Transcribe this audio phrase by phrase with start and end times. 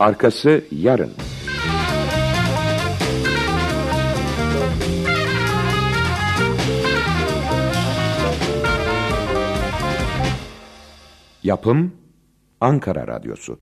[0.00, 1.12] Arkası yarın.
[11.42, 11.92] Yapım
[12.60, 13.58] Ankara Radyosu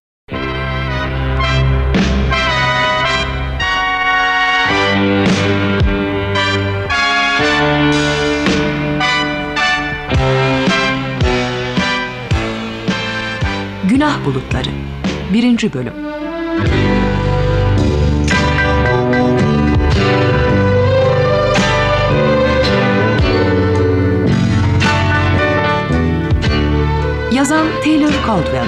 [13.89, 14.69] Günah Bulutları
[15.33, 15.73] 1.
[15.73, 16.18] Bölüm
[27.33, 28.67] Yazan Taylor Caldwell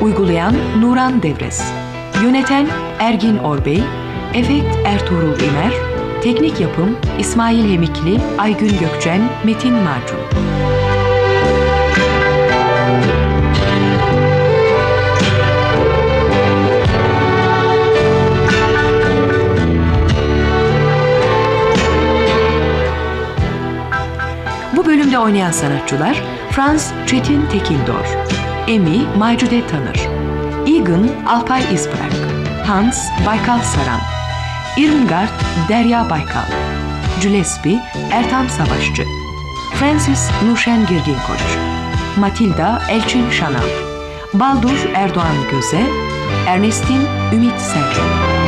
[0.00, 1.72] Uygulayan Nuran Devres
[2.22, 3.82] Yöneten Ergin Orbey
[4.34, 5.72] Efekt Ertuğrul İmer
[6.22, 10.18] Teknik Yapım İsmail Hemikli Aygün Gökçen Metin Marcun
[25.14, 28.04] Bölümde oynayan sanatçılar Franz Çetin Tekindor,
[28.68, 30.08] Emi Maycude Tanır,
[30.66, 32.12] Egan Alpay İsprak,
[32.66, 34.00] Hans Baykal Saran,
[34.76, 35.28] Irmgard
[35.68, 36.50] Derya Baykal,
[37.22, 37.80] Gillespie
[38.12, 39.04] Ertan Savaşçı,
[39.74, 41.58] Francis Nuşen Girgin Koç,
[42.18, 43.68] Matilda Elçin Şanal,
[44.34, 45.82] Baldur Erdoğan Göze,
[46.46, 47.00] Ernestin
[47.32, 48.43] Ümit Selçuk.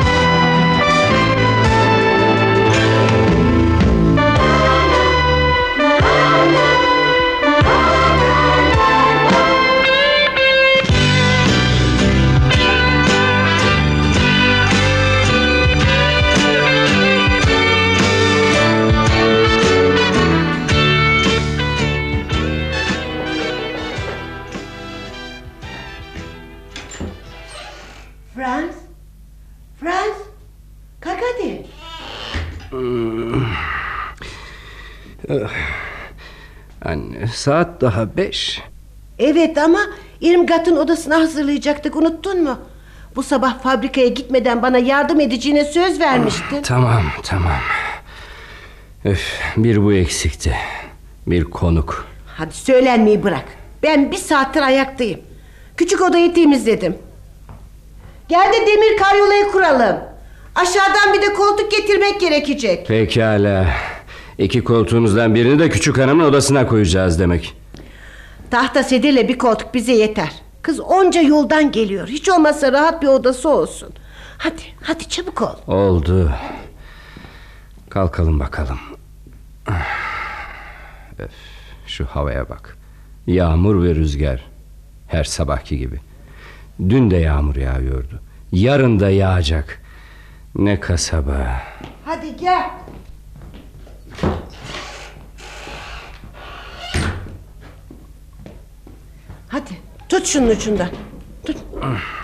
[37.46, 38.62] Saat daha beş.
[39.18, 39.78] Evet ama
[40.20, 42.58] İrmgat'ın odasını hazırlayacaktık unuttun mu?
[43.16, 46.62] Bu sabah fabrikaya gitmeden bana yardım edeceğine söz vermiştin.
[46.62, 47.60] Tamam tamam.
[49.04, 50.54] Öf, bir bu eksikti.
[51.26, 52.06] Bir konuk.
[52.26, 53.44] Hadi söylenmeyi bırak.
[53.82, 55.20] Ben bir saattir ayaktayım.
[55.76, 56.96] Küçük odayı temizledim.
[58.28, 59.96] Gel de demir karyolayı kuralım.
[60.54, 62.86] Aşağıdan bir de koltuk getirmek gerekecek.
[62.86, 63.66] Pekala.
[64.38, 67.56] İki koltuğumuzdan birini de küçük hanımın odasına koyacağız demek.
[68.50, 70.32] Tahta sedirle bir koltuk bize yeter.
[70.62, 72.08] Kız onca yoldan geliyor.
[72.08, 73.88] Hiç olmazsa rahat bir odası olsun.
[74.38, 75.74] Hadi, hadi çabuk ol.
[75.74, 76.32] Oldu.
[77.90, 78.78] Kalkalım bakalım.
[81.18, 81.30] Öf,
[81.86, 82.76] şu havaya bak.
[83.26, 84.44] Yağmur ve rüzgar.
[85.08, 86.00] Her sabahki gibi.
[86.88, 88.20] Dün de yağmur yağıyordu.
[88.52, 89.82] Yarın da yağacak.
[90.54, 91.62] Ne kasaba.
[92.04, 92.70] Hadi gel.
[99.48, 99.70] Hadi
[100.08, 100.88] tut şunun ucundan.
[101.46, 101.56] Tut.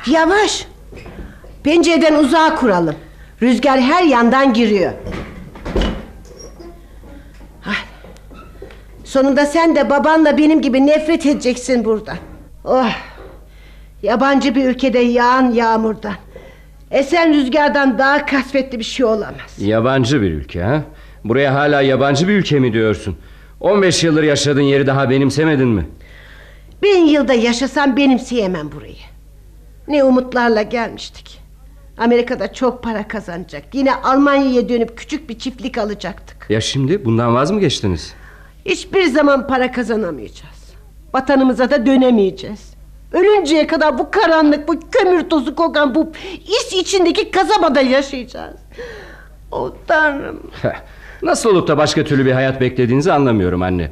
[0.07, 0.67] Yavaş.
[1.65, 2.97] Pencereden uzağa kuralım.
[3.43, 4.93] Rüzgar her yandan giriyor.
[7.61, 7.77] Hadi.
[9.05, 12.15] Sonunda sen de babanla benim gibi nefret edeceksin burada.
[12.65, 12.91] Oh.
[14.03, 16.15] Yabancı bir ülkede yağan yağmurdan.
[16.91, 19.59] Esen rüzgardan daha kasvetli bir şey olamaz.
[19.59, 20.83] Yabancı bir ülke ha?
[21.25, 23.17] Buraya hala yabancı bir ülke mi diyorsun?
[23.61, 25.87] 15 yıldır yaşadığın yeri daha benimsemedin mi?
[26.83, 28.97] Bin yılda yaşasam benimseyemem burayı.
[29.89, 31.39] Ne umutlarla gelmiştik.
[31.99, 33.63] Amerika'da çok para kazanacak.
[33.73, 36.47] Yine Almanya'ya dönüp küçük bir çiftlik alacaktık.
[36.51, 38.15] Ya şimdi bundan vaz mı geçtiniz?
[38.67, 40.73] Hiçbir zaman para kazanamayacağız.
[41.15, 42.75] Vatanımıza da dönemeyeceğiz.
[43.13, 46.13] Ölünceye kadar bu karanlık, bu kömür tozu kokan, bu
[46.47, 48.57] is içindeki kasabada yaşayacağız.
[49.53, 50.41] O tanrım.
[51.23, 53.91] Nasıl olup da başka türlü bir hayat beklediğinizi anlamıyorum anne.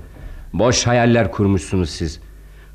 [0.53, 2.21] Boş hayaller kurmuşsunuz siz.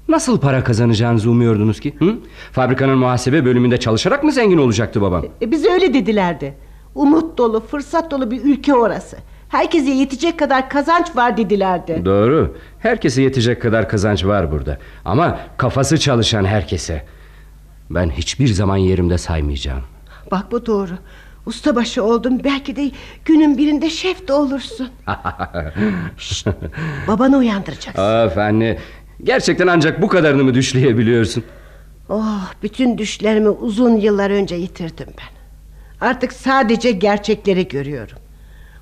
[0.07, 1.95] Nasıl para kazanacağınızı umuyordunuz ki?
[1.99, 2.15] Hı?
[2.51, 5.25] Fabrikanın muhasebe bölümünde çalışarak mı zengin olacaktı babam?
[5.41, 6.53] E, bize öyle dedilerdi.
[6.95, 9.17] Umut dolu, fırsat dolu bir ülke orası.
[9.49, 12.01] Herkese yetecek kadar kazanç var dedilerdi.
[12.05, 12.55] Doğru.
[12.79, 14.77] Herkese yetecek kadar kazanç var burada.
[15.05, 17.05] Ama kafası çalışan herkese.
[17.89, 19.81] Ben hiçbir zaman yerimde saymayacağım.
[20.31, 20.91] Bak bu doğru.
[21.45, 22.91] Ustabaşı oldun belki de
[23.25, 24.89] günün birinde şef de olursun.
[26.17, 26.47] Şşt,
[27.07, 28.01] babanı uyandıracaksın.
[28.27, 28.77] Of anne.
[29.23, 31.43] Gerçekten ancak bu kadarını mı düşleyebiliyorsun?
[32.09, 35.35] Oh, bütün düşlerimi uzun yıllar önce yitirdim ben.
[36.07, 38.17] Artık sadece gerçekleri görüyorum.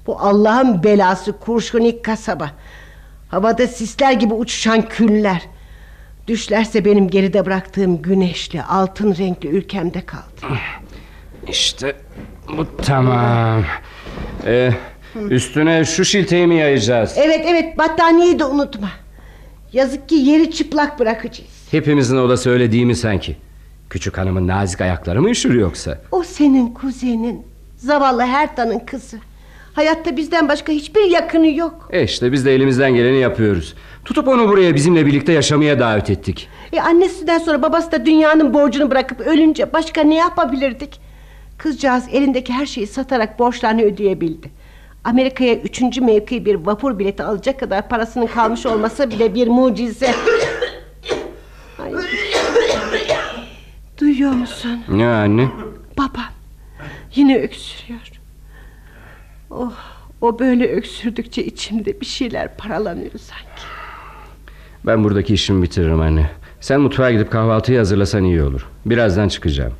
[0.07, 2.51] Bu Allah'ın belası kurşunik kasaba.
[3.29, 5.41] Havada sisler gibi uçuşan küller.
[6.27, 10.57] Düşlerse benim geride bıraktığım güneşli, altın renkli ülkemde kaldı.
[11.47, 11.95] İşte
[12.57, 13.63] bu tamam.
[14.45, 14.71] Ee,
[15.29, 17.13] üstüne şu şilteyi mi yayacağız?
[17.17, 18.89] Evet evet battaniyeyi de unutma.
[19.73, 21.67] Yazık ki yeri çıplak bırakacağız.
[21.71, 23.35] Hepimizin odası öyle değil mi sanki?
[23.89, 25.97] Küçük hanımın nazik ayakları mı üşür yoksa?
[26.11, 27.45] O senin kuzenin.
[27.77, 29.17] Zavallı Herta'nın kızı.
[29.73, 31.89] Hayatta bizden başka hiçbir yakını yok.
[31.91, 33.73] E işte biz de elimizden geleni yapıyoruz.
[34.05, 36.49] Tutup onu buraya bizimle birlikte yaşamaya davet ettik.
[36.73, 40.99] E annesinden sonra babası da dünyanın borcunu bırakıp ölünce başka ne yapabilirdik?
[41.57, 44.49] Kızcağız elindeki her şeyi satarak borçlarını ödeyebildi.
[45.03, 50.15] Amerika'ya üçüncü mevki bir vapur bileti alacak kadar parasının kalmış olmasa bile bir mucize.
[51.79, 51.93] Ay.
[53.99, 54.79] Duyuyor musun?
[54.87, 55.49] Ne anne?
[55.97, 56.25] Baban
[57.15, 58.11] yine öksürüyor.
[59.51, 59.73] Oh,
[60.21, 63.63] o böyle öksürdükçe içimde bir şeyler paralanıyor sanki.
[64.85, 66.29] Ben buradaki işimi bitiririm anne.
[66.59, 68.67] Sen mutfağa gidip kahvaltıyı hazırlasan iyi olur.
[68.85, 69.73] Birazdan çıkacağım.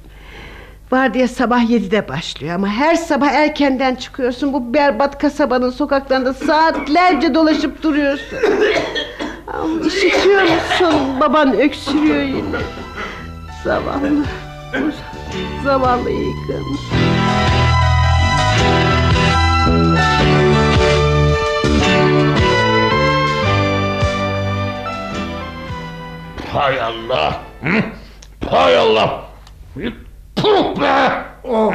[0.94, 4.54] Vardiya sabah yedide başlıyor ama her sabah erkenden çıkıyorsun.
[4.54, 8.38] Bu berbat kasabanın sokaklarında saatlerce dolaşıp duruyorsun.
[9.48, 11.20] Ama işitiyor musun?
[11.20, 12.58] Baban öksürüyor yine.
[13.64, 14.26] Zavallı.
[15.64, 16.64] Zavallı Egan.
[26.54, 27.42] Hay Allah.
[28.50, 29.24] Hay Allah.
[30.44, 31.24] Puh be.
[31.44, 31.74] Oh,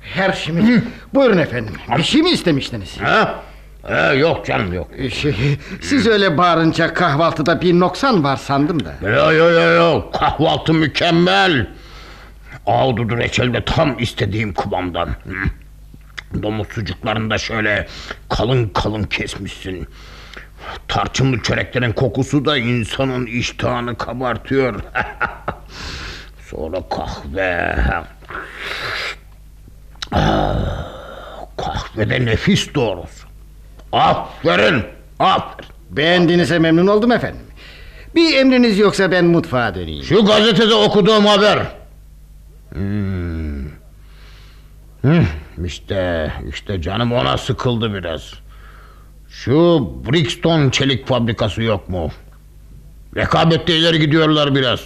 [0.00, 0.82] her şeyimiz.
[1.14, 1.74] Buyurun efendim.
[1.98, 3.00] Bir şey mi istemiştiniz?
[3.00, 3.42] Ha?
[3.88, 4.88] Ee, yok canım yok.
[5.12, 8.94] Şey, siz öyle bağırınca kahvaltıda bir noksan var sandım da.
[9.02, 10.10] Yo yo yo yo.
[10.10, 11.66] Kahvaltı mükemmel.
[12.66, 15.08] Ahududu reçel de tam istediğim kıvamdan.
[16.42, 17.86] Domuz sucuklarını da şöyle
[18.28, 19.88] kalın kalın kesmişsin.
[20.88, 24.74] Tarçınlı çöreklerin kokusu da insanın iştahını kabartıyor.
[26.52, 27.76] Sonra kahve.
[30.12, 30.56] Ah,
[31.56, 33.26] kahve de nefis doğrusu.
[33.92, 34.84] Aferin,
[35.18, 35.70] aferin.
[35.90, 37.40] Beğendiğinize memnun oldum efendim.
[38.14, 40.04] Bir emriniz yoksa ben mutfağa döneyim.
[40.04, 41.58] Şu gazetede okuduğum haber.
[42.72, 43.64] Hmm.
[45.02, 45.22] Hı,
[45.64, 48.32] işte, işte canım ona sıkıldı biraz.
[49.28, 52.10] Şu Brixton çelik fabrikası yok mu?
[53.16, 54.80] Rekabette ileri gidiyorlar biraz.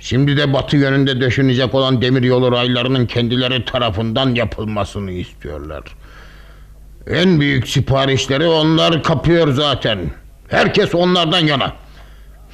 [0.00, 5.82] Şimdi de batı yönünde döşünecek olan demir yolu raylarının kendileri tarafından yapılmasını istiyorlar.
[7.06, 9.98] En büyük siparişleri onlar kapıyor zaten.
[10.48, 11.72] Herkes onlardan yana.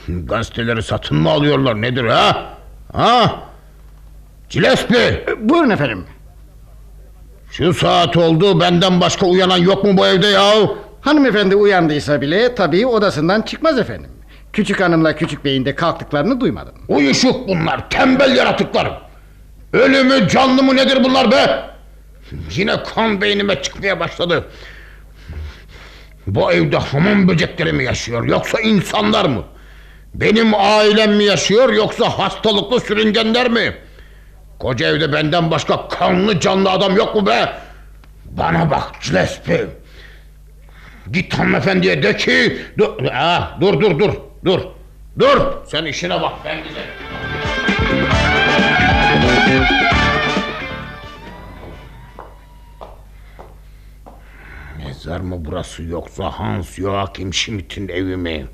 [0.09, 2.55] Gazeteleri satın mı alıyorlar nedir ha?
[2.93, 3.41] Ha?
[4.51, 6.05] Gillespie Buyurun efendim.
[7.51, 10.79] şu saat oldu benden başka uyanan yok mu bu evde yahu?
[11.01, 14.11] Hanımefendi uyandıysa bile tabii odasından çıkmaz efendim.
[14.53, 16.75] Küçük hanımla küçük beyin de kalktıklarını duymadım.
[16.89, 19.03] Uyuşuk bunlar tembel yaratıklar.
[19.73, 21.71] Ölü mü canlı mı nedir bunlar be?
[22.51, 24.45] Yine kan beynime çıkmaya başladı.
[26.27, 29.45] Bu evde hamam böcekleri mi yaşıyor yoksa insanlar mı?
[30.15, 33.77] Benim ailem mi yaşıyor yoksa hastalıklı sürüngenler mi?
[34.59, 37.53] Koca evde benden başka kanlı canlı adam yok mu be?
[38.25, 39.67] Bana bak Gillespie.
[41.13, 42.59] Git hanımefendiye de ki...
[42.79, 44.15] Dur, ah, dur dur dur
[44.47, 44.61] dur.
[45.19, 46.91] Dur sen işine bak ben giderim.
[54.79, 58.47] Mezar mı burası yoksa Hans Joachim Schmidt'in evi mi?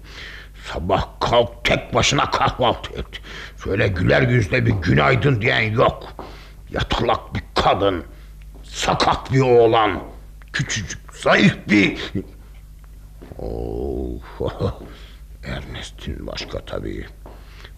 [0.72, 3.20] Sabah kalk tek başına kahvaltı et.
[3.64, 6.16] Şöyle güler yüzle bir günaydın diyen yok.
[6.70, 8.04] Yatalak bir kadın.
[8.62, 10.02] Sakat bir oğlan.
[10.52, 11.98] Küçücük, zayıf bir...
[13.38, 14.20] Oh,
[15.44, 17.06] Ernest'in başka tabii.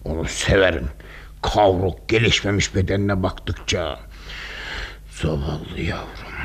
[0.05, 0.89] Onu severim.
[1.41, 3.99] Kavruk gelişmemiş bedenine baktıkça.
[5.11, 6.35] Zavallı yavrum.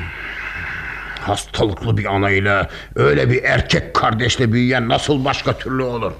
[1.19, 6.11] Hastalıklı bir anayla öyle bir erkek kardeşle büyüyen nasıl başka türlü olur?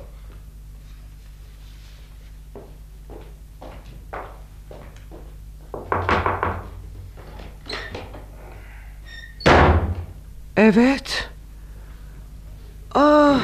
[10.58, 11.30] Evet.
[12.96, 13.40] Ah,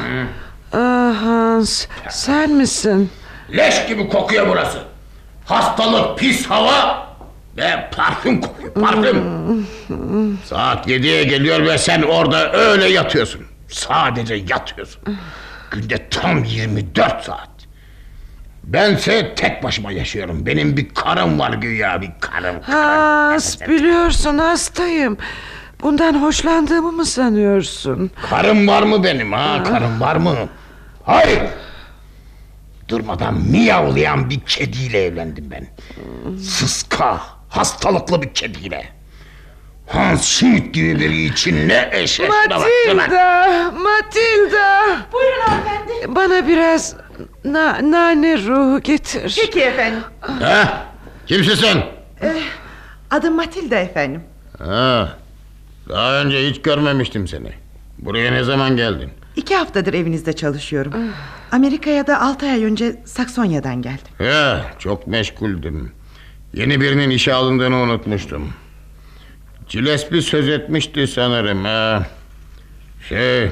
[0.77, 3.09] ah Hans, sen misin?
[3.57, 4.77] Leş gibi kokuyor burası.
[5.45, 7.07] Hastalık, pis hava
[7.57, 9.23] ve parfüm kokuyor, parfüm.
[10.45, 13.41] Saat yediye geliyor ve sen orada öyle yatıyorsun.
[13.69, 15.01] Sadece yatıyorsun.
[15.71, 17.49] Günde tam 24 saat.
[18.63, 20.45] Bense tek başıma yaşıyorum.
[20.45, 22.61] Benim bir karım var güya bir karım.
[22.61, 23.31] karım.
[23.31, 25.17] Hans, biliyorsun hastayım.
[25.81, 28.11] Bundan hoşlandığımı mı sanıyorsun?
[28.29, 29.63] Karım var mı benim ha?
[29.63, 30.35] Karım var mı?
[31.07, 31.39] Hayır.
[32.87, 35.67] Durmadan miyavlayan bir kediyle evlendim ben.
[36.39, 38.85] Sıska, hastalıklı bir kediyle.
[39.87, 42.33] Hans Schmidt gibi biri için ne eşeğine.
[42.49, 44.97] Matilda, Matilda.
[45.13, 46.15] Buyurun hanımefendi.
[46.15, 46.95] Bana biraz
[47.45, 49.39] na nane ruhu getir.
[49.41, 50.03] Peki efendim.
[50.21, 50.85] Ha?
[51.27, 51.83] Kimsin sen?
[53.11, 54.23] Adım Matilda efendim.
[54.59, 55.09] Ha,
[55.89, 57.51] daha önce hiç görmemiştim seni.
[57.99, 59.11] Buraya ne zaman geldin?
[59.37, 60.93] İki haftadır evinizde çalışıyorum.
[61.51, 64.25] Amerika'ya da altı ay önce Saksonya'dan geldim.
[64.25, 65.91] Ya çok meşguldüm.
[66.53, 68.53] Yeni birinin işe alındığını unutmuştum.
[69.69, 72.05] Gillespie söz etmişti sanırım ha.
[73.09, 73.51] Şey, e,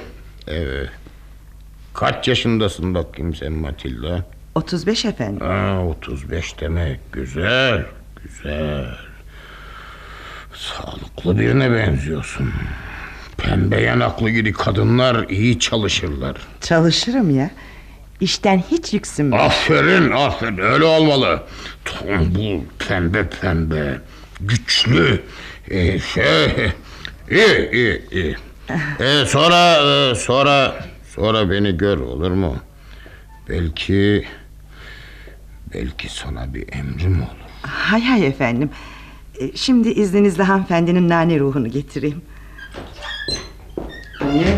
[1.94, 4.26] kaç yaşındasın bakayım sen Matilda?
[4.56, 5.48] 35 efendim.
[5.48, 7.86] Ha, 35 demek güzel,
[8.24, 8.86] güzel.
[10.54, 12.54] Sağlıklı birine benziyorsun.
[13.38, 16.38] Pembe yanaklı gibi kadınlar iyi çalışırlar.
[16.62, 17.50] Çalışırım ya.
[18.20, 19.40] İşten hiç yüksünmem.
[19.40, 21.44] Aferin aferin öyle olmalı.
[21.86, 24.02] Tombul pembe pembe
[24.42, 25.22] güçlü
[25.70, 26.72] ee, şey
[27.32, 28.36] iyi iyi iyi.
[29.00, 29.74] Ee, sonra
[30.12, 30.76] e, sonra
[31.16, 32.56] sonra beni gör olur mu?
[33.50, 34.26] Belki
[35.74, 37.50] belki sana bir emrim olur.
[37.62, 38.70] Hay hay efendim.
[39.40, 42.22] E, Şimdi izninizle hanımefendinin nane ruhunu getireyim.
[44.22, 44.58] Niye?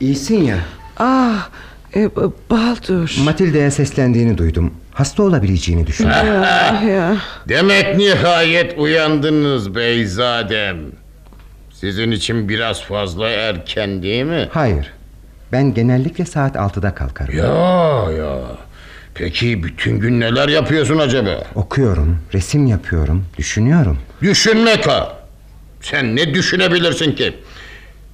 [0.00, 0.58] İyisin ya.
[0.96, 1.48] Ah,
[1.96, 2.08] e,
[2.50, 3.16] Baldur.
[3.24, 4.74] Matilda'ya seslendiğini duydum.
[4.92, 6.12] Hasta olabileceğini düşündüm.
[6.44, 7.16] Ah, ya.
[7.48, 10.76] Demek nihayet uyandınız beyzadem.
[11.70, 14.48] Sizin için biraz fazla erken değil mi?
[14.52, 14.92] Hayır.
[15.52, 17.36] Ben genellikle saat 6'da kalkarım.
[17.38, 17.46] Ya
[18.24, 18.38] ya.
[19.14, 21.30] Peki bütün gün neler yapıyorsun acaba?
[21.54, 23.98] Okuyorum, resim yapıyorum, düşünüyorum.
[24.22, 25.12] Düşünmek ha.
[25.80, 27.34] Sen ne düşünebilirsin ki?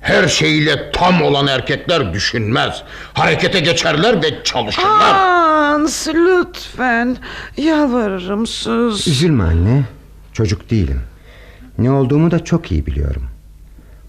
[0.04, 2.82] Her şeyiyle tam olan erkekler düşünmez.
[3.14, 5.12] Harekete geçerler ve çalışırlar.
[5.12, 7.16] Hans lütfen.
[7.56, 9.06] Yalvarırım sus.
[9.06, 9.82] Üzülme anne.
[10.32, 11.00] Çocuk değilim.
[11.78, 13.22] Ne olduğumu da çok iyi biliyorum.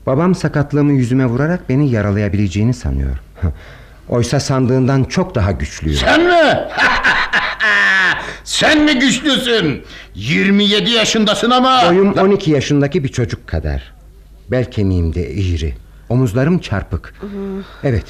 [0.05, 3.17] Babam sakatlığımı yüzüme vurarak beni yaralayabileceğini sanıyor.
[4.09, 5.99] Oysa sandığından çok daha güçlüyüm.
[5.99, 6.59] Sen mi?
[8.43, 9.83] Sen mi güçlüsün?
[10.15, 11.83] 27 yaşındasın ama...
[11.89, 13.93] Boyum 12 yaşındaki bir çocuk kadar.
[14.51, 15.84] Bel kemiğim de eğri.
[16.09, 17.13] Omuzlarım çarpık.
[17.83, 18.05] Evet.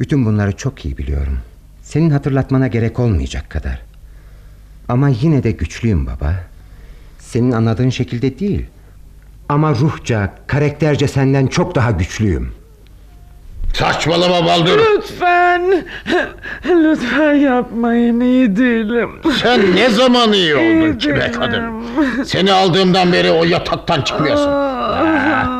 [0.00, 1.38] Bütün bunları çok iyi biliyorum.
[1.82, 3.82] Senin hatırlatmana gerek olmayacak kadar.
[4.88, 6.34] Ama yine de güçlüyüm baba.
[7.18, 8.66] Senin anladığın şekilde değil.
[9.48, 12.52] Ama ruhça, karakterce senden çok daha güçlüyüm.
[13.74, 14.78] Saçmalama Baldur.
[14.96, 15.84] Lütfen.
[16.66, 19.10] Lütfen yapmayın iyi değilim.
[19.42, 21.32] Sen ne zaman iyi oldun İyi ki be değilim.
[21.40, 21.84] kadın?
[22.24, 24.48] Seni aldığımdan beri o yataktan çıkmıyorsun.
[24.50, 25.55] Ah,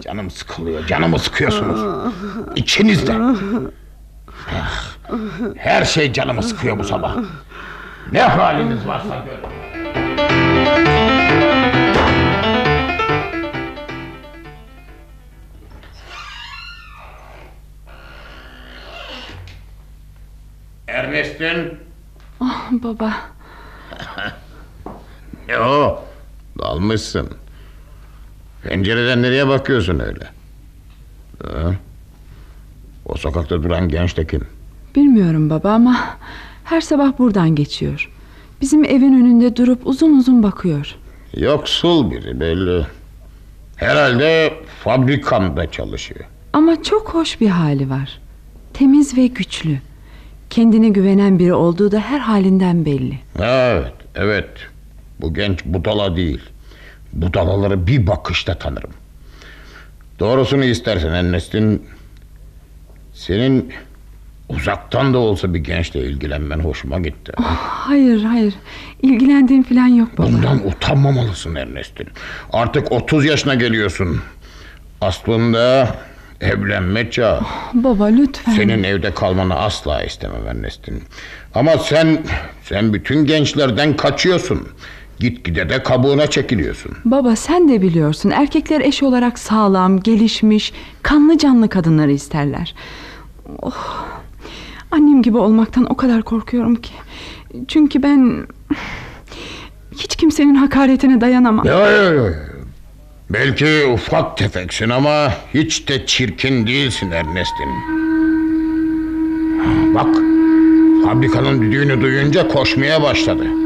[0.00, 1.80] Canım sıkılıyor, canımı sıkıyorsunuz.
[2.56, 3.12] İkiniz de.
[4.54, 4.96] Ah,
[5.56, 7.16] Her şey canımı sıkıyor bu sabah.
[8.12, 9.52] Ne haliniz varsa görün.
[20.88, 21.78] Ernestin.
[22.70, 23.12] Baba
[25.48, 26.04] Ne o?
[26.58, 27.28] Dalmışsın.
[28.68, 30.24] Pencereden nereye bakıyorsun öyle?
[31.44, 31.74] Ha?
[33.06, 34.40] O sokakta duran genç de kim?
[34.96, 36.18] bilmiyorum baba ama
[36.64, 38.10] her sabah buradan geçiyor.
[38.60, 40.94] Bizim evin önünde durup uzun uzun bakıyor.
[41.36, 42.86] Yoksul biri belli.
[43.76, 44.54] Herhalde
[44.84, 46.20] fabrikamda çalışıyor.
[46.52, 48.20] Ama çok hoş bir hali var.
[48.74, 49.78] Temiz ve güçlü.
[50.50, 53.18] Kendine güvenen biri olduğu da her halinden belli.
[53.38, 54.48] Evet, evet.
[55.20, 56.40] Bu genç budala değil.
[57.12, 58.90] Budalaları bir bakışta tanırım.
[60.20, 61.86] Doğrusunu istersen Ennestin...
[63.14, 63.72] Senin
[64.48, 67.32] uzaktan da olsa bir gençle ilgilenmen hoşuma gitti.
[67.64, 68.54] Hayır hayır
[69.02, 70.26] ilgilendiğim falan yok baba.
[70.26, 72.08] Bundan utanmamalısın Ernestin.
[72.52, 74.20] Artık 30 yaşına geliyorsun.
[75.00, 75.88] Aslında
[76.40, 77.40] evlenme çağı.
[77.74, 78.52] Baba lütfen.
[78.52, 81.02] Senin evde kalmanı asla istemem Ernestin.
[81.54, 82.24] Ama sen
[82.64, 84.68] sen bütün gençlerden kaçıyorsun.
[85.22, 86.92] Gitgide de kabuğuna çekiliyorsun.
[87.04, 92.74] Baba sen de biliyorsun erkekler eş olarak sağlam, gelişmiş, kanlı canlı kadınları isterler.
[93.62, 94.04] Oh,
[94.90, 96.92] annem gibi olmaktan o kadar korkuyorum ki.
[97.68, 98.46] Çünkü ben
[99.98, 101.66] hiç kimsenin hakaretine dayanamam.
[101.66, 102.32] Yo, yo, yo.
[103.30, 107.68] Belki ufak tefeksin ama hiç de çirkin değilsin Ernestin.
[109.94, 110.16] Bak
[111.04, 113.61] fabrikanın düdüğünü duyunca koşmaya başladı.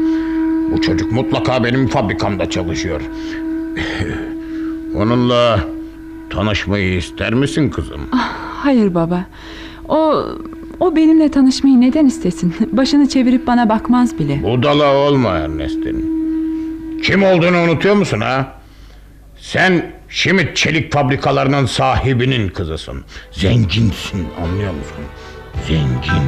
[0.71, 3.01] Bu çocuk mutlaka benim fabrikamda çalışıyor.
[4.95, 5.59] Onunla
[6.29, 8.01] tanışmayı ister misin kızım?
[8.63, 9.25] Hayır baba.
[9.89, 10.23] O
[10.79, 12.55] O benimle tanışmayı neden istesin?
[12.71, 14.43] Başını çevirip bana bakmaz bile.
[14.43, 16.17] Budala olma Ernestin.
[17.03, 18.53] Kim olduğunu unutuyor musun ha?
[19.37, 23.03] Sen Şimit çelik fabrikalarının sahibinin kızısın.
[23.31, 25.03] Zenginsin anlıyor musun?
[25.67, 26.23] Zengin.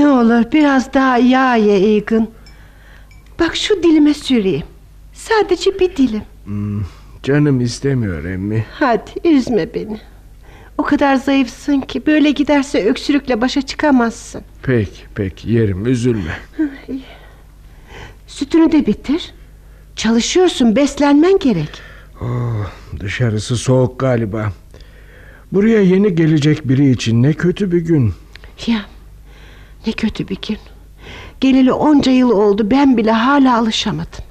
[0.00, 2.28] Ne olur biraz daha yağ ye Egan.
[3.40, 4.66] Bak şu dilime süreyim.
[5.12, 6.22] Sadece bir dilim.
[7.22, 8.64] Canım istemiyor emmi.
[8.70, 10.00] Hadi üzme beni.
[10.78, 14.42] O kadar zayıfsın ki böyle giderse öksürükle başa çıkamazsın.
[14.62, 16.38] Peki peki yerim üzülme.
[18.26, 19.34] Sütünü de bitir.
[19.96, 21.70] Çalışıyorsun beslenmen gerek.
[22.20, 24.52] Oh, dışarısı soğuk galiba.
[25.52, 28.14] Buraya yeni gelecek biri için ne kötü bir gün.
[28.66, 28.80] Ya
[29.86, 30.58] ne kötü bir gün.
[31.40, 34.24] Geleli onca yıl oldu ben bile hala alışamadım.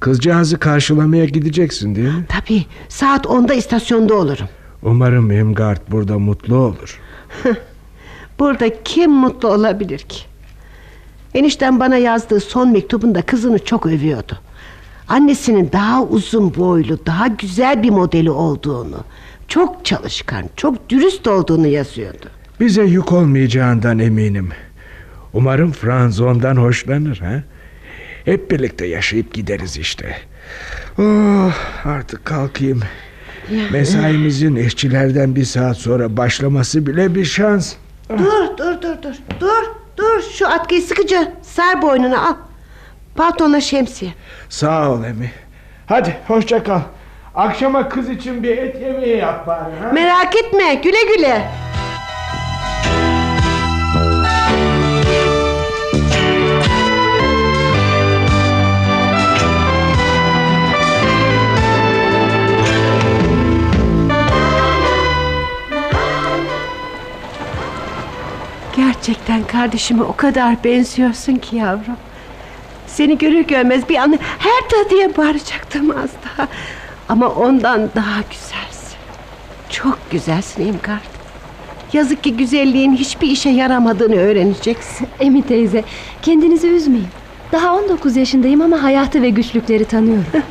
[0.00, 2.24] Kızcağızı karşılamaya gideceksin değil mi?
[2.28, 4.48] Tabii saat onda istasyonda olurum.
[4.82, 7.00] Umarım Emgard burada mutlu olur.
[8.38, 10.18] Burada kim mutlu olabilir ki?
[11.34, 14.38] Enişten bana yazdığı son mektubunda kızını çok övüyordu.
[15.08, 19.04] Annesinin daha uzun boylu, daha güzel bir modeli olduğunu,
[19.48, 22.26] çok çalışkan, çok dürüst olduğunu yazıyordu.
[22.60, 24.48] Bize yük olmayacağından eminim.
[25.34, 27.42] Umarım Franz ondan hoşlanır ha?
[28.24, 30.16] Hep birlikte yaşayıp gideriz işte.
[30.98, 31.52] Oh,
[31.84, 32.80] artık kalkayım.
[33.72, 37.74] Mesaimizin işçilerden bir saat sonra başlaması bile bir şans.
[38.10, 39.64] Dur, dur, dur, dur, dur,
[39.96, 40.22] dur.
[40.38, 42.34] Şu atkıyı sıkıca sar boynuna al.
[43.16, 44.12] Paltona şemsiye.
[44.48, 45.30] Sağ ol Emi.
[45.86, 46.80] Hadi hoşça kal.
[47.34, 49.74] Akşama kız için bir et yemeği yap bari.
[49.82, 49.92] Ha?
[49.92, 51.44] Merak etme, güle güle.
[69.06, 71.96] Gerçekten kardeşime o kadar benziyorsun ki yavrum.
[72.86, 76.48] Seni görür görmez bir an her tadıya bağıracaktım az daha.
[77.08, 78.98] Ama ondan daha güzelsin.
[79.70, 81.00] Çok güzelsin İmgard.
[81.92, 85.08] Yazık ki güzelliğin hiçbir işe yaramadığını öğreneceksin.
[85.20, 85.84] Emi teyze
[86.22, 87.08] kendinizi üzmeyin.
[87.52, 90.26] Daha 19 yaşındayım ama hayatı ve güçlükleri tanıyorum.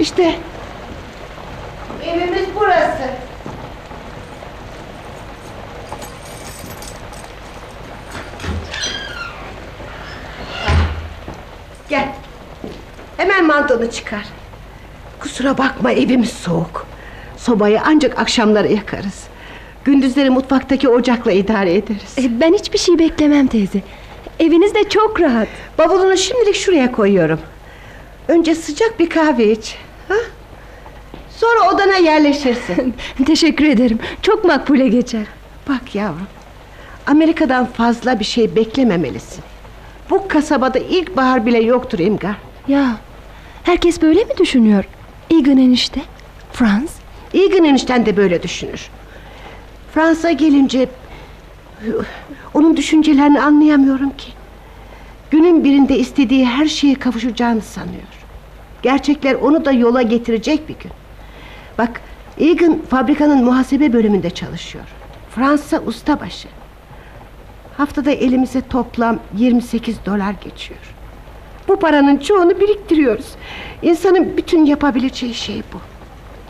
[0.00, 0.34] işte
[2.06, 3.25] evimiz burası.
[11.88, 12.08] Gel.
[13.16, 14.24] Hemen mantonu çıkar.
[15.20, 16.86] Kusura bakma evimiz soğuk.
[17.36, 19.24] Sobayı ancak akşamları yakarız.
[19.84, 22.14] Gündüzleri mutfaktaki ocakla idare ederiz.
[22.18, 23.80] E, ben hiçbir şey beklemem teyze.
[24.40, 25.48] Eviniz de çok rahat.
[25.78, 27.40] Bavulunu şimdilik şuraya koyuyorum.
[28.28, 29.76] Önce sıcak bir kahve iç.
[30.08, 30.14] Ha?
[31.30, 32.94] Sonra odana yerleşirsin.
[33.26, 33.98] Teşekkür ederim.
[34.22, 35.26] Çok makbule geçer.
[35.68, 36.26] Bak yavrum.
[37.06, 39.44] Amerika'dan fazla bir şey beklememelisin.
[40.10, 42.36] Bu kasabada ilkbahar bile yoktur İmgar.
[42.68, 42.96] Ya
[43.62, 44.84] herkes böyle mi düşünüyor?
[45.30, 46.00] Egan enişte,
[46.52, 46.96] Franz.
[47.34, 48.88] Egan enişten de böyle düşünür.
[49.94, 50.88] Fransa gelince
[52.54, 54.32] onun düşüncelerini anlayamıyorum ki.
[55.30, 58.02] Günün birinde istediği her şeye kavuşacağını sanıyor.
[58.82, 60.92] Gerçekler onu da yola getirecek bir gün.
[61.78, 62.00] Bak
[62.38, 64.84] Egan fabrikanın muhasebe bölümünde çalışıyor.
[65.34, 66.48] Fransa ustabaşı.
[67.76, 70.80] Haftada elimize toplam 28 dolar geçiyor.
[71.68, 73.26] Bu paranın çoğunu biriktiriyoruz.
[73.82, 75.80] İnsanın bütün yapabileceği şey bu.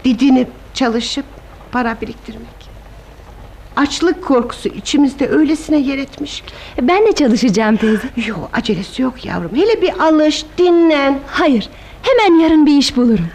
[0.05, 1.25] Didinip çalışıp
[1.73, 2.77] para biriktirmek.
[3.77, 6.53] Açlık korkusu içimizde öylesine yer etmiş ki.
[6.83, 8.09] Ben de çalışacağım teyze.
[8.27, 9.51] Yok acelesi yok yavrum.
[9.55, 11.19] Hele bir alış, dinlen.
[11.27, 11.69] Hayır,
[12.03, 13.29] hemen yarın bir iş bulurum.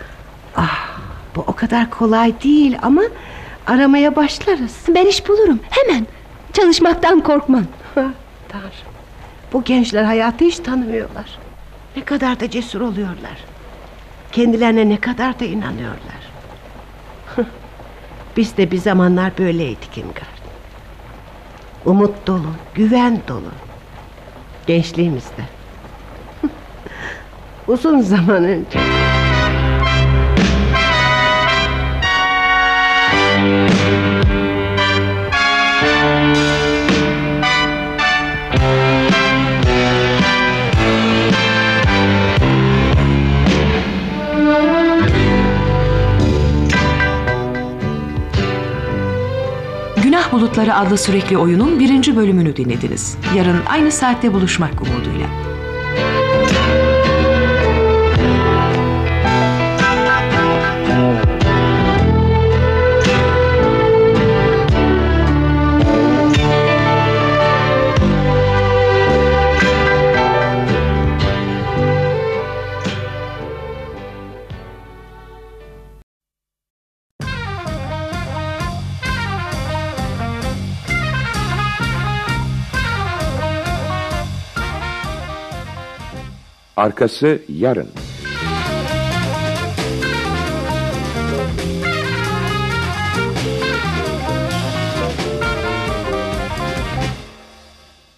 [0.55, 0.99] Ah,
[1.35, 3.01] bu o kadar kolay değil ama
[3.67, 4.75] aramaya başlarız.
[4.87, 6.07] Ben iş bulurum, hemen.
[6.53, 7.63] Çalışmaktan korkmam.
[7.93, 8.91] Tanrım.
[9.53, 11.39] Bu gençler hayatı hiç tanımıyorlar.
[11.95, 13.37] Ne kadar da cesur oluyorlar.
[14.31, 16.21] Kendilerine ne kadar da inanıyorlar.
[18.37, 20.41] Biz de bir zamanlar böyleydik İmgard.
[21.85, 23.51] Umut dolu, güven dolu.
[24.67, 25.43] Gençliğimizde.
[27.67, 28.79] Uzun zaman önce.
[50.31, 53.17] Bulutları adlı sürekli oyunun birinci bölümünü dinlediniz.
[53.35, 55.40] Yarın aynı saatte buluşmak umuduyla.
[86.77, 87.87] Arkası yarın.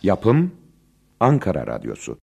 [0.03, 0.51] Yapım
[1.19, 2.17] Ankara Radyosu.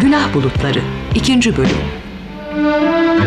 [0.00, 0.80] Günah Bulutları
[1.14, 1.56] 2.
[1.56, 2.02] Bölüm
[2.62, 3.26] Yazan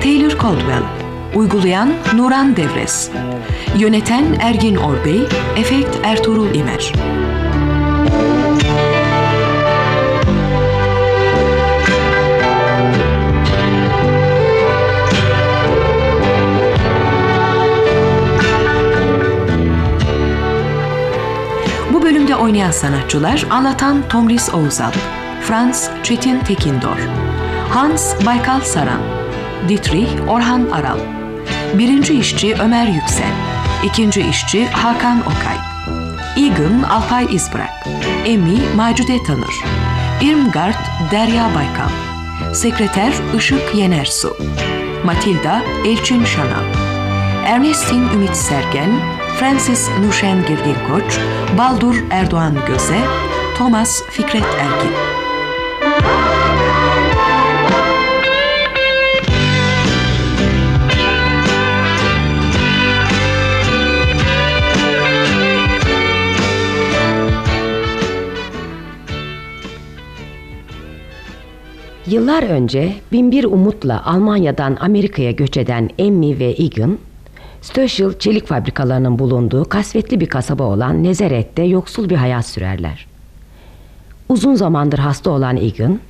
[0.00, 0.82] Taylor Caldwell
[1.34, 3.10] Uygulayan Nuran Devres
[3.78, 5.20] Yöneten Ergin Orbey
[5.56, 6.92] Efekt Ertuğrul İmer
[22.38, 24.92] oynayan sanatçılar anlatan Tomris Oğuzal,
[25.42, 26.98] Franz Çetin Tekindor,
[27.70, 29.00] Hans Baykal Saran,
[29.68, 30.98] Dietrich Orhan Aral,
[31.74, 33.32] birinci işçi Ömer Yüksel,
[33.84, 35.58] ikinci işçi Hakan Okay,
[36.46, 37.86] Egan Alpay İzbırak,
[38.26, 39.54] Emi Macude Tanır,
[40.20, 41.90] Irmgard Derya Baykal,
[42.54, 44.36] Sekreter Işık Yenersu,
[45.04, 46.64] Matilda Elçin Şanal,
[47.46, 48.90] Ernestine Ümit Sergen,
[49.38, 51.18] Francis Nuşen Girgin Koç,
[51.58, 53.00] Baldur Erdoğan Göze,
[53.58, 54.92] Thomas Fikret Ergin.
[72.06, 76.98] Yıllar önce binbir umutla Almanya'dan Amerika'ya göç eden Emmy ve Egan,
[77.68, 83.06] Stöschel çelik fabrikalarının bulunduğu kasvetli bir kasaba olan Nezaret'te yoksul bir hayat sürerler.
[84.28, 86.00] Uzun zamandır hasta olan Egan,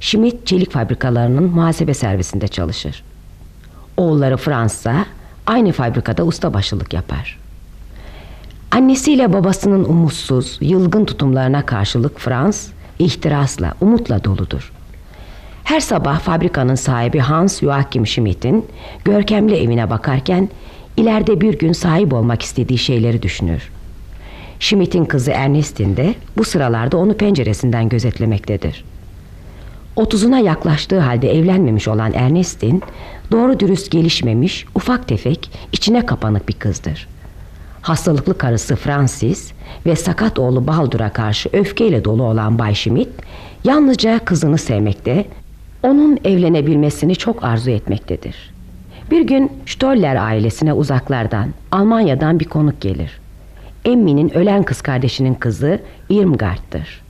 [0.00, 3.02] Schmidt çelik fabrikalarının muhasebe servisinde çalışır.
[3.96, 5.06] Oğulları Fransa
[5.46, 7.38] aynı fabrikada ustabaşılık yapar.
[8.70, 14.72] Annesiyle babasının umutsuz, yılgın tutumlarına karşılık Frans, ihtirasla, umutla doludur.
[15.64, 18.66] Her sabah fabrikanın sahibi Hans Joachim Schmidt'in
[19.04, 20.48] görkemli evine bakarken
[20.96, 23.70] ileride bir gün sahip olmak istediği şeyleri düşünür.
[24.60, 28.84] Schmidt'in kızı Ernestine de bu sıralarda onu penceresinden gözetlemektedir.
[29.96, 32.80] Otuzuna yaklaştığı halde evlenmemiş olan Ernestine
[33.32, 37.08] doğru dürüst gelişmemiş, ufak tefek, içine kapanık bir kızdır.
[37.82, 39.52] Hastalıklı karısı Francis
[39.86, 43.08] ve sakat oğlu Baldur'a karşı öfkeyle dolu olan Bay Schmidt
[43.64, 45.26] yalnızca kızını sevmekte,
[45.82, 48.55] onun evlenebilmesini çok arzu etmektedir.
[49.10, 53.20] Bir gün Stoller ailesine uzaklardan, Almanya'dan bir konuk gelir.
[53.84, 57.02] Emmy'nin ölen kız kardeşinin kızı Irmgard'dır.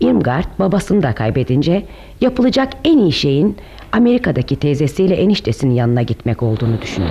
[0.00, 1.86] Irmgard babasını da kaybedince
[2.20, 3.56] yapılacak en iyi şeyin
[3.92, 7.08] Amerika'daki teyzesiyle eniştesinin yanına gitmek olduğunu düşünür.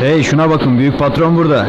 [0.00, 1.66] Hey şuna bakın büyük patron burada.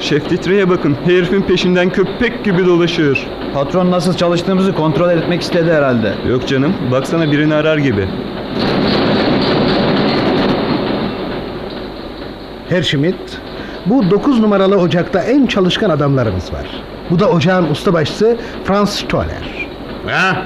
[0.00, 3.26] Şef titreye bakın herifin peşinden köpek gibi dolaşıyor.
[3.54, 6.14] Patron nasıl çalıştığımızı kontrol etmek istedi herhalde.
[6.28, 8.08] Yok canım baksana birini arar gibi.
[12.68, 13.40] Herr Schmidt,
[13.86, 16.66] bu 9 numaralı ocakta en çalışkan adamlarımız var.
[17.10, 19.66] Bu da ocağın ustabaşısı Franz Stoller.
[20.06, 20.42] Ha?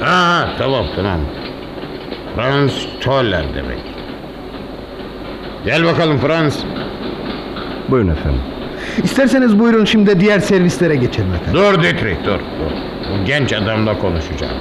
[0.00, 1.20] Ha tamam tamam.
[2.36, 3.80] Franz Stoller demek.
[5.64, 6.64] Gel bakalım Franz.
[7.88, 8.40] Buyurun efendim.
[9.02, 11.54] İsterseniz buyurun şimdi diğer servislere geçelim efendim.
[11.54, 12.72] Dur Dietrich dur, dur.
[13.12, 14.56] Bu genç adamla konuşacağım.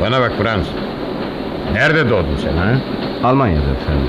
[0.00, 0.66] Bana bak Franz.
[1.72, 2.72] Nerede doğdun sen ha?
[3.24, 4.08] Almanya'da efendim.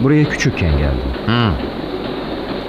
[0.00, 1.10] Buraya küçükken geldim.
[1.26, 1.50] Hı.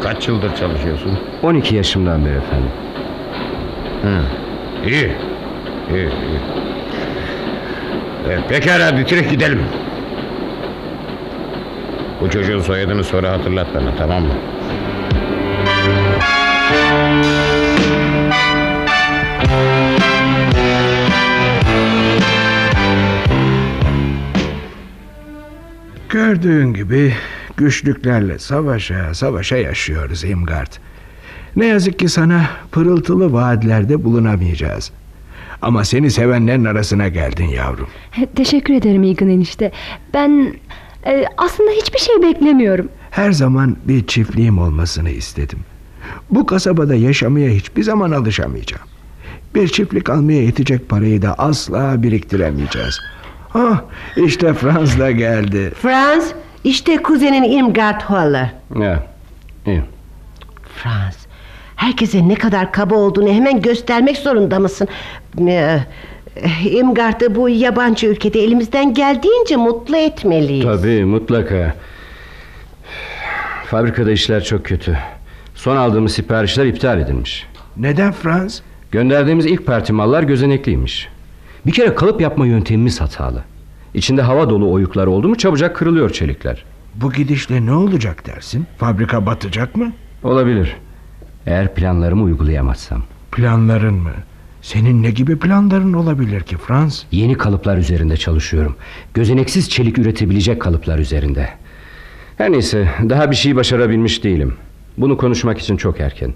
[0.04, 1.20] Kaç yıldır çalışıyorsun?
[1.44, 2.70] 12 yaşımdan beri efendim.
[4.02, 4.20] Hı.
[4.90, 5.12] İyi.
[5.94, 6.40] İyi, iyi.
[8.28, 9.60] Evet, pekala Dietrich gidelim.
[12.22, 14.34] Bu çocuğun soyadını sonra hatırlat bana tamam mı?
[26.10, 27.14] Gördüğün gibi
[27.58, 30.72] güçlüklerle savaşa savaşa yaşıyoruz İmgard.
[31.56, 34.92] Ne yazık ki sana pırıltılı vaatlerde bulunamayacağız.
[35.62, 37.88] Ama seni sevenlerin arasına geldin yavrum.
[38.36, 39.72] Teşekkür ederim İlgın enişte.
[40.14, 40.54] Ben
[41.06, 42.90] e, aslında hiçbir şey beklemiyorum.
[43.12, 45.60] Her zaman bir çiftliğim olmasını istedim.
[46.30, 48.89] Bu kasabada yaşamaya hiçbir zaman alışamayacağım.
[49.56, 53.00] Bir çiftlik almaya yetecek parayı da asla biriktiremeyeceğiz.
[53.54, 53.82] Ah,
[54.18, 55.72] işte Franz da geldi.
[55.82, 56.34] Franz,
[56.64, 58.52] işte kuzenin Irmgard Haller.
[58.80, 59.04] Ya,
[59.66, 59.82] iyi.
[60.76, 61.18] Franz,
[61.76, 64.88] herkese ne kadar kaba olduğunu hemen göstermek zorunda mısın?
[65.48, 65.80] Ee,
[66.66, 70.66] Irmgard'ı bu yabancı ülkede elimizden geldiğince mutlu etmeliyiz.
[70.66, 71.76] Tabii mutlaka.
[73.66, 74.98] Fabrikada işler çok kötü.
[75.56, 77.48] Son aldığımız siparişler iptal edilmiş.
[77.78, 78.62] Neden Franz?
[78.92, 81.08] Gönderdiğimiz ilk parti mallar gözenekliymiş.
[81.66, 83.44] Bir kere kalıp yapma yöntemimiz hatalı.
[83.94, 86.66] İçinde hava dolu oyuklar oldu mu çabucak kırılıyor çelikler.
[86.96, 88.66] Bu gidişle ne olacak dersin?
[88.78, 89.94] Fabrika batacak mı?
[90.24, 90.76] Olabilir.
[91.46, 93.04] Eğer planlarımı uygulayamazsam.
[93.32, 94.14] Planların mı?
[94.62, 97.04] Senin ne gibi planların olabilir ki Frans?
[97.12, 98.76] Yeni kalıplar üzerinde çalışıyorum.
[99.14, 101.50] Gözeneksiz çelik üretebilecek kalıplar üzerinde.
[102.38, 104.54] Her neyse daha bir şey başarabilmiş değilim.
[104.98, 106.34] Bunu konuşmak için çok erken.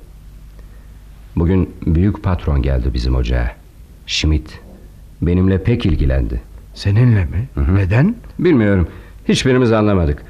[1.35, 3.51] Bugün büyük patron geldi bizim ocağa.
[4.07, 4.59] Schmidt.
[5.21, 6.41] Benimle pek ilgilendi.
[6.73, 7.47] Seninle mi?
[7.55, 7.75] Hı-hı.
[7.75, 8.15] Neden?
[8.39, 8.87] Bilmiyorum.
[9.29, 10.23] Hiçbirimiz anlamadık.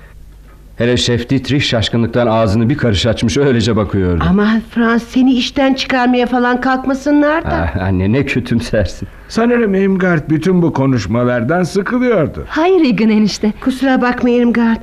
[0.78, 4.24] Hele Şef Dietrich şaşkınlıktan ağzını bir karış açmış öylece bakıyordu.
[4.30, 7.70] Ama Frans seni işten çıkarmaya falan kalkmasınlar da.
[7.76, 9.08] Ah, anne ne kötümsersin.
[9.28, 12.46] Sanırım Imgard bütün bu konuşmalardan sıkılıyordu.
[12.48, 13.54] Hayır Egan enişte.
[13.62, 14.78] Kusura bakma Irmgard.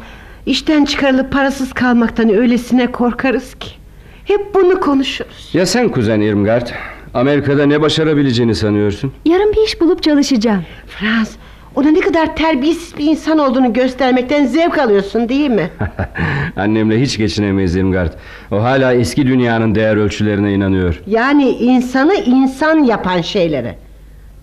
[0.46, 3.70] İşten çıkarılıp parasız kalmaktan öylesine korkarız ki.
[4.30, 5.50] Hep bunu konuşuruz.
[5.52, 6.68] Ya sen kuzen Irmgard?
[7.14, 9.12] Amerika'da ne başarabileceğini sanıyorsun?
[9.24, 10.64] Yarın bir iş bulup çalışacağım.
[10.86, 11.30] Frans,
[11.74, 15.70] ona ne kadar terbiyesiz bir insan olduğunu göstermekten zevk alıyorsun değil mi?
[16.56, 18.12] Annemle hiç geçinemeyiz Irmgard.
[18.52, 21.00] O hala eski dünyanın değer ölçülerine inanıyor.
[21.06, 23.78] Yani insanı insan yapan şeylere.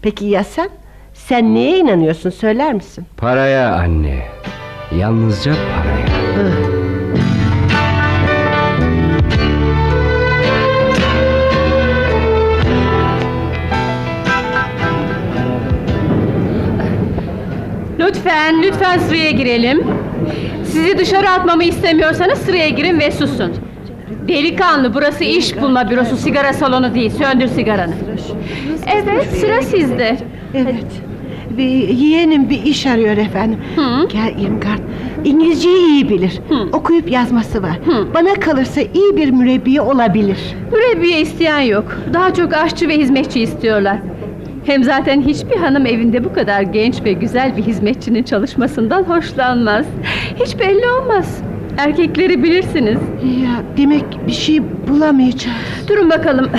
[0.01, 0.69] Peki ya sen?
[1.13, 3.05] Sen neye inanıyorsun söyler misin?
[3.17, 4.25] Paraya anne.
[4.99, 6.16] Yalnızca paraya.
[18.07, 19.83] Lütfen, lütfen sıraya girelim.
[20.65, 23.53] Sizi dışarı atmamı istemiyorsanız sıraya girin ve susun.
[24.27, 27.09] Delikanlı, burası iş bulma bürosu, sigara salonu değil.
[27.09, 27.93] Söndür sigaranı.
[28.95, 30.17] Evet, sıra sizde.
[30.53, 30.85] Evet.
[31.57, 33.59] Bir yeğenim bir iş arıyor efendim.
[34.13, 34.79] Gel Irmgard.
[35.25, 36.39] İngilizceyi iyi bilir.
[36.73, 37.79] Okuyup yazması var.
[38.13, 40.37] Bana kalırsa iyi bir mürebbiye olabilir.
[40.71, 41.97] Mürebbiye isteyen yok.
[42.13, 43.97] Daha çok aşçı ve hizmetçi istiyorlar.
[44.67, 49.85] Hem zaten hiçbir hanım evinde bu kadar genç ve güzel bir hizmetçinin çalışmasından hoşlanmaz.
[50.45, 51.41] Hiç belli olmaz.
[51.77, 52.97] Erkekleri bilirsiniz.
[53.43, 55.57] Ya demek bir şey bulamayacağız.
[55.87, 56.49] Durun bakalım.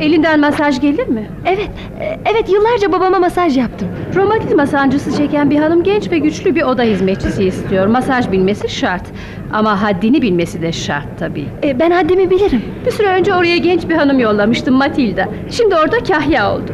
[0.00, 1.30] Elinden masaj gelir mi?
[1.46, 3.88] Evet, evet yıllarca babama masaj yaptım.
[4.16, 7.86] Romatizma sancısı çeken bir hanım genç ve güçlü bir oda hizmetçisi istiyor.
[7.86, 9.04] Masaj bilmesi şart.
[9.52, 11.46] Ama haddini bilmesi de şart tabii.
[11.62, 12.62] E, ben haddimi bilirim.
[12.86, 15.28] Bir süre önce oraya genç bir hanım yollamıştım Matilda.
[15.50, 16.72] Şimdi orada kahya oldu.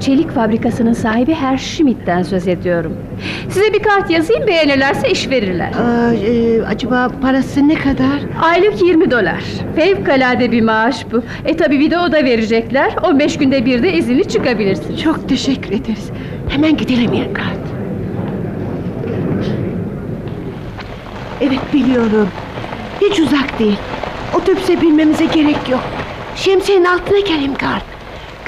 [0.00, 2.96] Çelik fabrikasının sahibi Herr Schmidt'ten söz ediyorum.
[3.48, 5.70] Size bir kart yazayım beğenirlerse iş verirler.
[5.72, 8.20] Aa, e, acaba parası ne kadar?
[8.42, 9.42] Aylık 20 dolar.
[9.76, 11.22] Fevkalade bir maaş bu.
[11.44, 12.94] E tabi bir de o da verecekler.
[13.02, 14.96] 15 günde bir de izinli çıkabilirsin.
[14.96, 16.10] Çok teşekkür ederiz.
[16.48, 17.58] Hemen gidelim Irmgard.
[21.40, 22.28] Evet biliyorum.
[23.00, 23.78] Hiç uzak değil.
[24.34, 25.82] Otobüse binmemize gerek yok.
[26.36, 27.82] Şemsiyenin altına gel Irmgard.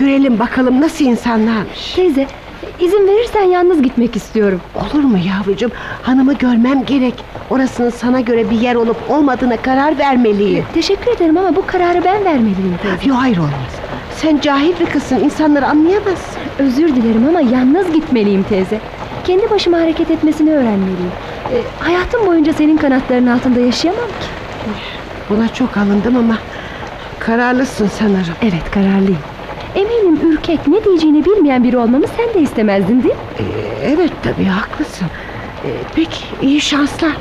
[0.00, 1.92] Görelim bakalım nasıl insanlarmış.
[1.94, 2.26] Teyze,
[2.80, 4.60] izin verirsen yalnız gitmek istiyorum.
[4.74, 5.70] Olur mu yavrucuğum?
[6.02, 7.14] Hanımı görmem gerek.
[7.50, 10.64] Orasının sana göre bir yer olup olmadığına karar vermeliyim.
[10.74, 13.08] Teşekkür ederim ama bu kararı ben vermeliyim teyze.
[13.08, 13.72] Yok hayır olmaz.
[14.16, 15.16] Sen cahil bir kızsın.
[15.16, 16.40] insanları anlayamazsın.
[16.58, 18.80] Özür dilerim ama yalnız gitmeliyim teyze.
[19.24, 21.12] Kendi başıma hareket etmesini öğrenmeliyim.
[21.52, 24.26] E, hayatım boyunca senin kanatların altında yaşayamam ki.
[25.30, 26.38] Buna çok alındım ama
[27.18, 28.34] kararlısın sanırım.
[28.42, 29.18] Evet kararlıyım.
[29.74, 33.20] Eminim ürkek ne diyeceğini bilmeyen biri olmamı sen de istemezdin değil mi?
[33.38, 33.42] Ee,
[33.90, 35.06] evet tabii haklısın.
[35.64, 37.12] Ee, peki iyi şanslar.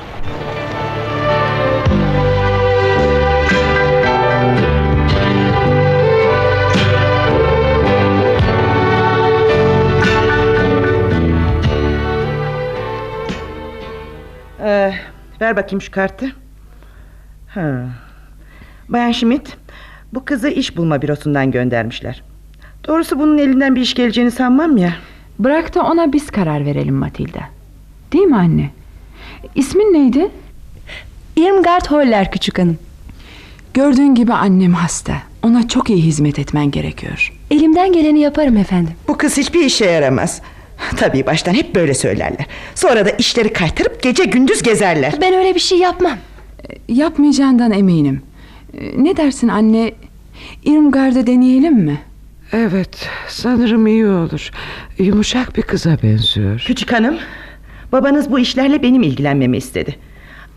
[14.63, 14.93] Ee,
[15.41, 16.31] ver bakayım şu kartı.
[17.47, 17.85] Ha.
[18.89, 19.57] Bayan Schmidt,
[20.13, 22.23] bu kızı iş bulma bürosundan göndermişler.
[22.87, 24.93] Doğrusu bunun elinden bir iş geleceğini sanmam ya.
[25.39, 27.39] Bırak da ona biz karar verelim Matilda.
[28.13, 28.69] Değil mi anne?
[29.55, 30.29] İsmin neydi?
[31.35, 32.77] Irmgard Holler küçük hanım.
[33.73, 35.13] Gördüğün gibi annem hasta.
[35.43, 37.33] Ona çok iyi hizmet etmen gerekiyor.
[37.51, 38.93] Elimden geleni yaparım efendim.
[39.07, 40.41] Bu kız hiçbir işe yaramaz.
[40.97, 42.45] Tabii baştan hep böyle söylerler.
[42.75, 45.13] Sonra da işleri kaytarıp gece gündüz gezerler.
[45.21, 46.17] Ben öyle bir şey yapmam.
[46.87, 48.21] Yapmayacağından eminim.
[48.73, 49.91] Ee, Ne dersin anne?
[50.63, 51.97] Irmgard'ı deneyelim mi?
[52.53, 54.51] Evet sanırım iyi olur.
[54.97, 56.63] Yumuşak bir kıza benziyor.
[56.67, 57.17] Küçük hanım,
[57.91, 59.95] babanız bu işlerle benim ilgilenmemi istedi.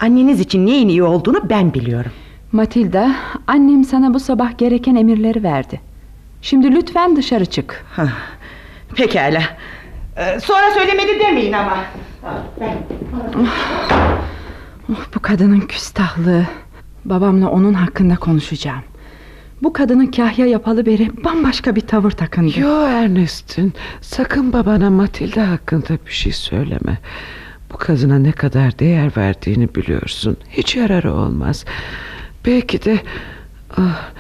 [0.01, 2.13] Anneniz için neyin iyi olduğunu ben biliyorum.
[2.53, 3.15] Matilda,
[3.47, 5.81] annem sana bu sabah gereken emirleri verdi.
[6.43, 7.85] Şimdi lütfen dışarı çık.
[8.97, 9.43] Pekala.
[10.17, 11.77] Ee, sonra söylemedi demeyin ama.
[14.91, 16.47] Oh, bu kadının küstahlığı.
[17.05, 18.83] Babamla onun hakkında konuşacağım.
[19.63, 22.61] Bu kadının kahya yapalı beri bambaşka bir tavır takındı.
[22.61, 26.99] Yo Ernest'in sakın babana Matilda hakkında bir şey söyleme.
[27.73, 30.37] Bu kadına ne kadar değer verdiğini biliyorsun.
[30.51, 31.65] Hiç yararı olmaz.
[32.47, 32.99] Belki de
[33.77, 34.11] ah,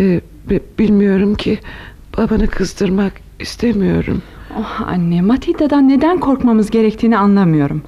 [0.00, 1.58] e, bi- bilmiyorum ki
[2.18, 4.22] babanı kızdırmak istemiyorum.
[4.58, 7.82] Oh anne, Matilda'dan neden korkmamız gerektiğini anlamıyorum.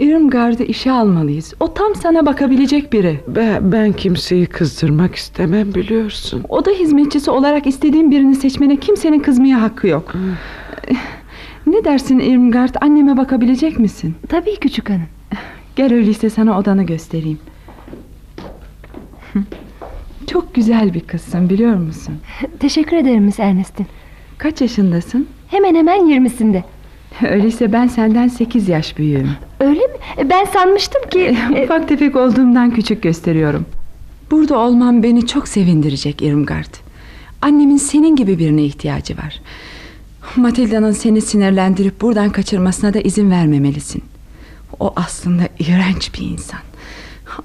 [0.00, 1.54] Irmgard'ı işe almalıyız.
[1.60, 3.20] O tam sana bakabilecek biri.
[3.28, 6.44] Ben, ben kimseyi kızdırmak istemem biliyorsun.
[6.48, 10.14] O da hizmetçisi olarak istediğin birini seçmene kimsenin kızmaya hakkı yok.
[11.66, 12.74] Ne dersin Irmgard?
[12.80, 14.14] Anneme bakabilecek misin?
[14.28, 15.06] Tabii küçük hanım.
[15.76, 17.38] Gel öyleyse sana odanı göstereyim.
[20.26, 22.14] Çok güzel bir kızsın biliyor musun?
[22.60, 23.86] Teşekkür ederim Miss Ernest'in.
[24.38, 25.26] Kaç yaşındasın?
[25.48, 26.64] Hemen hemen yirmisinde.
[27.30, 29.30] Öyleyse ben senden 8 yaş büyüğüm.
[29.60, 29.94] Öyle mi?
[30.30, 31.36] Ben sanmıştım ki...
[31.64, 33.66] Ufak tefek olduğumdan küçük gösteriyorum.
[34.30, 36.74] Burada olmam beni çok sevindirecek Irmgard.
[37.42, 39.40] Annemin senin gibi birine ihtiyacı var.
[40.36, 44.02] Matilda'nın seni sinirlendirip buradan kaçırmasına da izin vermemelisin.
[44.80, 46.60] O aslında iğrenç bir insan.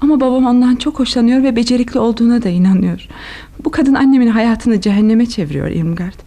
[0.00, 3.08] Ama babam ondan çok hoşlanıyor ve becerikli olduğuna da inanıyor.
[3.64, 6.18] Bu kadın annemin hayatını cehenneme çeviriyor Irmgard.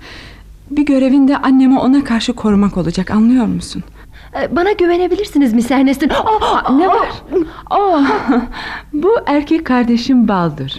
[0.72, 3.84] Bir görevinde annemi ona karşı korumak olacak anlıyor musun?
[4.42, 6.10] Ee, Bana güvenebilirsiniz Miss Ernest'in.
[6.10, 7.10] Aa, ne var?
[7.72, 8.04] Oh,
[8.94, 10.72] bu erkek kardeşim Baldur.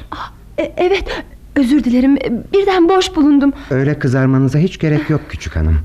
[0.59, 1.25] E, Evet,
[1.57, 2.17] özür dilerim.
[2.53, 3.53] Birden boş bulundum.
[3.71, 5.79] Öyle kızarmanıza hiç gerek yok küçük hanım.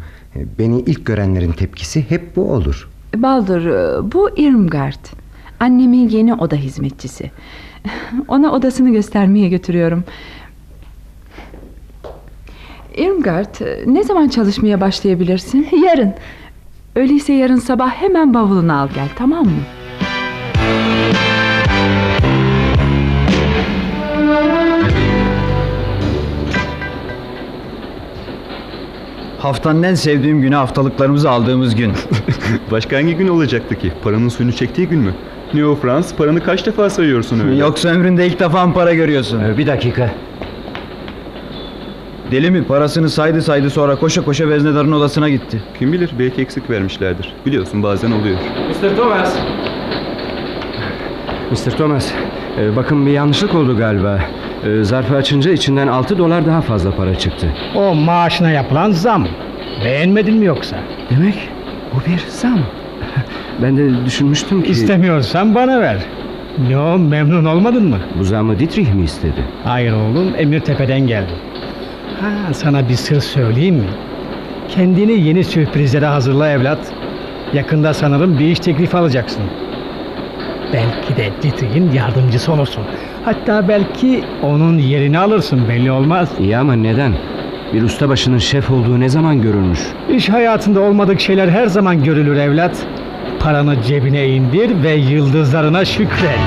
[0.60, 2.90] Beni ilk görenlerin tepkisi hep bu olur.
[3.16, 3.62] Baldur,
[4.12, 5.06] bu Irmgard.
[5.60, 7.32] Annemin yeni oda hizmetçisi.
[8.28, 10.04] Ona odasını göstermeye götürüyorum.
[12.95, 15.67] Irmgard, ne zaman çalışmaya başlayabilirsin?
[15.86, 16.13] Yarın.
[16.95, 19.62] Öyleyse yarın sabah hemen bavulunu al gel, tamam mı?
[29.39, 31.91] Haftanın en sevdiğim günü haftalıklarımızı aldığımız gün.
[32.71, 33.91] Başka hangi gün olacaktı ki?
[34.04, 35.13] Paranın suyunu çektiği gün mü?
[35.54, 36.13] Ne o Frans?
[36.15, 37.56] Paranı kaç defa sayıyorsun öyle?
[37.56, 39.58] Yoksa ömründe ilk defa mı para görüyorsun?
[39.58, 40.12] Bir dakika.
[42.32, 42.63] Deli mi?
[42.63, 45.62] Parasını saydı saydı sonra koşa koşa veznedarın odasına gitti.
[45.80, 47.34] Kim bilir belki eksik vermişlerdir.
[47.46, 48.38] Biliyorsun bazen oluyor.
[48.70, 48.96] Mr.
[48.96, 49.36] Thomas.
[51.52, 51.72] Mr.
[51.78, 52.12] Thomas,
[52.60, 54.20] e, bakın bir yanlışlık oldu galiba.
[54.63, 57.48] E, zarfı açınca içinden 6 dolar daha fazla para çıktı.
[57.76, 59.28] O maaşına yapılan zam.
[59.86, 60.78] Beğenmedin mi yoksa?
[61.10, 61.36] Demek
[61.94, 62.60] bu bir zam.
[63.62, 64.72] Ben de düşünmüştüm ki...
[64.72, 65.98] İstemiyorsan bana ver.
[66.70, 67.98] Ne o memnun olmadın mı?
[68.20, 69.44] Bu zamı Dietrich mi istedi?
[69.63, 71.32] Hayır oğlum Emir Tepe'den geldi.
[72.22, 73.88] Ha, sana bir sır söyleyeyim mi?
[74.70, 76.80] Kendini yeni sürprizlere hazırla evlat.
[77.54, 79.44] Yakında sanırım bir iş teklifi alacaksın.
[80.74, 82.84] Belki de Dietrich'in yardımcısı olursun.
[83.26, 86.30] Hatta belki onun yerini alırsın belli olmaz.
[86.40, 87.14] İyi ama neden?
[87.74, 89.80] Bir ustabaşının şef olduğu ne zaman görülmüş?
[90.10, 92.86] İş hayatında olmadık şeyler her zaman görülür evlat.
[93.40, 96.40] Paranı cebine indir ve yıldızlarına şükret.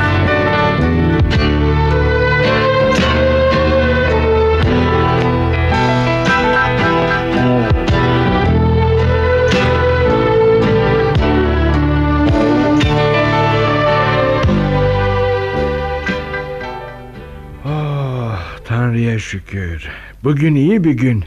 [18.94, 19.88] Tanrı'ya şükür.
[20.24, 21.24] Bugün iyi bir gün.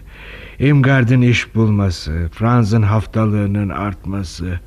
[0.60, 4.60] Imgard'ın iş bulması, Franz'ın haftalığının artması.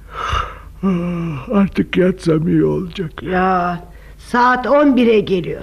[0.82, 3.22] Ah, Artık yatsam iyi olacak.
[3.22, 3.80] Ya
[4.18, 5.60] saat 11'e geliyor.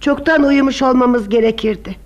[0.00, 1.96] Çoktan uyumuş olmamız gerekirdi.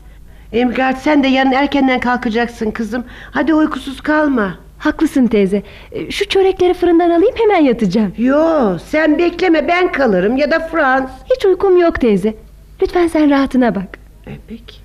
[0.53, 3.05] Emgard sen de yarın erkenden kalkacaksın kızım.
[3.31, 4.59] Hadi uykusuz kalma.
[4.79, 5.63] Haklısın teyze.
[5.93, 8.13] E, Şu çörekleri fırından alayım hemen yatacağım.
[8.19, 11.11] Yo sen bekleme ben kalırım ya da Frans.
[11.37, 12.35] Hiç uykum yok teyze.
[12.83, 14.00] Lütfen sen rahatına bak.
[14.31, 14.77] E, peki.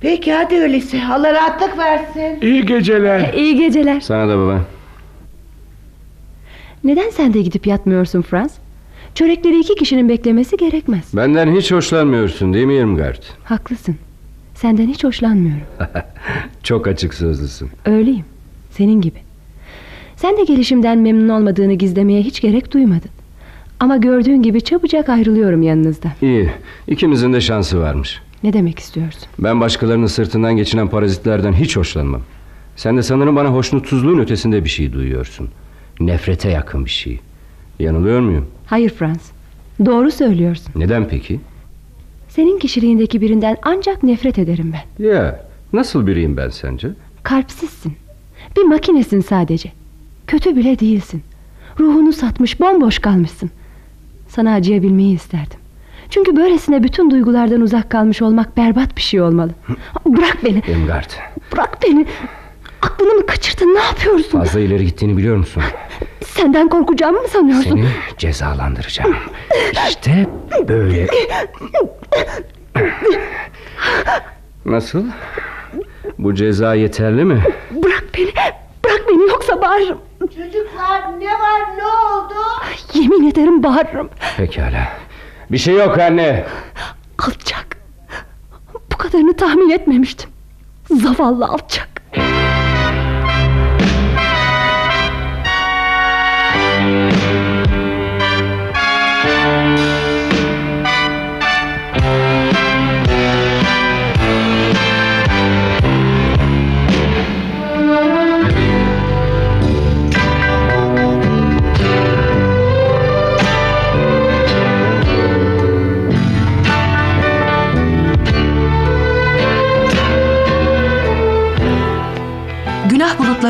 [0.00, 1.00] Peki hadi öyleyse.
[1.10, 2.38] Allah rahatlık versin.
[2.42, 3.32] İyi geceler.
[3.34, 4.00] İyi geceler.
[4.00, 4.60] Sana da baba.
[6.84, 8.52] Neden sen de gidip yatmıyorsun Frans?
[9.14, 11.04] Çörekleri iki kişinin beklemesi gerekmez.
[11.16, 13.22] Benden hiç hoşlanmıyorsun değil mi Irmgard?
[13.44, 13.96] Haklısın.
[14.54, 15.62] Senden hiç hoşlanmıyorum.
[16.62, 17.70] Çok açık sözlüsün.
[17.86, 18.24] Öyleyim.
[18.70, 19.18] Senin gibi.
[20.16, 23.10] Sen de gelişimden memnun olmadığını gizlemeye hiç gerek duymadın.
[23.80, 26.12] Ama gördüğün gibi çabucak ayrılıyorum yanınızdan.
[26.22, 26.50] İyi.
[26.88, 28.20] İkimizin de şansı varmış.
[28.44, 29.22] Ne demek istiyorsun?
[29.38, 32.20] Ben başkalarının sırtından geçinen parazitlerden hiç hoşlanmam.
[32.76, 35.48] Sen de sanırım bana hoşnutsuzluğun ötesinde bir şey duyuyorsun.
[36.00, 37.20] Nefrete yakın bir şey.
[37.78, 38.46] Yanılıyor muyum?
[38.66, 39.30] Hayır Frans.
[39.86, 40.72] Doğru söylüyorsun.
[40.76, 41.40] Neden peki?
[42.28, 45.04] Senin kişiliğindeki birinden ancak nefret ederim ben.
[45.06, 46.88] Ya nasıl biriyim ben sence?
[47.22, 47.92] Kalpsizsin.
[48.56, 49.72] Bir makinesin sadece.
[50.26, 51.22] Kötü bile değilsin.
[51.80, 53.50] Ruhunu satmış bomboş kalmışsın.
[54.28, 55.58] Sana acıyabilmeyi isterdim.
[56.12, 59.50] Çünkü böylesine bütün duygulardan uzak kalmış olmak berbat bir şey olmalı.
[60.06, 60.58] Bırak beni.
[60.68, 61.10] Irmgard.
[61.52, 62.06] Bırak beni.
[62.82, 64.38] Aklını mı kaçırdın ne yapıyorsun?
[64.38, 65.62] Fazla ileri gittiğini biliyor musun?
[66.24, 67.70] Senden korkacağımı mı sanıyorsun?
[67.70, 67.84] Seni
[68.18, 69.16] cezalandıracağım.
[69.88, 70.26] İşte
[70.68, 71.06] böyle.
[74.66, 75.04] Nasıl?
[76.18, 77.42] Bu ceza yeterli mi?
[77.70, 78.32] Bırak beni.
[78.84, 79.98] Bırak beni yoksa bağırırım.
[80.20, 82.34] Çocuklar ne var ne oldu?
[82.94, 84.10] Yemin ederim bağırırım.
[84.36, 84.88] Pekala.
[85.52, 86.44] Bir şey yok anne.
[87.18, 87.76] Alçak.
[88.92, 90.30] Bu kadarını tahmin etmemiştim.
[90.90, 91.88] Zavallı alçak.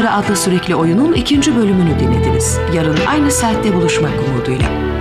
[0.03, 2.59] Bulutları adlı sürekli oyunun ikinci bölümünü dinlediniz.
[2.75, 4.92] Yarın aynı saatte buluşmak umuduyla.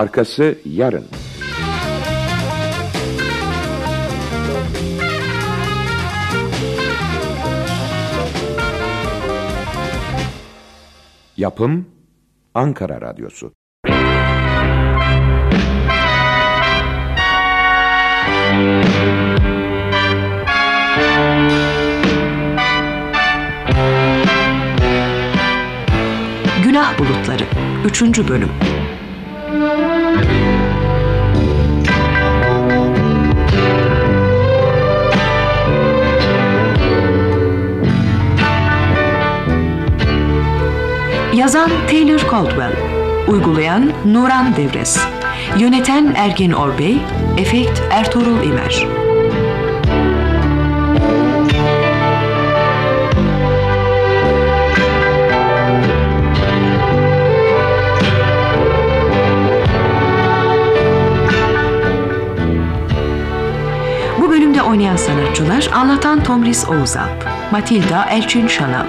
[0.00, 1.04] Arkası yarın.
[11.36, 11.86] Yapım
[12.54, 13.52] Ankara Radyosu.
[26.64, 27.44] Günah Bulutları
[27.84, 28.28] 3.
[28.28, 28.50] Bölüm
[41.40, 42.72] Yazan Taylor Caldwell
[43.28, 44.98] Uygulayan Nuran Devres
[45.58, 46.98] Yöneten Ergin Orbey
[47.38, 48.99] Efekt Ertuğrul İmer
[64.70, 68.86] oynayan sanatçılar Anlatan Tomris Oğuzalp, Matilda Elçin Şanal,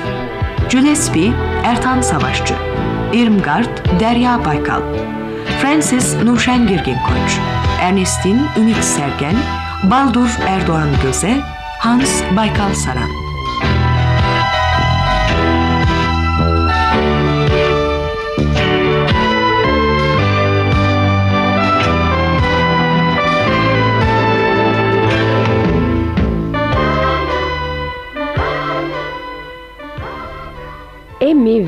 [0.69, 2.53] Gillespie Ertan Savaşçı,
[3.13, 4.81] Irmgard Derya Baykal,
[5.61, 7.39] Francis Nurşen Girgin Koç,
[7.81, 9.35] Ernestin Ümit Sergen,
[9.83, 11.37] Baldur Erdoğan Göze,
[11.79, 13.20] Hans Baykal Saran.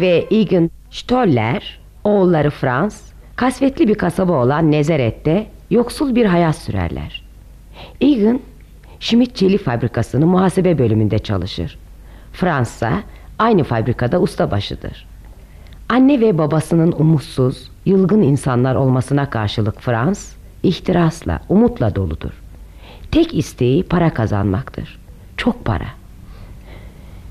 [0.04, 3.02] Ve Egan Stoller, oğulları Frans,
[3.36, 7.24] kasvetli bir kasaba olan Nezaret'te yoksul bir hayat sürerler.
[8.02, 8.40] Egan,
[9.00, 11.78] Schmidt Çelik Fabrikası'nın muhasebe bölümünde çalışır.
[12.34, 12.92] Frans ise
[13.40, 15.06] aynı fabrikada ustabaşıdır.
[15.90, 20.34] Anne ve babasının umutsuz, yılgın insanlar olmasına karşılık Frans,
[20.64, 22.42] ihtirasla, umutla doludur.
[23.12, 25.00] Tek isteği para kazanmaktır.
[25.38, 26.03] Çok para.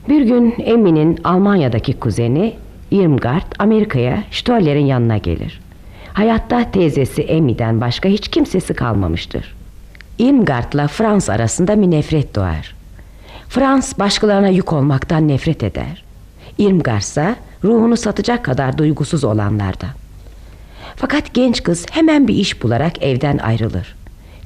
[0.08, 2.54] Bir gün Emmy'nin Almanya'daki kuzeni
[2.90, 5.60] Irmgard Amerika'ya Stoller'in yanına gelir.
[6.12, 9.54] Hayatta teyzesi Emmy'den başka hiç kimsesi kalmamıştır.
[10.18, 12.74] Irmgard'la Frans arasında bir nefret doğar.
[13.48, 16.04] Frans başkalarına yük olmaktan nefret eder.
[16.58, 17.34] Irmgard ise
[17.64, 19.90] ruhunu satacak kadar duygusuz olanlardan.
[20.96, 23.94] Fakat genç kız hemen bir iş bularak evden ayrılır.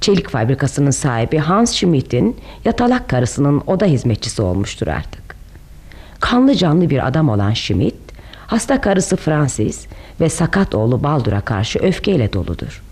[0.01, 5.26] Çelik fabrikasının sahibi Hans Schmidt'in yatalak karısının oda hizmetçisi olmuştur artık.
[6.21, 7.95] Kanlı canlı bir adam olan Schmidt,
[8.47, 9.87] hasta karısı Francis
[10.21, 12.83] ve sakat oğlu Baldur'a karşı öfkeyle doludur.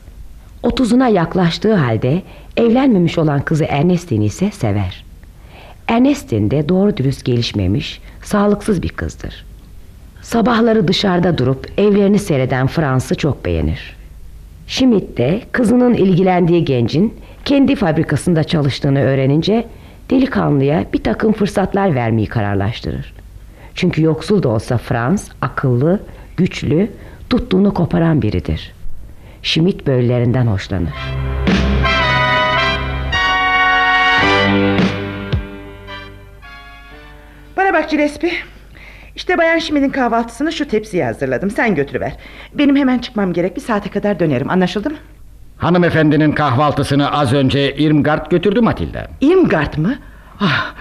[0.62, 2.22] Otuzuna yaklaştığı halde
[2.56, 5.04] evlenmemiş olan kızı Ernestine ise sever.
[5.88, 9.44] Ernestine de doğru dürüst gelişmemiş, sağlıksız bir kızdır.
[10.22, 13.96] Sabahları dışarıda durup evlerini seyreden Frans'ı çok beğenir.
[14.66, 17.14] Schmidt de kızının ilgilendiği gencin
[17.44, 19.66] kendi fabrikasında çalıştığını öğrenince
[20.10, 23.13] delikanlıya bir takım fırsatlar vermeyi kararlaştırır.
[23.74, 26.00] Çünkü yoksul da olsa Frans akıllı,
[26.36, 26.90] güçlü,
[27.30, 28.72] tuttuğunu koparan biridir.
[29.42, 30.92] Schmidt böylelerinden hoşlanır.
[37.56, 38.32] Bana bak Gillespie.
[39.16, 41.50] İşte Bayan Şimit'in kahvaltısını şu tepsiye hazırladım.
[41.50, 42.12] Sen götürüver.
[42.54, 43.56] Benim hemen çıkmam gerek.
[43.56, 44.50] Bir saate kadar dönerim.
[44.50, 44.96] Anlaşıldı mı?
[45.58, 49.06] Hanımefendinin kahvaltısını az önce Irmgard götürdü Matilda.
[49.20, 49.98] Irmgard mı?
[50.40, 50.74] Ah,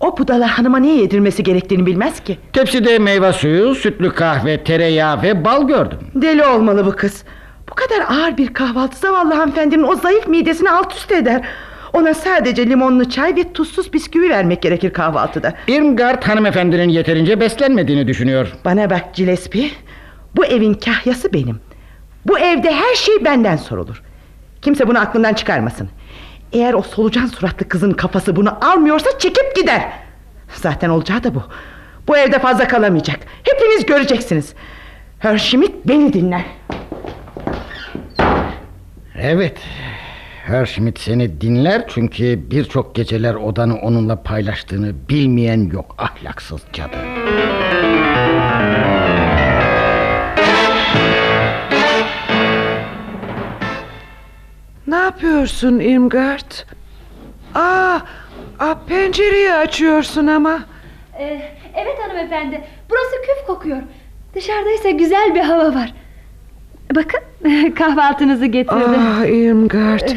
[0.00, 2.38] o budala hanıma niye yedirmesi gerektiğini bilmez ki.
[2.52, 5.98] Tepside meyve suyu, sütlü kahve, tereyağı ve bal gördüm.
[6.14, 7.24] Deli olmalı bu kız.
[7.70, 11.42] Bu kadar ağır bir kahvaltı zavallı hanımefendinin o zayıf midesini alt üst eder.
[11.92, 15.54] Ona sadece limonlu çay ve tuzsuz bisküvi vermek gerekir kahvaltıda.
[15.68, 18.52] Irmgard hanımefendinin yeterince beslenmediğini düşünüyor.
[18.64, 19.70] Bana bak Gillespie.
[20.36, 21.60] Bu evin kahyası benim.
[22.26, 24.02] Bu evde her şey benden sorulur.
[24.62, 25.88] Kimse bunu aklından çıkarmasın.
[26.52, 29.92] Eğer o solucan suratlı kızın kafası bunu almıyorsa çekip gider.
[30.54, 31.42] Zaten olacağı da bu.
[32.08, 33.18] Bu evde fazla kalamayacak.
[33.42, 34.54] Hepiniz göreceksiniz.
[35.18, 36.44] Herschmidt beni dinler.
[39.20, 39.58] Evet.
[40.46, 46.96] Herschmidt seni dinler çünkü birçok geceler odanı onunla paylaştığını bilmeyen yok ahlaksız cadı.
[54.88, 56.52] Ne yapıyorsun Irmgard?
[57.54, 57.98] Aa,
[58.58, 60.58] aa, pencereyi açıyorsun ama.
[61.18, 61.40] Ee,
[61.76, 62.64] evet hanımefendi.
[62.90, 63.78] Burası küf kokuyor.
[64.34, 65.94] Dışarıda ise güzel bir hava var.
[66.94, 67.20] Bakın
[67.74, 68.94] kahvaltınızı getirdim.
[68.98, 70.08] Ah Irmgard.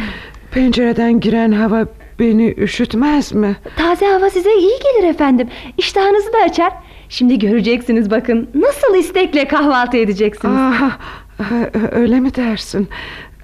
[0.52, 1.86] Pencereden giren hava
[2.20, 3.56] beni üşütmez mi?
[3.78, 5.50] Taze hava size iyi gelir efendim.
[5.78, 6.74] İştahınızı da açar.
[7.10, 8.50] Şimdi göreceksiniz bakın.
[8.54, 10.56] Nasıl istekle kahvaltı edeceksiniz.
[10.58, 10.98] Ah,
[11.92, 12.90] öyle mi dersin?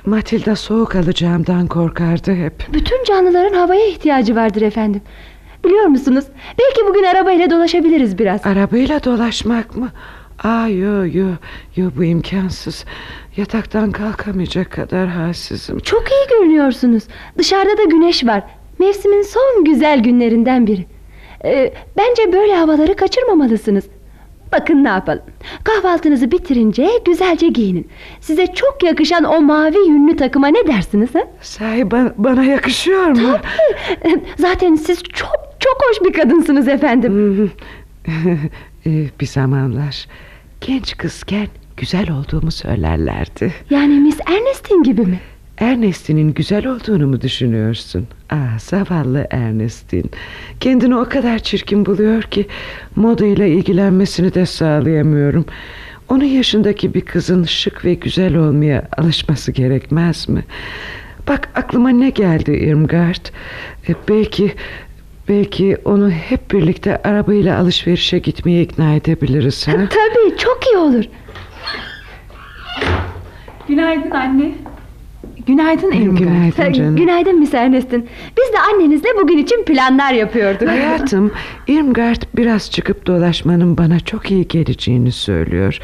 [0.07, 2.53] Matilda soğuk alacağımdan korkardı hep.
[2.73, 5.01] Bütün canlıların havaya ihtiyacı vardır efendim.
[5.65, 6.25] Biliyor musunuz?
[6.59, 8.45] Belki bugün arabayla dolaşabiliriz biraz.
[8.45, 9.89] Arabayla dolaşmak mı?
[10.43, 11.27] Aa yo yo
[11.75, 12.85] yo bu imkansız.
[13.37, 15.79] Yataktan kalkamayacak kadar halsizim.
[15.79, 17.03] Çok iyi görünüyorsunuz.
[17.37, 18.43] Dışarıda da güneş var.
[18.79, 20.85] Mevsimin son güzel günlerinden biri.
[21.45, 23.83] Ee, bence böyle havaları kaçırmamalısınız.
[24.51, 25.21] Bakın ne yapalım.
[25.63, 27.87] Kahvaltınızı bitirince güzelce giyinin.
[28.21, 31.15] Size çok yakışan o mavi yünlü takıma ne dersiniz?
[31.15, 31.19] Ha?
[31.41, 33.37] Sahi bana, bana yakışıyor mu?
[34.03, 34.21] Tabii.
[34.37, 37.51] Zaten siz çok çok hoş bir kadınsınız efendim.
[39.21, 40.07] bir zamanlar
[40.61, 43.53] genç kızken güzel olduğumu söylerlerdi.
[43.69, 45.19] Yani Miss Ernestine gibi mi?
[45.57, 48.07] Ernestine'in güzel olduğunu mu düşünüyorsun?
[48.29, 50.03] Ah zavallı Ernestine.
[50.59, 52.47] Kendini o kadar çirkin buluyor ki
[52.95, 55.45] modayla ilgilenmesini de sağlayamıyorum.
[56.09, 60.43] Onun yaşındaki bir kızın şık ve güzel olmaya alışması gerekmez mi?
[61.27, 63.25] Bak aklıma ne geldi Irmgard.
[63.89, 64.53] E, belki
[65.29, 69.67] belki onu hep birlikte arabayla alışverişe gitmeye ikna edebiliriz.
[69.67, 69.71] Ha?
[69.71, 71.03] Tabii çok iyi olur.
[73.67, 74.51] Günaydın anne.
[75.47, 76.17] Günaydın Irmgard.
[76.17, 76.95] Günaydın canım.
[76.95, 78.03] Günaydın Miss Ernestine.
[78.37, 80.67] Biz de annenizle bugün için planlar yapıyorduk.
[80.69, 81.31] Hayatım
[81.67, 85.79] Irmgard biraz çıkıp dolaşmanın bana çok iyi geleceğini söylüyor.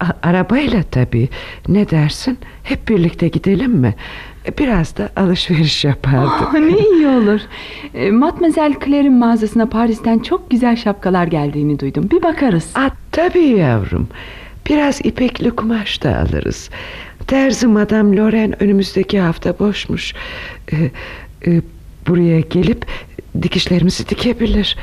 [0.00, 1.28] A- arabayla tabii.
[1.68, 2.38] Ne dersin?
[2.62, 3.94] Hep birlikte gidelim mi?
[4.58, 6.48] Biraz da alışveriş yapardık.
[6.48, 7.40] Oh, ne iyi olur.
[7.94, 12.08] E, Matmazel Claire'in mağazasına Paris'ten çok güzel şapkalar geldiğini duydum.
[12.10, 12.70] Bir bakarız.
[12.74, 14.08] Aa, tabii yavrum.
[14.68, 16.70] Biraz ipekli kumaş da alırız.
[17.28, 20.14] Terzi Madame Loren önümüzdeki hafta boşmuş.
[20.72, 20.76] Ee,
[21.46, 21.62] e,
[22.06, 22.86] buraya gelip
[23.42, 24.76] dikişlerimizi dikebilir.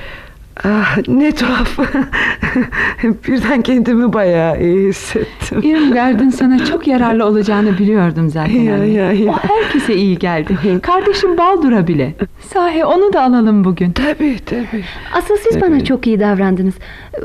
[0.64, 1.80] Ah, ne tuhaf.
[3.04, 5.60] Birden kendimi bayağı iyi hissettim.
[5.64, 8.86] Irmgard'ın sana çok yararlı olacağını biliyordum zaten Ya, anne.
[8.88, 9.32] ya, ya.
[9.32, 10.58] O herkese iyi geldi.
[10.82, 12.14] Kardeşim Baldur'a bile.
[12.54, 13.92] Sahi onu da alalım bugün.
[13.92, 14.84] Tabii tabii.
[15.14, 16.74] Asıl siz bana çok iyi davrandınız.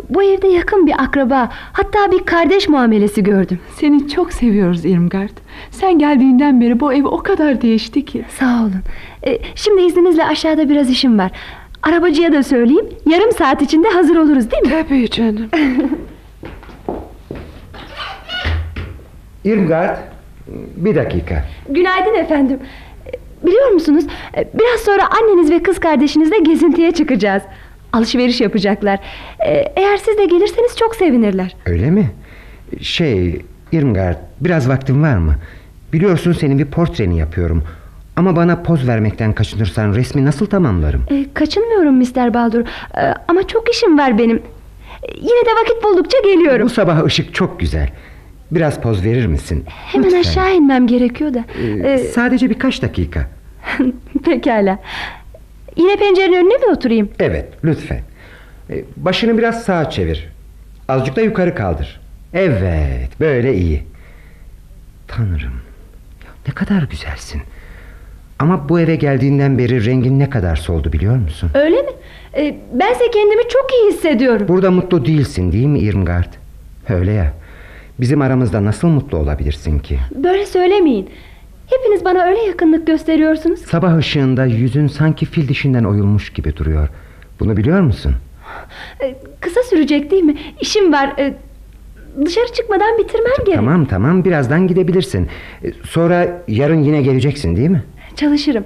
[0.08, 3.58] Bu evde yakın bir akraba, hatta bir kardeş muamelesi gördüm.
[3.74, 5.30] Seni çok seviyoruz Irmgard.
[5.70, 8.24] Sen geldiğinden beri bu ev o kadar değişti ki.
[8.38, 8.74] Sağ olun.
[9.26, 11.30] Ee, şimdi izninizle aşağıda biraz işim var.
[11.82, 12.86] Arabacıya da söyleyeyim.
[13.06, 14.68] Yarım saat içinde hazır oluruz değil mi?
[14.70, 15.48] Tabii canım.
[19.44, 19.98] Irmgard,
[20.76, 21.44] bir dakika.
[21.68, 22.58] Günaydın efendim.
[23.46, 24.04] Biliyor musunuz?
[24.54, 27.42] Biraz sonra anneniz ve kız kardeşinizle gezintiye çıkacağız.
[27.92, 28.98] Alışveriş yapacaklar.
[29.76, 31.56] Eğer siz de gelirseniz çok sevinirler.
[31.66, 32.10] Öyle mi?
[32.80, 35.34] Şey, Irmgard, biraz vaktin var mı?
[35.92, 37.64] Biliyorsun senin bir portreni yapıyorum.
[38.20, 41.04] Ama bana poz vermekten kaçınırsan resmi nasıl tamamlarım?
[41.10, 42.34] Ee, kaçınmıyorum Mr.
[42.34, 42.60] Baldur.
[42.96, 44.36] Ee, ama çok işim var benim.
[44.36, 46.64] Ee, yine de vakit buldukça geliyorum.
[46.66, 47.90] Bu sabah ışık çok güzel.
[48.50, 49.64] Biraz poz verir misin?
[49.68, 50.20] Hemen Lütfen.
[50.20, 51.44] aşağı inmem gerekiyor da.
[51.62, 53.28] Ee, Ee, Sadece birkaç dakika.
[54.24, 54.78] pekala.
[55.76, 57.08] Yine pencerenin önüne mi oturayım?
[57.18, 58.00] Evet, lütfen.
[58.96, 60.28] Başını biraz sağa çevir.
[60.88, 62.00] Azıcık da yukarı kaldır.
[62.34, 63.82] Evet, böyle iyi.
[65.08, 65.60] Tanrım,
[66.48, 67.42] ne kadar güzelsin.
[68.40, 71.50] Ama bu eve geldiğinden beri rengin ne kadar soldu biliyor musun?
[71.54, 71.88] Öyle mi?
[72.36, 74.48] Ee, bense kendimi çok iyi hissediyorum.
[74.48, 76.32] Burada mutlu değilsin değil mi Irmgard?
[76.88, 77.32] Öyle ya.
[78.00, 79.98] Bizim aramızda nasıl mutlu olabilirsin ki?
[80.14, 81.10] Böyle söylemeyin.
[81.66, 83.60] Hepiniz bana öyle yakınlık gösteriyorsunuz.
[83.60, 86.88] Sabah ışığında yüzün sanki fil dişinden oyulmuş gibi duruyor.
[87.40, 88.14] Bunu biliyor musun?
[89.02, 90.36] Ee, kısa sürecek değil mi?
[90.60, 91.12] İşim var.
[91.18, 91.34] Ee,
[92.26, 93.56] dışarı çıkmadan bitirmem gerek.
[93.56, 95.28] Tamam tamam birazdan gidebilirsin.
[95.64, 97.82] Ee, Sonra yarın yine geleceksin değil mi?
[98.20, 98.64] Çalışırım.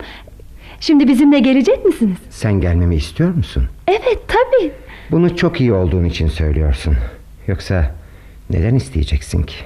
[0.81, 2.17] Şimdi bizimle gelecek misiniz?
[2.31, 3.69] Sen gelmemi istiyor musun?
[3.87, 4.73] Evet tabii.
[5.11, 6.97] Bunu çok iyi olduğun için söylüyorsun.
[7.47, 7.95] Yoksa
[8.51, 9.57] neden isteyeceksin ki?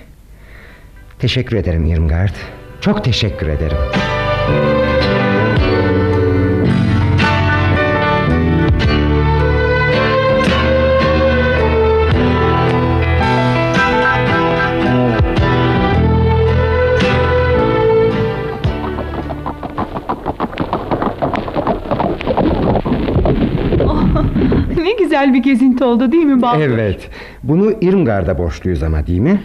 [1.19, 2.35] Teşekkür ederim Irmgard.
[2.81, 3.79] Çok teşekkür ederim.
[25.19, 26.61] Güzel bir gezinti oldu değil mi Baldur?
[26.63, 27.11] Evet.
[27.43, 29.41] Bunu Irmgard'a borçluyuz ama değil mi?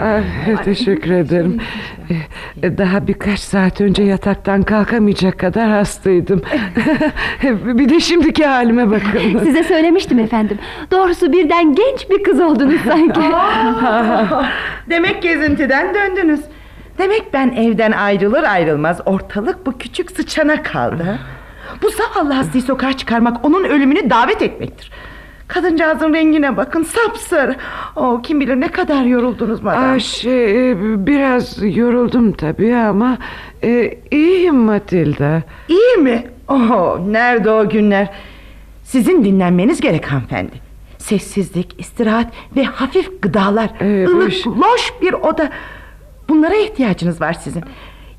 [0.00, 1.60] Ah, teşekkür ederim.
[2.62, 6.42] Ee, Daha birkaç saat önce yataktan kalkamayacak kadar hastaydım.
[7.64, 9.38] bir de şimdiki halime bakın.
[9.44, 10.58] Size söylemiştim efendim.
[10.90, 13.20] Doğrusu birden genç bir kız oldunuz sanki.
[14.90, 16.40] Demek gezintiden döndünüz.
[16.98, 21.18] Demek ben evden ayrılır ayrılmaz ortalık bu küçük sıçana kaldı.
[21.82, 24.90] Bu zavallı hastayı sokağa çıkarmak onun ölümünü davet etmektir.
[25.48, 27.56] Kadıncağızın rengine bakın sapsarı.
[27.96, 29.90] O kim bilir ne kadar yoruldunuz madem.
[29.90, 33.18] Aa, şey, e, biraz yoruldum tabii ama
[33.64, 35.42] e, iyiyim Matilda.
[35.68, 36.24] İyi mi?
[36.48, 38.10] Oh, nerede o günler?
[38.84, 40.52] Sizin dinlenmeniz gerek hanımefendi.
[40.98, 43.70] Sessizlik, istirahat ve hafif gıdalar.
[43.80, 45.50] Ee, ılık, baş- loş bir oda.
[46.28, 47.64] Bunlara ihtiyacınız var sizin.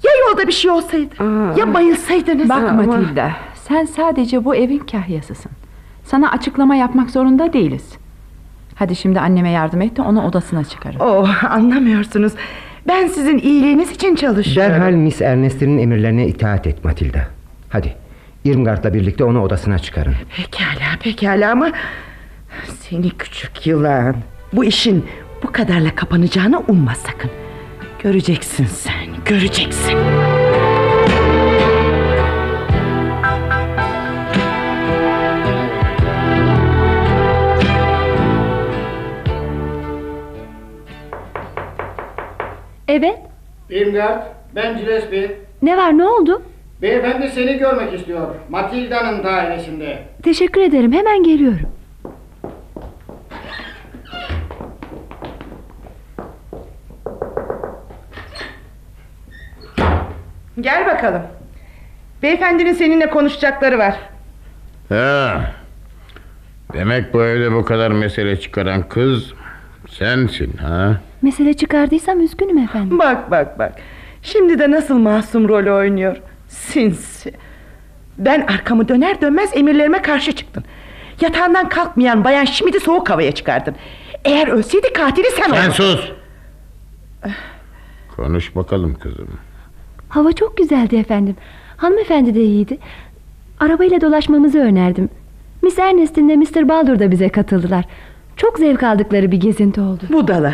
[0.04, 1.16] Ya yolda bir şey olsaydı?
[1.60, 2.50] Ya bayılsaydınız?
[2.50, 5.52] Bak Matilda, sen sadece bu evin kahyasısın.
[6.04, 7.90] Sana açıklama yapmak zorunda değiliz.
[8.76, 11.00] Hadi şimdi anneme yardım et de onu odasına çıkarın.
[11.00, 12.34] Oh, anlamıyorsunuz.
[12.88, 14.74] Ben sizin iyiliğiniz için çalışıyorum.
[14.74, 17.20] Derhal Miss Ernest'in emirlerine itaat et Matilda.
[17.70, 17.96] Hadi.
[18.46, 20.14] Irmgard'la birlikte onu odasına çıkarın.
[20.38, 21.72] Pekala, pekala ama...
[22.80, 24.16] Seni küçük yılan.
[24.54, 25.06] Bu işin
[25.44, 27.32] bu kadarla kapanacağını umma sakın.
[28.04, 28.94] Göreceksin sen,
[29.26, 29.98] göreceksin.
[42.88, 43.18] Evet.
[43.70, 44.22] Irmgard,
[44.56, 45.32] ben Gillespie.
[45.62, 46.42] Ne var ne oldu?
[46.82, 48.36] Beyefendi seni görmek istiyor.
[48.50, 50.04] Matilda'nın dairesinde.
[50.24, 51.79] Teşekkür ederim hemen geliyorum.
[60.62, 61.22] Gel bakalım.
[62.24, 63.96] Beyefendinin seninle konuşacakları var.
[64.90, 65.42] Ha.
[66.74, 69.34] Demek bu evde bu kadar mesele çıkaran kız
[69.90, 71.00] sensin ha?
[71.22, 73.00] Mesele çıkardıysam üzgünüm efendim.
[73.00, 73.74] Bak bak bak.
[74.22, 76.18] Şimdi de nasıl masum rol oynuyor.
[76.48, 77.34] Sinsi.
[78.18, 80.64] Ben arkamı döner dönmez emirlerime karşı çıktın.
[81.22, 83.76] Yatağından kalkmayan bayan Şimit'i soğuk havaya çıkardın.
[84.26, 85.72] Eğer ölseydi katili sen Sen olurdun.
[85.72, 86.12] sus.
[88.16, 89.40] Konuş bakalım kızım.
[90.10, 91.36] Hava çok güzeldi efendim.
[91.78, 92.78] Hanımefendi de iyiydi.
[93.60, 95.10] Arabayla dolaşmamızı önerdim.
[95.62, 96.70] Miss Ernest'in de Mr.
[96.70, 97.86] Baldur da bize katıldılar.
[98.38, 100.04] Çok zevk aldıkları bir gezinti oldu.
[100.14, 100.54] Budala.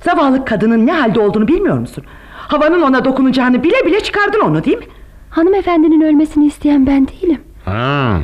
[0.00, 2.04] Zavallı kadının ne halde olduğunu bilmiyor musun?
[2.32, 4.84] Havanın ona dokunacağını bile bile çıkardın onu değil mi?
[5.30, 7.40] Hanımefendinin ölmesini isteyen ben değilim.
[7.64, 8.20] Ha,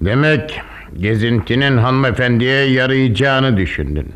[0.00, 0.60] demek
[0.98, 4.12] gezintinin hanımefendiye yarayacağını düşündün.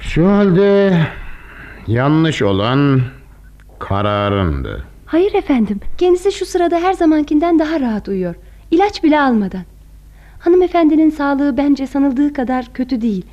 [0.00, 0.98] Şu halde
[1.86, 3.00] yanlış olan
[3.88, 4.84] kararındı.
[5.06, 5.80] Hayır efendim.
[5.98, 8.34] Kendisi şu sırada her zamankinden daha rahat uyuyor.
[8.70, 9.62] İlaç bile almadan.
[10.38, 13.26] Hanımefendinin sağlığı bence sanıldığı kadar kötü değil.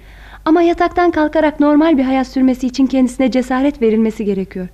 [0.45, 4.67] Ama yataktan kalkarak normal bir hayat sürmesi için kendisine cesaret verilmesi gerekiyor.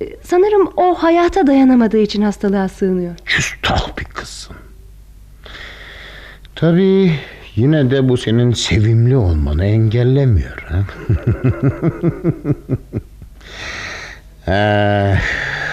[0.00, 3.14] Ee, Sanırım o hayata dayanamadığı için hastalığa sığınıyor.
[3.24, 4.56] Küstah bir kızsın.
[6.54, 7.12] Tabii
[7.56, 10.66] yine de bu senin sevimli olmanı engellemiyor.
[10.68, 10.78] Ha?
[14.48, 15.14] Ee,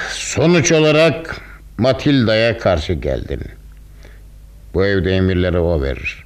[0.10, 1.42] sonuç olarak
[1.78, 3.42] Matilda'ya karşı geldin.
[4.74, 6.24] Bu evde emirleri o verir.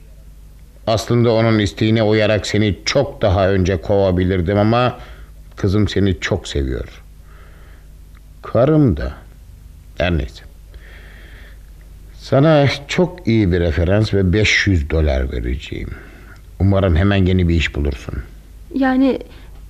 [0.87, 4.99] Aslında onun isteğine uyarak seni çok daha önce kovabilirdim ama
[5.55, 7.03] kızım seni çok seviyor.
[8.41, 9.13] Karım da.
[9.97, 10.43] Her neyse.
[12.15, 15.89] Sana çok iyi bir referans ve 500 dolar vereceğim.
[16.59, 18.15] Umarım hemen yeni bir iş bulursun.
[18.75, 19.19] Yani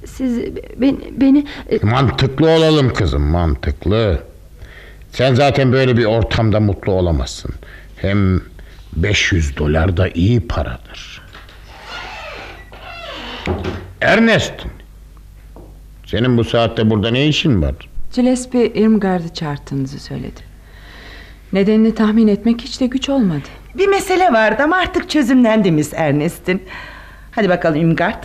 [0.08, 1.46] siz beni, beni
[1.82, 4.24] Mantıklı olalım kızım mantıklı.
[5.12, 7.52] Sen zaten böyle bir ortamda mutlu olamazsın.
[7.96, 8.42] Hem
[8.96, 11.22] 500 dolar da iyi paradır.
[14.02, 14.54] Ernest.
[16.06, 17.76] Senin bu saatte burada ne işin var?
[18.16, 20.42] Gillespie Irmgard'ı çağırttığınızı söyledi.
[21.54, 23.48] Nedenini tahmin etmek hiç de güç olmadı.
[23.78, 26.64] Bir mesele vardı ama artık çözümlendi Miss Ernest'in.
[27.32, 28.24] Hadi bakalım Imgard.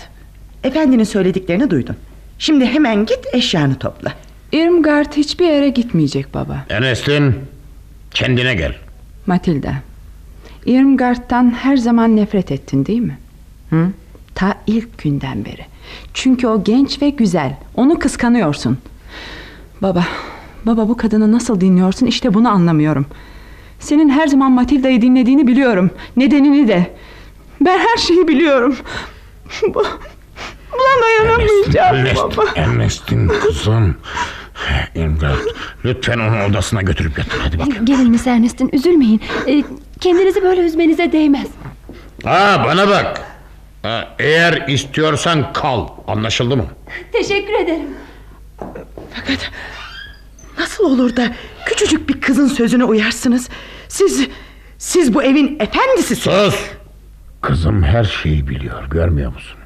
[0.65, 1.97] Efendinin söylediklerini duydun.
[2.39, 4.13] Şimdi hemen git eşyanı topla.
[4.53, 6.65] Irmgard hiçbir yere gitmeyecek baba.
[6.71, 7.35] Ernest'in
[8.11, 8.75] kendine gel.
[9.27, 9.73] Matilda.
[10.67, 13.19] Irmgard'dan her zaman nefret ettin değil mi?
[13.71, 13.89] Hı?
[14.35, 15.67] Ta ilk günden beri.
[16.15, 17.57] Çünkü o genç ve güzel.
[17.75, 18.79] Onu kıskanıyorsun.
[19.83, 20.07] Baba,
[20.67, 23.07] baba bu kadını nasıl dinliyorsun işte bunu anlamıyorum.
[23.81, 25.91] Senin her zaman Matilda'yı dinlediğini biliyorum.
[26.17, 26.91] Nedenini de.
[27.61, 28.77] Ben her şeyi biliyorum.
[30.79, 32.45] Bu, buna dayanamayacağım Ernest, baba.
[32.57, 33.97] Ernest'in kızım.
[34.95, 35.39] Irmgard,
[35.85, 37.39] lütfen onu odasına götürüp yatır.
[37.41, 37.67] Hadi bak.
[37.85, 39.21] gelin Miss Ernest'in üzülmeyin.
[39.47, 39.65] E,
[40.01, 41.47] kendinizi böyle üzmenize değmez.
[42.25, 43.21] Ha bana bak.
[43.83, 45.89] Ha, eğer istiyorsan kal.
[46.07, 46.67] Anlaşıldı mı?
[47.13, 47.87] Teşekkür ederim.
[49.15, 49.51] Fakat
[50.59, 51.33] nasıl olur da
[51.67, 53.49] küçücük bir kızın sözüne uyarsınız?
[53.89, 54.29] Siz,
[54.79, 56.37] siz bu evin efendisisiniz.
[56.55, 56.61] Sus!
[57.43, 59.58] Kızım her şeyi biliyor görmüyor musun?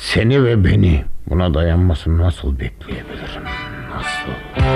[0.00, 3.42] Seni ve beni buna dayanmasını nasıl bekleyebilirim?
[3.90, 4.32] Nasıl?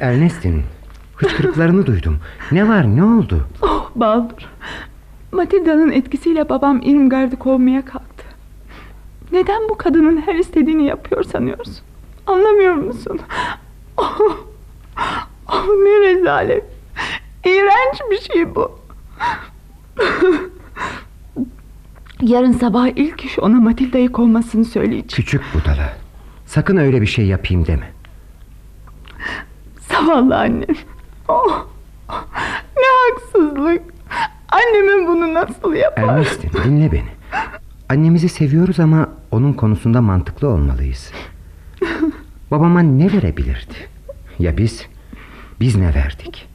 [0.00, 0.62] Ernest'in
[1.16, 2.18] hıçkırıklarını duydum.
[2.52, 3.46] Ne var ne oldu?
[3.62, 4.48] Oh Baldur.
[5.32, 8.24] Matilda'nın etkisiyle babam Irmgard'ı kovmaya kalktı.
[9.32, 11.76] Neden bu kadının her istediğini yapıyor sanıyorsun?
[12.26, 13.20] Anlamıyor musun?
[13.96, 14.18] Oh,
[15.48, 16.64] oh ne rezalet.
[17.46, 18.78] İğrenç bir şey bu.
[22.22, 25.06] Yarın sabah ilk iş ona Matilda'yı kovmasını söyleyeceğim.
[25.08, 25.92] Küçük budala.
[26.46, 27.92] Sakın öyle bir şey yapayım deme.
[29.88, 30.76] Zavallı annem.
[31.28, 31.66] Oh,
[32.76, 33.82] ne haksızlık.
[34.48, 36.02] Annemin bunu nasıl yapar?
[36.02, 37.08] Ernest'in dinle beni.
[37.88, 41.12] Annemizi seviyoruz ama onun konusunda mantıklı olmalıyız.
[42.50, 43.74] Babama ne verebilirdi?
[44.38, 44.86] Ya biz?
[45.60, 46.48] Biz ne verdik?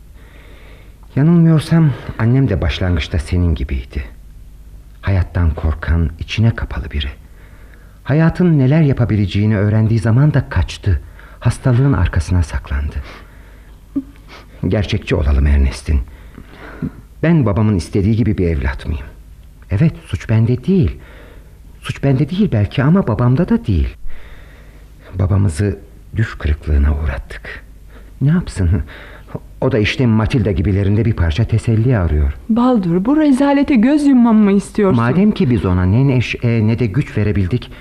[1.16, 4.04] Yanılmıyorsam annem de başlangıçta senin gibiydi.
[5.02, 7.10] Hayattan korkan, içine kapalı biri.
[8.04, 11.02] Hayatın neler yapabileceğini öğrendiği zaman da kaçtı.
[11.40, 12.96] Hastalığın arkasına saklandı.
[14.68, 16.02] Gerçekçi olalım Ernest'in.
[17.24, 19.06] Ben babamın istediği gibi bir evlat mıyım?
[19.72, 20.98] Evet suç bende değil.
[21.82, 23.98] Suç bende değil belki ama babamda da değil.
[25.16, 25.80] Babamızı
[26.16, 27.64] düş kırıklığına uğrattık.
[28.22, 28.70] Ne yapsın?
[29.62, 32.34] O da işte Matilda gibilerinde bir parça teselli arıyor.
[32.50, 35.04] Baldur bu rezalete göz yummamı mı istiyorsun?
[35.04, 37.72] Madem ki biz ona ne neşe ne de güç verebildik...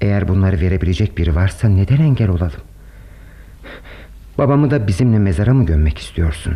[0.00, 2.60] ...eğer bunları verebilecek biri varsa neden engel olalım?
[4.38, 6.54] Babamı da bizimle mezara mı gömmek istiyorsun?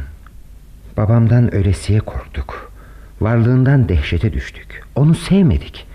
[0.97, 2.73] Babamdan ölesiye korktuk.
[3.21, 4.83] Varlığından dehşete düştük.
[4.95, 5.87] Onu sevmedik.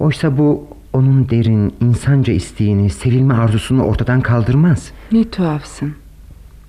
[0.00, 4.92] Oysa bu onun derin, insanca isteğini, sevilme arzusunu ortadan kaldırmaz.
[5.12, 5.94] Ne tuhafsın.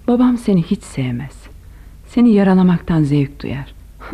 [0.08, 1.44] Babam seni hiç sevmez.
[2.08, 3.74] Seni yaralamaktan zevk duyar.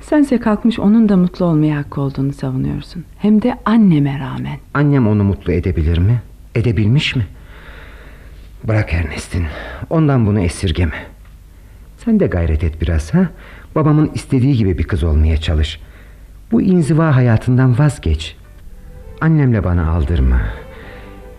[0.00, 3.04] Sense kalkmış onun da mutlu olmaya hakkı olduğunu savunuyorsun.
[3.18, 4.58] Hem de anneme rağmen.
[4.74, 6.22] Annem onu mutlu edebilir mi?
[6.54, 7.26] Edebilmiş mi?
[8.64, 9.46] Bırak Ernest'in.
[9.90, 11.06] Ondan bunu esirgeme.
[12.04, 13.28] Sen de gayret et biraz ha.
[13.74, 15.80] Babamın istediği gibi bir kız olmaya çalış.
[16.52, 18.36] Bu inziva hayatından vazgeç.
[19.20, 20.40] Annemle bana aldırma.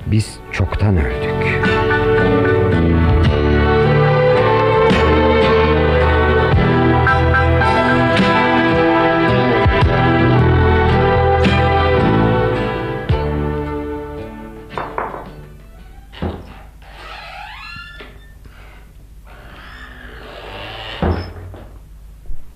[0.05, 1.61] Biz çoktan öldük.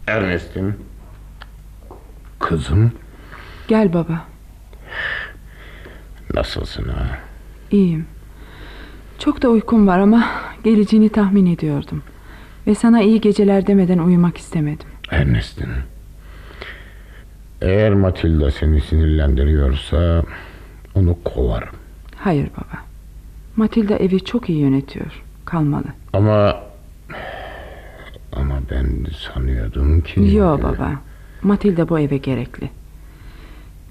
[0.07, 0.76] Ernest'im.
[2.39, 2.91] Kızım.
[3.67, 4.34] Gel baba.
[6.34, 7.17] Nasılsın ha?
[7.71, 8.05] İyiyim.
[9.19, 10.26] Çok da uykum var ama
[10.63, 12.03] geleceğini tahmin ediyordum.
[12.67, 14.88] Ve sana iyi geceler demeden uyumak istemedim.
[15.11, 15.69] Ernest'im.
[17.61, 20.23] Eğer Matilda seni sinirlendiriyorsa
[20.95, 21.76] onu kovarım.
[22.17, 22.82] Hayır baba.
[23.55, 25.23] Matilda evi çok iyi yönetiyor.
[25.45, 25.86] Kalmalı.
[26.13, 26.55] Ama
[28.34, 30.36] ama ben sanıyordum ki...
[30.36, 30.91] Yo baba.
[31.41, 32.69] Matilda bu eve gerekli.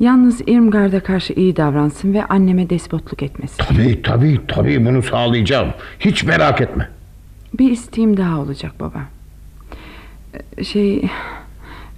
[0.01, 3.57] Yalnız Irmgard'a karşı iyi davransın ve anneme despotluk etmesin.
[3.65, 5.69] Tabii tabii tabii bunu sağlayacağım.
[6.01, 6.89] Hiç merak etme.
[7.59, 9.01] Bir isteğim daha olacak baba.
[10.59, 11.09] Ee, Şey...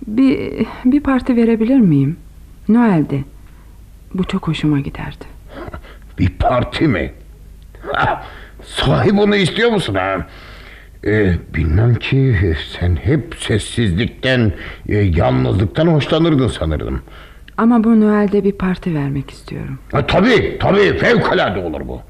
[0.06, 2.16] Bir, bir parti verebilir miyim?
[2.68, 3.24] Noel'de.
[4.14, 5.24] Bu çok hoşuma giderdi.
[6.18, 7.12] Bir parti mi?
[7.92, 8.24] Ha,
[8.64, 10.26] sahi bunu istiyor musun ha?
[11.04, 12.36] Ee, bilmem ki
[12.78, 14.52] sen hep sessizlikten,
[14.88, 17.02] e, yalnızlıktan hoşlanırdın sanırdım.
[17.58, 19.78] Ama bu Noel'de bir parti vermek istiyorum.
[19.92, 22.02] Ha, tabii tabii fevkalade olur bu.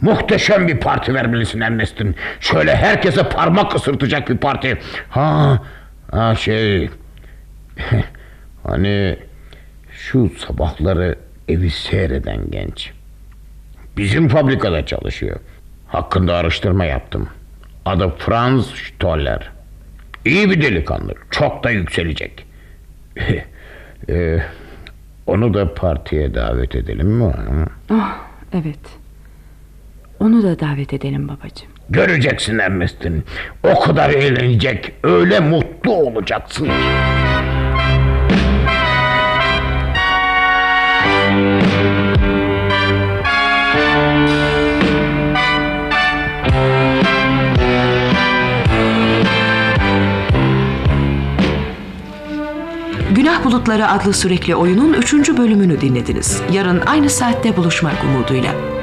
[0.00, 2.16] Muhteşem bir parti vermelisin Ernest'in.
[2.40, 4.78] Şöyle herkese parmak ısırtacak bir parti.
[5.10, 5.62] Ha,
[6.10, 6.90] ha şey...
[8.64, 9.18] hani
[9.90, 11.18] şu sabahları
[11.48, 12.92] evi seyreden genç.
[13.96, 15.40] Bizim fabrikada çalışıyor.
[15.86, 17.28] Hakkında araştırma yaptım.
[17.84, 19.50] Adı Franz Stoller.
[20.24, 21.14] İyi bir delikanlı.
[21.30, 22.46] Çok da yükselecek.
[24.10, 24.40] Ee,
[25.28, 27.32] onu da partiye davet edelim mi?
[27.90, 28.16] Oh,
[28.52, 28.78] evet.
[30.20, 31.68] Onu da davet edelim babacığım.
[31.90, 33.24] Göreceksin Ernest'in.
[33.62, 34.92] O kadar eğlenecek.
[35.02, 36.68] Öyle mutlu olacaksın
[53.38, 55.12] Günah Bulutları adlı sürekli oyunun 3.
[55.14, 56.42] bölümünü dinlediniz.
[56.52, 58.77] Yarın aynı saatte buluşmak umuduyla.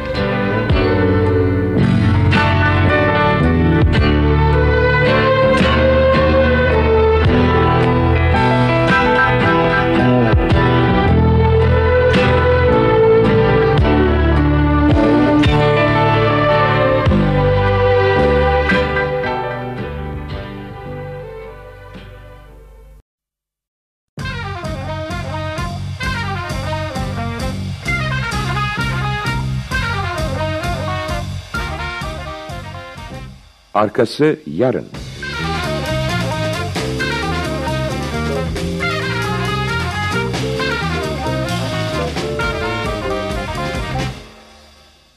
[33.86, 34.86] Arkası yarın.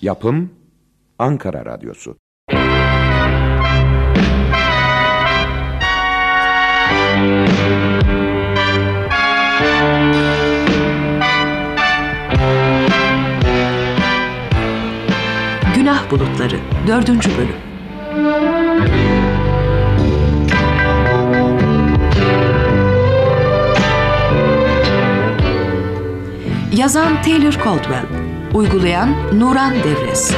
[0.00, 0.50] Yapım
[1.18, 2.16] Ankara Radyosu.
[15.74, 16.56] Günah Bulutları
[16.88, 17.08] 4.
[17.38, 17.77] bölüm.
[26.78, 28.04] Yazan Taylor Caldwell,
[28.54, 30.34] uygulayan Nuran Devres,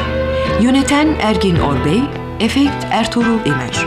[0.61, 2.03] yöneten Ergin Orbey,
[2.41, 3.87] efekt Ertuğrul İmer.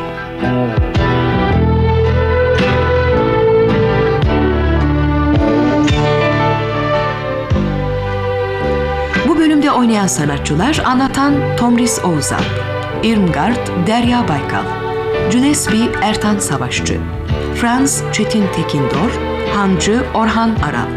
[9.28, 12.44] Bu bölümde oynayan sanatçılar anlatan Tomris Oğuzal,
[13.04, 14.66] Irmgard Derya Baykal,
[15.32, 16.99] Cünesbi Ertan Savaşçı,
[17.56, 19.12] Franz Çetin Tekindor,
[19.54, 20.88] Hancı Orhan Aral.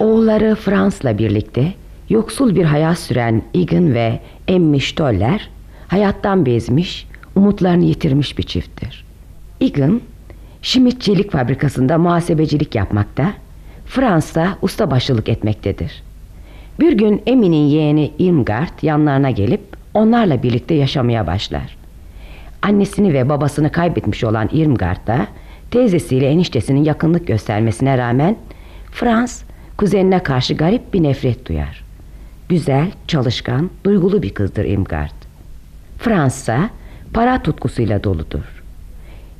[0.00, 1.72] Oğulları Frans'la birlikte
[2.08, 5.50] yoksul bir hayat süren Egan ve Emmy Stoller
[5.88, 9.04] hayattan bezmiş, umutlarını yitirmiş bir çifttir.
[9.60, 10.00] Egan,
[10.66, 13.32] Schmidt Çelik Fabrikası'nda muhasebecilik yapmakta,
[13.84, 16.02] Frans'ta ustabaşılık etmektedir.
[16.80, 19.60] Bir gün Emmy'nin yeğeni Irmgard yanlarına gelip
[19.94, 21.76] onlarla birlikte yaşamaya başlar.
[22.62, 25.26] Annesini ve babasını kaybetmiş olan Irmgard da
[25.70, 28.36] teyzesiyle eniştesinin yakınlık göstermesine rağmen
[28.92, 29.42] Frans
[29.76, 31.84] kuzenine karşı garip bir nefret duyar.
[32.48, 35.16] Güzel, çalışkan, duygulu bir kızdır Irmgard.
[35.98, 36.70] Fransa
[37.12, 38.62] para tutkusuyla doludur.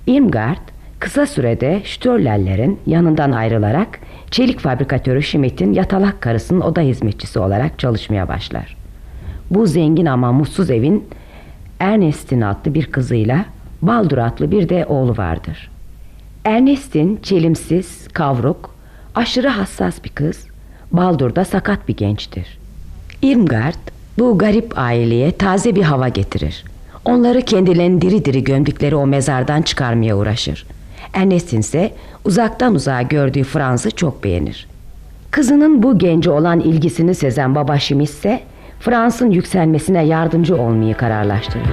[0.06, 8.28] Irmgard kısa sürede Störlerlerin yanından ayrılarak çelik fabrikatörü Schmidt'in yatalak karısının oda hizmetçisi olarak çalışmaya
[8.28, 8.76] başlar.
[9.50, 11.04] Bu zengin ama mutsuz evin
[11.80, 13.44] Ernest'in adlı bir kızıyla
[13.82, 15.70] Baldur adlı bir de oğlu vardır.
[16.44, 18.74] Ernest'in çelimsiz, kavruk,
[19.14, 20.46] aşırı hassas bir kız,
[20.92, 22.58] Baldur da sakat bir gençtir.
[23.22, 23.88] Irmgard
[24.18, 26.64] bu garip aileye taze bir hava getirir.
[27.04, 30.66] Onları kendilerini diri diri gömdükleri o mezardan çıkarmaya uğraşır.
[31.16, 31.92] Ernest'in ise
[32.24, 34.68] uzaktan uzağa gördüğü Franz'ı çok beğenir.
[35.30, 38.40] Kızının bu gence olan ilgisini sezen baba Schmidt ise
[38.80, 41.66] Frans'ın yükselmesine yardımcı olmayı kararlaştırır.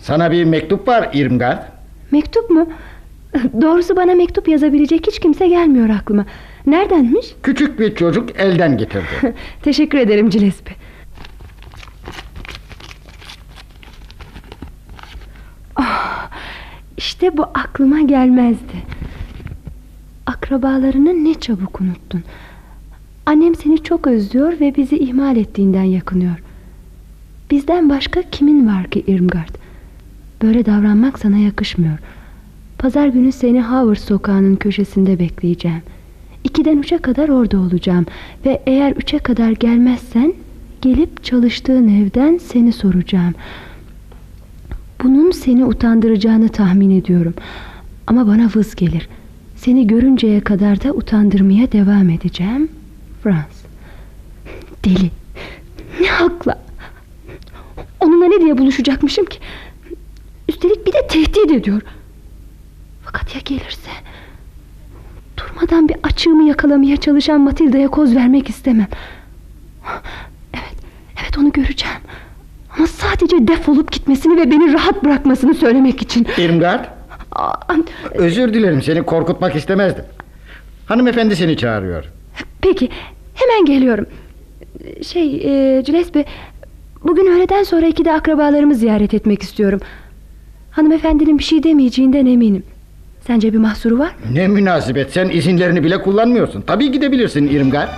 [0.00, 1.62] Sana bir mektup var Irmgard.
[2.10, 2.68] Mektup mu?
[3.60, 6.24] Doğrusu bana mektup yazabilecek hiç kimse gelmiyor aklıma.
[6.66, 7.26] Neredenmiş?
[7.42, 9.04] Küçük bir çocuk elden getirdi.
[9.62, 10.74] Teşekkür ederim Gillespie.
[15.80, 16.28] Oh,
[16.96, 18.76] işte bu aklıma gelmezdi.
[20.26, 22.22] Akrabalarını ne çabuk unuttun.
[23.26, 26.42] Annem seni çok özlüyor ve bizi ihmal ettiğinden yakınıyor.
[27.50, 29.54] Bizden başka kimin var ki Irmgard?
[30.42, 31.98] Böyle davranmak sana yakışmıyor.
[32.78, 35.82] Pazar günü seni Howard sokağının köşesinde bekleyeceğim.
[36.44, 38.06] İkiden üçe kadar orada olacağım.
[38.46, 40.32] Ve eğer üçe kadar gelmezsen
[40.82, 43.34] gelip çalıştığın evden seni soracağım.
[45.02, 47.34] Bunun seni utandıracağını tahmin ediyorum.
[48.06, 49.08] Ama bana vız gelir.
[49.56, 52.68] Seni görünceye kadar da utandırmaya devam edeceğim.
[53.22, 53.64] Frans.
[54.84, 55.10] Deli.
[56.00, 56.62] Ne hakla.
[58.00, 59.38] Onunla ne diye buluşacakmışım ki?
[60.48, 61.82] Üstelik bir de tehdit ediyor.
[63.04, 63.90] Fakat ya gelirse?
[65.36, 68.88] Durmadan bir açığımı yakalamaya çalışan Matilda'ya koz vermek istemem.
[70.54, 70.76] Evet,
[71.22, 72.00] evet onu göreceğim.
[72.80, 76.26] Ama sadece defolup gitmesini ve beni rahat bırakmasını söylemek için.
[76.38, 76.84] Irmgard.
[78.14, 80.04] Özür dilerim seni korkutmak istemezdim.
[80.86, 82.04] Hanımefendi seni çağırıyor.
[82.62, 82.88] Peki
[83.34, 84.06] hemen geliyorum.
[85.06, 86.24] Şey e, Gillespie
[87.04, 89.80] bugün öğleden sonra iki de akrabalarımı ziyaret etmek istiyorum.
[90.70, 92.62] Hanımefendinin bir şey demeyeceğinden eminim.
[93.26, 94.34] Sence bir mahsuru var mı?
[94.34, 96.60] Ne münasebet sen izinlerini bile kullanmıyorsun.
[96.62, 97.88] Tabii gidebilirsin Irmgard.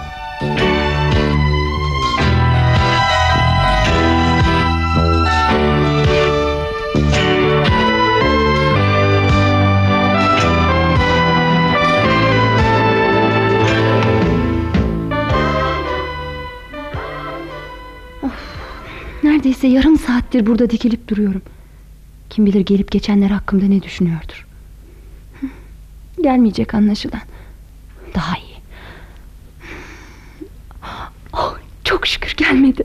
[19.52, 21.42] Neredeyse yarım saattir burada dikilip duruyorum.
[22.30, 24.46] Kim bilir gelip geçenler hakkımda ne düşünüyordur.
[26.22, 27.20] Gelmeyecek anlaşılan.
[28.14, 28.56] Daha iyi.
[31.32, 32.82] Oh, çok şükür gelmedi.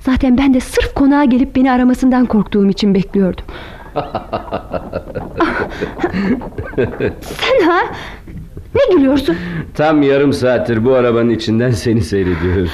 [0.00, 3.44] Zaten ben de sırf konağa gelip beni aramasından korktuğum için bekliyordum.
[7.22, 7.80] Sen ha?
[8.74, 9.36] Ne gülüyorsun?
[9.74, 12.72] Tam yarım saattir bu arabanın içinden seni seyrediyoruz.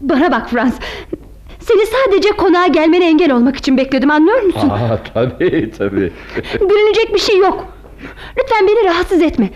[0.00, 0.74] Bana bak Frans.
[1.64, 4.68] Seni sadece konağa gelmene engel olmak için bekledim anlıyor musun?
[4.70, 6.12] Aa, tabii tabii.
[6.60, 7.66] Gülünecek bir şey yok.
[8.38, 9.50] Lütfen beni rahatsız etme.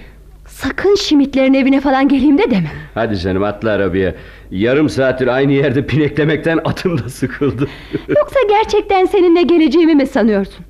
[0.49, 2.71] Sakın Şimitlerin evine falan geleyim de deme.
[2.95, 4.15] Hadi canım atla arabaya.
[4.51, 7.69] Yarım saattir aynı yerde pineklemekten atım da sıkıldı.
[8.09, 10.65] Yoksa gerçekten seninle geleceğimi mi sanıyorsun?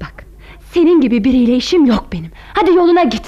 [0.00, 0.24] Bak
[0.72, 2.30] senin gibi biriyle işim yok benim.
[2.54, 3.22] Hadi yoluna git.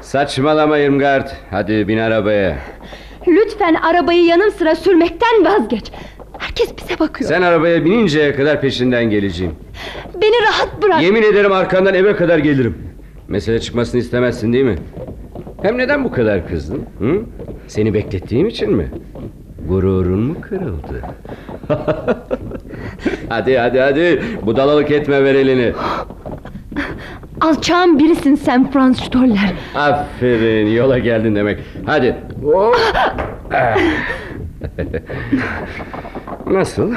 [0.00, 1.28] Saçmalama Irmgard.
[1.50, 2.58] Hadi bin arabaya.
[3.28, 5.92] Lütfen arabayı yanım sıra sürmekten vazgeç.
[6.38, 7.30] Herkes bize bakıyor.
[7.30, 9.52] Sen arabaya bininceye kadar peşinden geleceğim.
[10.22, 11.02] Beni rahat bırak.
[11.02, 12.78] Yemin ederim arkandan eve kadar gelirim.
[13.28, 14.76] Mesele çıkmasını istemezsin değil mi?
[15.62, 16.82] Hem neden bu kadar kızdın?
[16.98, 17.20] Hı?
[17.68, 18.88] Seni beklettiğim için mi?
[19.68, 21.02] Gururun mu kırıldı?
[23.28, 24.22] hadi hadi hadi.
[24.42, 25.72] Budalalık etme ver elini.
[27.40, 29.52] Alçağın birisin sen Franz Stoller.
[29.74, 31.58] Aferin yola geldin demek.
[31.86, 32.16] Hadi.
[36.52, 36.94] Nasıl?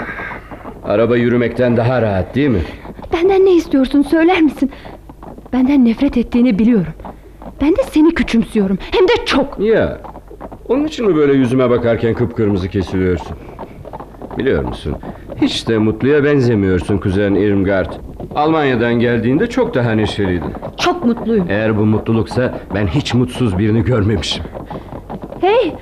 [0.84, 2.62] Araba yürümekten daha rahat değil mi?
[3.14, 4.72] Benden ne istiyorsun söyler misin?
[5.53, 6.93] Benden nefret ettiğini biliyorum.
[7.62, 8.78] Ben de seni küçümsüyorum.
[8.91, 9.60] Hem de çok.
[9.60, 10.01] Ya.
[10.70, 13.38] Onun için mi böyle yüzüme bakarken kıpkırmızı kesiliyorsun?
[14.38, 14.95] Biliyor musun?
[15.41, 17.93] Hiç de mutluya benzemiyorsun kuzen Irmgard.
[18.36, 20.51] Almanya'dan geldiğinde çok daha neşeliydin.
[20.78, 21.45] Çok mutluyum.
[21.49, 24.43] Eğer bu mutluluksa ben hiç mutsuz birini görmemişim.
[25.41, 25.74] Hey!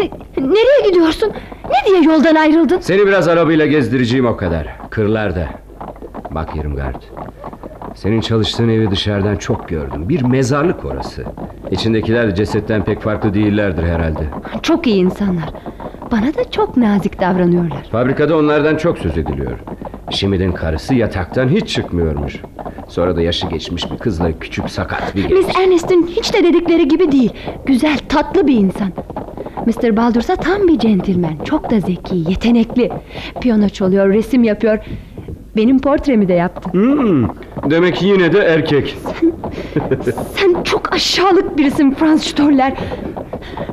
[0.00, 1.32] Hey, Nereye gidiyorsun?
[1.70, 2.78] Ne diye yoldan ayrıldın?
[2.80, 4.68] Seni biraz arabayla gezdireceğim o kadar.
[4.90, 5.48] Kırlarda.
[6.30, 7.02] Bak Irmgard.
[7.94, 10.08] Senin çalıştığın evi dışarıdan çok gördüm.
[10.08, 11.24] Bir mezarlık orası.
[11.70, 14.24] İçindekiler de cesetten pek farklı değillerdir herhalde.
[14.62, 15.50] Çok iyi insanlar.
[16.12, 17.88] Bana da çok nazik davranıyorlar.
[17.92, 19.58] Fabrikada onlardan çok söz ediliyor.
[20.10, 22.40] Şimid'in karısı yataktan hiç çıkmıyormuş.
[22.88, 25.32] Sonra da yaşı geçmiş bir kızla küçük sakat bir genç.
[25.32, 27.32] Miss Ernest'in hiç de dedikleri gibi değil.
[27.66, 28.92] Güzel, tatlı bir insan.
[29.66, 29.96] Mr.
[29.96, 31.36] Baldursa tam bir centilmen.
[31.44, 32.90] Çok da zeki, yetenekli.
[33.40, 34.78] Piyano çalıyor, resim yapıyor.
[35.56, 36.70] Benim portremi de yaptı.
[36.72, 37.28] Hmm,
[37.70, 38.96] demek yine de erkek.
[40.36, 42.72] Sen çok aşağılık birisin Franz Stoller.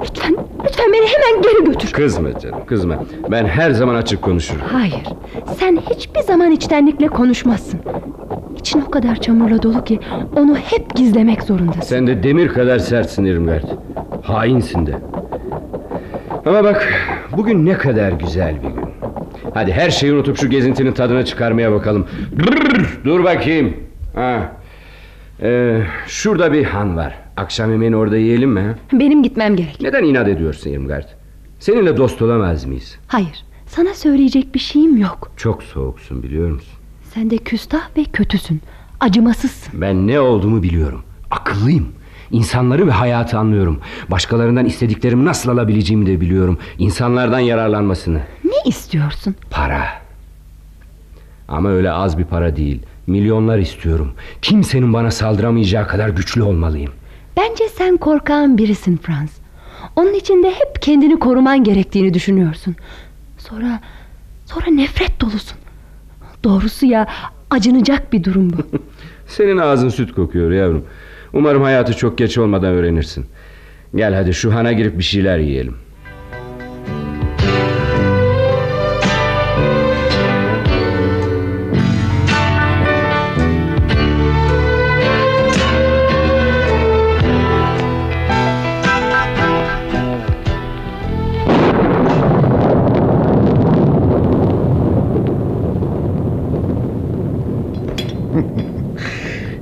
[0.01, 0.35] Lütfen,
[0.65, 1.91] lütfen beni hemen geri götür.
[1.91, 3.03] Kızma canım kızma.
[3.31, 4.61] Ben her zaman açık konuşurum.
[4.71, 5.03] Hayır,
[5.59, 7.79] sen hiçbir zaman içtenlikle konuşmazsın.
[8.59, 9.99] İçin o kadar çamurla dolu ki
[10.35, 11.81] onu hep gizlemek zorundasın.
[11.81, 13.63] Sen de demir kadar sertsin Irmgard.
[14.23, 14.95] Hainsin de.
[16.47, 16.93] Ama bak
[17.37, 18.85] bugün ne kadar güzel bir gün.
[19.53, 22.07] Hadi her şeyi unutup şu gezintinin tadını çıkarmaya bakalım.
[22.31, 23.77] Brrr, dur bakayım.
[24.15, 24.51] Ha.
[25.41, 27.15] Ee, şurada bir han var.
[27.37, 28.75] Akşam yemeğini orada yiyelim mi?
[28.93, 29.77] Benim gitmem gerek.
[29.81, 31.07] Neden inat ediyorsun Irmgard?
[31.59, 32.95] Seninle dost olamaz mıyız?
[33.07, 35.31] Hayır, sana söyleyecek bir şeyim yok.
[35.37, 36.73] Çok soğuksun biliyor musun?
[37.13, 38.61] Sen de küstah ve kötüsün.
[38.99, 39.81] Acımasızsın.
[39.81, 41.03] Ben ne olduğumu biliyorum.
[41.31, 41.87] Akıllıyım.
[42.31, 43.79] İnsanları ve hayatı anlıyorum.
[44.11, 46.57] Başkalarından istediklerimi nasıl alabileceğimi de biliyorum.
[46.77, 48.21] İnsanlardan yararlanmasını.
[48.43, 49.35] Ne istiyorsun?
[49.49, 49.83] Para.
[51.47, 52.81] Ama öyle az bir para değil.
[53.07, 54.11] Milyonlar istiyorum.
[54.41, 56.91] Kimsenin bana saldıramayacağı kadar güçlü olmalıyım.
[57.37, 59.29] Bence sen korkağın birisin Franz.
[59.95, 62.75] Onun için de hep kendini koruman gerektiğini düşünüyorsun.
[63.37, 63.79] Sonra
[64.45, 65.57] sonra nefret dolusun.
[66.43, 67.07] Doğrusu ya
[67.49, 68.77] acınacak bir durum bu.
[69.27, 70.85] Senin ağzın süt kokuyor yavrum.
[71.33, 73.25] Umarım hayatı çok geç olmadan öğrenirsin.
[73.95, 75.75] Gel hadi şu hana girip bir şeyler yiyelim.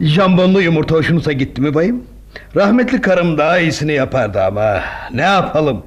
[0.05, 2.03] Jambonlu yumurta hoşunuza gitti mi bayım?
[2.55, 4.81] Rahmetli karım daha iyisini yapardı ama
[5.13, 5.83] ne yapalım?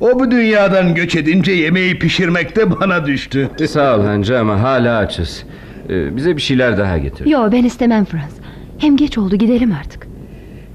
[0.00, 3.50] O bu dünyadan göç edince yemeği pişirmek de bana düştü.
[3.68, 5.44] Sağ ol hancı ama hala açız.
[5.90, 7.26] Ee, bize bir şeyler daha getir.
[7.26, 8.32] Yo ben istemem Franz.
[8.78, 10.06] Hem geç oldu gidelim artık.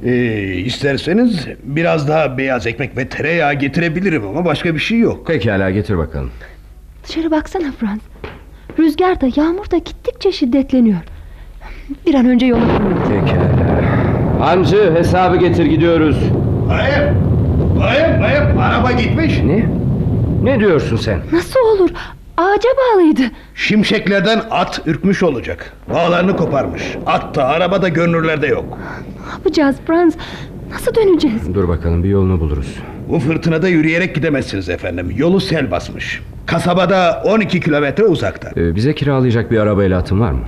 [0.05, 5.27] Ee, isterseniz biraz daha beyaz ekmek ve tereyağı getirebilirim ama başka bir şey yok.
[5.27, 6.31] Pekala getir bakalım.
[7.07, 7.99] Dışarı baksana Franz.
[8.79, 10.99] Rüzgar da yağmur da gittikçe şiddetleniyor.
[12.05, 12.97] Bir an önce yola koyulalım.
[13.09, 14.45] Pekala.
[14.47, 16.17] Hancı hesabı getir gidiyoruz.
[16.69, 17.15] Bayım,
[17.79, 19.39] bayım, bayım araba gitmiş.
[19.43, 19.65] Ne?
[20.43, 21.19] Ne diyorsun sen?
[21.31, 21.89] Nasıl olur?
[22.37, 23.21] Ağaca bağlıydı.
[23.55, 25.73] Şimşeklerden at ürkmüş olacak.
[25.93, 26.83] Bağlarını koparmış.
[27.05, 28.77] At da araba da görünürlerde yok.
[29.25, 30.13] Ne yapacağız Franz?
[30.71, 31.53] Nasıl döneceğiz?
[31.53, 32.75] Dur bakalım bir yolunu buluruz.
[33.09, 35.13] Bu fırtınada yürüyerek gidemezsiniz efendim.
[35.17, 36.21] Yolu sel basmış.
[36.45, 38.49] Kasabada 12 kilometre uzakta.
[38.61, 40.39] Ee, bize kiralayacak bir arabayla atın var mı?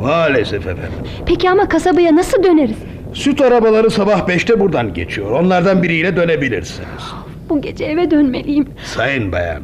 [0.00, 0.92] Maalesef efendim.
[1.26, 2.76] Peki ama kasabaya nasıl döneriz?
[3.12, 5.30] Süt arabaları sabah 5'te buradan geçiyor.
[5.30, 7.12] Onlardan biriyle dönebilirsiniz.
[7.48, 8.66] Bu gece eve dönmeliyim.
[8.84, 9.62] Sayın bayan.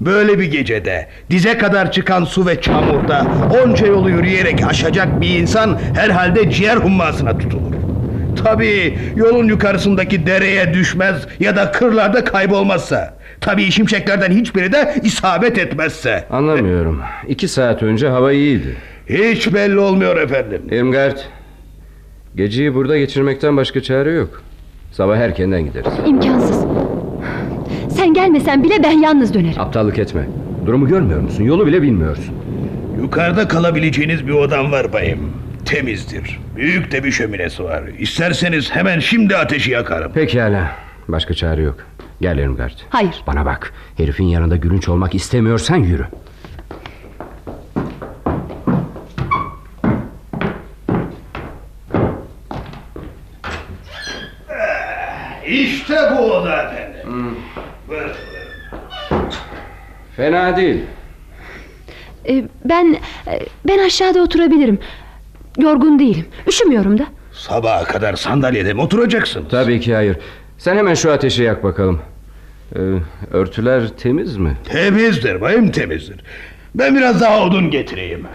[0.00, 3.26] Böyle bir gecede dize kadar çıkan su ve çamurda
[3.64, 7.72] onca yolu yürüyerek aşacak bir insan herhalde ciğer hummasına tutulur.
[8.44, 13.14] Tabii yolun yukarısındaki dereye düşmez ya da kırlarda kaybolmazsa.
[13.40, 16.24] Tabii şimşeklerden hiçbiri de isabet etmezse.
[16.30, 17.02] Anlamıyorum.
[17.28, 18.76] İki saat önce hava iyiydi.
[19.12, 20.62] Hiç belli olmuyor efendim.
[20.70, 21.18] Irmgard,
[22.36, 24.42] geceyi burada geçirmekten başka çare yok.
[24.92, 25.92] Sabah erkenden gideriz.
[26.06, 26.64] İmkansız.
[27.90, 29.60] Sen gelmesen bile ben yalnız dönerim.
[29.60, 30.28] Aptallık etme.
[30.66, 31.44] Durumu görmüyor musun?
[31.44, 32.34] Yolu bile bilmiyorsun.
[33.02, 35.32] Yukarıda kalabileceğiniz bir odam var bayım.
[35.64, 36.40] Temizdir.
[36.56, 37.82] Büyük de bir şöminesi var.
[37.98, 40.12] İsterseniz hemen şimdi ateşi yakarım.
[40.12, 40.70] Pekala.
[41.08, 41.76] Başka çare yok.
[42.20, 42.72] Gel Irmgard.
[42.90, 43.22] Hayır.
[43.26, 43.72] Bana bak.
[43.96, 46.06] Herifin yanında gülünç olmak istemiyorsan yürü.
[55.92, 57.36] İşte bu oda efendim.
[57.88, 58.10] Buyurun.
[60.16, 60.80] Fena değil.
[62.28, 62.96] Ee, ben
[63.26, 64.78] e, ben aşağıda oturabilirim.
[65.58, 66.26] Yorgun değilim.
[66.48, 67.06] Üşümüyorum da.
[67.32, 69.44] Sabaha kadar sandalyede mi oturacaksın?
[69.50, 70.16] Tabii ki hayır.
[70.58, 72.00] Sen hemen şu ateşi yak bakalım.
[72.76, 72.80] Ee,
[73.30, 74.56] örtüler temiz mi?
[74.64, 76.20] Temizdir bayım temizdir.
[76.74, 78.26] Ben biraz daha odun getireyim.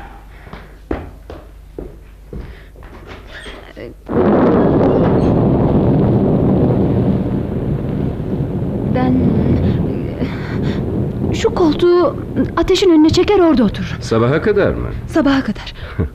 [11.48, 12.16] Şu koltuğu
[12.58, 14.02] ateşin önüne çeker orada otururum.
[14.02, 14.88] Sabaha kadar mı?
[15.08, 15.74] Sabaha kadar.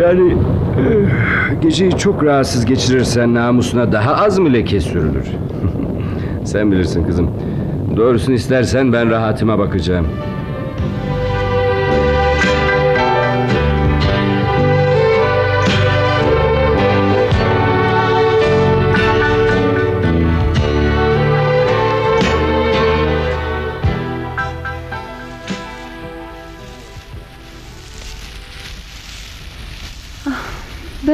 [0.00, 5.26] Yani eh, geceyi çok rahatsız geçirirsen namusuna daha az mı leke sürülür?
[6.44, 7.30] Sen bilirsin kızım.
[7.96, 10.06] Doğrusunu istersen ben rahatıma bakacağım.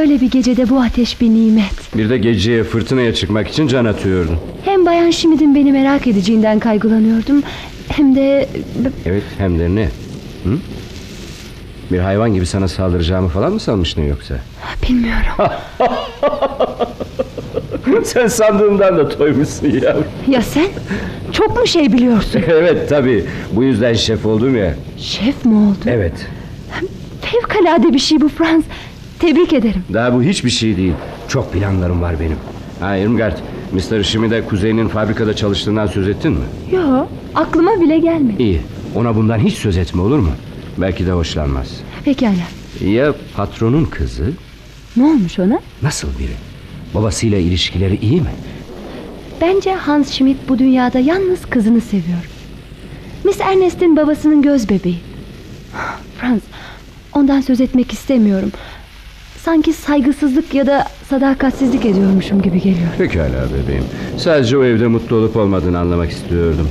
[0.07, 1.97] Böyle bir gecede bu ateş bir nimet.
[1.97, 4.37] Bir de geceye fırtınaya çıkmak için can atıyordun.
[4.65, 7.43] Hem Bayan Schmidt'in beni merak edeceğinden kaygılanıyordum.
[7.89, 8.49] Hem de
[9.07, 9.85] Evet hem de ne?
[10.45, 10.59] Hı?
[11.93, 14.35] Bir hayvan gibi sana saldıracağımı falan mı sanmıştın yoksa?
[14.89, 15.53] bilmiyorum.
[18.05, 19.97] Sen sandığımdan da toymuşsun ya.
[20.29, 20.67] Ya sen?
[21.33, 22.43] Çok mu şey biliyorsun?
[22.49, 23.25] evet tabii.
[23.53, 24.75] Bu yüzden şef oldum ya.
[24.99, 25.87] Şef mi oldun?
[25.91, 26.27] Evet.
[27.23, 28.65] Fevkalade bir şey bu Frans.
[29.19, 29.85] Tebrik ederim.
[29.93, 30.93] Daha bu hiçbir şey değil.
[31.29, 32.37] Çok planlarım var benim.
[32.81, 33.37] Ha Irmgard,
[33.73, 34.03] Mr.
[34.03, 36.45] Schmidt'e kuzeyinin fabrikada çalıştığından söz ettin mi?
[36.73, 38.43] Yo, aklıma bile gelmedi.
[38.43, 38.61] İyi.
[38.95, 40.31] Ona bundan hiç söz etme olur mu?
[40.79, 41.81] Belki de hoşlanmaz.
[42.05, 42.35] Pekala.
[42.85, 44.31] Ya patronun kızı?
[44.97, 45.61] Ne olmuş ona?
[45.83, 46.33] Nasıl biri?
[46.95, 48.31] Babasıyla ilişkileri iyi mi?
[49.41, 52.29] Bence Hans Schmidt bu dünyada yalnız kızını seviyor.
[53.25, 54.99] Miss Ernest'in babasının göz bebeği.
[56.21, 56.41] Franz,
[57.13, 58.53] ondan söz etmek istemiyorum.
[59.47, 62.89] Sanki saygısızlık ya da sadakatsizlik ediyormuşum gibi geliyor.
[62.99, 63.85] Pekala bebeğim.
[64.19, 66.69] Sadece o evde mutlu olup olmadığını anlamak istiyordum.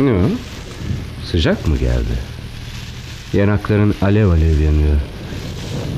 [0.00, 0.22] Ne o?
[1.24, 2.14] Sıcak mı geldi?
[3.32, 4.96] Yanakların alev alev yanıyor.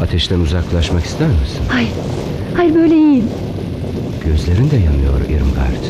[0.02, 1.62] Ateşten uzaklaşmak ister misin?
[1.68, 1.90] Hayır,
[2.56, 3.28] hayır böyle iyiyim.
[4.24, 5.84] Gözlerin de yanıyor Irmgard.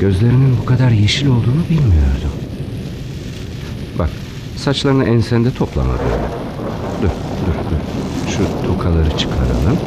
[0.00, 2.32] Gözlerinin bu kadar yeşil olduğunu bilmiyordum.
[3.98, 4.10] Bak
[4.56, 6.43] saçlarını ensende toplama böyle.
[8.30, 9.78] Şu tokaları çıkaralım.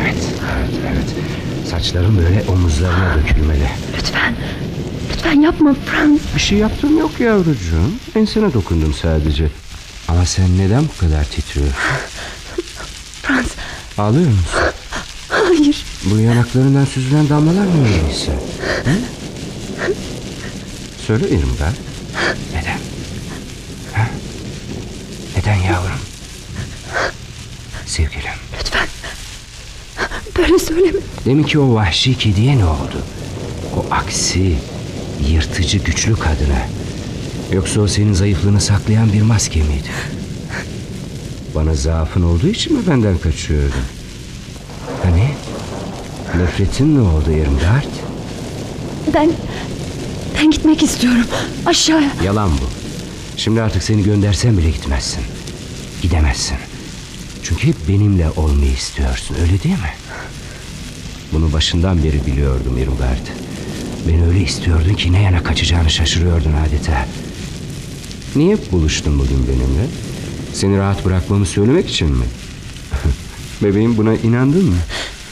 [0.00, 0.16] Evet,
[0.56, 1.14] evet, evet.
[1.70, 3.68] Saçların böyle omuzlarına dökülmeli.
[3.98, 4.34] Lütfen,
[5.12, 6.20] lütfen yapma Franz.
[6.34, 7.90] Bir şey yaptım yok yavrucuğum.
[8.16, 9.48] Ensene dokundum sadece.
[10.08, 11.74] Ama sen neden bu kadar titriyorsun?
[13.22, 13.46] Frans,
[13.98, 14.60] Ağlıyor musun?
[15.28, 15.84] hayır.
[16.04, 18.32] Bu yanaklarından süzülen damlalar mı öyleyse?
[21.06, 21.74] Söyle Irmgard.
[25.46, 25.56] Neden?
[25.56, 25.98] Yavrum?
[27.86, 28.32] Sevgilim.
[28.58, 28.88] Lütfen.
[30.38, 30.98] Böyle söyleme.
[31.24, 33.02] Demin ki o vahşi kediye ne oldu?
[33.76, 34.54] O aksi,
[35.28, 36.68] yırtıcı güçlü kadına.
[37.52, 39.90] Yoksa o senin zayıflığını saklayan bir maske miydi?
[41.54, 43.84] Bana zaafın olduğu için mi benden kaçıyordun?
[45.02, 45.28] Hani?
[46.42, 47.90] Nefretin ne oldu Irmgard?
[49.14, 49.30] Ben,
[50.38, 51.26] ben gitmek istiyorum.
[51.66, 52.10] Aşağıya.
[52.24, 52.64] Yalan bu.
[53.36, 55.22] Şimdi artık seni göndersem bile gitmezsin.
[56.04, 56.56] Gidemezsin.
[57.42, 59.92] Çünkü hep benimle olmayı istiyorsun öyle değil mi?
[61.32, 63.26] Bunu başından beri biliyordum Irmgard.
[64.08, 67.06] Beni öyle istiyordun ki ne yana kaçacağını şaşırıyordun adeta.
[68.36, 69.86] Niye buluştun bugün benimle?
[70.52, 72.24] Seni rahat bırakmamı söylemek için mi?
[73.62, 74.76] Bebeğim buna inandın mı?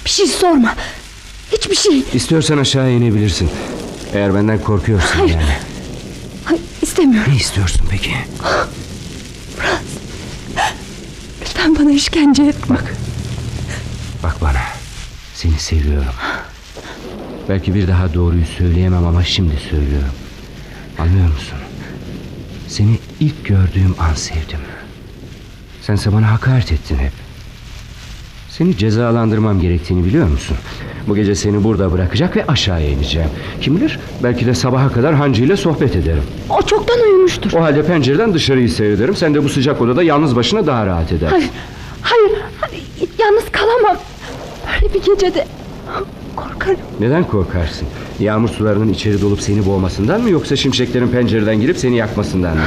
[0.05, 0.75] Bir şey sorma.
[1.53, 2.03] Hiçbir şey.
[2.15, 3.51] İstiyorsan aşağı inebilirsin.
[4.13, 5.31] Eğer benden korkuyorsun Hayır.
[5.35, 5.57] yani.
[6.45, 7.33] Hayır, istemiyorum.
[7.33, 8.11] Ne istiyorsun peki?
[11.63, 12.77] Lütfen bana işkence etme.
[12.77, 12.95] Bak.
[14.23, 14.63] Bak bana.
[15.35, 16.13] Seni seviyorum.
[17.49, 20.15] Belki bir daha doğruyu söyleyemem ama şimdi söylüyorum.
[20.99, 21.59] Anlıyor musun?
[22.69, 24.59] Seni ilk gördüğüm an sevdim.
[25.83, 27.13] Sense bana hakaret ettin hep.
[28.49, 30.57] Seni cezalandırmam gerektiğini biliyor musun?
[31.09, 33.29] Bu gece seni burada bırakacak ve aşağıya ineceğim.
[33.61, 36.23] Kim bilir belki de sabaha kadar Hancı ile sohbet ederim.
[36.51, 37.53] O çoktan uyumuştur.
[37.53, 39.17] O halde pencereden dışarıyı seyrederim.
[39.17, 41.37] Sen de bu sıcak odada yalnız başına daha rahat edersin.
[41.37, 41.51] Hayır,
[42.03, 42.83] hayır, hayır.
[43.19, 43.97] Yalnız kalamam.
[44.83, 45.47] Böyle bir gecede
[46.37, 46.81] korkarım.
[47.01, 47.89] Neden korkarsın?
[48.21, 52.63] Yağmur sularının içeri dolup seni boğmasından mı yoksa şimşeklerin pencereden girip seni yakmasından mı?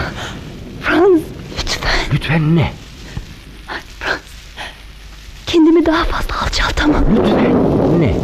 [0.81, 1.19] Frans,
[1.61, 1.91] lütfen.
[2.13, 2.71] Lütfen ne?
[5.47, 7.03] Kendimi daha fazla alçaltamam.
[7.11, 7.55] Lütfen.
[7.99, 8.15] Ne?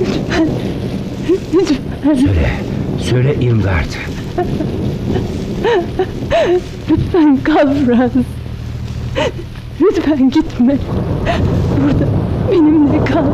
[0.00, 0.48] Lütfen.
[1.54, 1.76] Lütfen.
[2.14, 2.50] Söyle.
[3.00, 3.90] Söyle Irmgard.
[6.90, 8.12] Lütfen kal Frans.
[9.80, 10.76] Lütfen gitme.
[11.82, 12.06] Burada
[12.50, 13.24] benimle kal.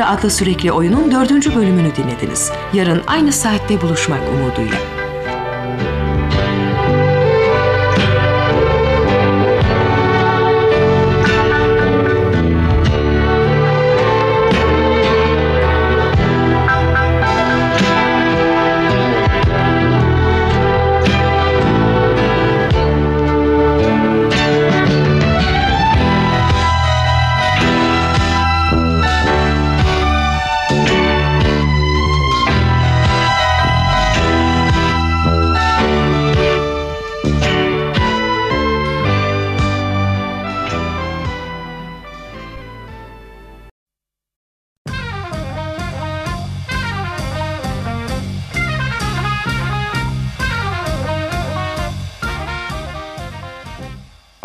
[0.00, 2.52] Bulutları adlı sürekli oyunun dördüncü bölümünü dinlediniz.
[2.72, 4.99] Yarın aynı saatte buluşmak umuduyla.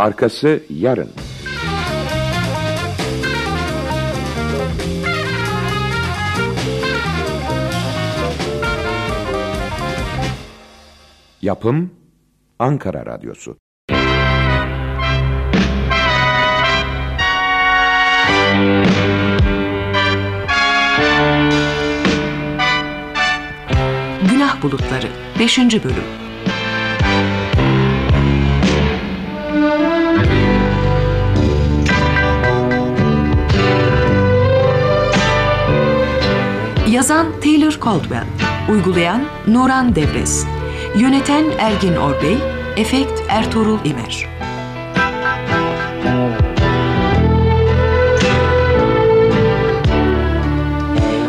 [0.05, 1.09] Arkası yarın.
[11.41, 11.91] Yapım
[12.59, 13.57] Ankara Radyosu.
[24.29, 25.07] Günah Bulutları
[25.39, 25.57] 5.
[25.59, 26.34] Bölüm
[37.05, 38.25] Yazan Taylor Caldwell
[38.69, 40.45] Uygulayan Nuran Devres
[40.97, 42.37] Yöneten Ergin Orbey
[42.77, 44.29] Efekt Ertuğrul İmer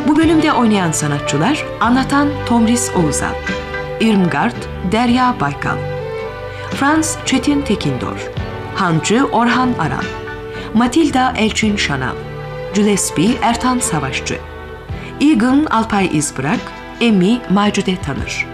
[0.09, 3.35] Bu bölümde oynayan sanatçılar Anlatan Tomris Oğuzal
[4.01, 4.63] Irmgard
[4.93, 5.79] Derya Baykal
[6.71, 8.31] Frans Çetin Tekindor
[8.75, 10.05] Hancı Orhan Aran
[10.75, 12.17] Matilda Elçin Şanal
[12.75, 14.39] Gillespie Ertan Savaşçı
[15.27, 16.61] Egan Alpay İzbırak
[17.01, 18.47] Emmy Macude Tanır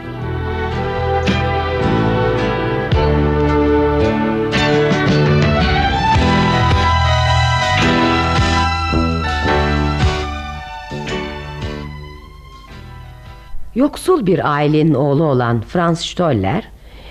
[13.74, 16.68] Yoksul bir ailenin oğlu olan Franz Stoller,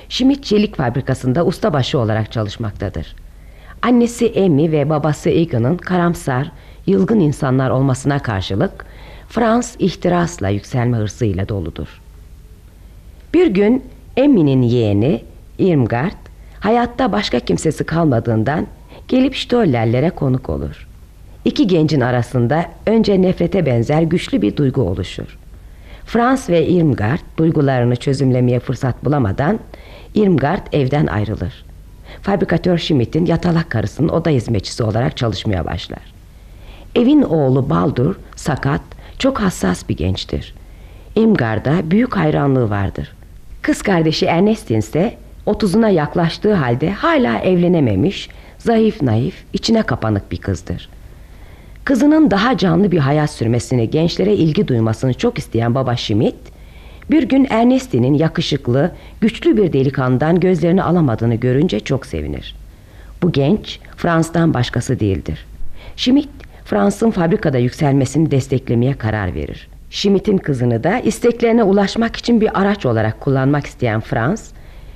[0.09, 3.15] Schmidt Çelik Fabrikası'nda ustabaşı olarak çalışmaktadır.
[3.81, 6.51] Annesi Emmy ve babası Egan'ın karamsar,
[6.87, 8.85] yılgın insanlar olmasına karşılık
[9.31, 12.01] Franz ihtirasla yükselme hırsıyla doludur.
[13.33, 13.83] Bir gün
[14.17, 15.23] Emmy'nin yeğeni
[15.59, 16.17] Irmgard
[16.59, 18.67] hayatta başka kimsesi kalmadığından
[19.07, 20.87] gelip Stollerlere konuk olur.
[21.45, 25.37] İki gencin arasında önce nefrete benzer güçlü bir duygu oluşur.
[26.05, 29.59] Franz ve Irmgard duygularını çözümlemeye fırsat bulamadan
[30.15, 31.65] Irmgard evden ayrılır.
[32.21, 36.13] Fabrikatör Schmidt'in yatalak karısının oda hizmetçisi olarak çalışmaya başlar.
[36.95, 38.81] Evin oğlu Baldur sakat,
[39.21, 40.53] çok hassas bir gençtir.
[41.15, 43.11] Irmgard'a büyük hayranlığı vardır.
[43.61, 50.89] Kız kardeşi Ernestine ise otuzuna yaklaştığı halde hala evlenememiş, zayıf naif, içine kapanık bir kızdır.
[51.85, 56.35] Kızının daha canlı bir hayat sürmesini, gençlere ilgi duymasını çok isteyen baba Schmidt,
[57.11, 58.91] bir gün Ernestine'in yakışıklı,
[59.21, 62.55] güçlü bir delikanlıdan gözlerini alamadığını görünce çok sevinir.
[63.23, 65.45] Bu genç Frans'tan başkası değildir.
[65.95, 66.29] Schmidt,
[66.71, 69.67] Frans'ın fabrikada yükselmesini desteklemeye karar verir.
[69.89, 74.51] Schmidt'in kızını da isteklerine ulaşmak için bir araç olarak kullanmak isteyen Frans,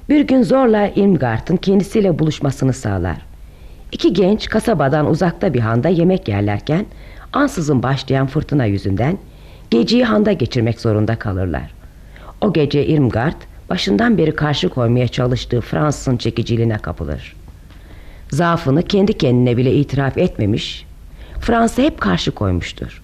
[0.09, 3.17] bir gün zorla Irmgard'ın kendisiyle buluşmasını sağlar.
[3.91, 6.85] İki genç kasabadan uzakta bir handa yemek yerlerken
[7.33, 9.17] ansızın başlayan fırtına yüzünden
[9.71, 11.73] geceyi handa geçirmek zorunda kalırlar.
[12.41, 17.35] O gece Irmgard başından beri karşı koymaya çalıştığı Fransızın çekiciliğine kapılır.
[18.29, 20.85] Zaafını kendi kendine bile itiraf etmemiş,
[21.45, 23.01] Fransa hep karşı koymuştur.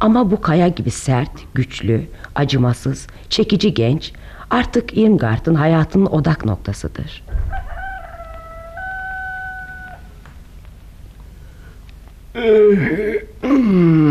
[0.00, 4.12] Ama bu kaya gibi sert, güçlü, acımasız, çekici genç
[4.50, 7.24] artık Irmgard'ın hayatının odak noktasıdır.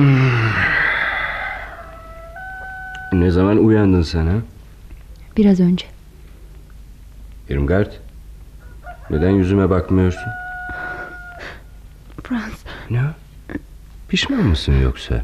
[3.13, 4.33] Ne zaman uyandın sen ha?
[5.37, 5.85] Biraz önce.
[7.49, 7.91] Irmgard,
[9.09, 10.29] neden yüzüme bakmıyorsun?
[12.23, 12.63] Frans.
[12.89, 13.01] Ne?
[14.09, 15.21] Pişman mısın yoksa?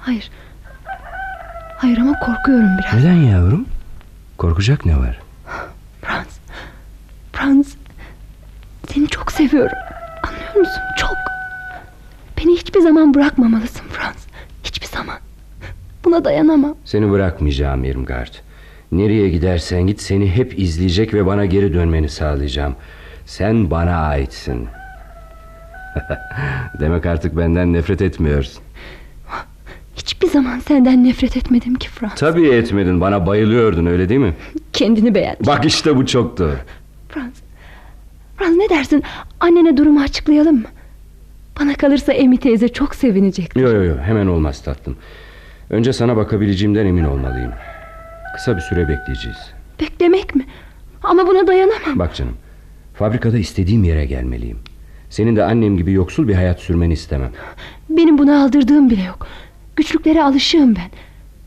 [0.00, 0.30] Hayır.
[1.76, 2.94] Hayır ama korkuyorum biraz.
[3.04, 3.66] Neden yavrum?
[4.38, 5.20] Korkacak ne var?
[6.02, 6.38] Frans.
[7.32, 7.74] Frans.
[8.88, 9.76] Seni çok seviyorum.
[10.22, 10.82] Anlıyor musun?
[10.98, 11.14] Çok.
[12.38, 14.26] Beni hiçbir zaman bırakmamalısın Frans.
[14.64, 15.18] Hiçbir zaman.
[16.04, 16.74] Buna dayanamam.
[16.84, 18.34] Seni bırakmayacağım Irmgard.
[18.92, 22.76] Nereye gidersen git seni hep izleyecek ve bana geri dönmeni sağlayacağım.
[23.26, 24.68] Sen bana aitsin.
[26.80, 28.62] Demek artık benden nefret etmiyorsun.
[29.96, 32.14] Hiçbir zaman senden nefret etmedim ki Frans.
[32.14, 34.34] Tabii etmedin bana bayılıyordun öyle değil mi?
[34.72, 35.36] Kendini beğen.
[35.46, 36.56] Bak işte bu çoktu.
[37.08, 37.32] Frans.
[38.36, 39.02] Frans ne dersin?
[39.40, 40.68] Annene durumu açıklayalım mı?
[41.60, 43.56] Bana kalırsa Emi teyze çok sevinecek.
[43.56, 44.96] Yok yok yok hemen olmaz tatlım.
[45.70, 47.52] Önce sana bakabileceğimden emin olmalıyım.
[48.36, 49.38] Kısa bir süre bekleyeceğiz.
[49.80, 50.46] Beklemek mi?
[51.02, 51.98] Ama buna dayanamam.
[51.98, 52.36] Bak canım.
[52.94, 54.58] Fabrikada istediğim yere gelmeliyim.
[55.16, 57.30] Senin de annem gibi yoksul bir hayat sürmeni istemem.
[57.88, 59.26] Benim buna aldırdığım bile yok.
[59.76, 60.90] Güçlüklere alışığım ben.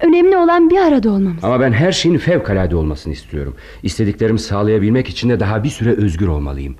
[0.08, 1.44] Önemli olan bir arada olmamız.
[1.44, 3.56] Ama ben her şeyin fevkalade olmasını istiyorum.
[3.84, 6.76] İstediklerimi sağlayabilmek için de daha bir süre özgür olmalıyım.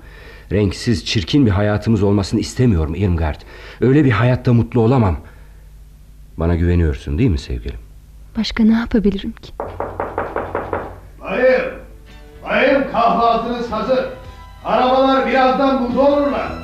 [0.52, 3.40] Renksiz, çirkin bir hayatımız olmasını istemiyorum Irmgard.
[3.80, 5.16] Öyle bir hayatta mutlu olamam.
[6.36, 7.78] Bana güveniyorsun değil mi sevgilim?
[8.38, 9.52] Başka ne yapabilirim ki?
[11.20, 11.62] Hayır.
[12.42, 14.04] Hayır kahvaltınız hazır.
[14.64, 16.59] Arabalar birazdan burada olurlar.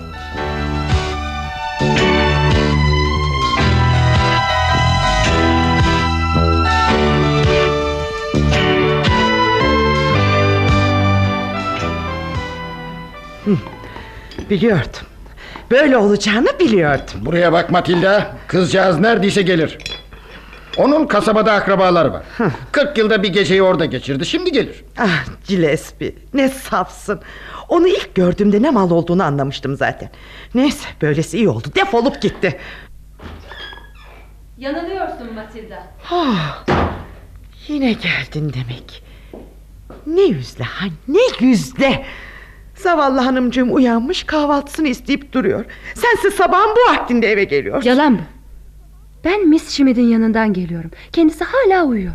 [14.50, 15.06] Biliyordum.
[15.70, 17.14] Böyle olacağını biliyordum.
[17.20, 18.36] Buraya bak Matilda.
[18.48, 19.78] Kızcağız neredeyse gelir.
[20.76, 22.22] Onun kasabada akrabaları var.
[22.72, 24.26] 40 yılda bir geceyi orada geçirdi.
[24.26, 24.84] Şimdi gelir.
[24.98, 27.20] Ah Gillespie ne safsın.
[27.68, 30.10] Onu ilk gördüğümde ne mal olduğunu anlamıştım zaten.
[30.54, 31.68] Neyse böylesi iyi oldu.
[31.76, 32.58] Defolup gitti.
[34.58, 35.82] Yanılıyorsun Matilda.
[36.10, 36.64] Ah,
[37.68, 39.02] yine geldin demek.
[40.06, 42.04] Ne yüzle ha ne yüzle.
[42.76, 45.64] Zavallı hanımcığım uyanmış kahvaltısını isteyip duruyor.
[45.94, 47.82] Sensiz sabahın bu vaktinde eve geliyor.
[47.84, 48.22] Yalan bu.
[49.24, 50.90] Ben Miss Schmidt'in yanından geliyorum.
[51.12, 52.12] Kendisi hala uyuyor.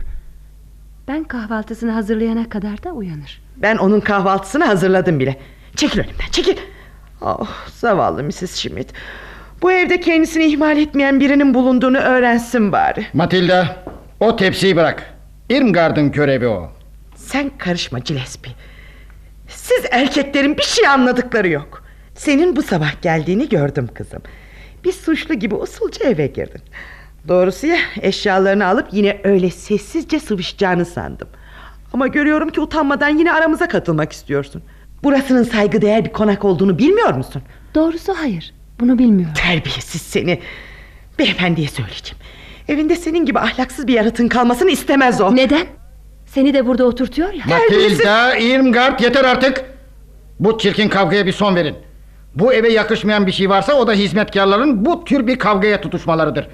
[1.08, 3.42] Ben kahvaltısını hazırlayana kadar da uyanır.
[3.58, 5.38] Ben onun kahvaltısını hazırladım bile.
[5.76, 6.58] Çekil önümden çekil.
[7.22, 8.56] Oh zavallı Mrs.
[8.56, 8.94] Schmidt.
[9.62, 13.06] Bu evde kendisini ihmal etmeyen birinin bulunduğunu öğrensin bari.
[13.14, 13.84] Matilda
[14.20, 15.14] o tepsiyi bırak.
[15.50, 16.70] Irmgard'ın görevi o.
[17.16, 18.52] Sen karışma Gillespie.
[19.76, 21.84] Siz erkeklerin bir şey anladıkları yok.
[22.16, 24.22] Senin bu sabah geldiğini gördüm kızım.
[24.84, 26.62] Bir suçlu gibi usulca eve girdin.
[27.28, 31.28] Doğrusu ya eşyalarını alıp yine öyle sessizce sıvışacağını sandım.
[31.94, 34.64] Ama görüyorum ki utanmadan yine aramıza katılmak istiyorsun.
[35.04, 37.42] Burasının saygıdeğer bir konak olduğunu bilmiyor musun?
[37.76, 38.54] Doğrusu hayır.
[38.80, 39.34] Bunu bilmiyorum.
[39.38, 40.40] Terbiyesiz seni.
[41.20, 42.18] Beyefendiye söyleyeceğim.
[42.68, 45.36] Evinde senin gibi ahlaksız bir yaratığın kalmasını istemez o.
[45.36, 45.68] Neden?
[46.34, 47.46] Seni de burada oturtuyor ya.
[47.48, 49.64] Matilda, Irmgard yeter artık.
[50.40, 51.76] Bu çirkin kavgaya bir son verin.
[52.36, 56.48] Bu eve yakışmayan bir şey varsa o da hizmetkarların bu tür bir kavgaya tutuşmalarıdır.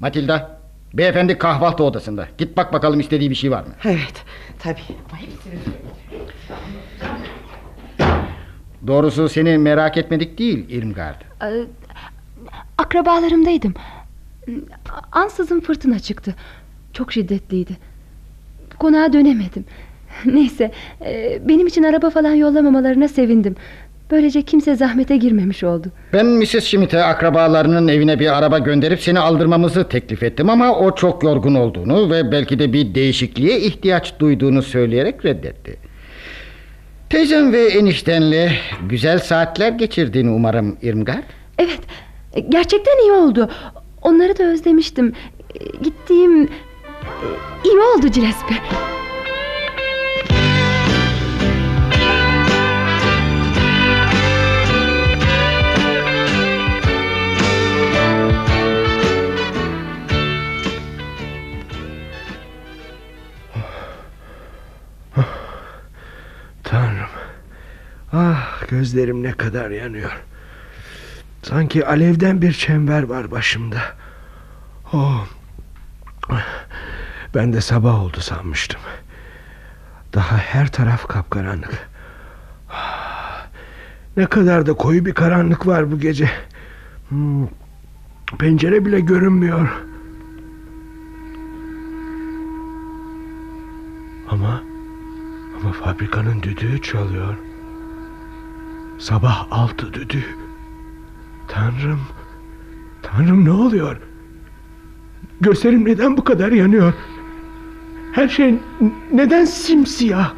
[0.00, 0.60] Matilda,
[0.94, 2.28] beyefendi kahvaltı odasında.
[2.38, 3.74] Git bak bakalım istediği bir şey var mı?
[3.84, 4.24] Evet,
[4.58, 4.80] tabii.
[8.86, 11.20] Doğrusu seni merak etmedik değil Irmgard.
[11.42, 11.64] Ee,
[12.78, 13.74] Akrabalarımdaydım.
[15.12, 16.34] Ansızın fırtına çıktı.
[16.92, 17.76] Çok şiddetliydi.
[18.78, 19.64] Konağa dönemedim.
[20.24, 20.70] Neyse,
[21.06, 23.56] e, benim için araba falan yollamamalarına sevindim.
[24.10, 25.88] Böylece kimse zahmete girmemiş oldu.
[26.12, 26.64] Ben Mrs.
[26.64, 32.10] Schmidt'e akrabalarının evine bir araba gönderip seni aldırmamızı teklif ettim ama o çok yorgun olduğunu
[32.10, 35.76] ve belki de bir değişikliğe ihtiyaç duyduğunu söyleyerek reddetti.
[37.10, 38.52] Teyzem ve eniştenle
[38.88, 41.24] güzel saatler geçirdiğini umarım Irmgard.
[41.58, 41.80] Evet,
[42.48, 43.50] gerçekten iyi oldu.
[44.02, 45.12] Onları da özlemiştim.
[45.82, 46.48] Gittiğim e,
[47.64, 48.62] iyi oldu Gillespie.
[66.64, 67.08] Tanrım.
[68.12, 70.22] Ah gözlerim ne kadar yanıyor.
[71.42, 73.82] Sanki alevden bir çember var başımda.
[74.92, 75.26] Oh.
[77.34, 78.80] Ben de sabah oldu sanmıştım.
[80.14, 81.88] Daha her taraf kapkaranlık.
[82.70, 83.46] Ah,
[84.16, 86.30] Ne kadar da koyu bir karanlık var bu gece.
[87.08, 87.46] Hmm,
[88.38, 89.68] Pencere bile görünmüyor.
[94.30, 94.62] Ama
[95.62, 97.34] ama fabrikanın düdüğü çalıyor.
[98.98, 100.24] Sabah altı düdüğü.
[101.48, 102.00] Tanrım.
[103.02, 103.96] Tanrım ne oluyor?
[105.44, 106.92] Gözlerim neden bu kadar yanıyor?
[108.12, 108.54] Her şey
[109.12, 110.34] neden simsiyah?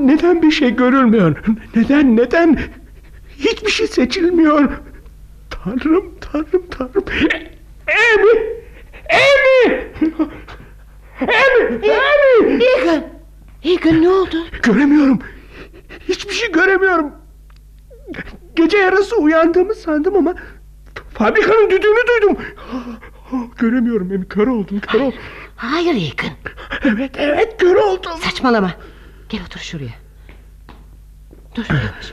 [0.00, 1.36] Neden bir şey görülmüyor?
[1.76, 2.58] Neden neden?
[3.38, 4.70] Hiçbir şey seçilmiyor.
[5.50, 7.04] Tanrım tanrım tanrım.
[7.86, 8.38] Emi!
[9.08, 9.84] Emi!
[11.20, 11.80] Emi!
[11.82, 12.64] Emi!
[12.64, 13.04] Egan!
[13.64, 14.36] Egan ne oldu?
[14.62, 15.18] Göremiyorum.
[16.08, 17.12] Hiçbir şey göremiyorum.
[18.56, 20.34] Gece yarısı uyandığımı sandım ama
[21.14, 22.36] fabrikanın düdüğünü duydum.
[23.32, 25.18] Oh, göremiyorum Emi kör oldum kör oldum.
[25.56, 26.30] Hayır Yakın.
[26.84, 28.12] Evet evet kör oldum.
[28.24, 28.74] Saçmalama.
[29.28, 29.94] Gel otur şuraya.
[31.54, 32.12] Dur yavaş.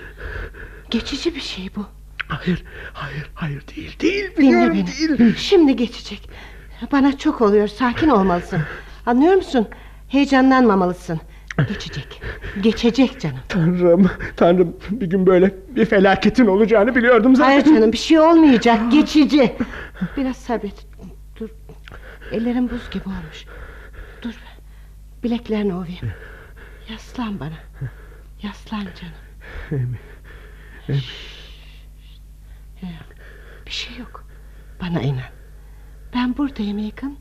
[0.89, 1.85] Geçici bir şey bu.
[2.27, 2.63] Hayır
[2.93, 5.17] hayır hayır değil değil Dinle biliyorum beni.
[5.19, 5.35] değil.
[5.37, 6.29] Şimdi geçecek.
[6.91, 7.67] Bana çok oluyor.
[7.67, 8.59] Sakin olmalısın.
[9.05, 9.67] Anlıyor musun?
[10.07, 11.19] Heyecanlanmamalısın.
[11.67, 12.21] Geçecek.
[12.61, 13.37] Geçecek canım.
[13.49, 17.51] Tanrım tanrım bir gün böyle bir felaketin olacağını biliyordum zaten.
[17.51, 18.91] Hayır canım bir şey olmayacak.
[18.91, 19.55] Geçici.
[20.17, 20.85] Biraz sabret.
[21.43, 21.49] Dur.
[22.31, 23.45] Ellerim buz gibi olmuş.
[24.21, 24.33] Dur.
[25.23, 26.11] Bileklerini ovayım.
[26.89, 27.57] Yaslan bana.
[28.43, 29.15] Yaslan canım.
[29.71, 29.99] Emi,
[30.89, 31.01] Emi.
[33.65, 34.27] Bir şey yok.
[34.81, 35.31] Bana inan.
[36.15, 37.17] Ben buradayım yakın.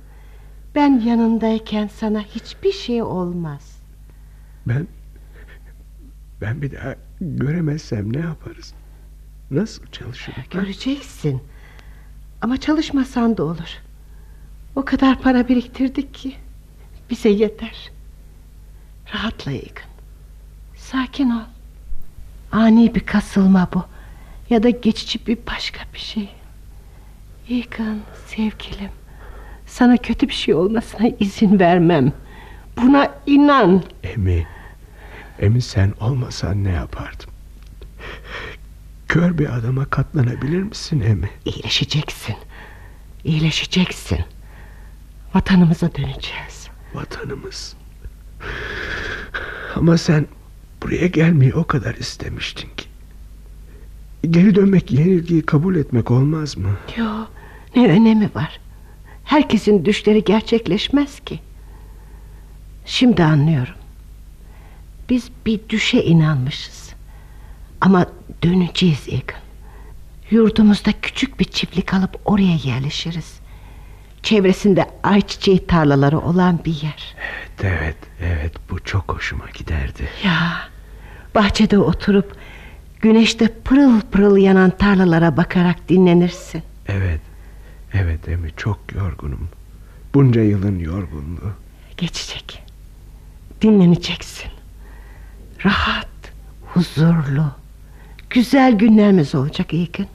[0.75, 3.83] Ben yanındayken sana hiçbir şey olmaz.
[4.67, 4.87] Ben
[6.41, 8.75] ben bir daha göremezsem ne yaparız?
[9.51, 10.43] Nasıl çalışırım?
[10.51, 11.43] Göreceksin.
[12.41, 13.79] Ama çalışmasan da olur.
[14.77, 16.35] O kadar para biriktirdik ki
[17.11, 17.91] bize yeter.
[19.15, 19.87] Rahatla yakın.
[20.77, 21.43] Sakin ol.
[22.53, 23.85] Ani bir kasılma bu.
[24.51, 26.29] Ya da geçici bir başka bir şey.
[27.49, 28.91] Yakın sevgilim.
[29.67, 32.13] Sana kötü bir şey olmasına izin vermem.
[32.77, 33.83] Buna inan.
[34.03, 34.47] Emi,
[35.41, 37.31] Emi sen olmasan ne yapardım?
[39.09, 41.31] Kör bir adama katlanabilir misin Emi?
[41.45, 42.37] İyileşeceksin.
[43.25, 44.19] İyileşeceksin.
[45.35, 46.69] Vatanımıza döneceğiz.
[46.95, 47.75] Vatanımız.
[49.77, 50.27] Ama sen
[50.83, 52.87] buraya gelmeyi o kadar istemiştin ki.
[54.31, 56.77] Geri dönmek yenilgiyi kabul etmek olmaz mı?
[56.97, 57.07] Yo,
[57.77, 58.61] ne önemi var?
[59.25, 61.41] Herkesin düşleri gerçekleşmez ki.
[62.87, 63.75] Şimdi anlıyorum.
[65.09, 66.93] Biz bir düşe inanmışız.
[67.81, 68.07] Ama
[68.43, 69.41] döneceğiz Egan.
[70.31, 73.42] Yurdumuzda küçük bir çiftlik alıp oraya yerleşiriz.
[74.23, 77.15] Çevresinde ayçiçeği tarlaları olan bir yer.
[77.61, 80.09] Evet, evet, evet bu çok hoşuma giderdi.
[80.25, 80.69] Ya,
[81.35, 82.37] bahçede oturup
[83.01, 86.63] güneşte pırıl pırıl yanan tarlalara bakarak dinlenirsin.
[86.87, 87.21] Evet,
[87.95, 89.49] evet Emi çok yorgunum.
[90.15, 91.53] Bunca yılın yorgunluğu.
[91.97, 92.63] Geçecek.
[93.63, 94.51] Dinleneceksin.
[95.65, 96.09] Rahat,
[96.67, 97.45] huzurlu,
[98.31, 100.07] güzel günlerimiz olacak Egan.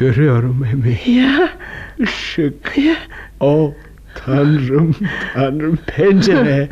[0.00, 1.16] Görüyorum Emi.
[1.18, 1.50] Ya.
[1.98, 2.76] Işık.
[3.40, 3.74] O
[4.14, 4.96] tanrım,
[5.34, 6.68] tanrım pencere.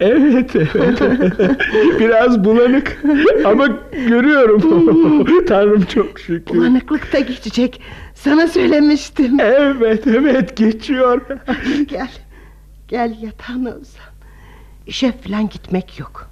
[0.00, 1.00] evet, evet.
[2.00, 3.02] Biraz bulanık
[3.44, 5.44] ama görüyorum.
[5.46, 6.54] tanrım çok şükür.
[6.54, 7.80] Bulanıklık da geçecek.
[8.14, 9.40] Sana söylemiştim.
[9.40, 11.20] Evet, evet geçiyor.
[11.86, 12.10] Gel.
[12.88, 14.12] Gel yatağına uzan.
[14.86, 16.30] İşe falan gitmek yok.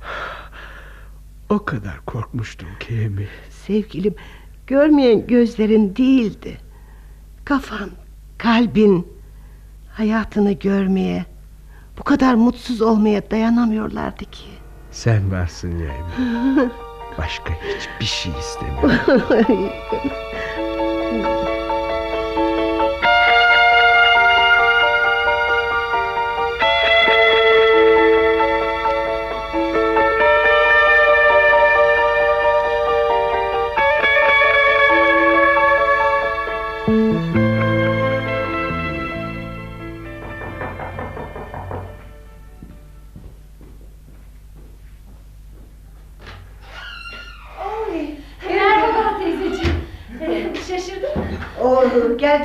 [1.49, 3.29] O kadar korkmuştum ki Emi.
[3.51, 4.15] Sevgilim,
[4.67, 6.59] görmeyen gözlerin değildi.
[7.45, 7.91] Kafan,
[8.39, 9.07] kalbin,
[9.93, 11.25] hayatını görmeye,
[11.99, 14.47] bu kadar mutsuz olmaya dayanamıyorlardı ki.
[14.91, 16.71] Sen varsın ya Emi.
[17.19, 19.71] Başka hiçbir şey istemiyorum.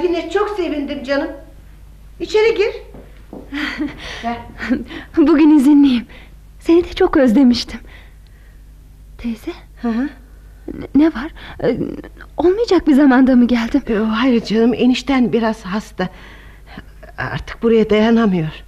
[0.01, 1.31] geldiğine çok sevindim canım.
[2.19, 2.75] İçeri gir.
[5.17, 6.05] Bugün izinliyim.
[6.59, 7.79] Seni de çok özlemiştim.
[9.17, 9.51] Teyze?
[9.81, 10.09] Hı
[10.95, 11.31] Ne var?
[11.63, 11.77] Ee,
[12.37, 14.05] Olmayacak bir zamanda mı geldim?
[14.11, 16.09] Hayır canım enişten biraz hasta.
[17.17, 18.63] Artık buraya dayanamıyor.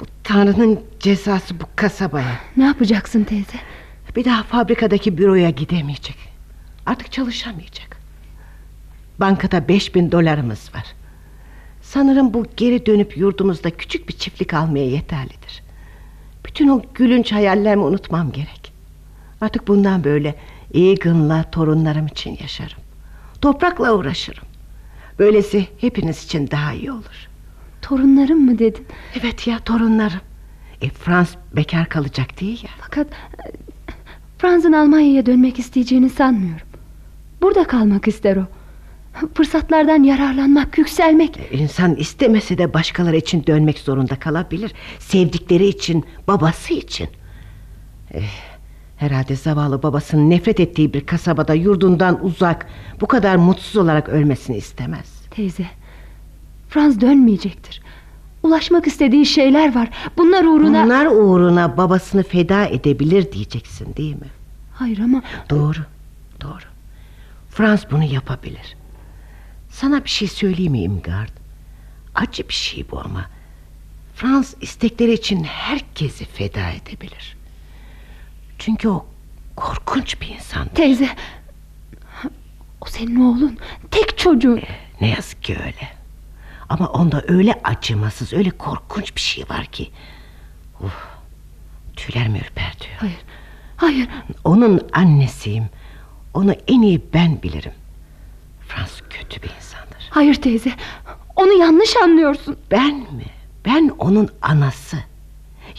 [0.00, 2.40] Bu Tanrı'nın cezası bu kasabaya.
[2.56, 3.58] Ne yapacaksın teyze?
[4.16, 6.16] Bir daha fabrikadaki büroya gidemeyecek.
[6.86, 7.87] Artık çalışamayacak.
[9.20, 10.84] Bankada beş bin dolarımız var.
[11.82, 15.62] Sanırım bu geri dönüp yurdumuzda küçük bir çiftlik almaya yeterlidir.
[16.46, 18.72] Bütün o gülünç hayallerimi unutmam gerek.
[19.40, 20.34] Artık bundan böyle
[20.74, 22.78] Egan'la torunlarım için yaşarım.
[23.40, 24.44] Toprakla uğraşırım.
[25.18, 27.28] Böylesi hepiniz için daha iyi olur.
[27.82, 28.86] Torunlarım mı dedin?
[29.20, 30.20] Evet ya torunlarım.
[30.82, 32.70] E, Frans bekar kalacak değil ya.
[32.80, 33.52] Fakat e,
[34.38, 36.66] Franz'ın Almanya'ya dönmek isteyeceğini sanmıyorum.
[37.42, 38.46] Burada kalmak ister o.
[39.34, 41.38] Fırsatlardan yararlanmak, yükselmek.
[41.50, 44.72] İnsan istemese de başkaları için dönmek zorunda kalabilir.
[44.98, 47.08] Sevdikleri için, babası için.
[48.14, 48.22] Eh,
[48.96, 52.66] herhalde zavallı babasının nefret ettiği bir kasabada yurdundan uzak,
[53.00, 55.22] bu kadar mutsuz olarak ölmesini istemez.
[55.30, 55.66] Teyze
[56.68, 57.82] Franz dönmeyecektir.
[58.42, 59.88] Ulaşmak istediği şeyler var.
[60.16, 60.84] Bunlar uğruna...
[60.84, 64.26] Bunlar uğruna babasını feda edebilir diyeceksin değil mi?
[64.74, 65.22] Hayır ama...
[65.50, 65.78] Doğru,
[66.40, 66.64] doğru.
[67.50, 68.77] Frans bunu yapabilir.
[69.70, 71.28] Sana bir şey söyleyeyim mi Imgard?
[72.14, 73.26] Acı bir şey bu ama.
[74.14, 77.36] Frans istekleri için herkesi feda edebilir.
[78.58, 79.06] Çünkü o
[79.56, 80.68] korkunç bir insan.
[80.68, 81.08] Teyze...
[82.80, 83.58] O senin oğlun.
[83.90, 84.62] Tek çocuğun.
[85.00, 85.88] Ne yazık ki öyle.
[86.68, 89.90] Ama onda öyle acımasız, öyle korkunç bir şey var ki.
[90.80, 91.06] Uf,
[91.96, 92.96] tüylerimi ürpertiyor.
[92.96, 93.18] Hayır,
[93.76, 94.08] hayır.
[94.44, 95.68] Onun annesiyim.
[96.34, 97.72] Onu en iyi ben bilirim.
[98.68, 100.08] Frans kötü bir insandır.
[100.10, 100.70] Hayır teyze,
[101.36, 102.56] onu yanlış anlıyorsun.
[102.70, 103.24] Ben mi?
[103.66, 104.96] Ben onun anası.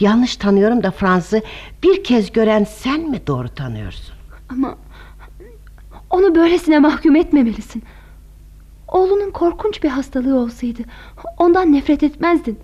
[0.00, 1.42] Yanlış tanıyorum da Frans'ı
[1.82, 4.14] bir kez gören sen mi doğru tanıyorsun?
[4.48, 4.78] Ama
[6.10, 7.82] onu böylesine mahkum etmemelisin.
[8.88, 10.82] Oğlunun korkunç bir hastalığı olsaydı
[11.38, 12.58] ondan nefret etmezdin.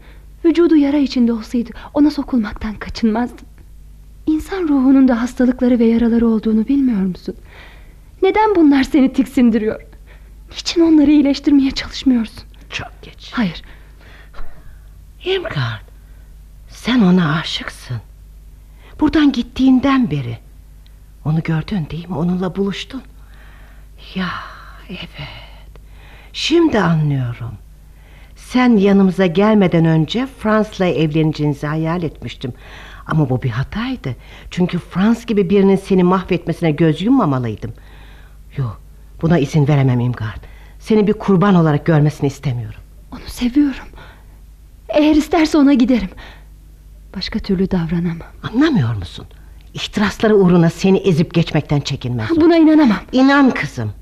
[0.44, 3.46] Vücudu yara içinde olsaydı ona sokulmaktan kaçınmazdın.
[4.26, 7.34] İnsan ruhunun da hastalıkları ve yaraları olduğunu bilmiyor musun?
[8.22, 9.82] Neden bunlar seni tiksindiriyor?
[10.50, 12.44] Niçin onları iyileştirmeye çalışmıyorsun?
[12.70, 13.30] Çok geç.
[13.34, 13.62] Hayır.
[15.24, 15.80] Irmgard,
[16.68, 17.96] sen ona aşıksın.
[19.00, 20.38] Buradan gittiğinden beri.
[21.24, 22.16] Onu gördün değil mi?
[22.16, 23.02] Onunla buluştun.
[24.14, 24.28] Ya
[24.88, 25.08] evet.
[26.32, 27.52] Şimdi anlıyorum.
[28.36, 32.52] Sen yanımıza gelmeden önce Frans'la evleneceğinizi hayal etmiştim.
[33.06, 34.16] Ama bu bir hataydı.
[34.50, 37.72] Çünkü Frans gibi birinin seni mahvetmesine göz yummamalıydım.
[38.56, 38.80] Yok,
[39.22, 40.44] buna izin veremem İmgard.
[40.78, 42.80] Seni bir kurban olarak görmesini istemiyorum.
[43.12, 43.86] Onu seviyorum.
[44.88, 46.10] Eğer isterse ona giderim.
[47.16, 48.28] Başka türlü davranamam.
[48.42, 49.26] Anlamıyor musun?
[49.74, 52.32] İhtirasları uğruna seni ezip geçmekten çekinmez.
[52.32, 52.40] o.
[52.40, 52.98] Buna inanamam.
[53.12, 53.92] İnan kızım.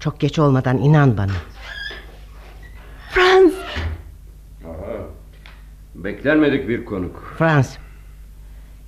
[0.00, 1.32] Çok geç olmadan inan bana.
[3.10, 3.52] Franz.
[5.94, 7.34] Beklenmedik bir konuk.
[7.38, 7.76] Frans.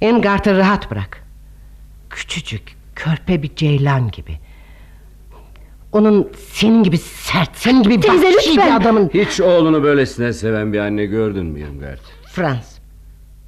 [0.01, 1.25] Emgart'ı rahat bırak.
[2.11, 4.39] Küçücük, körpe bir ceylan gibi.
[5.93, 8.67] Onun senin gibi sert, senin gibi Teyze, vahşi lütfen.
[8.67, 9.11] bir adamın...
[9.15, 11.99] Hiç oğlunu böylesine seven bir anne gördün mü Irmgard?
[12.33, 12.79] Frans,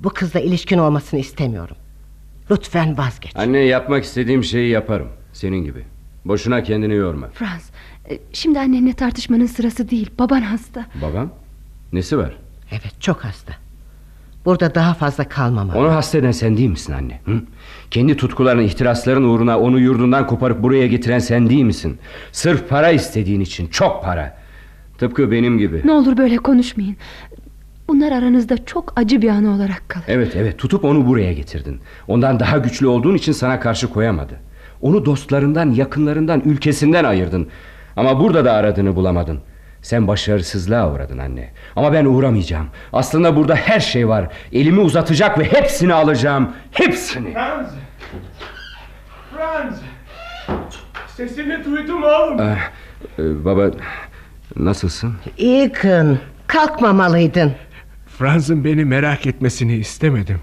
[0.01, 1.77] bu kızla ilişkin olmasını istemiyorum.
[2.51, 3.32] Lütfen vazgeç.
[3.36, 5.09] Anne yapmak istediğim şeyi yaparım.
[5.32, 5.85] Senin gibi.
[6.24, 7.28] Boşuna kendini yorma.
[7.28, 7.70] Franz,
[8.10, 10.10] e, şimdi annenle tartışmanın sırası değil.
[10.19, 10.86] Baban hasta.
[11.02, 11.31] Babam?
[11.93, 12.36] Nesi var?
[12.70, 13.52] Evet, çok hasta.
[14.44, 15.78] Burada daha fazla kalmamalı.
[15.78, 17.20] Onu hasta eden sen değil misin anne?
[17.24, 17.40] Hı?
[17.93, 21.98] Kendi tutkuların, ihtirasların uğruna onu yurdundan koparıp buraya getiren sen değil misin?
[22.32, 24.36] Sırf para istediğin için, çok para.
[24.98, 25.82] Tıpkı benim gibi.
[25.85, 26.97] Ne olur böyle konuşmayın.
[27.89, 30.05] Bunlar aranızda çok acı bir anı olarak kalır.
[30.09, 31.81] Evet evet tutup onu buraya getirdin.
[32.09, 34.40] Ondan daha güçlü olduğun için sana karşı koyamadı.
[34.81, 37.48] Onu dostlarından, yakınlarından, ülkesinden ayırdın.
[37.97, 39.39] Ama burada da aradığını bulamadın.
[39.83, 41.51] Sen başarısızlığa uğradın anne.
[41.77, 42.67] Ama ben uğramayacağım.
[42.93, 44.29] Aslında burada her şey var.
[44.53, 46.53] Elimi uzatacak ve hepsini alacağım.
[46.73, 47.33] Hepsini.
[47.33, 47.67] Franz!
[49.37, 49.75] Franz!
[51.17, 52.41] Sesini duydum oğlum.
[52.41, 52.59] Ee,
[53.19, 53.71] e, baba
[54.57, 55.15] nasılsın?
[55.37, 57.53] İlkin, kalkmamalıydın.
[58.19, 60.41] Franz'ın beni merak etmesini istemedim.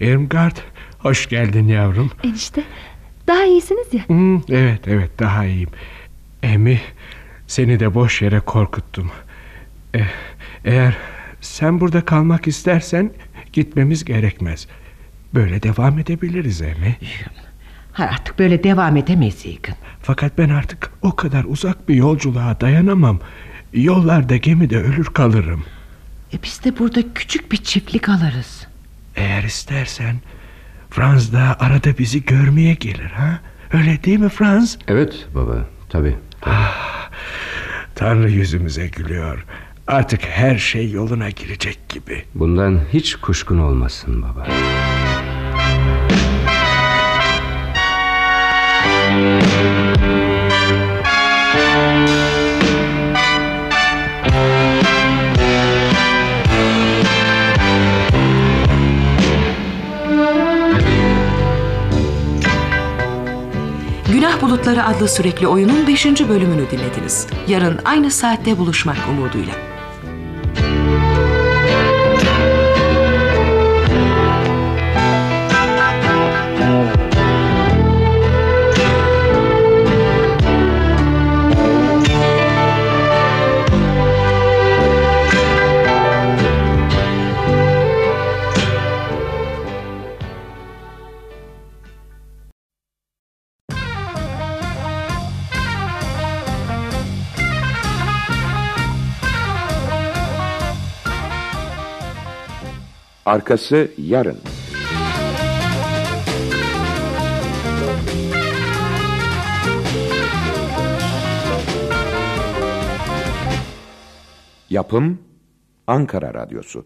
[0.00, 0.56] Irmgard,
[0.98, 2.10] hoş geldin yavrum.
[2.24, 2.62] Enişte,
[3.26, 4.08] daha iyisiniz ya.
[4.08, 5.70] Hmm, evet evet daha iyiyim.
[6.42, 6.80] Emi,
[7.54, 9.10] seni de boş yere korkuttum.
[9.94, 10.06] Eh,
[10.64, 10.96] eğer
[11.40, 13.10] sen burada kalmak istersen
[13.52, 14.66] gitmemiz gerekmez.
[15.34, 16.96] Böyle devam edebiliriz Emi.
[17.98, 19.74] Artık böyle devam edemeyiz İlkin.
[20.02, 23.20] Fakat ben artık o kadar uzak bir yolculuğa dayanamam.
[23.72, 25.64] Yollarda gemide ölür kalırım.
[26.32, 28.66] E biz de burada küçük bir çiftlik alırız.
[29.16, 30.16] Eğer istersen
[30.90, 33.40] Franz da arada bizi görmeye gelir ha?
[33.72, 34.78] Öyle değil mi Franz?
[34.88, 36.16] Evet baba tabi.
[36.42, 37.03] Ah,
[37.94, 39.44] Tanrı yüzümüze gülüyor.
[39.86, 42.24] Artık her şey yoluna girecek gibi.
[42.34, 44.46] Bundan hiç kuşkun olmasın baba.
[64.34, 66.06] Günah Bulutları adlı sürekli oyunun 5.
[66.06, 67.26] bölümünü dinlediniz.
[67.48, 69.73] Yarın aynı saatte buluşmak umuduyla.
[103.34, 104.38] Arkası yarın.
[114.70, 115.18] Yapım
[115.86, 116.84] Ankara Radyosu.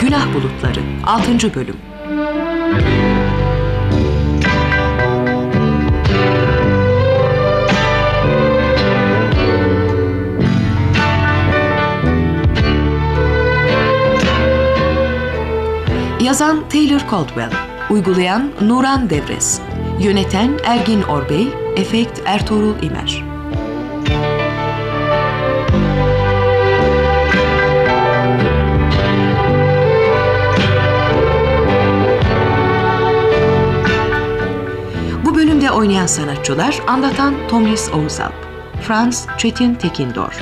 [0.00, 1.54] Günah Bulutları 6.
[1.54, 1.76] Bölüm
[16.30, 17.50] Yazan Taylor Caldwell
[17.90, 19.60] Uygulayan Nuran Devres
[20.00, 23.29] Yöneten Ergin Orbey Efekt Ertuğrul İmer
[35.80, 38.34] oynayan sanatçılar anlatan Tomris Oğuzalp,
[38.82, 40.38] Franz Çetin Tekindor,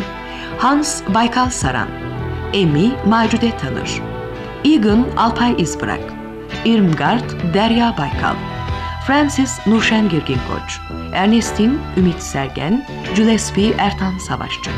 [0.59, 1.89] Hans Baykal Saran,
[2.53, 4.03] Emi Macude Tanır,
[4.65, 6.01] Egan Alpay İzbırak,
[6.65, 8.35] Irmgard Derya Baykal,
[9.07, 10.81] Francis Nurşen Girgin Koç,
[11.15, 12.87] Ernestin Ümit Sergen,
[13.17, 14.71] Gillespie Ertan Savaşçı.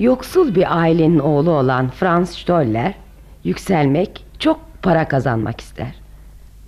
[0.00, 2.94] Yoksul bir ailenin oğlu olan Franz Stoller
[3.44, 5.94] yükselmek, çok para kazanmak ister.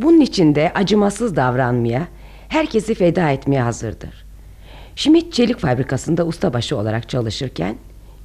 [0.01, 2.07] Bunun için de acımasız davranmaya,
[2.49, 4.25] herkesi feda etmeye hazırdır.
[4.97, 7.77] Schmidt çelik fabrikasında ustabaşı olarak çalışırken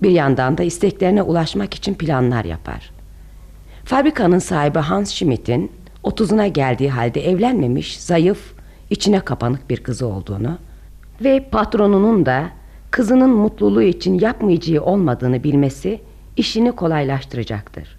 [0.02, 2.92] bir yandan da isteklerine ulaşmak için planlar yapar.
[3.86, 5.72] Fabrikanın sahibi Hans Schmidt'in
[6.04, 8.54] 30'una geldiği halde evlenmemiş, zayıf,
[8.90, 10.58] içine kapanık bir kızı olduğunu
[11.24, 12.57] ve patronunun da
[12.98, 16.00] kızının mutluluğu için yapmayacağı olmadığını bilmesi
[16.38, 17.98] işini kolaylaştıracaktır.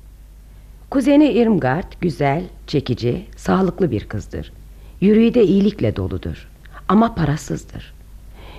[0.91, 4.53] Kuzeni Irmgard güzel, çekici, sağlıklı bir kızdır.
[5.01, 6.49] Yüreği de iyilikle doludur
[6.89, 7.95] ama parasızdır.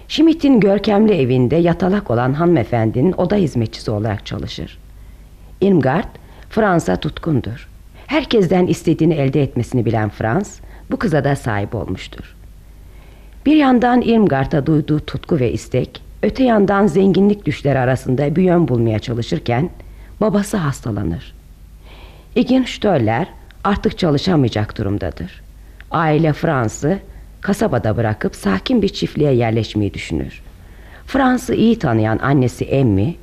[0.07, 4.77] Schmidt'in görkemli evinde yatalak olan hanımefendinin oda hizmetçisi olarak çalışır.
[5.61, 6.15] Irmgard
[6.49, 7.69] Fransa tutkundur.
[8.07, 10.59] Herkesten istediğini elde etmesini bilen Frans
[10.91, 12.35] bu kıza da sahip olmuştur.
[13.45, 18.99] Bir yandan Irmgard'a duyduğu tutku ve istek, öte yandan zenginlik düşleri arasında bir yön bulmaya
[18.99, 19.69] çalışırken
[20.21, 21.33] babası hastalanır.
[22.35, 23.27] İgin Stöller
[23.63, 25.41] artık çalışamayacak durumdadır.
[25.91, 26.99] Aile Frans'ı
[27.41, 30.41] kasabada bırakıp sakin bir çiftliğe yerleşmeyi düşünür.
[31.05, 33.15] Frans'ı iyi tanıyan annesi Emmi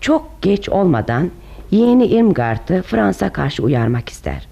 [0.00, 1.30] çok geç olmadan
[1.70, 4.48] yeğeni Irmgard'ı Frans'a karşı uyarmak ister.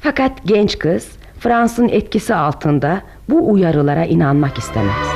[0.00, 1.08] Fakat genç kız
[1.40, 5.06] Frans'ın etkisi altında bu uyarılara inanmak istemez.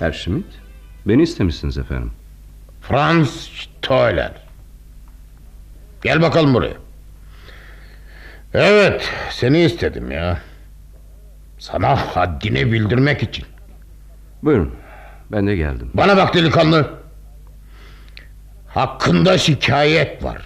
[0.00, 0.46] Herr Schmidt,
[1.06, 2.12] beni istemişsiniz efendim.
[2.80, 4.32] Franz Stoller.
[6.02, 6.74] Gel bakalım buraya.
[8.54, 10.40] Evet, seni istedim ya.
[11.58, 13.44] Sana haddini bildirmek için.
[14.42, 14.74] Buyurun,
[15.32, 15.90] ben de geldim.
[15.94, 16.90] Bana bak delikanlı.
[18.68, 20.42] Hakkında şikayet var.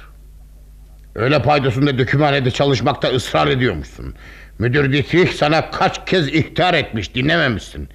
[1.15, 4.15] Öyle paydasında dökümhanede çalışmakta ısrar ediyormuşsun.
[4.59, 7.89] Müdür Dietrich sana kaç kez ihtar etmiş dinlememişsin.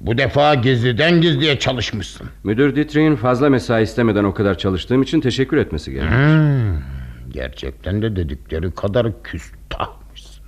[0.00, 2.26] Bu defa gizliden gizliye çalışmışsın.
[2.44, 6.16] Müdür Dietrich'in fazla mesai istemeden o kadar çalıştığım için teşekkür etmesi gerekir.
[6.16, 6.82] Hmm,
[7.30, 10.44] gerçekten de dedikleri kadar küstahmışsın.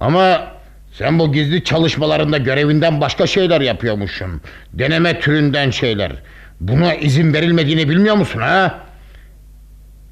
[0.00, 0.46] Ama
[0.92, 4.40] sen bu gizli çalışmalarında görevinden başka şeyler yapıyormuşsun.
[4.72, 6.12] Deneme türünden şeyler.
[6.60, 8.80] Buna izin verilmediğini bilmiyor musun ha?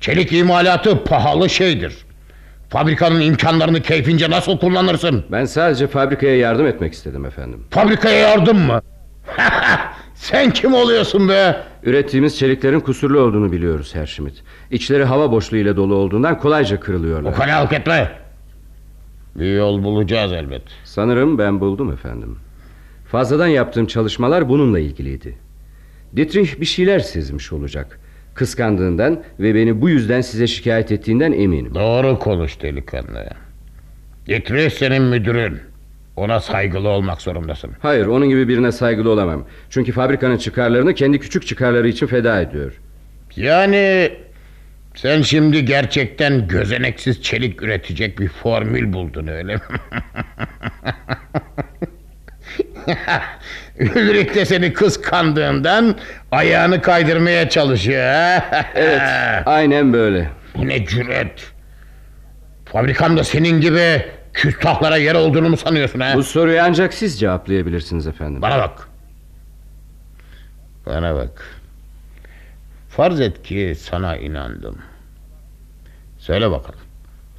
[0.01, 1.97] Çelik imalatı pahalı şeydir.
[2.69, 5.24] Fabrikanın imkanlarını keyfince nasıl kullanırsın?
[5.32, 7.65] Ben sadece fabrikaya yardım etmek istedim efendim.
[7.70, 8.82] Fabrikaya yardım mı?
[10.15, 11.57] Sen kim oluyorsun be?
[11.82, 14.43] Ürettiğimiz çeliklerin kusurlu olduğunu biliyoruz Herr Schmidt.
[14.70, 17.32] İçleri hava boşluğu ile dolu olduğundan kolayca kırılıyorlar.
[17.32, 18.11] O kanalık etme.
[19.35, 20.62] Bir yol bulacağız elbet.
[20.85, 22.39] Sanırım ben buldum efendim.
[23.11, 25.39] Fazladan yaptığım çalışmalar bununla ilgiliydi.
[26.16, 28.01] Dietrich bir şeyler sezmiş olacak.
[28.39, 31.74] Kıskandığından ve beni bu yüzden size şikayet ettiğinden eminim.
[31.74, 33.27] Doğru konuş delikanlı.
[34.27, 35.60] Dietrich senin müdürün.
[36.16, 37.70] Ona saygılı olmak zorundasın.
[37.81, 39.44] Hayır onun gibi birine saygılı olamam.
[39.70, 42.81] Çünkü fabrikanın çıkarlarını kendi küçük çıkarları için feda ediyor.
[43.36, 44.12] Yani
[44.94, 49.60] Sen şimdi gerçekten gözeneksiz çelik üretecek bir formül buldun öyle mi?
[53.81, 55.97] Ulrich de seni kıskandığından
[56.33, 58.03] ayağını kaydırmaya çalışıyor.
[58.75, 59.01] Evet,
[59.47, 60.31] aynen böyle.
[60.57, 61.53] Bu ne cüret?
[62.65, 66.13] Fabrikamda senin gibi küstahlara yer olduğunu mu sanıyorsun ha?
[66.15, 68.43] Bu soruyu ancak siz cevaplayabilirsiniz efendim.
[68.43, 68.89] Bana bak.
[70.87, 71.45] Bana bak.
[72.89, 74.79] Farz et ki sana inandım.
[76.19, 76.81] Söyle bakalım.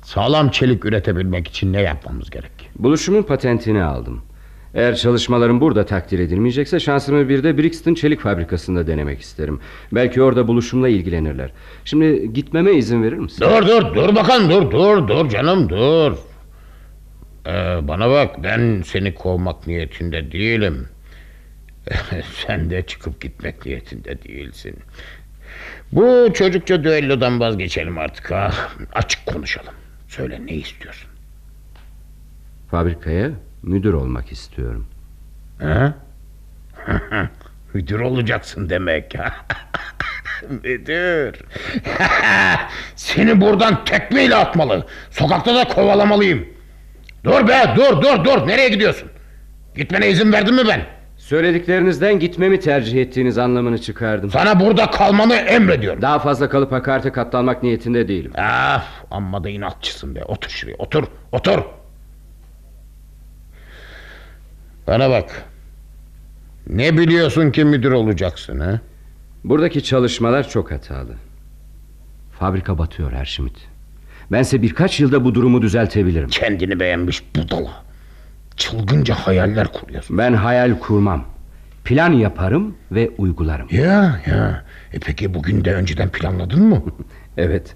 [0.03, 2.51] Sağlam çelik üretebilmek için ne yapmamız gerek?
[2.75, 4.23] Buluşumun patentini aldım.
[4.73, 9.59] Eğer çalışmalarım burada takdir edilmeyecekse şansımı bir de Brixton Çelik Fabrikası'nda denemek isterim.
[9.91, 11.51] Belki orada buluşumla ilgilenirler.
[11.85, 13.45] Şimdi gitmeme izin verir misin?
[13.45, 16.13] Dur dur dur bakalım dur dur dur canım dur.
[17.47, 17.51] Ee,
[17.87, 20.87] bana bak ben seni kovmak niyetinde değilim.
[22.47, 24.75] Sen de çıkıp gitmek niyetinde değilsin.
[25.91, 28.51] Bu çocukça düellodan vazgeçelim artık ha.
[28.93, 29.73] Açık konuşalım.
[30.07, 31.09] Söyle ne istiyorsun?
[32.71, 33.29] Fabrikaya
[33.63, 34.85] müdür olmak istiyorum.
[35.61, 35.93] Ha?
[37.73, 39.15] Müdür olacaksın demek.
[40.63, 41.35] Müdür.
[42.95, 44.85] Seni buradan tekmeyle atmalı.
[45.11, 46.47] Sokakta da kovalamalıyım.
[47.23, 48.47] Dur be dur dur dur.
[48.47, 49.09] Nereye gidiyorsun?
[49.75, 50.81] Gitmene izin verdim mi ben?
[51.17, 54.29] Söylediklerinizden gitmemi tercih ettiğiniz anlamını çıkardım.
[54.31, 56.01] Sana burada kalmanı emrediyorum.
[56.01, 58.31] Daha fazla kalıp hakarete katlanmak niyetinde değilim.
[58.37, 60.23] Ah, amma da inatçısın be.
[60.23, 61.59] Otur şuraya otur otur.
[64.89, 65.43] Bana bak.
[66.69, 68.79] Ne biliyorsun ki müdür olacaksın ha?
[69.43, 71.13] Buradaki çalışmalar çok hatalı.
[72.39, 73.67] Fabrika batıyor Herşimit.
[74.31, 76.29] Bense birkaç yılda bu durumu düzeltebilirim.
[76.29, 77.83] Kendini beğenmiş budala.
[78.57, 80.17] Çılgınca hayaller kuruyorsun.
[80.17, 81.25] Ben hayal kurmam.
[81.83, 83.67] Plan yaparım ve uygularım.
[83.71, 84.65] Ya ya.
[84.93, 86.83] E peki bugün de önceden planladın mı?
[87.37, 87.75] evet.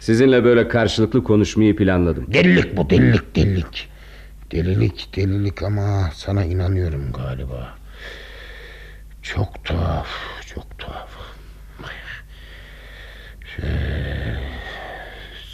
[0.00, 2.34] Sizinle böyle karşılıklı konuşmayı planladım.
[2.34, 3.91] Delilik bu delilik delilik.
[4.52, 7.74] Delilik delilik ama sana inanıyorum galiba.
[9.22, 10.08] Çok tuhaf
[10.54, 11.08] çok tuhaf.
[13.56, 13.70] Şey,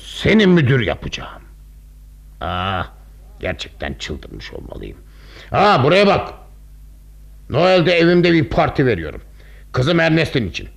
[0.04, 1.42] seni müdür yapacağım.
[2.40, 2.82] Aa,
[3.40, 4.98] gerçekten çıldırmış olmalıyım.
[5.52, 6.28] Aa, buraya bak.
[7.50, 9.22] Noel'de evimde bir parti veriyorum.
[9.72, 10.68] Kızım Ernest'in için.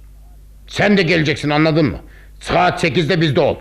[0.68, 1.98] Sen de geleceksin anladın mı?
[2.40, 3.58] Saat sekizde bizde ol.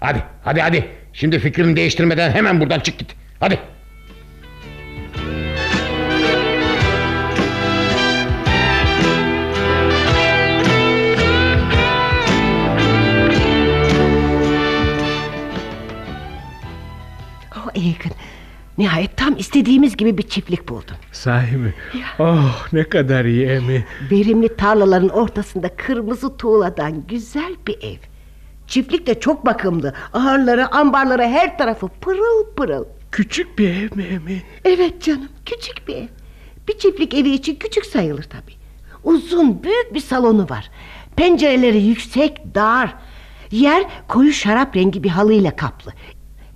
[0.00, 0.88] Hadi hadi hadi.
[1.12, 3.14] Şimdi fikrimi değiştirmeden hemen buradan çık git.
[3.40, 3.58] Hadi.
[17.78, 18.12] Egan.
[18.78, 20.96] Nihayet tam istediğimiz gibi bir çiftlik buldum.
[21.12, 21.74] Sahi mi?
[22.18, 23.84] Oh ne kadar iyi Emi.
[24.10, 27.96] Verimli tarlaların ortasında kırmızı tuğladan güzel bir ev.
[28.66, 29.94] Çiftlik de çok bakımlı.
[30.12, 32.84] Ahırları, ambarları her tarafı pırıl pırıl.
[33.12, 34.42] Küçük bir ev mi Emi?
[34.64, 36.06] Evet canım küçük bir ev.
[36.68, 38.58] Bir çiftlik evi için küçük sayılır tabii.
[39.04, 40.70] Uzun büyük bir salonu var.
[41.16, 42.94] Pencereleri yüksek dar.
[43.50, 45.92] Yer koyu şarap rengi bir halıyla kaplı.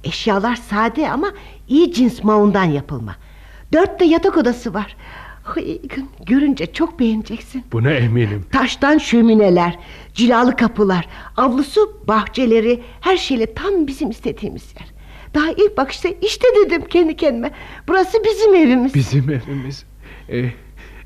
[0.05, 1.33] Eşyalar sade ama
[1.69, 3.17] iyi cins maundan yapılma.
[3.73, 4.97] Dört de yatak odası var.
[5.57, 5.79] Ay,
[6.27, 7.65] görünce çok beğeneceksin.
[7.73, 8.45] Buna eminim.
[8.53, 9.79] Taştan şömineler,
[10.15, 14.93] cilalı kapılar, avlusu, bahçeleri, her şeyle tam bizim istediğimiz yer.
[15.35, 17.51] Daha ilk bakışta işte dedim kendi kendime.
[17.89, 18.95] Burası bizim evimiz.
[18.95, 19.85] Bizim evimiz.
[20.29, 20.45] Ee,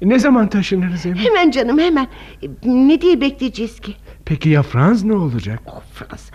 [0.03, 1.19] ne zaman taşınırız Emi?
[1.19, 2.07] Hemen canım hemen.
[2.65, 3.95] Ne diye bekleyeceğiz ki?
[4.27, 5.61] Peki ya Franz ne olacak?
[5.67, 6.31] O Franz.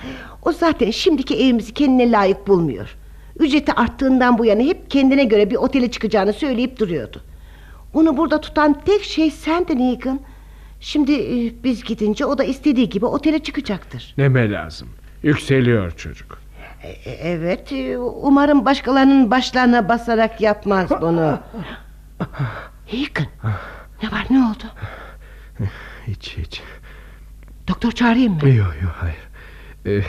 [0.45, 2.95] O zaten şimdiki evimizi kendine layık bulmuyor.
[3.39, 7.21] Ücreti arttığından bu yana hep kendine göre bir otele çıkacağını söyleyip duruyordu.
[7.93, 10.19] Onu burada tutan tek şey sendin Egan.
[10.79, 14.13] Şimdi e, biz gidince o da istediği gibi otele çıkacaktır.
[14.17, 14.89] Neme lazım.
[15.23, 16.37] Yükseliyor çocuk.
[16.83, 21.39] E, evet e, umarım başkalarının başlarına basarak yapmaz bunu.
[22.91, 23.27] Egan
[24.03, 24.63] ne var ne oldu?
[26.07, 26.61] Hiç hiç.
[27.67, 28.49] Doktor çağırayım mı?
[28.49, 29.17] Yok yok hayır.
[29.85, 30.05] Ee,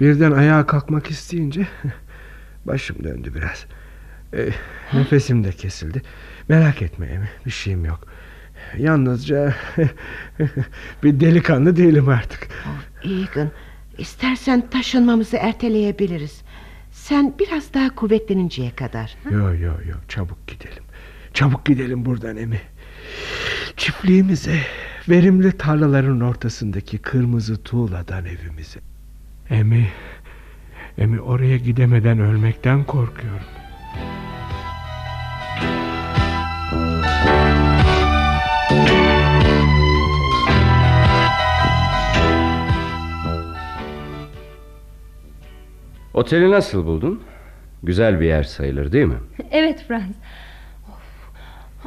[0.00, 1.66] birden ayağa kalkmak isteyince
[2.64, 3.66] başım döndü biraz.
[4.34, 4.48] Ee,
[4.92, 6.02] nefesim de kesildi.
[6.48, 8.00] Merak etme Emi bir şeyim yok.
[8.78, 9.54] Yalnızca
[11.02, 12.48] bir delikanlı değilim artık.
[13.04, 13.50] Egan
[13.98, 16.42] istersen taşınmamızı erteleyebiliriz.
[16.90, 19.14] Sen biraz daha kuvvetleninceye kadar.
[19.24, 20.82] Yok yok yok çabuk gidelim.
[21.34, 22.60] Çabuk gidelim buradan Emi.
[23.76, 24.58] Çiftliğimize,
[25.08, 28.80] verimli tarlaların ortasındaki kırmızı tuğladan evimize.
[29.50, 29.88] Emi,
[30.98, 33.46] Emi oraya gidemeden ölmekten korkuyorum.
[46.14, 47.22] Oteli nasıl buldun?
[47.82, 49.18] Güzel bir yer sayılır değil mi?
[49.50, 50.14] Evet Franz.
[50.88, 51.30] Of,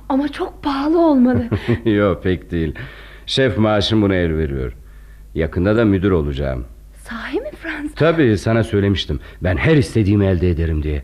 [0.10, 1.46] ama çok pahalı olmalı.
[1.86, 2.76] Yok pek değil.
[3.26, 4.74] Şef maaşım buna el veriyor.
[5.36, 6.66] Yakında da müdür olacağım.
[7.04, 7.92] Sahi mi Franz?
[7.96, 9.20] Tabii sana söylemiştim.
[9.44, 11.04] Ben her istediğimi elde ederim diye.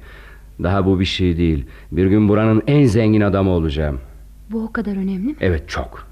[0.64, 1.66] Daha bu bir şey değil.
[1.92, 4.00] Bir gün buranın en zengin adamı olacağım.
[4.52, 5.36] Bu o kadar önemli mi?
[5.42, 6.08] Evet çok.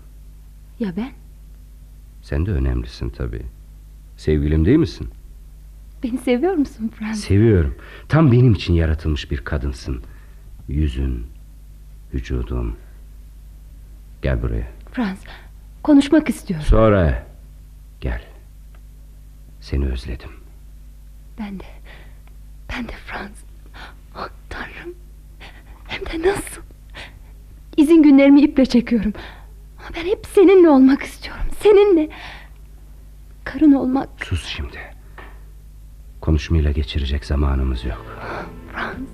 [0.80, 1.12] Ya ben?
[2.22, 3.42] Sen de önemlisin tabii.
[4.18, 5.08] Sevgilim değil misin?
[6.04, 7.20] Beni seviyor musun Franz?
[7.20, 7.76] Seviyorum.
[8.10, 10.02] Tam benim için yaratılmış bir kadınsın.
[10.68, 11.26] Yüzün,
[12.14, 12.76] vücudun.
[14.22, 14.68] Gel buraya.
[14.92, 15.18] Franz,
[15.84, 16.66] konuşmak istiyorum.
[16.70, 17.28] Sonra
[18.02, 18.22] gel.
[19.62, 20.30] Seni özledim.
[21.40, 21.64] Ben de.
[22.70, 23.44] Ben de Franz.
[24.16, 24.96] Oh, Tanrım.
[25.88, 26.62] Hem de nasıl?
[27.78, 29.14] İzin günlerimi iple çekiyorum.
[29.96, 31.46] Ben hep seninle olmak istiyorum.
[31.64, 32.10] Seninle.
[33.44, 34.10] Karın olmak.
[34.24, 34.80] Sus şimdi.
[36.22, 38.06] Konuşmayla geçirecek zamanımız yok.
[38.72, 39.10] Franz.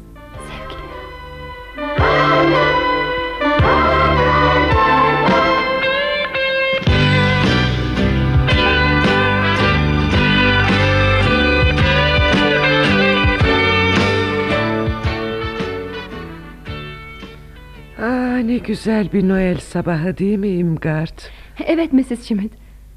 [18.36, 21.20] Ah, ne güzel bir Noel sabahı değil mi Imgard?
[21.66, 22.28] Evet Mrs.
[22.28, 22.54] Schmidt.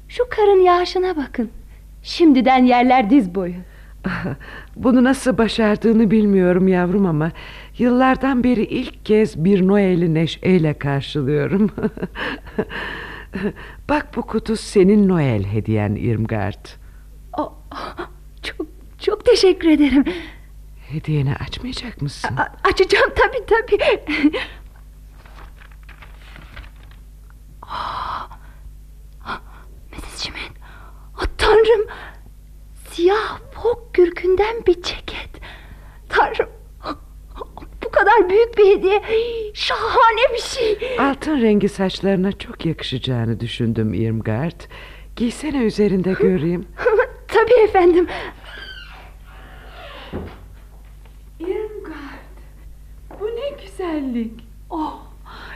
[0.07, 1.49] Şu karın yağışına bakın.
[2.03, 3.53] Şimdiden yerler diz boyu.
[4.05, 4.25] Ah,
[4.75, 7.31] Bunu nasıl başardığını bilmiyorum yavrum ama
[7.77, 11.69] yıllardan beri ilk kez bir Noel'i neşeyle karşılıyorum.
[13.89, 16.65] Bak bu kutu senin Noel hediyen Irmgard.
[17.37, 17.53] Oh,
[18.43, 18.67] çok
[19.01, 20.03] çok teşekkür ederim.
[20.89, 22.35] Hediyeni açmayacak mısın?
[22.37, 23.83] A- açacağım tabii tabii.
[23.83, 24.39] Ah, ah,
[29.91, 30.29] Mrs.
[31.17, 31.87] Oh, tanrım.
[32.91, 35.29] Siyah fok kürkünden bir ceket.
[36.09, 36.49] Tanrım.
[37.85, 39.01] Bu kadar büyük bir hediye.
[39.53, 40.97] Şahane bir şey.
[40.99, 44.61] Altın rengi saçlarına çok yakışacağını düşündüm Irmgard.
[45.15, 46.67] Giysene üzerinde göreyim.
[47.27, 48.07] tabii efendim.
[51.39, 52.29] Irmgard.
[53.19, 54.31] Bu ne güzellik.
[54.69, 54.99] Oh,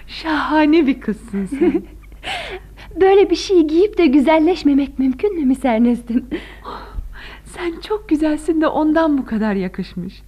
[0.07, 1.83] şahane bir kızsın sen.
[3.01, 6.29] Böyle bir şey giyip de güzelleşmemek mümkün mü Miss Ernest'in?
[7.45, 10.21] Sen çok güzelsin de ondan bu kadar yakışmış.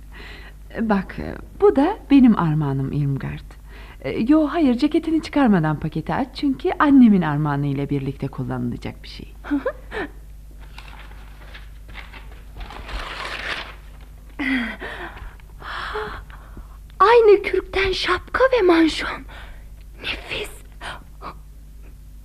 [0.82, 1.16] Bak
[1.62, 3.52] bu da benim armağanım Irmgard.
[4.02, 9.34] E, Yo hayır ceketini çıkarmadan paketi aç çünkü annemin armağanı ile birlikte kullanılacak bir şey.
[17.00, 19.22] Aynı kürkten şapka ve manşon.
[20.02, 20.55] Nefis.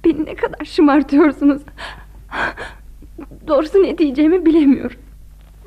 [0.05, 1.63] Beni ne kadar şımartıyorsunuz.
[3.47, 4.97] Doğrusu ne diyeceğimi bilemiyorum.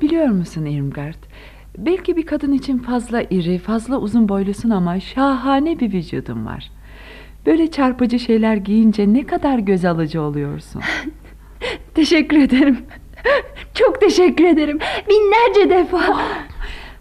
[0.02, 1.14] Biliyor musun Irmgard?
[1.78, 6.70] Belki bir kadın için fazla iri, fazla uzun boylusun ama şahane bir vücudun var.
[7.46, 10.82] Böyle çarpıcı şeyler giyince ne kadar göz alıcı oluyorsun.
[11.94, 12.78] Teşekkür ederim.
[13.74, 14.78] Çok teşekkür ederim.
[15.08, 16.20] Binlerce defa.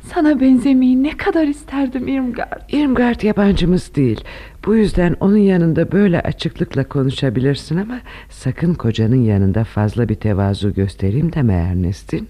[0.03, 2.69] Sana benzemeyi ne kadar isterdim Irmgard.
[2.69, 4.23] Irmgard yabancımız değil.
[4.65, 7.99] Bu yüzden onun yanında böyle açıklıkla konuşabilirsin ama
[8.29, 12.29] sakın kocanın yanında fazla bir tevazu göstereyim deme Ernest'in.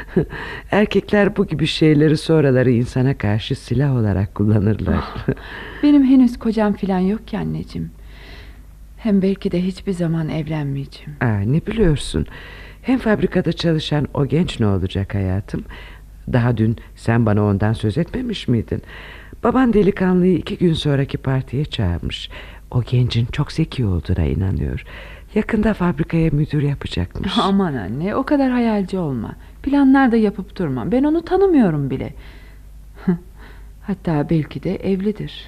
[0.70, 5.04] Erkekler bu gibi şeyleri sonraları insana karşı silah olarak kullanırlar.
[5.82, 7.90] Benim henüz kocam filan yok ki anneciğim.
[8.98, 11.12] Hem belki de hiçbir zaman evlenmeyeceğim.
[11.20, 12.26] Aa, ne biliyorsun?
[12.82, 15.64] Hem fabrikada çalışan o genç ne olacak hayatım?
[16.32, 18.82] Daha dün sen bana ondan söz etmemiş miydin?
[19.44, 22.30] Baban delikanlıyı iki gün sonraki partiye çağırmış.
[22.70, 24.84] O gencin çok zeki olduğuna inanıyor.
[25.34, 27.32] Yakında fabrikaya müdür yapacakmış.
[27.42, 29.32] Aman anne o kadar hayalci olma.
[29.62, 30.92] Planlar da yapıp durma.
[30.92, 32.14] Ben onu tanımıyorum bile.
[33.86, 35.44] Hatta belki de evlidir.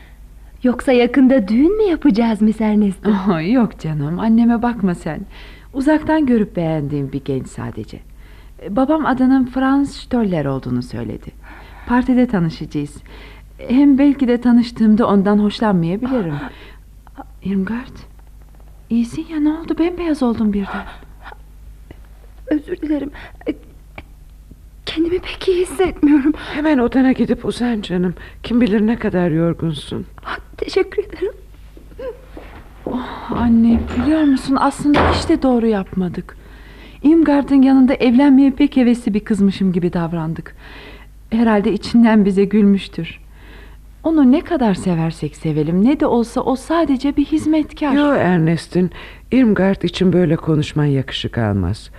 [0.62, 3.06] Yoksa yakında düğün mü yapacağız Miss Ernest?
[3.06, 5.20] Oh, yok canım anneme bakma sen.
[5.74, 7.98] Uzaktan görüp beğendiğim bir genç sadece.
[8.68, 11.30] Babam adının Franz Stoller olduğunu söyledi.
[11.86, 12.94] Partide tanışacağız.
[13.58, 16.34] Hem belki de tanıştığımda ondan hoşlanmayabilirim.
[17.44, 17.96] Irmgard,
[18.90, 19.78] iyisin ya ne oldu?
[19.78, 20.84] Bembeyaz oldun birden.
[22.46, 23.10] Özür dilerim.
[24.86, 26.32] Kendimi pek iyi hissetmiyorum.
[26.52, 28.14] Hemen odana gidip uzan canım.
[28.42, 30.06] Kim bilir ne kadar yorgunsun.
[30.56, 31.32] Teşekkür ederim.
[32.86, 36.36] Oh, anne biliyor musun aslında hiç de doğru yapmadık.
[37.04, 40.56] Irmgard'ın yanında evlenmeye pek hevesli bir kızmışım gibi davrandık.
[41.30, 43.20] Herhalde içinden bize gülmüştür.
[44.04, 47.92] Onu ne kadar seversek sevelim ne de olsa o sadece bir hizmetkar.
[47.92, 48.90] Yo Ernest'in
[49.32, 51.90] Irmgard için böyle konuşman yakışık almaz.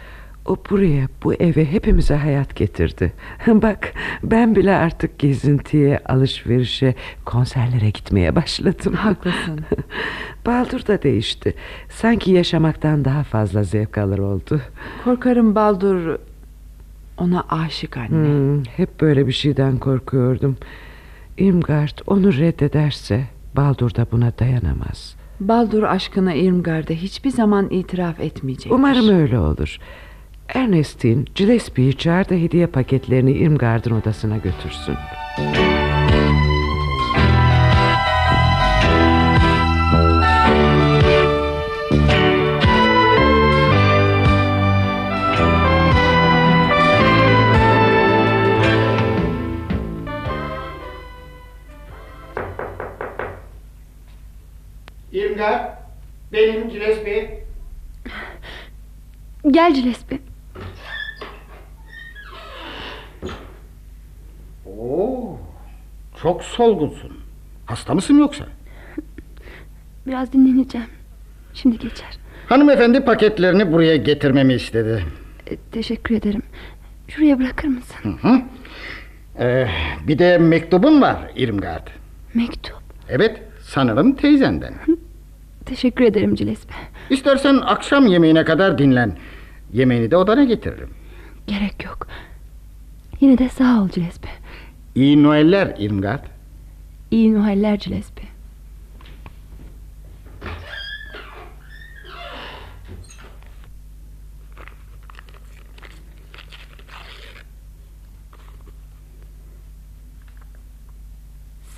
[0.45, 3.13] O buraya bu eve hepimize hayat getirdi.
[3.47, 3.93] Bak
[4.23, 6.95] ben bile artık gezintiye, alışverişe,
[7.25, 8.93] konserlere gitmeye başladım.
[8.93, 9.59] Haklısın.
[10.45, 11.53] Baldur da değişti.
[11.89, 14.61] Sanki yaşamaktan daha fazla zevk alır oldu.
[15.03, 16.17] Korkarım Baldur
[17.17, 18.09] ona aşık anne.
[18.09, 20.57] Hmm, hep böyle bir şeyden korkuyordum.
[21.37, 23.23] Irmgard onu reddederse
[23.55, 25.15] Baldur da buna dayanamaz.
[25.39, 28.71] Baldur aşkına Irmgard'a hiçbir zaman itiraf etmeyecek.
[28.71, 29.79] Umarım öyle olur.
[30.53, 34.95] Ernestine, Gillespie'yi çağır da hediye paketlerini Irmgard'ın odasına götürsün.
[55.11, 55.77] İrmgard,
[56.33, 57.45] benim Gillespie.
[59.51, 60.34] Gel Gillespie.
[64.65, 65.37] Oo,
[66.21, 67.11] çok solgunsun.
[67.65, 68.45] Hasta mısın yoksa?
[70.07, 70.87] Biraz dinleneceğim.
[71.53, 72.17] Şimdi geçer.
[72.49, 75.03] Hanımefendi paketlerini buraya getirmemi istedi.
[75.47, 76.41] E, teşekkür ederim.
[77.07, 77.95] Şuraya bırakır mısın?
[78.21, 78.41] Hı hı.
[79.39, 79.67] Ee,
[80.07, 81.87] bir de mektubum var İrmgard.
[82.33, 82.75] Mektup.
[83.09, 84.73] Evet, sanırım teyzenden.
[85.65, 86.75] Teşekkür ederim Gillespie.
[87.09, 89.17] İstersen akşam yemeğine kadar dinlen.
[89.73, 90.89] Yemeğini de odana getiririm.
[91.47, 92.07] Gerek yok.
[93.21, 94.31] Yine de sağ ol Gillespie.
[94.95, 96.25] İyi Noeller İrmgard.
[97.11, 98.25] İyi Noeller Gillespie.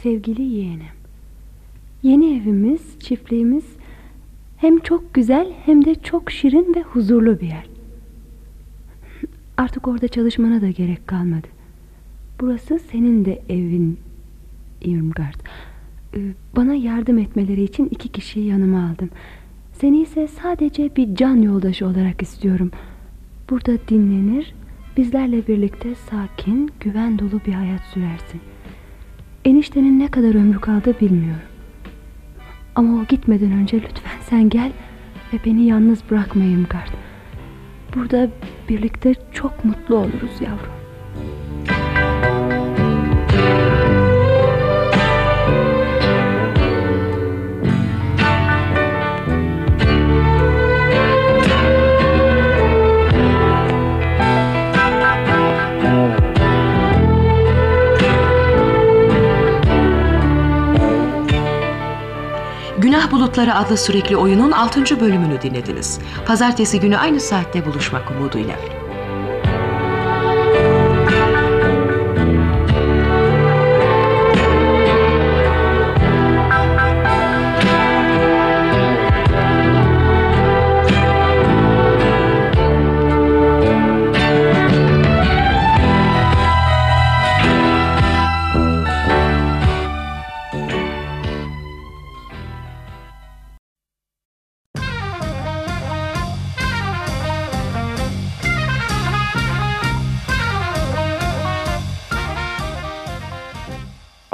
[0.03, 0.81] Sevgili yeğenim.
[2.03, 3.65] Yeni evimiz, çiftliğimiz
[4.57, 7.76] hem çok güzel hem de çok şirin ve huzurlu bir yer.
[9.57, 11.47] Artık orada çalışmana da gerek kalmadı.
[12.39, 13.99] Burası senin de evin
[14.81, 15.39] Irmgard.
[16.15, 16.19] Ee,
[16.55, 19.09] Bana yardım etmeleri için iki kişiyi yanıma aldım.
[19.73, 22.71] Seni ise sadece bir can yoldaşı olarak istiyorum.
[23.49, 24.53] Burada dinlenir,
[24.97, 28.41] bizlerle birlikte sakin, güven dolu bir hayat sürersin.
[29.45, 31.41] Eniştenin ne kadar ömrü kaldı bilmiyorum.
[32.75, 34.71] Ama o gitmeden önce lütfen sen gel
[35.33, 37.06] ve beni yalnız bırakma Irmgard.
[37.95, 38.29] Burada
[38.69, 40.73] birlikte çok mutlu oluruz yavrum.
[62.97, 64.99] Günah Bulutları adlı sürekli oyunun 6.
[64.99, 65.99] bölümünü dinlediniz.
[66.25, 68.55] Pazartesi günü aynı saatte buluşmak umuduyla.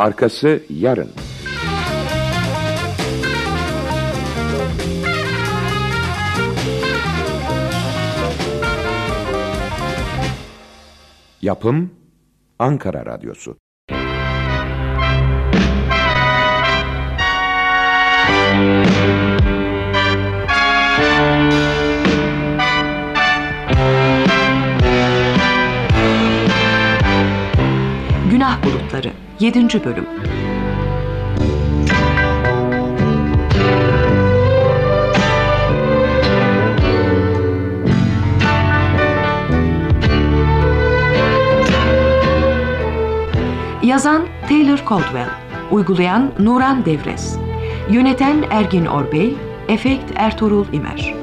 [0.03, 1.09] Arkası yarın.
[11.41, 11.91] Yapım
[12.59, 13.57] Ankara Radyosu.
[28.31, 29.11] Günah Bulutları
[29.43, 29.83] 7.
[29.85, 30.05] bölüm.
[43.83, 45.27] Yazan Taylor Caldwell,
[45.71, 47.37] uygulayan Nuran Devres,
[47.89, 49.35] yöneten Ergin Orbey,
[49.67, 51.22] efekt Ertuğrul İmer.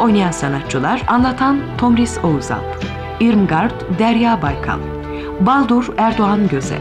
[0.00, 2.84] Oynayan sanatçılar anlatan Tomris Oğuzalp,
[3.20, 4.80] Irmgard Derya Baykal,
[5.40, 6.78] Baldur Erdoğan Göze,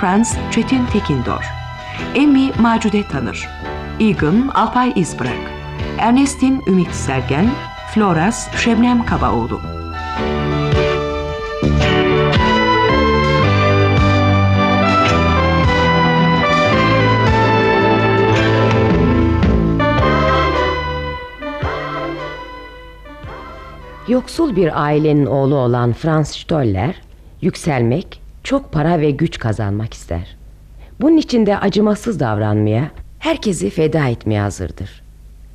[0.00, 1.44] Franz Çetin Tekindor,
[2.14, 3.48] Emmy Macude Tanır,
[4.00, 5.52] Egan Alpay İzbırak,
[5.98, 7.50] Ernestin Ümit Sergen,
[7.94, 9.81] Floras Şebnem Kabaoğlu
[24.12, 26.94] Yoksul bir ailenin oğlu olan Franz Stoller
[27.42, 30.36] yükselmek, çok para ve güç kazanmak ister.
[31.00, 35.02] Bunun için de acımasız davranmaya, herkesi feda etmeye hazırdır.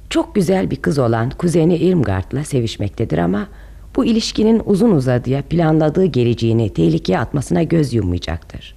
[0.09, 3.47] Çok güzel bir kız olan kuzeni Irmgard'la sevişmektedir ama
[3.95, 8.75] bu ilişkinin uzun uzadıya planladığı geleceğini tehlikeye atmasına göz yummayacaktır.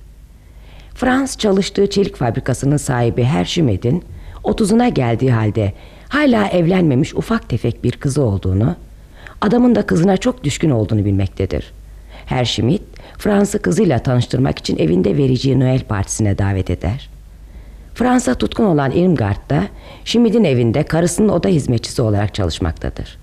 [0.94, 4.04] Franz çalıştığı çelik fabrikasının sahibi Herşimed'in
[4.44, 5.72] 30'una geldiği halde
[6.08, 8.76] hala evlenmemiş ufak tefek bir kızı olduğunu,
[9.40, 11.72] adamın da kızına çok düşkün olduğunu bilmektedir.
[12.26, 12.82] Herşimit,
[13.18, 17.10] Frans'ı kızıyla tanıştırmak için evinde vereceği Noel partisine davet eder.
[17.94, 19.62] Fransa tutkun olan Irmgard da
[20.04, 23.18] Schmidt'in evinde karısının oda hizmetçisi olarak çalışmaktadır.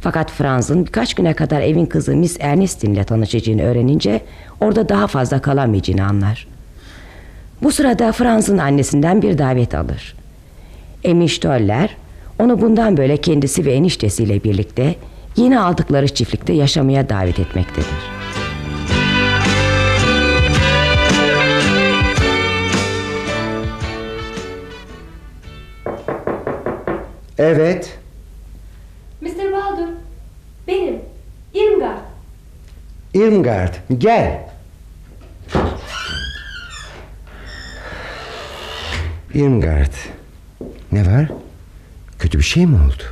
[0.00, 4.20] Fakat Franz'ın birkaç güne kadar evin kızı Miss Ernestine ile tanışacağını öğrenince
[4.60, 6.46] orada daha fazla kalamayacağını anlar.
[7.62, 10.14] Bu sırada Franz'ın annesinden bir davet alır.
[11.04, 11.96] Emin Stoller
[12.38, 14.94] onu bundan böyle kendisi ve eniştesiyle birlikte
[15.36, 18.12] yeni aldıkları çiftlikte yaşamaya davet etmektedir.
[27.38, 27.98] Evet.
[29.20, 29.52] Mr.
[29.52, 29.88] Baldur,
[30.68, 31.00] benim,
[31.54, 31.98] Irmgard.
[33.14, 34.48] Irmgard gel.
[39.34, 39.92] Irmgard.
[40.92, 41.28] Ne var?
[42.18, 43.02] Kötü bir şey mi oldu?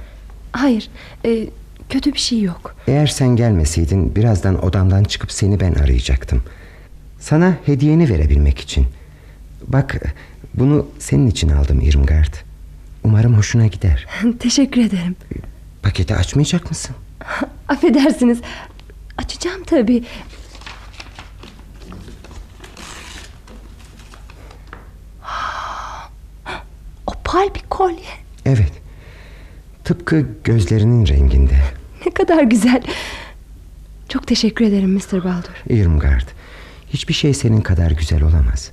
[0.52, 0.88] Hayır,
[1.24, 1.46] e,
[1.90, 2.74] kötü bir şey yok.
[2.86, 6.42] Eğer sen gelmeseydin birazdan odamdan çıkıp seni ben arayacaktım.
[7.20, 8.86] Sana hediyeni verebilmek için.
[9.66, 10.14] Bak
[10.54, 12.34] bunu senin için aldım Irmgard.
[13.04, 14.06] Umarım hoşuna gider.
[14.38, 15.16] Teşekkür ederim.
[15.82, 16.96] Paketi açmayacak mısın?
[17.68, 18.40] Affedersiniz.
[19.18, 20.04] Açacağım tabii.
[27.06, 27.96] Opal bir kolye.
[28.46, 28.72] Evet.
[29.84, 31.79] Tıpkı gözlerinin renginde.
[32.06, 32.82] Ne kadar güzel.
[34.08, 35.24] Çok teşekkür ederim Mr.
[35.24, 35.62] Baldur.
[35.68, 36.28] Irmgard.
[36.92, 38.70] Hiçbir şey senin kadar güzel olamaz.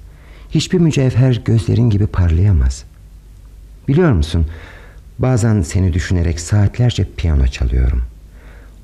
[0.51, 2.83] Hiçbir mücevher gözlerin gibi parlayamaz.
[3.87, 4.47] Biliyor musun?
[5.19, 8.03] Bazen seni düşünerek saatlerce piyano çalıyorum.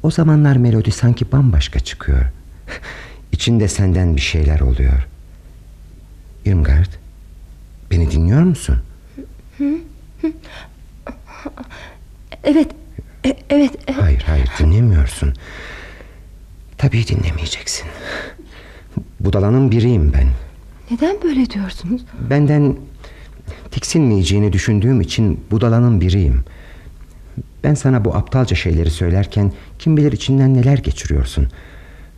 [0.03, 2.25] O zamanlar melodi sanki bambaşka çıkıyor.
[3.31, 5.07] İçinde senden bir şeyler oluyor.
[6.45, 6.91] Irmgard,
[7.91, 8.77] beni dinliyor musun?
[12.43, 12.71] Evet,
[13.25, 13.89] e- evet.
[13.89, 15.33] e- Hayır, hayır dinlemiyorsun.
[16.77, 17.87] Tabii dinlemeyeceksin.
[19.19, 20.27] Budalanın biriyim ben.
[20.91, 22.01] Neden böyle diyorsunuz?
[22.29, 22.75] Benden
[23.71, 26.43] tiksinmeyeceğini düşündüğüm için budalanın biriyim.
[27.63, 31.47] Ben sana bu aptalca şeyleri söylerken kim bilir içinden neler geçiriyorsun.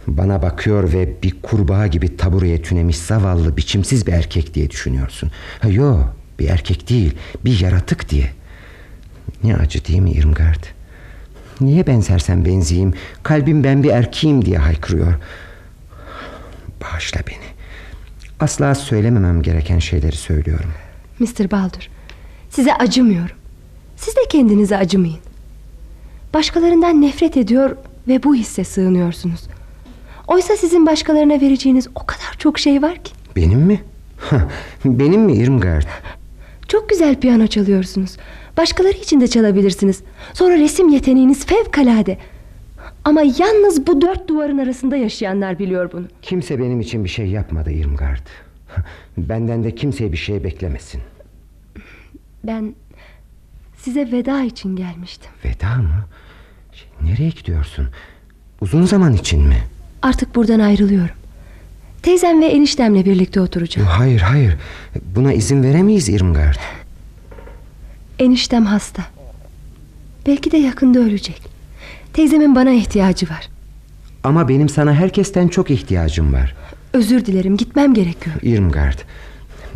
[0.07, 5.31] Bana bakıyor ve bir kurbağa gibi tabureye tünemiş zavallı biçimsiz bir erkek diye düşünüyorsun.
[5.59, 5.97] Ha, yo
[6.39, 7.15] bir erkek değil
[7.45, 8.29] bir yaratık diye.
[9.43, 10.63] Ne acı değil mi Irmgard?
[11.61, 15.13] Niye benzersen benzeyeyim kalbim ben bir erkeğim diye haykırıyor.
[16.81, 17.45] Bağışla beni.
[18.39, 20.69] Asla söylememem gereken şeyleri söylüyorum.
[21.19, 21.51] Mr.
[21.51, 21.89] Baldur,
[22.49, 23.35] size acımıyorum.
[23.95, 25.19] Siz de kendinize acımayın.
[26.33, 27.77] Başkalarından nefret ediyor
[28.07, 29.47] ve bu hisse sığınıyorsunuz.
[30.27, 33.13] Oysa sizin başkalarına vereceğiniz o kadar çok şey var ki.
[33.35, 33.83] Benim mi?
[34.85, 35.87] Benim mi Irmgard?
[36.67, 38.17] Çok güzel piyano çalıyorsunuz.
[38.57, 40.03] Başkaları için de çalabilirsiniz.
[40.33, 42.17] Sonra resim yeteneğiniz fevkalade.
[43.05, 46.05] Ama yalnız bu dört duvarın arasında yaşayanlar biliyor bunu.
[46.21, 48.27] Kimse benim için bir şey yapmadı Irmgard.
[49.17, 51.01] Benden de kimseye bir şey beklemesin.
[52.43, 52.75] Ben
[53.77, 55.31] size veda için gelmiştim.
[55.45, 56.05] Veda mı?
[56.73, 57.87] Şey, nereye gidiyorsun?
[58.61, 59.57] Uzun zaman için mi?
[60.01, 61.15] Artık buradan ayrılıyorum.
[62.03, 63.87] Teyzem ve eniştemle birlikte oturacağım.
[63.87, 64.55] Hayır hayır.
[65.15, 66.55] Buna izin veremeyiz Irmgard.
[68.19, 69.03] Eniştem hasta.
[70.27, 71.41] Belki de yakında ölecek.
[72.13, 73.49] Teyzemin bana ihtiyacı var.
[74.23, 76.55] Ama benim sana herkesten çok ihtiyacım var.
[76.93, 78.35] Özür dilerim gitmem gerekiyor.
[78.41, 78.99] Irmgard.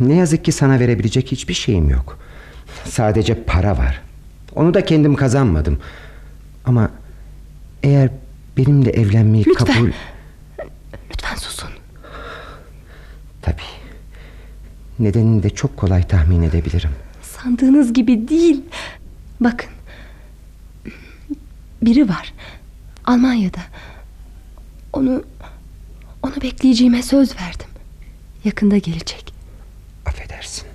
[0.00, 2.18] Ne yazık ki sana verebilecek hiçbir şeyim yok.
[2.84, 4.02] Sadece para var.
[4.54, 5.78] Onu da kendim kazanmadım.
[6.64, 6.90] Ama
[7.82, 8.10] eğer
[8.56, 9.66] benimle evlenmeyi Lütfen.
[9.66, 9.90] kabul...
[11.10, 11.70] Lütfen susun.
[13.42, 13.56] Tabii.
[14.98, 16.90] Nedenini de çok kolay tahmin edebilirim.
[17.42, 18.62] Sandığınız gibi değil.
[19.40, 19.70] Bakın.
[21.82, 22.34] Biri var.
[23.04, 23.60] Almanya'da.
[24.92, 25.22] Onu
[26.22, 27.66] onu bekleyeceğime söz verdim.
[28.44, 29.34] Yakında gelecek.
[30.06, 30.66] Affedersin.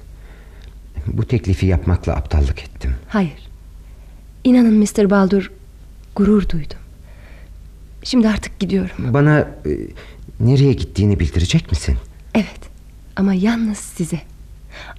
[1.08, 2.96] Bu teklifi yapmakla aptallık ettim.
[3.10, 3.48] Hayır.
[4.44, 5.10] İnanın Mr.
[5.10, 5.52] Baldur
[6.16, 6.78] Gurur duydum.
[8.04, 9.14] Şimdi artık gidiyorum.
[9.14, 9.48] Bana e,
[10.40, 11.98] nereye gittiğini bildirecek misin?
[12.34, 12.60] Evet
[13.16, 14.22] ama yalnız size.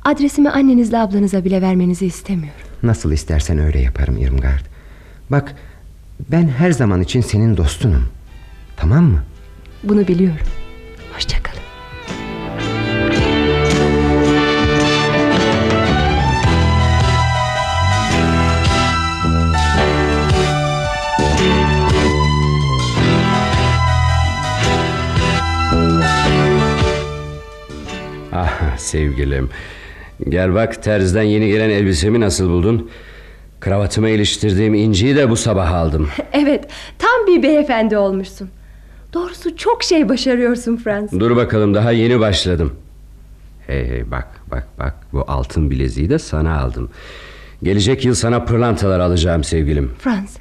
[0.07, 2.61] Adresimi annenizle ablanıza bile vermenizi istemiyorum.
[2.83, 4.61] Nasıl istersen öyle yaparım Irmgard.
[5.31, 5.55] Bak
[6.31, 8.09] ben her zaman için senin dostunum.
[8.77, 9.23] Tamam mı?
[9.85, 10.47] Bunu biliyorum.
[11.15, 11.61] Hoşçakalın.
[28.33, 29.51] Ah sevgilim.
[30.29, 32.91] Gel bak terzden yeni gelen elbisemi nasıl buldun?
[33.61, 36.09] Kravatıma iliştirdiğim inciyi de bu sabah aldım.
[36.33, 36.65] Evet
[36.99, 38.51] tam bir beyefendi olmuşsun.
[39.13, 41.13] Doğrusu çok şey başarıyorsun Frans.
[41.13, 42.75] Dur bakalım daha yeni başladım.
[43.67, 46.91] Hey hey bak bak bak bu altın bileziği de sana aldım.
[47.63, 49.93] Gelecek yıl sana pırlantalar alacağım sevgilim.
[49.99, 50.37] Frans.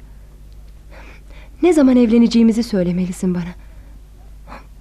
[1.62, 3.54] Ne zaman evleneceğimizi söylemelisin bana.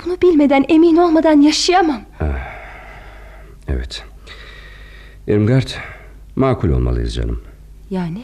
[0.06, 2.02] Bunu bilmeden emin olmadan yaşayamam.
[3.68, 4.04] Evet.
[5.28, 5.68] Irmgard
[6.36, 7.42] makul olmalıyız canım.
[7.90, 8.24] Yani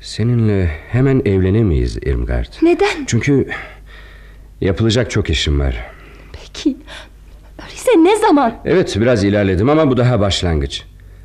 [0.00, 2.46] Seninle hemen evlenemeyiz Irmgard.
[2.62, 3.04] neden?
[3.06, 3.48] Çünkü
[4.60, 5.86] yapılacak çok işim var.
[6.32, 6.76] Peki
[7.62, 8.54] öyleyse ne zaman?
[8.64, 10.82] Evet biraz ilerledim ama bu daha başlangıç.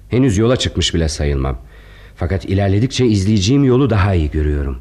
[0.10, 1.58] Henüz yola çıkmış bile sayılmam.
[2.16, 4.78] Fakat ilerledikçe izleyeceğim yolu daha iyi görüyorum.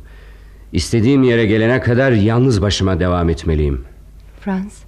[0.73, 3.85] İstediğim yere gelene kadar yalnız başıma devam etmeliyim.
[4.41, 4.83] Frans.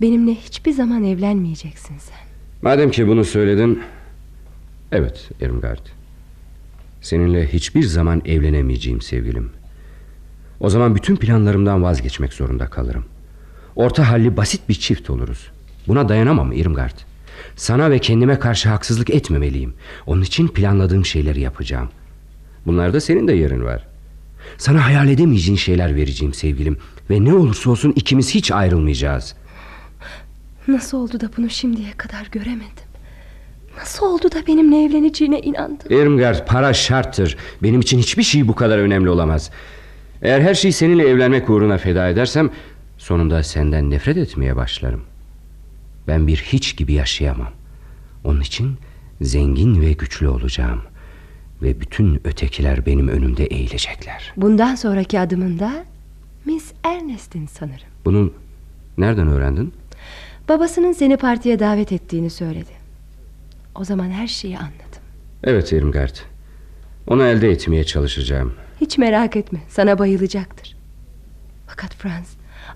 [0.00, 2.18] Benimle hiçbir zaman evlenmeyeceksin sen.
[2.62, 3.82] Madem ki bunu söyledin...
[4.92, 5.86] Evet Irmgard.
[7.00, 9.50] Seninle hiçbir zaman evlenemeyeceğim sevgilim.
[10.60, 13.04] O zaman bütün planlarımdan vazgeçmek zorunda kalırım.
[13.76, 15.50] Orta halli basit bir çift oluruz.
[15.88, 16.98] Buna dayanamam Irmgard.
[17.56, 19.74] Sana ve kendime karşı haksızlık etmemeliyim.
[20.06, 21.88] Onun için planladığım şeyleri yapacağım.
[22.66, 23.88] Bunlarda senin de yerin var.
[24.58, 26.78] Sana hayal edemeyeceğin şeyler vereceğim sevgilim.
[27.10, 29.34] Ve ne olursa olsun ikimiz hiç ayrılmayacağız.
[30.68, 32.81] Nasıl oldu da bunu şimdiye kadar göremedim?
[33.78, 35.90] Nasıl oldu da benimle evleneceğine inandın?
[35.90, 37.36] Irmgard para şarttır.
[37.62, 39.50] Benim için hiçbir şey bu kadar önemli olamaz.
[40.22, 42.50] Eğer her şeyi seninle evlenmek uğruna feda edersem...
[42.98, 45.02] ...sonunda senden nefret etmeye başlarım.
[46.08, 47.50] Ben bir hiç gibi yaşayamam.
[48.24, 48.76] Onun için
[49.20, 50.82] zengin ve güçlü olacağım.
[51.62, 54.32] Ve bütün ötekiler benim önümde eğilecekler.
[54.36, 55.84] Bundan sonraki adımında
[56.44, 57.88] Miss Ernest'in sanırım.
[58.04, 58.32] Bunu
[58.98, 59.72] nereden öğrendin?
[60.48, 62.81] Babasının seni partiye davet ettiğini söyledi.
[63.74, 65.02] O zaman her şeyi anladım.
[65.44, 66.16] Evet Irmgard.
[67.06, 68.52] Onu elde etmeye çalışacağım.
[68.80, 70.76] Hiç merak etme sana bayılacaktır.
[71.66, 72.28] Fakat Frans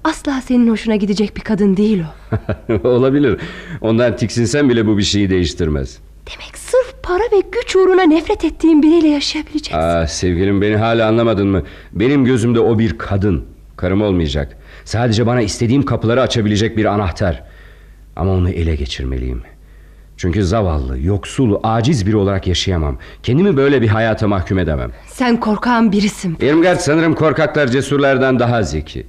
[0.05, 2.02] asla senin hoşuna gidecek bir kadın değil
[2.73, 2.89] o.
[2.89, 3.40] Olabilir.
[3.81, 5.98] Ondan tiksinsen bile bu bir şeyi değiştirmez.
[6.27, 9.78] Demek sırf para ve güç uğruna nefret ettiğin biriyle yaşayabileceksin.
[9.78, 11.62] Aa, sevgilim beni hala anlamadın mı?
[11.93, 13.44] Benim gözümde o bir kadın.
[13.77, 14.56] Karım olmayacak.
[14.85, 17.43] Sadece bana istediğim kapıları açabilecek bir anahtar.
[18.16, 19.43] Ama onu ele geçirmeliyim.
[20.16, 22.98] Çünkü zavallı, yoksul, aciz biri olarak yaşayamam.
[23.22, 24.93] Kendimi böyle bir hayata mahkum edemem.
[25.06, 26.36] Sen korkağın birisin.
[26.40, 29.06] Irmgard sanırım korkaklar cesurlardan daha zeki.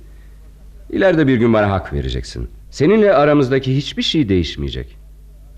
[0.90, 2.50] İleride bir gün bana hak vereceksin.
[2.72, 4.98] Seninle aramızdaki hiçbir şey değişmeyecek.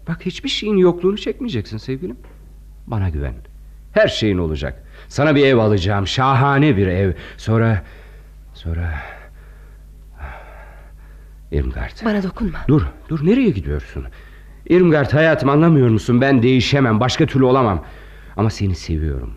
[0.08, 2.18] Bak hiçbir şeyin yokluğunu çekmeyeceksin sevgilim.
[2.88, 3.34] Bana güven.
[3.92, 4.84] Her şeyin olacak.
[5.08, 6.08] Sana bir ev alacağım.
[6.08, 7.14] Şahane bir ev.
[7.38, 7.84] Sonra...
[8.54, 8.94] Sonra...
[11.52, 12.06] Irmgard.
[12.06, 12.58] Bana dokunma.
[12.68, 14.06] Dur, dur nereye gidiyorsun?
[14.70, 16.22] Irmgard hayatım anlamıyor musun?
[16.22, 17.86] Ben değişemem, başka türlü olamam.
[18.38, 19.34] Ama seni seviyorum.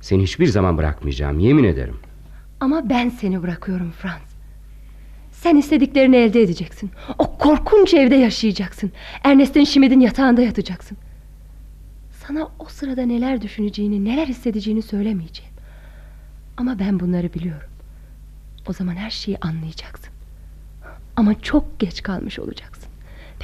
[0.00, 1.96] Seni hiçbir zaman bırakmayacağım, yemin ederim.
[2.60, 4.22] Ama ben seni bırakıyorum Frans.
[5.32, 6.90] Sen istediklerini elde edeceksin.
[7.18, 8.92] O korkunç evde yaşayacaksın.
[9.24, 10.98] Ernest'in Schmidt'in yatağında yatacaksın.
[12.26, 15.52] Sana o sırada neler düşüneceğini, neler hissedeceğini söylemeyeceğim.
[16.56, 17.68] Ama ben bunları biliyorum.
[18.68, 20.12] O zaman her şeyi anlayacaksın.
[21.16, 22.81] Ama çok geç kalmış olacaksın.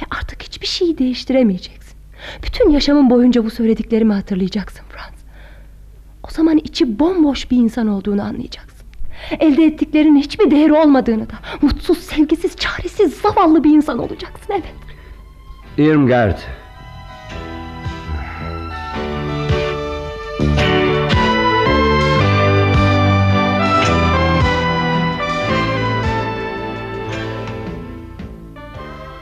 [0.01, 1.97] Ve artık hiçbir şeyi değiştiremeyeceksin.
[2.43, 5.19] Bütün yaşamın boyunca bu söylediklerimi hatırlayacaksın Frans.
[6.23, 8.69] O zaman içi bomboş bir insan olduğunu anlayacaksın.
[9.39, 14.73] Elde ettiklerinin hiçbir değeri olmadığını da mutsuz, sevgisiz, çaresiz, zavallı bir insan olacaksın evet.
[15.77, 16.37] Irmgard.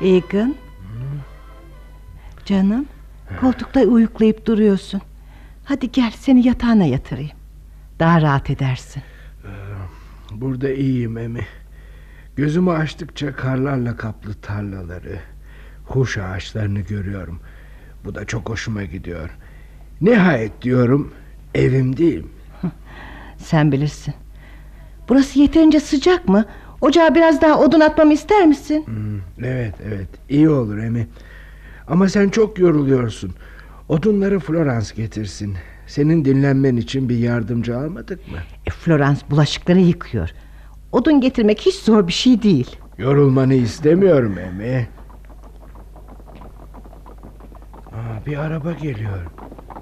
[0.01, 0.55] Egan.
[2.47, 2.85] Canım.
[3.41, 5.01] Koltukta uyuklayıp duruyorsun.
[5.65, 7.37] Hadi gel seni yatağına yatırayım.
[7.99, 9.03] Daha rahat edersin.
[10.31, 11.45] Burada iyiyim Emi.
[12.35, 15.19] Gözümü açtıkça karlarla kaplı tarlaları,
[15.85, 17.39] huş ağaçlarını görüyorum.
[18.05, 19.29] Bu da çok hoşuma gidiyor.
[20.01, 21.13] Nihayet diyorum
[21.55, 22.25] evim değil.
[23.37, 24.13] Sen bilirsin.
[25.09, 26.45] Burası yeterince sıcak mı?
[26.81, 28.85] Ocağa biraz daha odun atmamı ister misin?
[29.43, 31.07] Evet evet iyi olur Emi.
[31.87, 33.31] Ama sen çok yoruluyorsun.
[33.89, 35.55] Odunları Florence getirsin.
[35.87, 38.37] Senin dinlenmen için bir yardımcı almadık mı?
[38.65, 40.29] E, Florence bulaşıkları yıkıyor.
[40.91, 42.75] Odun getirmek hiç zor bir şey değil.
[42.97, 44.87] Yorulmanı istemiyorum Emi.
[47.91, 49.19] Aa, bir araba geliyor.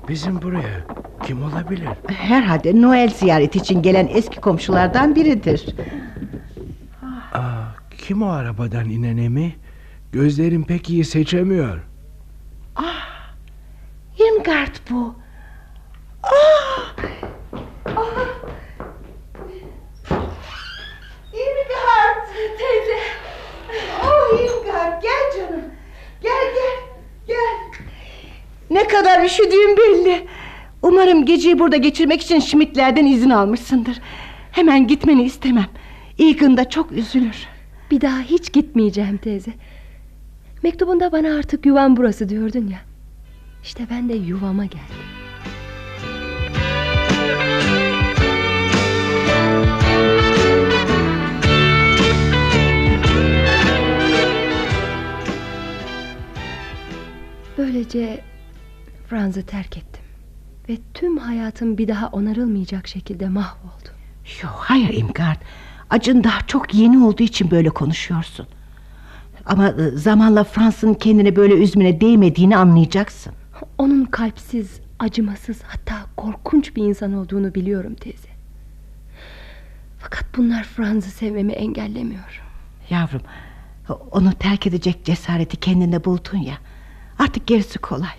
[0.09, 0.85] Bizim buraya.
[1.23, 1.89] Kim olabilir?
[2.07, 5.75] Herhalde Noel ziyareti için gelen eski komşulardan biridir.
[7.33, 7.63] Aa,
[7.97, 9.55] kim o arabadan inen Emi?
[10.11, 11.79] Gözlerim pek iyi seçemiyor.
[14.19, 15.15] Irmgard bu.
[16.23, 16.95] Ah!
[17.85, 17.95] Ah!
[21.33, 22.27] Irmgard
[22.57, 22.99] teyze.
[24.03, 25.61] Oh Irmgard gel canım.
[26.21, 26.79] Gel gel
[27.27, 27.81] gel.
[28.69, 30.27] Ne kadar üşüdüğüm belli.
[30.81, 33.99] Umarım geceyi burada geçirmek için Schmidtlerden izin almışsındır.
[34.51, 35.67] Hemen gitmeni istemem.
[36.19, 37.47] Egan da çok üzülür.
[37.91, 39.51] Bir daha hiç gitmeyeceğim teyze.
[40.63, 42.79] Mektubunda bana artık yuvan burası diyordun ya.
[43.63, 44.95] İşte ben de yuvama geldim.
[57.57, 58.21] Böylece
[59.09, 60.03] Franz'ı terk ettim.
[60.69, 63.89] Ve tüm hayatım bir daha onarılmayacak şekilde mahvoldu.
[64.43, 65.37] Yok hayır Irmgard.
[65.89, 68.47] Acın daha çok yeni olduğu için böyle konuşuyorsun.
[69.45, 73.33] Ama e, zamanla Fransa'nın kendini böyle üzmüne değmediğini anlayacaksın.
[73.77, 78.29] Onun kalpsiz, acımasız hatta korkunç bir insan olduğunu biliyorum teyze.
[79.99, 82.41] Fakat bunlar Franz'ı sevmemi engellemiyor.
[82.89, 83.21] Yavrum
[84.11, 86.55] onu terk edecek cesareti kendinde buldun ya.
[87.19, 88.15] Artık gerisi kolay.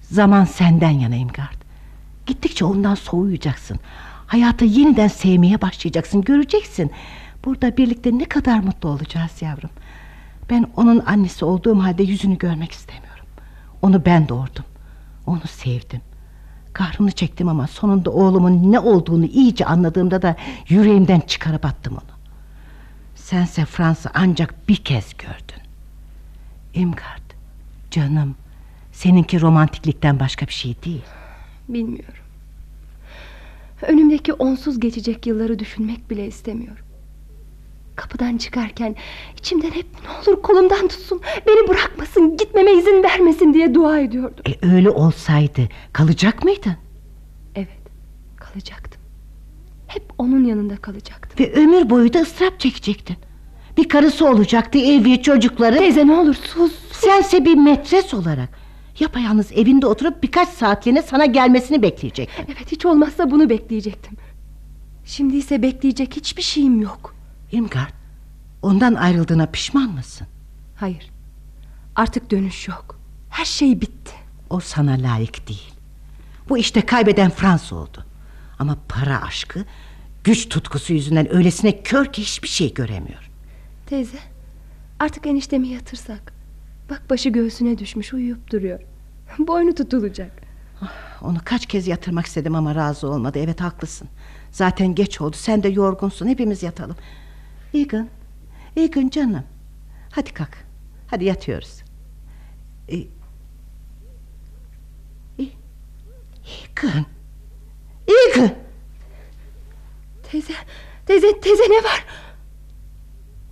[0.00, 1.62] Zaman senden yana Irmgard.
[2.26, 3.78] Gittikçe ondan soğuyacaksın.
[4.26, 6.22] Hayatı yeniden sevmeye başlayacaksın.
[6.22, 6.90] Göreceksin.
[7.44, 9.70] Burada birlikte ne kadar mutlu olacağız yavrum.
[10.50, 13.26] Ben onun annesi olduğum halde yüzünü görmek istemiyorum.
[13.82, 14.64] Onu ben doğurdum.
[15.26, 16.00] Onu sevdim.
[16.72, 20.36] Kahrını çektim ama sonunda oğlumun ne olduğunu iyice anladığımda da
[20.68, 22.16] yüreğimden çıkarıp attım onu.
[23.14, 25.62] Sense Fransa ancak bir kez gördün.
[26.74, 27.30] Imgard,
[27.90, 28.34] canım,
[28.92, 31.04] seninki romantiklikten başka bir şey değil.
[31.68, 32.24] Bilmiyorum.
[33.82, 36.85] Önümdeki onsuz geçecek yılları düşünmek bile istemiyorum.
[37.96, 38.96] Kapıdan çıkarken
[39.38, 44.44] içimden hep ne olur kolumdan tutsun, beni bırakmasın, gitmeme izin vermesin diye dua ediyordum.
[44.48, 45.60] E, öyle olsaydı
[45.92, 46.76] kalacak mıydın?
[47.54, 47.68] Evet,
[48.36, 49.02] kalacaktım.
[49.86, 51.46] Hep onun yanında kalacaktım.
[51.46, 53.16] Ve ömür boyu da ıstırap çekecektin.
[53.76, 55.78] Bir karısı olacaktı, evi, çocukları.
[55.78, 56.72] Teyze ne olur sus.
[56.92, 58.48] Sense bir metres olarak.
[59.00, 62.44] Yapayalnız evinde oturup birkaç saatliğine sana gelmesini bekleyecektin.
[62.46, 64.16] Evet hiç olmazsa bunu bekleyecektim.
[65.04, 67.15] Şimdi ise bekleyecek hiçbir şeyim yok.
[67.56, 67.90] Irmgard,
[68.62, 70.26] ondan ayrıldığına pişman mısın?
[70.76, 71.10] Hayır.
[71.94, 73.00] Artık dönüş yok.
[73.30, 74.12] Her şey bitti.
[74.50, 75.72] O sana layık değil.
[76.48, 78.04] Bu işte kaybeden Fransa oldu.
[78.58, 79.64] Ama para aşkı,
[80.24, 83.30] güç tutkusu yüzünden öylesine kör ki hiçbir şey göremiyor.
[83.86, 84.18] Teyze,
[84.98, 86.32] artık eniştemi yatırsak.
[86.90, 88.80] Bak başı göğsüne düşmüş uyuyup duruyor.
[89.38, 90.30] Boynu tutulacak.
[91.22, 93.38] Onu kaç kez yatırmak istedim ama razı olmadı.
[93.38, 94.08] Evet haklısın.
[94.50, 95.36] Zaten geç oldu.
[95.38, 96.26] Sen de yorgunsun.
[96.28, 96.96] Hepimiz yatalım.
[97.76, 98.08] Egan.
[98.76, 99.44] Egan canım.
[100.10, 100.58] Hadi kalk.
[101.06, 101.82] Hadi yatıyoruz.
[102.88, 102.96] E...
[102.96, 103.06] E...
[105.38, 107.06] Egan.
[108.08, 108.54] Egan.
[110.22, 110.54] Teyze,
[111.06, 112.06] teyze, teyze ne var?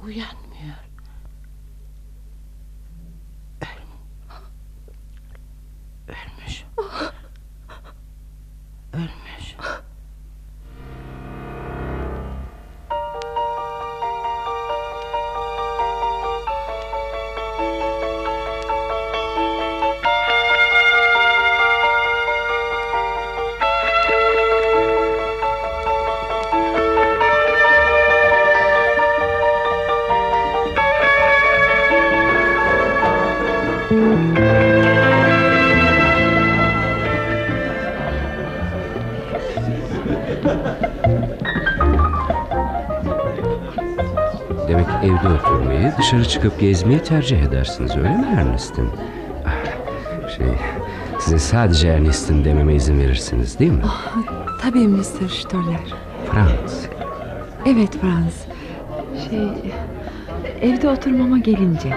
[0.05, 0.75] Uyanmıyor.
[6.09, 6.65] Ölmüş.
[8.93, 9.57] Ölmüş.
[46.05, 48.89] Dışarı çıkıp gezmeyi tercih edersiniz öyle mi Ernest'in?
[49.47, 50.47] Ah, Şey,
[51.19, 53.83] size sadece Ernest'in dememe izin verirsiniz değil mi?
[53.85, 54.17] Ah,
[54.63, 55.29] tabii Mr.
[55.29, 55.81] Stoller.
[56.33, 56.87] Franz.
[57.67, 58.45] Evet Franz.
[59.31, 59.73] Şey,
[60.63, 61.95] evde oturmama gelince,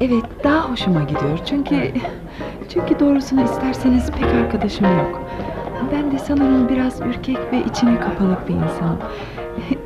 [0.00, 1.92] evet daha hoşuma gidiyor çünkü
[2.68, 5.22] çünkü doğrusunu isterseniz pek arkadaşım yok.
[5.92, 8.98] Ben de sanırım biraz ürkek ve içine kapalık bir insanım.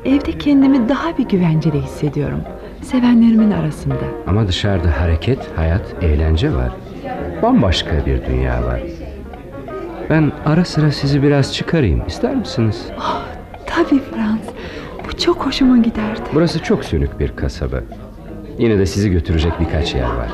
[0.04, 2.40] Evde kendimi daha bir güvenceli hissediyorum.
[2.82, 3.94] Sevenlerimin arasında.
[4.26, 6.72] Ama dışarıda hareket, hayat, eğlence var.
[7.42, 8.80] Bambaşka bir dünya var.
[10.10, 12.02] Ben ara sıra sizi biraz çıkarayım.
[12.06, 12.86] İster misiniz?
[12.98, 13.22] Oh,
[13.66, 14.40] tabii Frans.
[15.08, 16.20] Bu çok hoşuma giderdi.
[16.34, 17.76] Burası çok sönük bir kasaba.
[18.58, 20.28] Yine de sizi götürecek birkaç yer var.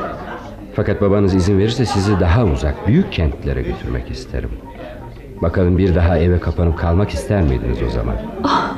[0.76, 4.50] Fakat babanız izin verirse sizi daha uzak, büyük kentlere götürmek isterim.
[5.42, 8.16] Bakalım bir daha eve kapanıp kalmak ister miydiniz o zaman?
[8.44, 8.74] Oh,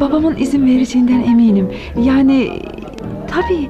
[0.00, 1.68] babamın izin vereceğinden eminim.
[2.02, 2.62] Yani
[3.36, 3.68] tabii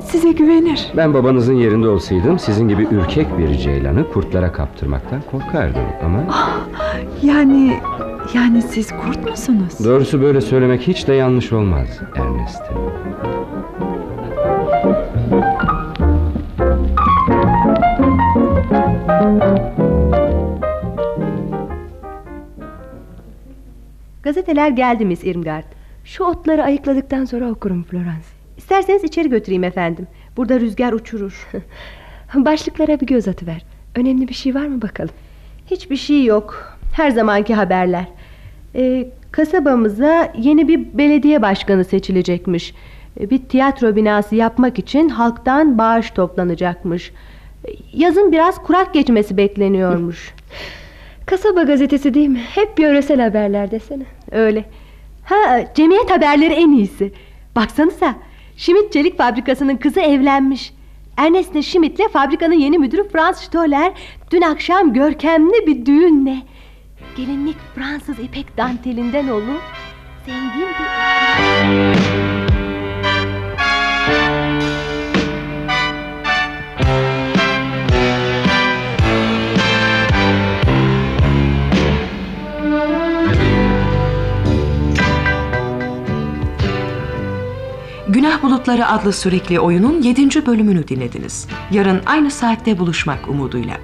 [0.00, 0.92] size güvenir.
[0.96, 6.24] Ben babanızın yerinde olsaydım sizin gibi ürkek bir ceylanı kurtlara kaptırmaktan korkardım ama...
[6.28, 6.66] Oh,
[7.22, 7.80] yani
[8.34, 9.84] yani siz kurt musunuz?
[9.84, 12.76] Doğrusu böyle söylemek hiç de yanlış olmaz Ernest'im.
[24.22, 25.64] Gazeteler geldi Miss Irmgard.
[26.04, 28.37] Şu otları ayıkladıktan sonra okurum Florence.
[28.68, 30.06] İsterseniz içeri götüreyim efendim.
[30.36, 31.48] Burada rüzgar uçurur.
[32.34, 33.64] Başlıklara bir göz atıver.
[33.94, 35.14] Önemli bir şey var mı bakalım?
[35.70, 36.78] Hiçbir şey yok.
[36.92, 38.04] Her zamanki haberler.
[38.74, 42.74] Ee, kasabamıza yeni bir belediye başkanı seçilecekmiş.
[43.20, 47.12] Ee, bir tiyatro binası yapmak için halktan bağış toplanacakmış.
[47.64, 50.34] Ee, yazın biraz kurak geçmesi bekleniyormuş.
[51.26, 52.40] Kasaba gazetesi değil mi?
[52.54, 54.04] Hep yöresel haberler desene.
[54.32, 54.64] Öyle.
[55.24, 57.12] Ha, cemiyet haberleri en iyisi.
[57.56, 58.27] Baksanıza.
[58.58, 60.72] Schmidt Çelik Fabrikası'nın kızı evlenmiş.
[61.16, 63.92] Ernestine Schmidt'le fabrikanın yeni müdürü Franz Stoller
[64.30, 66.36] dün akşam görkemli bir düğünle
[67.16, 69.62] gelinlik Fransız ipek dantelinden olup
[70.26, 72.47] zengin bir
[88.18, 90.46] Günah Bulutları adlı sürekli oyunun 7.
[90.46, 91.48] bölümünü dinlediniz.
[91.70, 93.76] Yarın aynı saatte buluşmak umuduyla.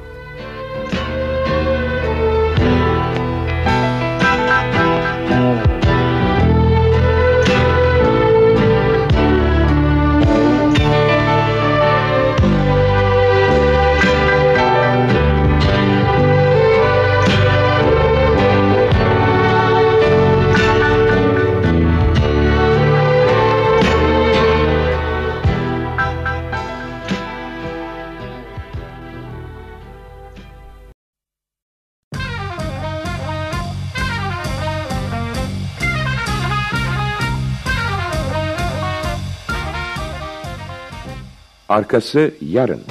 [41.69, 42.83] Arkası yarın.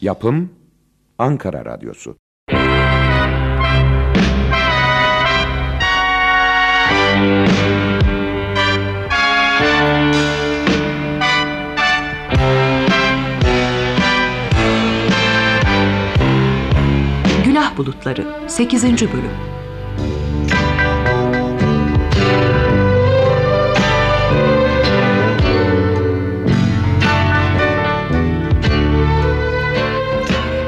[0.00, 0.50] Yapım
[1.18, 2.16] Ankara Radyosu.
[17.76, 18.84] Bulutları 8.
[18.84, 19.52] Bölüm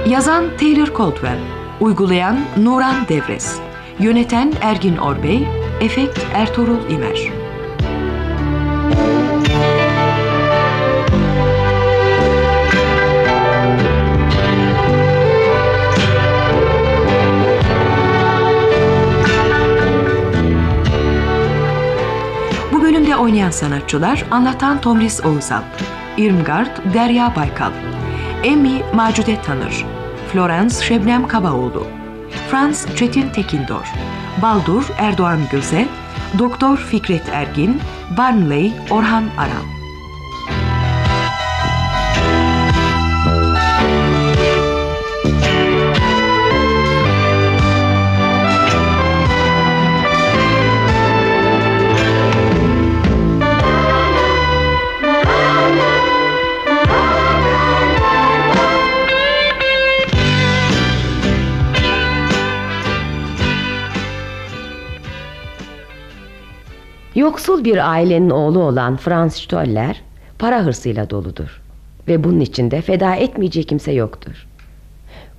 [0.09, 1.39] Yazan Taylor Caldwell
[1.81, 3.59] Uygulayan Nuran Devres
[3.99, 5.47] Yöneten Ergin Orbey
[5.81, 7.44] Efekt Ertuğrul İmer
[23.25, 25.63] oynayan sanatçılar anlatan Tomris Oğuzal,
[26.17, 27.73] Irmgard Derya Baykal,
[28.43, 29.85] Emmy Macude Tanır,
[30.33, 31.87] Florence Şebnem Kabaoğlu,
[32.51, 33.93] Franz Çetin Tekindor,
[34.43, 35.89] Baldur Erdoğan Göze,
[36.39, 37.81] Doktor Fikret Ergin,
[38.17, 39.74] Barnley Orhan Aral.
[67.25, 70.03] Yoksul bir ailenin oğlu olan Franz Stoller
[70.39, 71.63] para hırsıyla doludur.
[72.09, 74.47] Ve bunun içinde feda etmeyeceği kimse yoktur.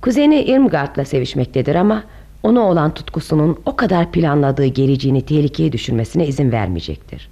[0.02, 2.04] Kuzeni Irmgard'la sevişmektedir ama
[2.42, 7.28] ona olan tutkusunun o kadar planladığı geleceğini tehlikeye düşürmesine izin vermeyecektir.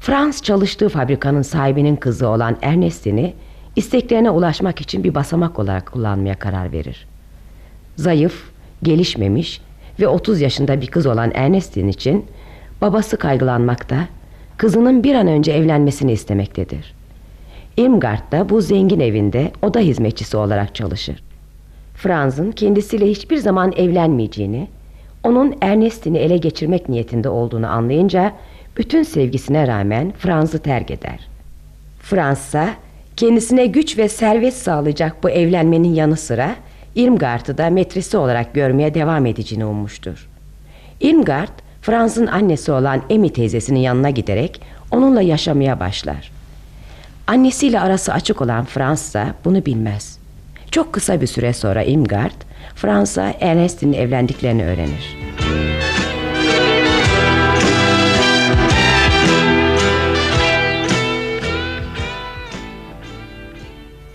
[0.00, 3.34] Frans çalıştığı fabrikanın sahibinin kızı olan Ernestini
[3.76, 7.06] isteklerine ulaşmak için bir basamak olarak kullanmaya karar verir.
[7.96, 8.50] Zayıf,
[8.82, 9.60] gelişmemiş
[10.00, 12.24] ve 30 yaşında bir kız olan Ernestine için
[12.80, 14.08] babası kaygılanmakta,
[14.56, 16.94] kızının bir an önce evlenmesini istemektedir.
[17.76, 21.22] Irmgard da bu zengin evinde oda hizmetçisi olarak çalışır.
[21.94, 24.68] Franz'ın kendisiyle hiçbir zaman evlenmeyeceğini,
[25.24, 28.32] onun Ernestini ele geçirmek niyetinde olduğunu anlayınca
[28.76, 31.28] bütün sevgisine rağmen Franz'ı terk eder.
[32.02, 32.68] Fransa
[33.16, 36.54] kendisine güç ve servet sağlayacak bu evlenmenin yanı sıra
[36.94, 40.28] Irmgard'ı da metresi olarak görmeye devam edeceğini ummuştur.
[41.00, 41.58] Irmgard,
[41.90, 44.60] Franz'ın annesi olan Emi teyzesinin yanına giderek
[44.90, 46.32] onunla yaşamaya başlar.
[47.26, 50.18] Annesiyle arası açık olan Fransa bunu bilmez.
[50.70, 52.42] Çok kısa bir süre sonra Irmgard,
[52.74, 55.16] Fransa Ernest'in evlendiklerini öğrenir.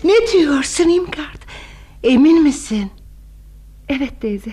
[0.04, 1.42] Ne diyorsun İmgard?
[2.02, 2.90] Emin misin?
[3.88, 4.50] Evet teyze.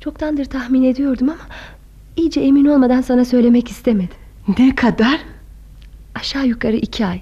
[0.00, 1.38] Çoktandır tahmin ediyordum ama
[2.16, 4.16] iyice emin olmadan sana söylemek istemedim.
[4.58, 5.20] Ne kadar?
[6.14, 7.20] Aşağı yukarı iki ay.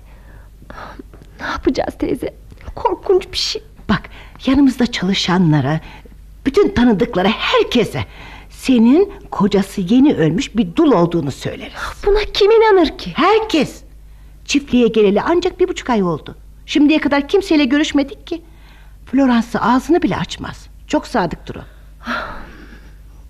[1.40, 2.35] Ne yapacağız teyze?
[2.74, 3.62] Korkunç bir şey.
[3.89, 4.02] Bak
[4.47, 5.81] yanımızda çalışanlara,
[6.47, 8.05] bütün tanıdıklara, herkese
[8.51, 11.73] senin kocası yeni ölmüş bir dul olduğunu söyleriz.
[12.06, 13.12] Buna kim inanır ki?
[13.14, 13.82] Herkes.
[14.44, 16.36] Çiftliğe geleli ancak bir buçuk ay oldu.
[16.66, 18.43] Şimdiye kadar kimseyle görüşmedik ki.
[19.06, 20.66] Florence ağzını bile açmaz.
[20.87, 21.61] Çok sadıktır o.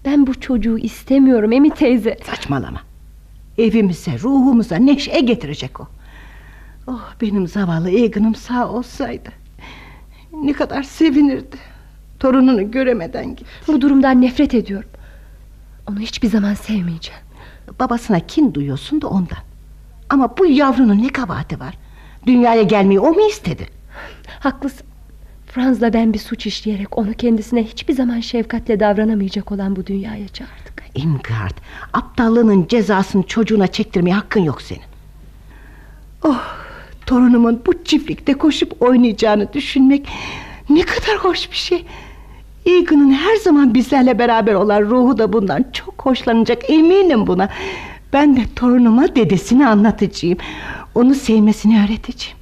[0.05, 2.19] Ben bu çocuğu istemiyorum Emi teyze.
[2.27, 2.81] Saçmalama.
[3.59, 5.89] Evimize, ruhumuza neşe getirecek o.
[6.87, 9.29] Oh benim zavallı Egan'ım sağ olsaydı.
[10.33, 11.57] Ne kadar sevinirdi.
[12.21, 13.45] Torununu göremeden gitti.
[13.67, 14.91] Bu durumdan nefret ediyorum.
[15.91, 17.21] Onu hiçbir zaman sevmeyeceğim.
[17.81, 19.39] Babasına kin duyuyorsun da ondan.
[20.09, 21.79] Ama bu yavrunun ne kabahati var?
[22.27, 23.67] Dünyaya gelmeyi o mu istedi?
[24.41, 24.87] Haklısın.
[25.55, 30.83] Franz'la ben bir suç işleyerek onu kendisine hiçbir zaman şefkatle davranamayacak olan bu dünyaya çağırdık.
[30.95, 31.57] Imgard,
[31.93, 34.83] aptallığının cezasını çocuğuna çektirmeye hakkın yok senin.
[36.25, 36.43] Oh,
[37.07, 40.09] torunumun bu çiftlikte koşup oynayacağını düşünmek
[40.71, 41.87] ne kadar hoş bir şey.
[42.67, 47.49] Egan'ın her zaman bizlerle beraber olan ruhu da bundan çok hoşlanacak eminim buna.
[48.13, 50.39] Ben de torunuma dedesini anlatacağım.
[50.95, 52.39] Onu sevmesini öğreteceğim.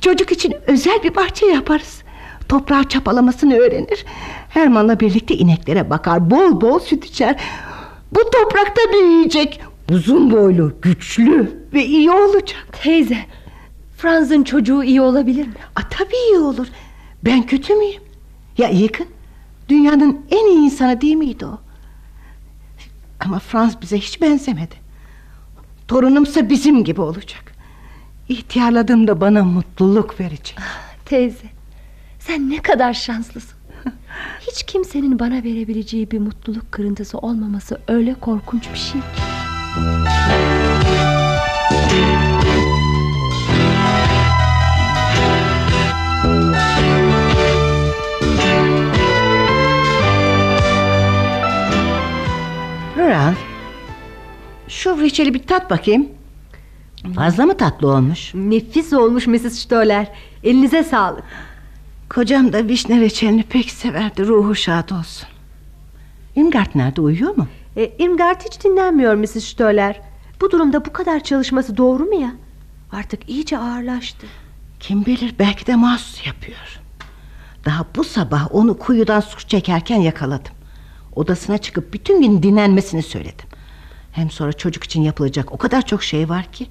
[0.00, 2.02] Çocuk için özel bir bahçe yaparız.
[2.50, 4.04] Toprağı çapalamasını öğrenir.
[4.48, 6.30] Herman'la birlikte ineklere bakar.
[6.30, 7.40] Bol bol süt içer.
[8.12, 9.60] Bu toprakta büyüyecek.
[9.90, 12.68] Uzun boylu, güçlü ve iyi olacak.
[12.82, 13.18] Teyze,
[13.96, 15.54] Franz'ın çocuğu iyi olabilir mi?
[15.76, 16.66] A, tabii iyi olur.
[17.24, 18.02] Ben kötü müyüm?
[18.58, 19.06] Ya yakın.
[19.68, 21.58] Dünyanın en iyi insanı değil miydi o?
[23.20, 24.74] Ama Franz bize hiç benzemedi.
[25.88, 27.52] Torunumsa bizim gibi olacak.
[28.28, 30.58] İhtiyarladığımda bana mutluluk verecek.
[31.04, 31.59] Teyze,
[32.30, 33.58] sen ne kadar şanslısın.
[34.40, 39.06] Hiç kimsenin bana verebileceği bir mutluluk kırıntısı olmaması öyle korkunç bir şey ki.
[52.94, 53.40] Florence,
[54.68, 56.08] şu reçeli bir tat bakayım.
[57.14, 58.34] Fazla mı tatlı olmuş?
[58.34, 59.52] Nefis olmuş Mrs.
[59.52, 60.12] Stoller.
[60.44, 61.24] Elinize sağlık.
[62.10, 64.26] Kocam da vişne reçelini pek severdi.
[64.26, 65.28] Ruhu şad olsun.
[66.36, 67.46] Irmgard nerede uyuyor mu?
[67.76, 69.44] E, Irmgard hiç dinlenmiyor Mrs.
[69.44, 70.00] Stoller.
[70.40, 72.32] Bu durumda bu kadar çalışması doğru mu ya?
[72.92, 74.26] Artık iyice ağırlaştı.
[74.80, 76.80] Kim bilir belki de mahsus yapıyor.
[77.64, 80.52] Daha bu sabah onu kuyudan su çekerken yakaladım.
[81.16, 83.46] Odasına çıkıp bütün gün dinlenmesini söyledim.
[84.12, 86.66] Hem sonra çocuk için yapılacak o kadar çok şey var ki.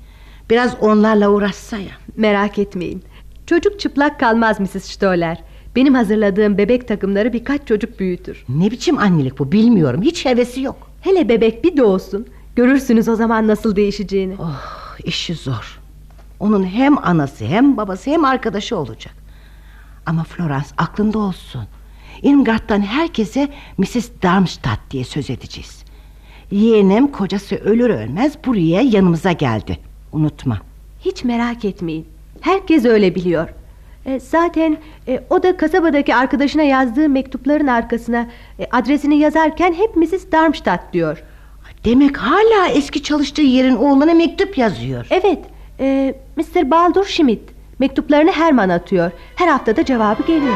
[0.50, 1.92] Biraz onlarla uğraşsa ya.
[2.18, 3.04] Merak etmeyin.
[3.50, 4.84] Çocuk çıplak kalmaz Mrs.
[4.84, 5.44] Stoller.
[5.76, 8.46] Benim hazırladığım bebek takımları birkaç çocuk büyütür.
[8.50, 10.02] Ne biçim annelik bu bilmiyorum.
[10.02, 10.92] Hiç hevesi yok.
[11.02, 12.28] Hele bebek bir doğsun.
[12.56, 14.36] Görürsünüz o zaman nasıl değişeceğini.
[14.40, 15.80] Oh, işi zor.
[16.40, 19.14] Onun hem anası hem babası hem arkadaşı olacak.
[20.06, 21.64] Ama Florence aklında olsun.
[22.22, 24.10] Irmgard'dan herkese Mrs.
[24.24, 25.84] Darmstadt diye söz edeceğiz.
[26.52, 29.80] Yeğenim kocası ölür ölmez buraya yanımıza geldi.
[30.12, 30.62] Unutma.
[31.00, 32.19] Hiç merak etmeyin.
[32.42, 33.50] Herkes öyle biliyor.
[34.06, 34.78] E, zaten
[35.08, 38.28] e, o da kasabadaki arkadaşına yazdığı mektupların arkasına
[38.60, 40.32] e, adresini yazarken hep Mrs.
[40.32, 41.24] Darmstadt diyor.
[41.86, 45.08] Demek hala eski çalıştığı yerin oğluna mektup yazıyor.
[45.10, 45.40] Evet.
[45.80, 46.72] E, Mr.
[46.72, 47.42] Baldur Schmidt.
[47.80, 49.12] Mektuplarını Herman atıyor.
[49.36, 50.56] Her haftada cevabı geliyor.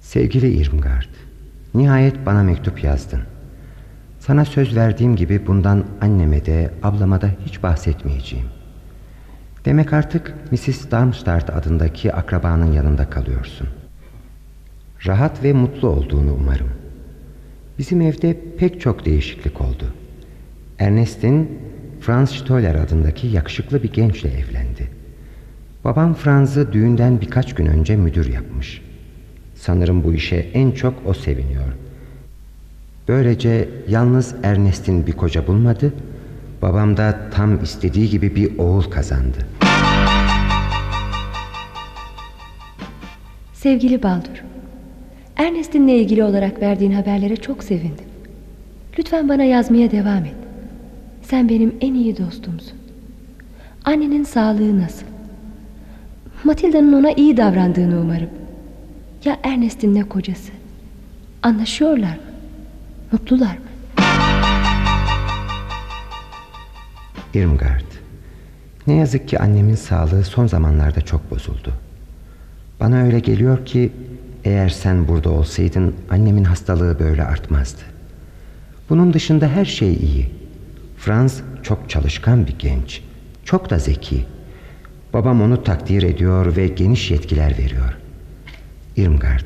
[0.00, 1.08] Sevgili Irmgard,
[1.74, 3.20] nihayet bana mektup yazdın.
[4.20, 8.46] Sana söz verdiğim gibi bundan anneme de ablama da hiç bahsetmeyeceğim.
[9.64, 10.90] Demek artık Mrs.
[10.90, 13.68] Darmstadt adındaki akrabanın yanında kalıyorsun.
[15.06, 16.68] Rahat ve mutlu olduğunu umarım.
[17.78, 19.84] Bizim evde pek çok değişiklik oldu.
[20.78, 21.58] Ernest'in
[22.00, 24.90] Franz Stoller adındaki yakışıklı bir gençle evlendi.
[25.84, 28.82] Babam Franz'ı düğünden birkaç gün önce müdür yapmış.
[29.60, 31.72] Sanırım bu işe en çok o seviniyor.
[33.08, 35.92] Böylece yalnız Ernest'in bir koca bulmadı,
[36.62, 39.38] babam da tam istediği gibi bir oğul kazandı.
[43.52, 44.44] Sevgili Baldur,
[45.36, 48.04] Ernest'inle ilgili olarak verdiğin haberlere çok sevindim.
[48.98, 50.34] Lütfen bana yazmaya devam et.
[51.22, 52.78] Sen benim en iyi dostumsun.
[53.84, 55.06] Annenin sağlığı nasıl?
[56.44, 58.28] Matilda'nın ona iyi davrandığını umarım.
[59.24, 60.52] Ya Ernest'in ne kocası?
[61.42, 62.22] Anlaşıyorlar mı?
[63.12, 63.64] Mutlular mı?
[67.34, 67.84] Irmgard,
[68.86, 71.72] ne yazık ki annemin sağlığı son zamanlarda çok bozuldu.
[72.80, 73.92] Bana öyle geliyor ki
[74.44, 77.80] eğer sen burada olsaydın annemin hastalığı böyle artmazdı.
[78.90, 80.30] Bunun dışında her şey iyi.
[80.96, 83.02] Franz çok çalışkan bir genç.
[83.44, 84.24] Çok da zeki.
[85.12, 87.98] Babam onu takdir ediyor ve geniş yetkiler veriyor.
[88.98, 89.44] Irmgard,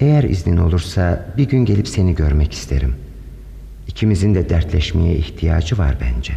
[0.00, 2.94] eğer iznin olursa bir gün gelip seni görmek isterim.
[3.88, 6.32] İkimizin de dertleşmeye ihtiyacı var bence.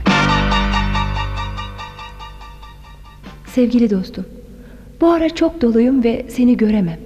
[3.47, 4.25] Sevgili dostum,
[5.01, 6.99] bu ara çok doluyum ve seni göremem.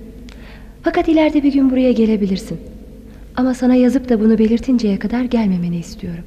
[0.84, 2.60] Fakat ileride bir gün buraya gelebilirsin.
[3.36, 6.24] Ama sana yazıp da bunu belirtinceye kadar gelmemeni istiyorum.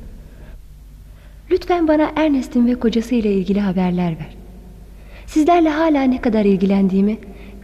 [1.51, 4.37] Lütfen bana Ernest'in ve kocası ile ilgili haberler ver.
[5.27, 7.19] Sizlerle hala ne kadar ilgilendiğimi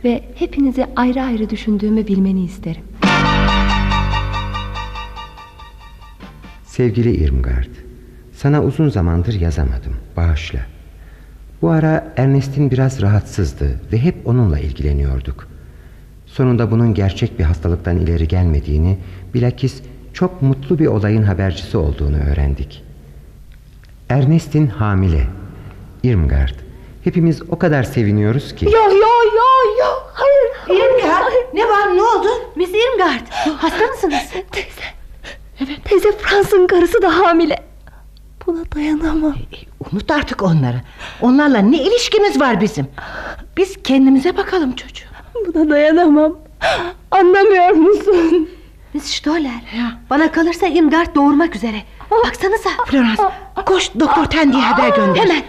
[0.04, 2.82] ve hepinizi ayrı ayrı düşündüğümü bilmeni isterim.
[6.64, 7.70] Sevgili Irmgard,
[8.32, 9.96] sana uzun zamandır yazamadım.
[10.16, 10.60] Bağışla.
[11.62, 15.48] Bu ara Ernest'in biraz rahatsızdı ve hep onunla ilgileniyorduk.
[16.26, 18.98] Sonunda bunun gerçek bir hastalıktan ileri gelmediğini,
[19.34, 22.84] bilakis çok mutlu bir olayın habercisi olduğunu öğrendik.
[24.08, 25.26] Ernest'in hamile.
[26.02, 26.54] Irmgard,
[27.04, 28.64] hepimiz o kadar seviniyoruz ki...
[28.64, 29.86] Yo yo yo yo.
[30.12, 30.80] Hayır.
[30.80, 32.28] Irmgard ne var ne oldu?
[32.56, 33.26] Miss Irmgard
[33.58, 34.22] hasta mısınız?
[34.52, 34.84] Teyze.
[35.60, 35.84] Evet.
[35.84, 37.62] Teyze Frans'ın karısı da hamile.
[38.46, 39.34] Buna dayanamam.
[39.92, 40.80] Unut artık onları.
[41.20, 42.86] Onlarla ne ilişkimiz var bizim?
[43.56, 45.06] Biz kendimize bakalım çocuğum.
[45.46, 46.38] Buna dayanamam.
[47.10, 48.50] Anlamıyor musun?
[48.94, 49.60] Miss Stoller.
[50.10, 51.82] Bana kalırsa Irmgard doğurmak üzere.
[52.26, 52.70] Baksanıza.
[52.86, 53.22] Florence
[53.66, 55.20] koş doktor Tendi'ye haber gönder.
[55.20, 55.42] Hemen.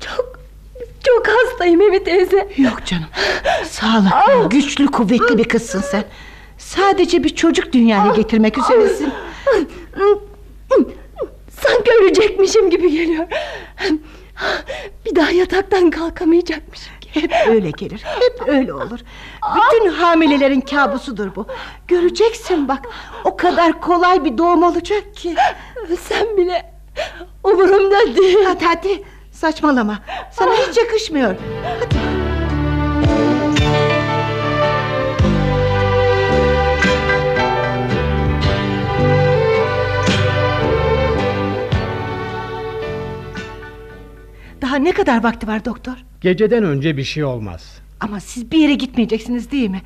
[0.00, 0.40] Çok
[1.06, 2.48] çok hastayım Emi teyze.
[2.56, 3.06] Yok canım.
[3.64, 6.04] Sağlıklı, güçlü, kuvvetli bir kızsın sen.
[6.58, 9.12] Sadece bir çocuk dünyaya getirmek üzeresin.
[11.60, 13.26] Sanki ölecekmişim gibi geliyor.
[15.06, 16.92] Bir daha yataktan kalkamayacakmışım.
[17.14, 18.02] Hep öyle gelir.
[18.04, 18.98] Hep öyle olur.
[19.56, 21.46] Bütün hamilelerin kabusudur bu.
[21.88, 22.88] Göreceksin bak.
[23.24, 25.34] O kadar kolay bir doğum olacak ki.
[26.00, 26.72] Sen bile
[27.44, 28.38] umurumda değil.
[28.46, 29.02] Hadi hadi
[29.40, 29.98] saçmalama.
[30.30, 31.34] Sana hiç yakışmıyor.
[31.64, 31.96] Hadi.
[44.62, 45.92] Daha ne kadar vakti var doktor?
[46.20, 47.78] Geceden önce bir şey olmaz.
[48.00, 49.82] Ama siz bir yere gitmeyeceksiniz değil mi?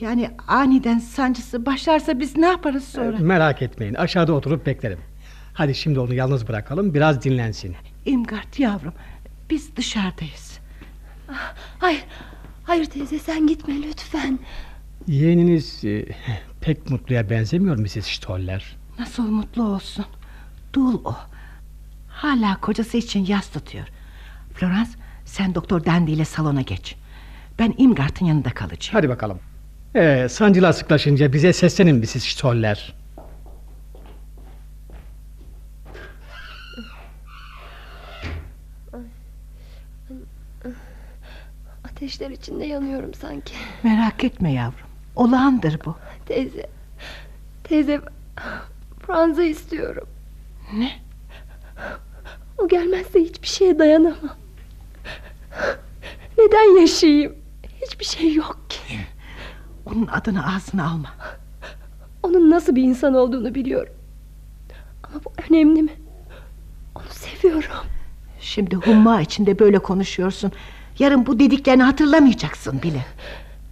[0.00, 3.16] Yani aniden sancısı başlarsa biz ne yaparız sonra?
[3.18, 4.98] Merak etmeyin aşağıda oturup beklerim.
[5.54, 7.76] Hadi şimdi onu yalnız bırakalım biraz dinlensin.
[8.06, 8.92] İmgard yavrum
[9.50, 10.58] biz dışarıdayız.
[11.78, 12.04] Hayır,
[12.64, 14.38] hayır teyze sen gitme lütfen.
[15.06, 16.06] Yeğeniniz e,
[16.60, 18.06] pek mutluya benzemiyor Mrs.
[18.06, 18.76] Stoller.
[18.98, 20.04] Nasıl mutlu olsun?
[20.72, 21.16] Dul o.
[22.08, 23.86] Hala kocası için yas tutuyor.
[24.54, 24.90] Florence
[25.24, 26.96] sen doktor Dandy ile salona geç.
[27.58, 28.92] Ben Imgard'ın yanında kalacağım.
[28.92, 29.38] Hadi bakalım.
[29.96, 32.24] Ee, sancılar sıklaşınca bize seslenin Mrs.
[32.24, 32.94] Stoller.
[41.96, 43.54] Ateşler içinde yanıyorum sanki.
[43.82, 44.88] Merak etme yavrum.
[45.16, 45.94] Olağandır bu.
[46.26, 46.66] Teyze.
[47.64, 48.00] Teyze
[49.06, 50.08] Franz'ı istiyorum.
[50.74, 50.92] Ne?
[52.58, 54.36] O gelmezse hiçbir şeye dayanamam.
[56.38, 57.34] Neden yaşayayım?
[57.82, 58.98] Hiçbir şey yok ki.
[59.86, 61.10] Onun adını ağzına alma.
[62.22, 63.94] Onun nasıl bir insan olduğunu biliyorum.
[65.04, 65.92] Ama bu önemli mi?
[66.94, 67.70] Onu seviyorum.
[68.40, 70.52] Şimdi humma içinde böyle konuşuyorsun.
[70.98, 73.04] Yarın bu dediklerini hatırlamayacaksın bile.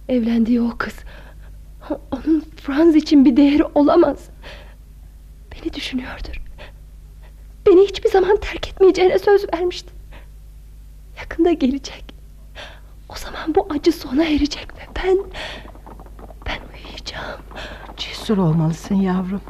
[0.09, 0.93] Evlendiği o kız.
[2.11, 4.29] Onun Franz için bir değeri olamaz.
[5.51, 6.41] Beni düşünüyordur.
[7.67, 9.89] Beni hiçbir zaman terk etmeyeceğine söz vermişti.
[11.17, 12.05] Yakında gelecek.
[13.09, 15.17] O zaman bu acı sona erecek ve ben...
[16.45, 17.41] Ben uyuyacağım.
[17.97, 19.41] Cesur olmalısın yavrum.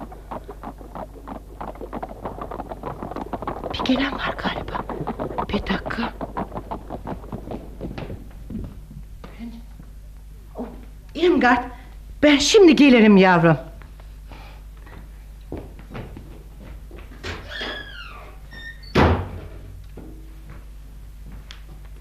[3.74, 4.86] Bir gelen var galiba.
[5.50, 6.14] Bir dakika.
[11.16, 11.64] Irmgard,
[12.24, 13.58] ben şimdi gelirim yavrum.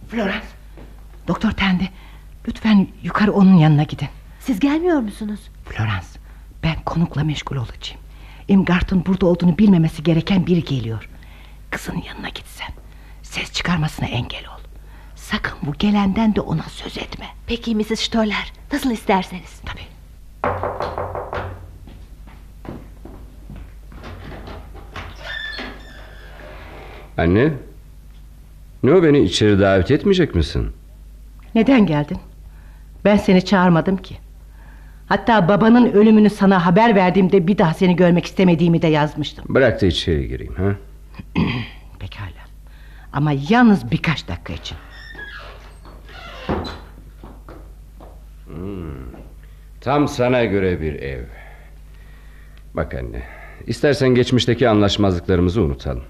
[0.08, 0.46] Florence,
[1.28, 1.90] Doktor Tendi,
[2.48, 4.08] lütfen yukarı onun yanına gidin.
[4.40, 5.40] Siz gelmiyor musunuz?
[5.64, 6.06] Florence,
[6.62, 8.00] ben konukla meşgul olacağım.
[8.48, 11.08] Imgart'ın burada olduğunu bilmemesi gereken biri geliyor.
[11.70, 12.68] Kızın yanına gitsen.
[13.22, 14.53] Ses çıkarmasına engel ol.
[15.30, 17.26] Sakın bu gelenden de ona söz etme.
[17.46, 18.00] Peki Mrs.
[18.00, 19.60] Stoller, nasıl isterseniz.
[19.64, 19.84] Tabii.
[27.18, 27.52] Anne.
[28.82, 30.72] Ne o beni içeri davet etmeyecek misin?
[31.54, 32.18] Neden geldin?
[33.04, 34.16] Ben seni çağırmadım ki.
[35.08, 39.44] Hatta babanın ölümünü sana haber verdiğimde bir daha seni görmek istemediğimi de yazmıştım.
[39.48, 40.74] Bırak da içeri gireyim ha.
[41.98, 42.44] Pekala.
[43.12, 44.76] Ama yalnız birkaç dakika için.
[48.56, 48.90] Hmm.
[49.80, 51.24] Tam sana göre bir ev.
[52.74, 53.22] Bak anne.
[53.66, 56.02] İstersen geçmişteki anlaşmazlıklarımızı unutalım.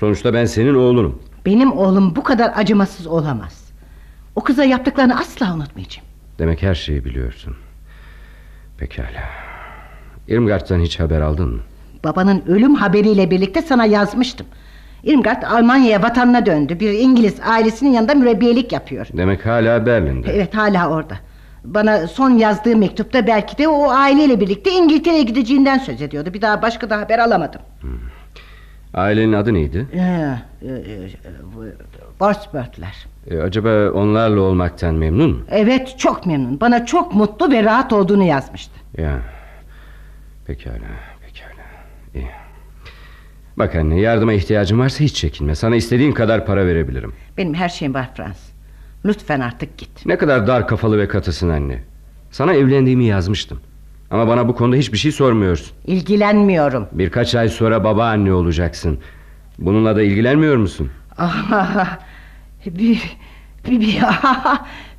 [0.00, 1.22] Sonuçta ben senin oğlunum.
[1.46, 3.72] Benim oğlum bu kadar acımasız olamaz.
[4.36, 6.06] O kıza yaptıklarını asla unutmayacağım.
[6.38, 7.56] Demek her şeyi biliyorsun.
[8.78, 9.24] Pekala.
[10.28, 11.60] Irmgard'dan hiç haber aldın mı?
[12.04, 14.46] Babanın ölüm haberiyle birlikte sana yazmıştım.
[15.04, 16.80] Irmgard Almanya'ya vatanına döndü.
[16.80, 19.06] Bir İngiliz ailesinin yanında mürebbiyelik yapıyor.
[19.12, 20.32] Demek hala Berlin'de.
[20.32, 21.14] Evet hala orada.
[21.64, 26.34] Bana son yazdığı mektupta belki de o aileyle birlikte İngiltere'ye gideceğinden söz ediyordu.
[26.34, 27.60] Bir daha başka da haber alamadım.
[28.94, 29.86] Ailenin adı neydi?
[29.92, 31.10] Ee, e, e,
[32.20, 33.06] Borsbertler.
[33.30, 35.42] Ee, acaba onlarla olmaktan memnun mu?
[35.50, 36.60] Evet çok memnun.
[36.60, 38.72] Bana çok mutlu ve rahat olduğunu yazmıştı.
[38.98, 39.20] Ya.
[40.46, 40.74] Pekala,
[41.26, 41.64] pekala.
[42.14, 42.30] İyi.
[43.56, 45.54] Bak anne yardıma ihtiyacın varsa hiç çekinme.
[45.54, 47.12] Sana istediğin kadar para verebilirim.
[47.36, 48.51] Benim her şeyim var Frans.
[49.04, 50.06] Lütfen artık git.
[50.06, 51.82] Ne kadar dar kafalı ve katısın anne.
[52.30, 53.60] Sana evlendiğimi yazmıştım.
[54.10, 55.76] Ama bana bu konuda hiçbir şey sormuyorsun.
[55.86, 56.88] İlgilenmiyorum.
[56.92, 58.98] Birkaç ay sonra babaanne olacaksın.
[59.58, 60.90] Bununla da ilgilenmiyor musun?
[61.18, 61.98] Ah,
[62.66, 62.78] bir,
[63.66, 64.02] bir, bir,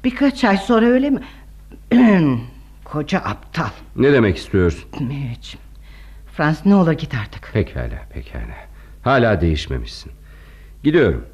[0.03, 1.21] birkaç ay sonra öyle mi?
[2.83, 3.69] Koca aptal.
[3.95, 4.89] Ne demek istiyorsun?
[5.09, 5.57] Hiç.
[6.33, 7.49] Frans ne olur git artık.
[7.53, 8.55] Pekala, pekala.
[9.03, 10.11] Hala değişmemişsin.
[10.83, 11.25] Gidiyorum.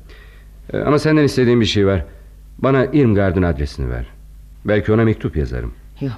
[0.74, 2.06] Ee, ama senden istediğim bir şey var.
[2.64, 4.06] Bana Irmgard'ın adresini ver.
[4.66, 5.74] Belki ona mektup yazarım.
[6.02, 6.14] Yok.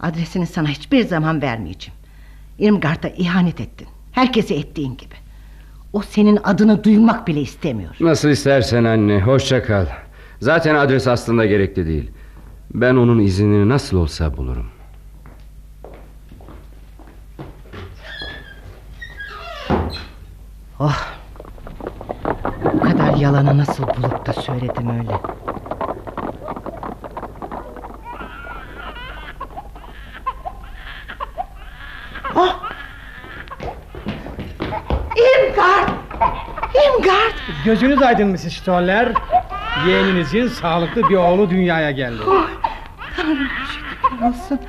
[0.00, 1.98] Adresini sana hiçbir zaman vermeyeceğim.
[2.58, 3.88] Irmgard'a ihanet ettin.
[4.12, 5.14] Herkese ettiğin gibi.
[5.92, 7.96] O senin adını duymak bile istemiyor.
[8.00, 9.20] Nasıl istersen anne.
[9.20, 9.86] Hoşça kal.
[10.40, 12.10] Zaten adres aslında gerekli değil.
[12.74, 14.66] Ben onun iznini nasıl olsa bulurum.
[20.80, 21.17] Oh.
[23.20, 25.12] Yalanı nasıl bulup da söyledim öyle.
[32.36, 32.62] Oh.
[35.16, 35.88] İmgard!
[36.74, 37.32] İmgard!
[37.64, 38.52] Gözünüz aydın Mrs.
[38.52, 39.12] Stoller.
[39.86, 42.22] Yeğeninizin sağlıklı bir oğlu dünyaya geldi.
[42.28, 42.46] Oh,
[43.16, 44.60] Tanrım şükür olsun.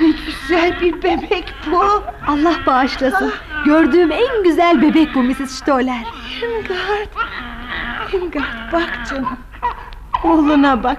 [0.00, 2.02] Ne güzel bir bebek bu.
[2.26, 3.32] Allah bağışlasın.
[3.64, 5.50] Gördüğüm en güzel bebek bu Mrs.
[5.50, 6.04] Stoller.
[6.42, 7.08] Irmgard.
[8.12, 9.38] Irmgard bak canım.
[10.24, 10.98] Oğluna bak.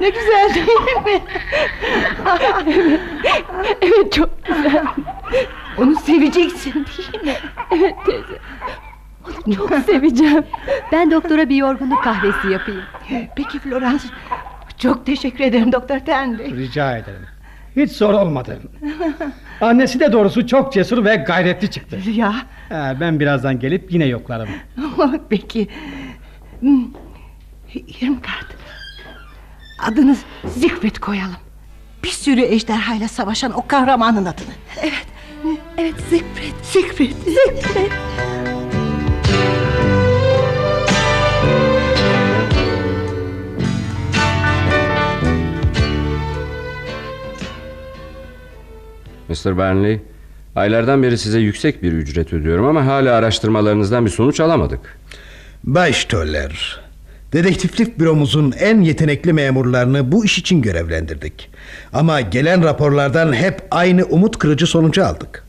[0.00, 1.22] ne güzel değil mi?
[2.66, 3.00] evet,
[3.82, 4.84] evet çok güzel.
[5.78, 7.34] Onu seveceksin değil mi?
[7.70, 8.38] Evet teyze.
[9.46, 10.44] Onu çok seveceğim.
[10.92, 12.82] Ben doktora bir yorgunluk kahvesi yapayım.
[13.36, 14.04] Peki Florence.
[14.82, 16.56] Çok teşekkür ederim Doktor Tendi.
[16.56, 17.26] Rica ederim.
[17.76, 18.58] Hiç zor olmadı.
[19.60, 21.98] Annesi de doğrusu çok cesur ve gayretli çıktı.
[22.10, 22.34] Ya.
[22.70, 24.48] Ee, ben birazdan gelip yine yoklarım.
[25.28, 25.68] Peki.
[26.60, 26.84] Hmm.
[28.00, 28.50] Irmgard.
[29.82, 30.16] Adını
[30.48, 31.36] Siegfried koyalım.
[32.04, 34.54] Bir sürü ejderhayla savaşan o kahramanın adını.
[34.82, 35.06] Evet.
[35.78, 36.54] Evet Siegfried.
[36.62, 37.12] Siegfried.
[37.12, 38.51] Siegfried.
[49.32, 49.56] Mr.
[49.56, 50.00] Burnley,
[50.56, 54.80] aylardan beri size yüksek bir ücret ödüyorum ama hala araştırmalarınızdan bir sonuç alamadık.
[55.64, 56.80] Bay Stoller,
[57.32, 61.50] dedektiflik büromuzun en yetenekli memurlarını bu iş için görevlendirdik.
[61.92, 65.44] Ama gelen raporlardan hep aynı umut kırıcı sonucu aldık.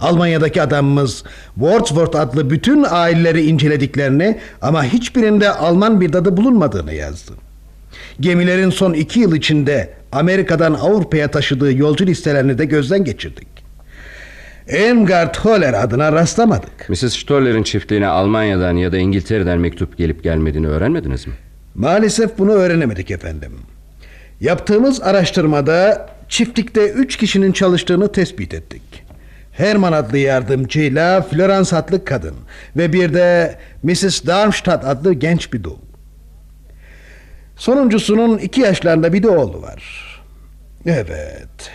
[0.00, 7.32] Almanya'daki adamımız Wordsworth adlı bütün aileleri incelediklerini ama hiçbirinde Alman bir dadı bulunmadığını yazdı.
[8.20, 13.48] Gemilerin son iki yıl içinde Amerika'dan Avrupa'ya taşıdığı yolcu listelerini de gözden geçirdik.
[14.68, 16.88] Engard Holler adına rastlamadık.
[16.88, 17.16] Mrs.
[17.16, 21.32] Stoller'in çiftliğine Almanya'dan ya da İngiltere'den mektup gelip gelmediğini öğrenmediniz mi?
[21.74, 23.52] Maalesef bunu öğrenemedik efendim.
[24.40, 28.82] Yaptığımız araştırmada çiftlikte üç kişinin çalıştığını tespit ettik.
[29.52, 32.34] Herman adlı yardımcıyla Florence adlı kadın
[32.76, 34.26] ve bir de Mrs.
[34.26, 35.76] Darmstadt adlı genç bir dul.
[37.56, 40.06] Sonuncusunun iki yaşlarında bir de oğlu var.
[40.86, 41.70] Evet.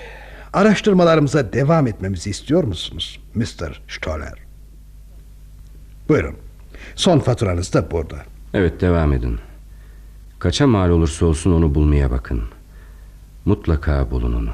[0.53, 3.81] Araştırmalarımıza devam etmemizi istiyor musunuz Mr.
[3.87, 4.33] Stoller?
[6.09, 6.35] Buyurun.
[6.95, 8.15] Son faturanız da burada.
[8.53, 9.39] Evet devam edin.
[10.39, 12.43] Kaça mal olursa olsun onu bulmaya bakın.
[13.45, 14.49] Mutlaka bulun onu.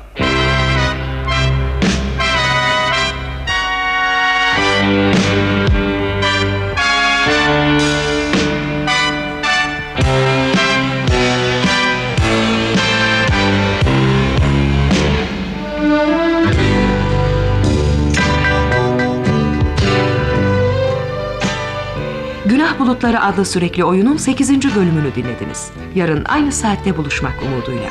[22.80, 24.76] Bulutları adlı sürekli oyunun 8.
[24.76, 25.72] bölümünü dinlediniz.
[25.96, 27.90] Yarın aynı saatte buluşmak umuduyla.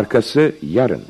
[0.00, 1.02] Arkası yarın.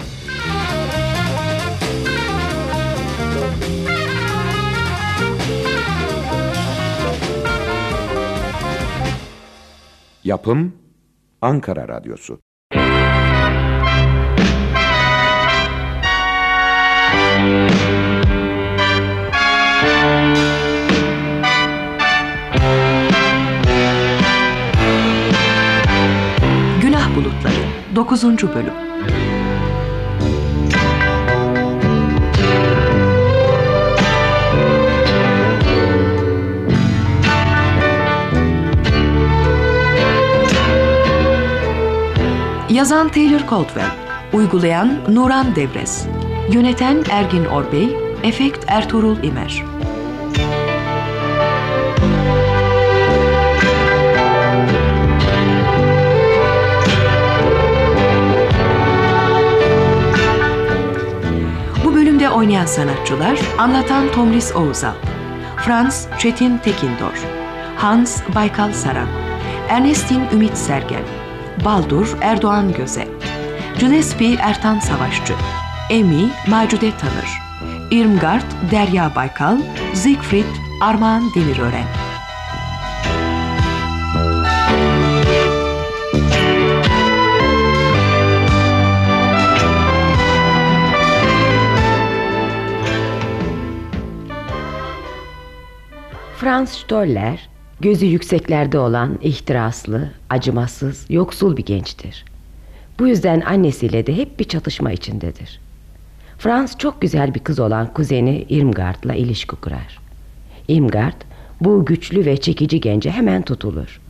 [10.25, 10.73] Yapım
[11.41, 12.41] Ankara Radyosu.
[17.41, 18.10] Günah
[27.95, 28.25] 9.
[28.25, 28.73] bölüm.
[42.71, 43.85] Yazan Taylor Caldwell,
[44.33, 46.07] uygulayan Nuran Devrez,
[46.53, 49.80] yöneten Ergin Orbey, efekt Ertuğrul İmer.
[62.41, 64.95] Oynayan sanatçılar anlatan Tomris Oğuzal,
[65.57, 67.25] Franz Çetin Tekindor,
[67.77, 69.09] Hans Baykal Saran,
[69.69, 71.03] Ernestin Ümit Sergen,
[71.65, 73.09] Baldur Erdoğan Göze,
[73.81, 75.35] Gillespie Ertan Savaşçı,
[75.91, 77.41] Emi Macude Tanır,
[77.91, 79.59] Irmgard Derya Baykal,
[79.95, 80.45] Siegfried
[80.83, 82.00] Armağan Demirören.
[96.51, 97.49] Franz Stoller,
[97.81, 102.25] gözü yükseklerde olan ihtiraslı, acımasız, yoksul bir gençtir.
[102.99, 105.61] Bu yüzden annesiyle de hep bir çatışma içindedir.
[106.39, 109.99] Franz çok güzel bir kız olan kuzeni Irmgard'la ilişki kurar.
[110.69, 111.21] Irmgard,
[111.61, 114.01] bu güçlü ve çekici gence hemen tutulur.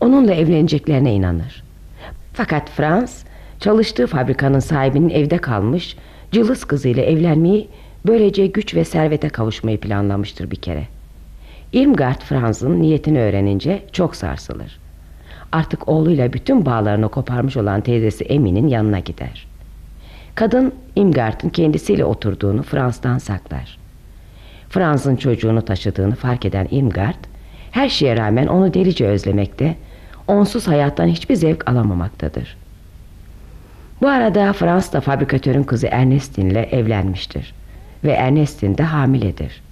[0.00, 1.64] Onunla evleneceklerine inanır.
[2.32, 3.24] Fakat Franz,
[3.60, 5.96] çalıştığı fabrikanın sahibinin evde kalmış,
[6.32, 7.68] cılız kızıyla evlenmeyi,
[8.06, 10.88] böylece güç ve servete kavuşmayı planlamıştır bir kere.
[11.72, 14.78] Irmgard Franz'ın niyetini öğrenince çok sarsılır.
[15.52, 19.46] Artık oğluyla bütün bağlarını koparmış olan teyzesi Emi'nin yanına gider.
[20.34, 23.78] Kadın Irmgard'ın kendisiyle oturduğunu Franz'dan saklar.
[24.68, 27.24] Franz'ın çocuğunu taşıdığını fark eden Irmgard,
[27.70, 29.76] her şeye rağmen onu delice özlemekte,
[30.28, 32.56] onsuz hayattan hiçbir zevk alamamaktadır.
[34.02, 37.54] Bu arada Frans da fabrikatörün kızı Ernestine ile evlenmiştir
[38.04, 39.62] ve Ernestine de hamiledir.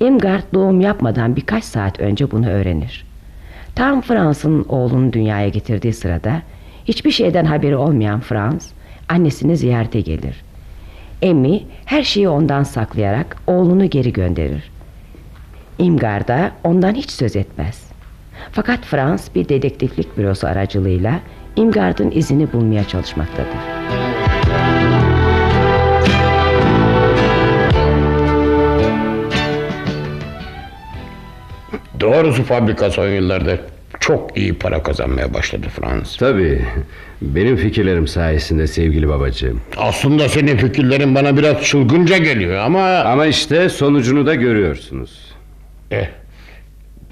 [0.00, 3.06] Irmgard doğum yapmadan birkaç saat önce bunu öğrenir.
[3.74, 6.42] Tam Frans'ın oğlunu dünyaya getirdiği sırada
[6.84, 8.72] Hiçbir şeyden haberi olmayan Franz
[9.08, 10.42] annesini ziyarete gelir.
[11.22, 14.70] Emmy her şeyi ondan saklayarak oğlunu geri gönderir.
[15.78, 17.90] Imgar da ondan hiç söz etmez.
[18.52, 21.20] Fakat Frans bir dedektiflik bürosu aracılığıyla
[21.56, 24.19] Imgard'ın izini bulmaya çalışmaktadır.
[32.00, 33.58] Doğrusu fabrika son yıllarda
[34.00, 36.16] çok iyi para kazanmaya başladı Frans.
[36.16, 36.62] Tabii.
[37.22, 39.60] Benim fikirlerim sayesinde sevgili babacığım.
[39.76, 42.86] Aslında senin fikirlerin bana biraz çılgınca geliyor ama...
[42.88, 45.34] Ama işte sonucunu da görüyorsunuz.
[45.90, 46.06] Eh,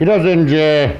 [0.00, 0.90] biraz önce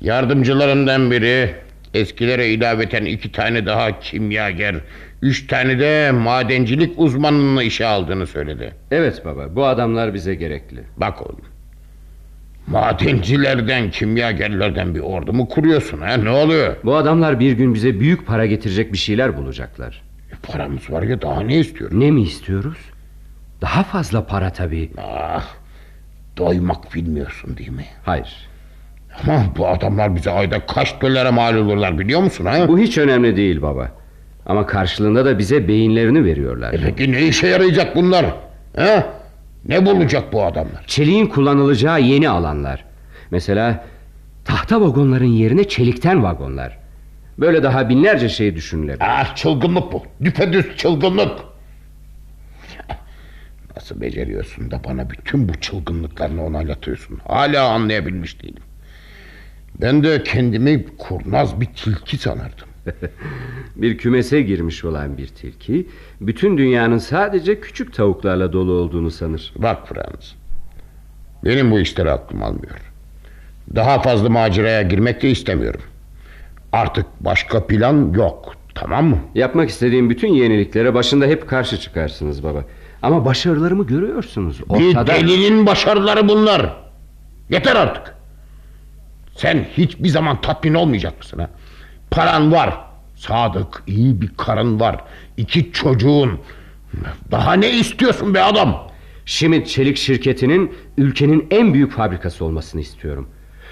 [0.00, 1.50] yardımcılarından biri
[1.94, 4.74] eskilere ilaveten iki tane daha kimyager,
[5.22, 8.74] üç tane de madencilik uzmanını işe aldığını söyledi.
[8.90, 10.80] Evet baba bu adamlar bize gerekli.
[10.96, 11.40] Bak oğlum.
[12.70, 16.16] Madencilerden, kimyagerlerden bir ordu mu kuruyorsun ha?
[16.16, 16.76] Ne oluyor?
[16.84, 20.02] Bu adamlar bir gün bize büyük para getirecek bir şeyler bulacaklar.
[20.32, 21.96] E, paramız var ya daha ne istiyoruz?
[21.96, 22.78] Ne mi istiyoruz?
[23.62, 24.90] Daha fazla para tabii.
[24.98, 25.46] Ah,
[26.36, 27.84] doymak bilmiyorsun değil mi?
[28.04, 28.48] Hayır.
[29.22, 32.68] Ama bu adamlar bize ayda kaç dolara mal olurlar biliyor musun ha?
[32.68, 33.90] Bu hiç önemli değil baba.
[34.46, 36.72] Ama karşılığında da bize beyinlerini veriyorlar.
[36.72, 38.26] E peki ne işe yarayacak bunlar?
[38.76, 39.04] He?
[39.64, 40.84] Ne bulacak bu adamlar?
[40.86, 42.84] Çeliğin kullanılacağı yeni alanlar.
[43.30, 43.84] Mesela
[44.44, 46.78] tahta vagonların yerine çelikten vagonlar.
[47.38, 49.06] Böyle daha binlerce şey düşünülebilir.
[49.08, 50.02] Ah çılgınlık bu.
[50.24, 51.38] Düpedüz çılgınlık.
[53.76, 57.20] Nasıl beceriyorsun da bana bütün bu çılgınlıklarını onaylatıyorsun?
[57.26, 58.62] Hala anlayabilmiş değilim.
[59.80, 62.67] Ben de kendimi kurnaz bir tilki sanırdım.
[63.76, 65.86] bir kümese girmiş olan bir tilki
[66.20, 69.52] bütün dünyanın sadece küçük tavuklarla dolu olduğunu sanır.
[69.56, 70.32] Bak Frans.
[71.44, 72.92] Benim bu işleri aklım almıyor.
[73.74, 75.80] Daha fazla maceraya girmek de istemiyorum.
[76.72, 78.54] Artık başka plan yok.
[78.74, 79.18] Tamam mı?
[79.34, 82.64] Yapmak istediğim bütün yeniliklere başında hep karşı çıkarsınız baba.
[83.02, 84.60] Ama başarılarımı görüyorsunuz.
[84.68, 85.14] Ortada...
[85.14, 86.76] Bir delinin başarıları bunlar.
[87.50, 88.14] Yeter artık.
[89.36, 91.50] Sen hiçbir zaman tatmin olmayacak mısın ha?
[92.10, 92.78] Paran var.
[93.16, 94.96] Sadık, iyi bir karın var.
[95.36, 96.40] İki çocuğun.
[97.30, 98.88] Daha ne istiyorsun be adam?
[99.26, 103.28] Şimit Çelik şirketinin ülkenin en büyük fabrikası olmasını istiyorum.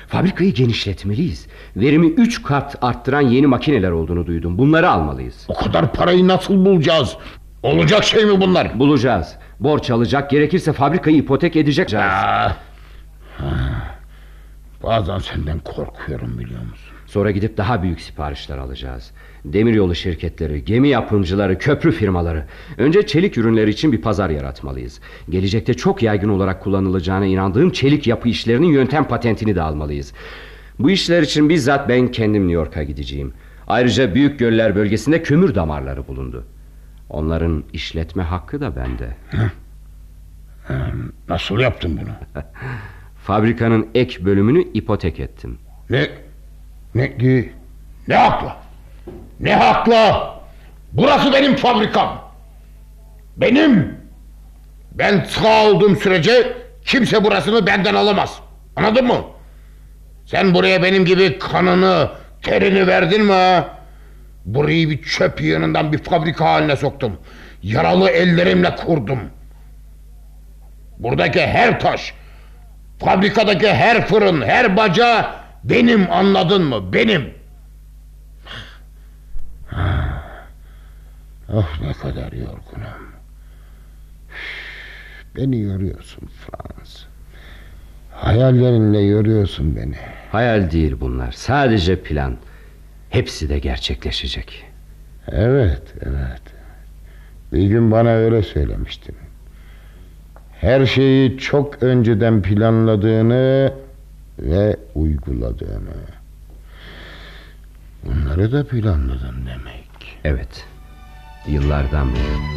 [0.08, 1.46] Fabrikayı genişletmeliyiz.
[1.76, 4.58] Verimi üç kat arttıran yeni makineler olduğunu duydum.
[4.58, 5.44] Bunları almalıyız.
[5.48, 7.16] O kadar parayı nasıl bulacağız?
[7.62, 8.78] Olacak şey mi bunlar?
[8.78, 9.36] Bulacağız.
[9.60, 11.92] Borç alacak, gerekirse fabrikayı ipotek edecek.
[11.92, 12.56] Ha.
[14.82, 16.95] Bazen senden korkuyorum biliyor musun?
[17.16, 19.10] Sonra gidip daha büyük siparişler alacağız.
[19.44, 22.44] Demiryolu şirketleri, gemi yapımcıları, köprü firmaları.
[22.78, 25.00] Önce çelik ürünleri için bir pazar yaratmalıyız.
[25.30, 30.12] Gelecekte çok yaygın olarak kullanılacağına inandığım çelik yapı işlerinin yöntem patentini de almalıyız.
[30.78, 33.32] Bu işler için bizzat ben kendim New York'a gideceğim.
[33.66, 36.44] Ayrıca Büyük Göller bölgesinde kömür damarları bulundu.
[37.10, 39.16] Onların işletme hakkı da bende.
[41.28, 42.42] Nasıl yaptın bunu?
[43.24, 45.58] Fabrikanın ek bölümünü ipotek ettim.
[45.90, 46.25] Ne?
[46.96, 47.12] Ne?
[48.08, 48.56] Ne hakla?
[49.40, 50.34] Ne hakla?
[50.92, 52.32] Burası benim fabrikam.
[53.36, 54.00] Benim.
[54.92, 58.40] Ben sağ olduğum sürece kimse burasını benden alamaz.
[58.76, 59.24] Anladın mı?
[60.26, 62.10] Sen buraya benim gibi kanını,
[62.42, 63.64] terini verdin mi?
[64.44, 67.18] Burayı bir çöp yanından bir fabrika haline soktum.
[67.62, 69.20] Yaralı ellerimle kurdum.
[70.98, 72.14] Buradaki her taş,
[72.98, 75.30] fabrikadaki her fırın, her baca
[75.68, 76.92] benim anladın mı?
[76.92, 77.34] Benim.
[81.48, 83.06] Ah ne kadar yorgunum.
[85.36, 87.02] Beni yoruyorsun Frans.
[88.10, 89.96] Hayallerinle yoruyorsun beni.
[90.32, 91.32] Hayal değil bunlar.
[91.32, 92.36] Sadece plan.
[93.10, 94.64] Hepsi de gerçekleşecek.
[95.28, 96.42] Evet, evet.
[97.52, 99.16] Bir gün bana öyle söylemiştin.
[100.60, 103.72] Her şeyi çok önceden planladığını
[104.38, 105.96] ve uyguladığını.
[108.04, 110.18] Bunları da planladın demek.
[110.24, 110.64] Evet.
[111.46, 112.56] Yıllardan beri.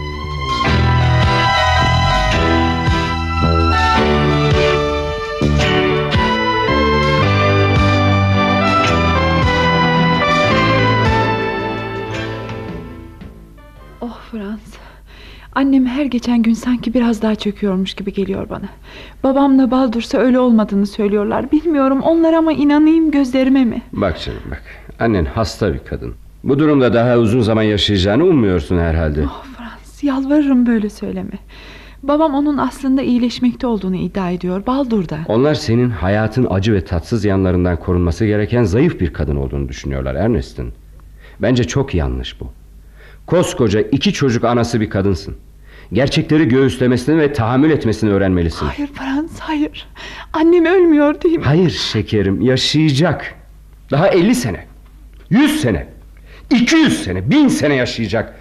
[15.60, 18.70] Annem her geçen gün sanki biraz daha çöküyormuş gibi geliyor bana.
[19.24, 21.52] Babamla Baldur'sa öyle olmadığını söylüyorlar.
[21.52, 23.82] Bilmiyorum onlar ama inanayım gözlerime mi?
[23.94, 24.64] Bak canım bak.
[25.00, 26.14] Annen hasta bir kadın.
[26.44, 29.24] Bu durumda daha uzun zaman yaşayacağını ummuyorsun herhalde.
[29.24, 31.32] Oh Frans yalvarırım böyle söyleme.
[32.04, 34.66] Babam onun aslında iyileşmekte olduğunu iddia ediyor.
[34.66, 35.20] Baldur da.
[35.28, 40.74] Onlar senin hayatın acı ve tatsız yanlarından korunması gereken zayıf bir kadın olduğunu düşünüyorlar Ernest'in.
[41.42, 42.48] Bence çok yanlış bu.
[43.28, 45.36] Koskoca iki çocuk anası bir kadınsın.
[45.94, 48.66] Gerçekleri göğüslemesini ve tahammül etmesini öğrenmelisin.
[48.66, 49.88] Hayır Frans hayır.
[50.34, 51.44] Annem ölmüyor değil mi?
[51.46, 53.36] Hayır şekerim yaşayacak.
[53.92, 54.66] Daha 50 sene.
[55.30, 55.88] 100 sene.
[56.52, 57.30] 200 sene.
[57.30, 58.36] 1000 sene yaşayacak.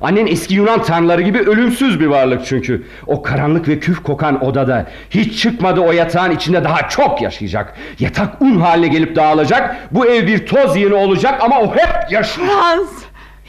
[0.00, 2.82] Annen eski Yunan tanrıları gibi ölümsüz bir varlık çünkü.
[3.06, 7.76] O karanlık ve küf kokan odada hiç çıkmadı o yatağın içinde daha çok yaşayacak.
[7.98, 9.76] Yatak un haline gelip dağılacak.
[9.90, 12.54] Bu ev bir toz yığını olacak ama o hep yaşayacak.
[12.56, 12.90] Frans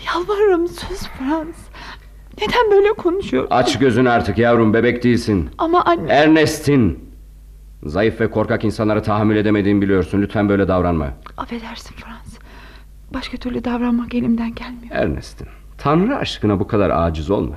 [0.07, 1.55] yalvarırım sus Frans.
[2.41, 3.55] Neden böyle konuşuyorsun?
[3.55, 5.49] Aç gözünü artık yavrum bebek değilsin.
[5.57, 6.11] Ama anne...
[6.11, 6.99] Ernestin.
[7.83, 10.21] Zayıf ve korkak insanlara tahammül edemediğimi biliyorsun.
[10.21, 11.07] Lütfen böyle davranma.
[11.37, 12.37] Affedersin Frans.
[13.13, 14.95] Başka türlü davranmak elimden gelmiyor.
[14.95, 15.47] Ernestin.
[15.77, 17.55] Tanrı aşkına bu kadar aciz olma.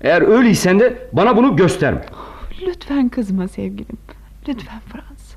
[0.00, 2.04] Eğer öyleysen de bana bunu gösterme.
[2.66, 3.96] Lütfen kızma sevgilim.
[4.48, 5.34] Lütfen Frans.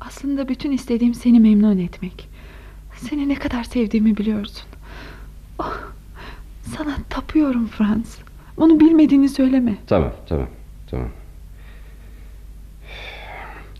[0.00, 2.28] Aslında bütün istediğim seni memnun etmek.
[2.96, 4.62] Seni ne kadar sevdiğimi biliyorsun.
[5.58, 5.78] Oh,
[6.76, 8.18] sana tapıyorum Frans.
[8.56, 9.76] Onu bilmediğini söyleme.
[9.86, 10.46] Tamam, tamam,
[10.90, 11.08] tamam.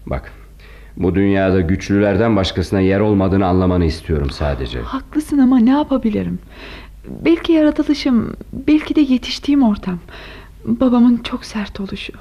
[0.07, 0.33] Bak,
[0.97, 4.81] bu dünyada güçlülerden başkasına yer olmadığını anlamanı istiyorum sadece.
[4.81, 6.39] Haklısın ama ne yapabilirim?
[7.09, 9.99] Belki yaratılışım, belki de yetiştiğim ortam.
[10.65, 12.13] Babamın çok sert oluşu.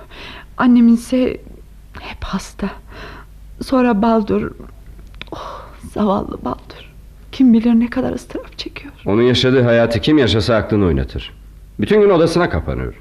[0.58, 1.38] Annemin ise
[2.00, 2.70] hep hasta.
[3.64, 4.52] Sonra Baldur.
[5.32, 6.92] Oh, zavallı Baldur.
[7.32, 8.94] Kim bilir ne kadar ıstırap çekiyor.
[9.06, 11.34] Onun yaşadığı hayatı kim yaşasa aklını oynatır.
[11.82, 12.94] Bütün gün odasına kapanıyor.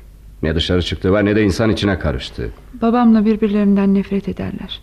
[0.43, 2.51] Ne dışarı çıktığı var ne de insan içine karıştı.
[2.83, 4.81] Babamla birbirlerinden nefret ederler.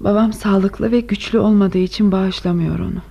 [0.00, 3.02] Babam sağlıklı ve güçlü olmadığı için bağışlamıyor onu.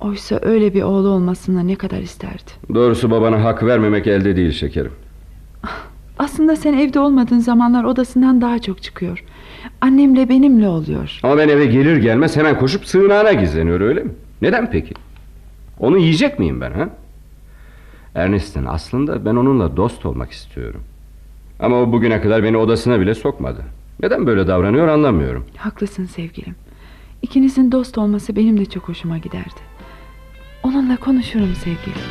[0.00, 2.50] Oysa öyle bir oğlu olmasına ne kadar isterdi.
[2.74, 4.92] Doğrusu babana hak vermemek elde değil şekerim.
[6.18, 9.24] Aslında sen evde olmadığın zamanlar odasından daha çok çıkıyor.
[9.80, 11.20] Annemle benimle oluyor.
[11.22, 14.10] Ama ben eve gelir gelmez hemen koşup sığınağına gizleniyor öyle mi?
[14.42, 14.94] Neden peki?
[15.78, 16.88] Onu yiyecek miyim ben ha?
[18.14, 20.80] Ernest'in aslında ben onunla dost olmak istiyorum.
[21.60, 23.64] Ama o bugüne kadar beni odasına bile sokmadı.
[24.02, 25.46] Neden böyle davranıyor anlamıyorum.
[25.56, 26.54] Haklısın sevgilim.
[27.22, 29.60] İkinizin dost olması benim de çok hoşuma giderdi.
[30.62, 32.02] Onunla konuşurum sevgilim.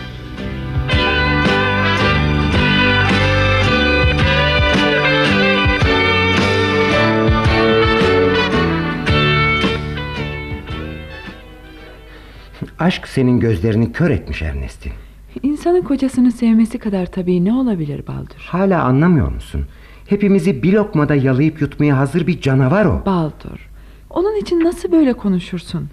[12.80, 14.94] Aşk senin gözlerini kör etmiş Ernest'in.
[15.44, 18.46] İnsanın kocasını sevmesi kadar tabii ne olabilir Baldur?
[18.48, 19.66] Hala anlamıyor musun?
[20.08, 23.04] Hepimizi bir lokmada yalayıp yutmaya hazır bir canavar o.
[23.06, 23.70] Baldur,
[24.10, 25.90] onun için nasıl böyle konuşursun?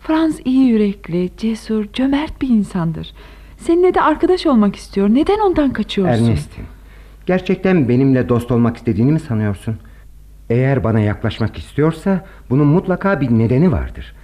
[0.00, 3.14] Franz iyi yürekli, cesur, cömert bir insandır.
[3.58, 5.08] Seninle de arkadaş olmak istiyor.
[5.08, 6.24] Neden ondan kaçıyorsun?
[6.24, 6.64] Ernestin,
[7.26, 9.76] gerçekten benimle dost olmak istediğini mi sanıyorsun?
[10.50, 14.14] Eğer bana yaklaşmak istiyorsa bunun mutlaka bir nedeni vardır.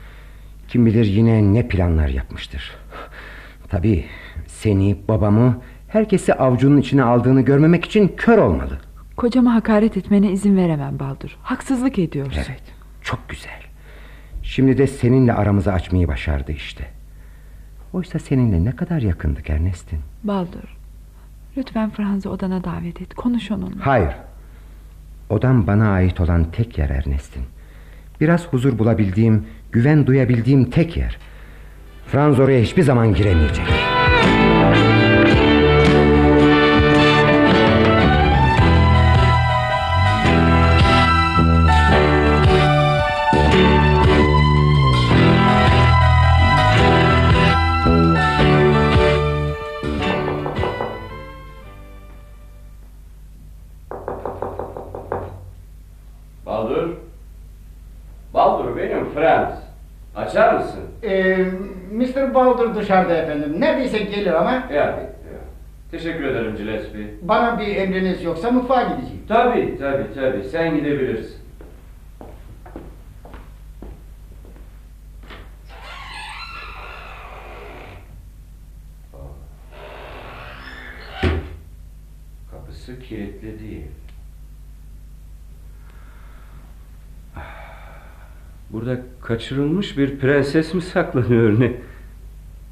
[0.69, 2.71] Kim bilir yine ne planlar yapmıştır.
[3.69, 4.05] Tabii
[4.65, 8.79] seni, babamı, herkesi avcunun içine aldığını görmemek için kör olmalı.
[9.17, 11.37] Kocama hakaret etmene izin veremem Baldur.
[11.43, 12.43] Haksızlık ediyorsun.
[12.49, 12.63] Evet,
[13.03, 13.61] çok güzel.
[14.43, 16.85] Şimdi de seninle aramızı açmayı başardı işte.
[17.93, 19.99] Oysa seninle ne kadar yakındık Ernestin.
[20.25, 20.77] Baldur,
[21.57, 23.15] lütfen Franz'ı odana davet et.
[23.15, 23.87] Konuş onunla.
[23.87, 24.15] Hayır.
[25.31, 27.43] Odam bana ait olan tek yer Ernestin.
[28.21, 31.19] Biraz huzur bulabildiğim, güven duyabildiğim tek yer.
[32.07, 33.94] Franz oraya hiçbir zaman giremeyecek.
[59.15, 59.55] Franz.
[60.17, 60.81] Açar mısın?
[61.03, 61.37] Ee,
[61.93, 62.35] Mr.
[62.35, 63.57] Baldur dışarıda efendim.
[63.59, 65.01] Neredeyse gelir ama Ya.
[65.91, 67.07] Teşekkür ederim Gillespie.
[67.23, 69.23] bana bir emriniz yoksa mutfağa gideceğim.
[69.29, 71.37] Tabii tabii tabii sen gidebilirsin.
[82.51, 83.87] Kapısı kilitli değil.
[88.71, 91.73] Burada kaçırılmış bir prenses mi saklanıyor ne?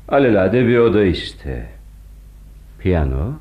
[0.09, 1.69] Alelade bir oda işte.
[2.79, 3.33] Piyano,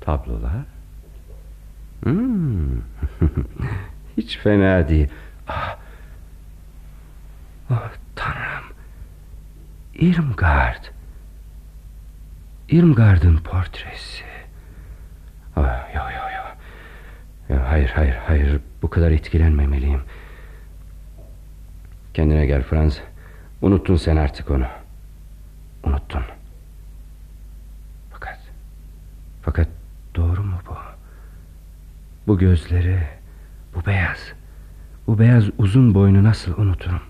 [0.00, 0.64] tablolar.
[2.02, 2.80] Hmm.
[4.16, 5.08] Hiç fena değil.
[5.48, 5.76] Ah.
[7.70, 8.64] Oh, tanrım.
[9.94, 10.84] Irmgard.
[12.68, 14.24] Irmgard'ın portresi.
[15.56, 17.56] Oh, yo, yo, yo.
[17.56, 17.62] yo.
[17.68, 18.60] Hayır, hayır, hayır.
[18.82, 20.00] Bu kadar etkilenmemeliyim.
[22.20, 23.00] Kendine gel Franz.
[23.62, 24.66] Unuttun sen artık onu.
[25.84, 26.22] unuttun.
[28.10, 28.38] Fakat
[29.42, 29.68] fakat
[30.14, 30.76] doğru mu bu?
[32.26, 33.08] Bu gözleri,
[33.74, 34.18] bu beyaz,
[35.06, 37.02] bu beyaz uzun boynu nasıl unuturum?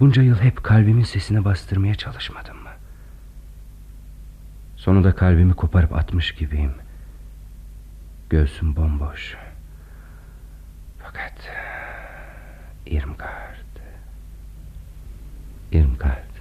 [0.00, 2.70] Bunca yıl hep kalbimin sesine bastırmaya çalışmadım mı?
[4.76, 6.74] Sonunda kalbimi koparıp atmış gibiyim.
[8.30, 9.36] Göğsüm bomboş.
[11.02, 11.32] Fakat
[12.86, 13.72] Irmgard.
[15.72, 16.32] Irmgard.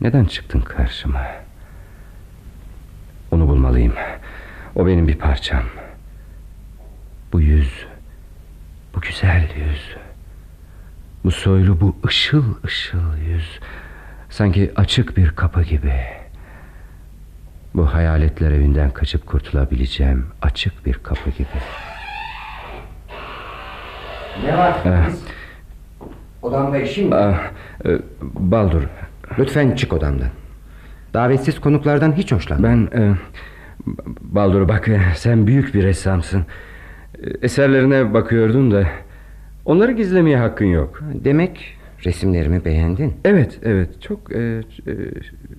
[0.00, 1.26] Neden çıktın karşıma?
[3.30, 3.94] Onu bulmalıyım.
[4.74, 5.62] O benim bir parçam.
[7.32, 7.86] Bu yüz,
[8.94, 9.96] bu güzel yüz.
[11.24, 13.60] Bu soylu, bu ışıl ışıl yüz.
[14.30, 16.00] Sanki açık bir kapı gibi.
[17.74, 21.48] Bu hayaletler evinden kaçıp kurtulabileceğim açık bir kapı gibi.
[24.44, 24.76] Ne var?
[24.86, 25.04] Ee,
[26.42, 27.14] Odamda işim mi?
[27.14, 28.82] E, Baldur.
[29.38, 30.28] Lütfen çık odamdan.
[31.14, 32.70] Davetsiz konuklardan hiç hoşlanmam.
[32.92, 32.98] Ben...
[33.00, 33.14] E,
[34.20, 36.46] Baldur bak e, sen büyük bir ressamsın.
[37.22, 38.86] E, eserlerine bakıyordun da...
[39.64, 41.00] Onları gizlemeye hakkın yok.
[41.24, 43.14] Demek resimlerimi beğendin.
[43.24, 44.02] Evet, evet.
[44.02, 44.32] Çok...
[44.32, 44.62] E, e,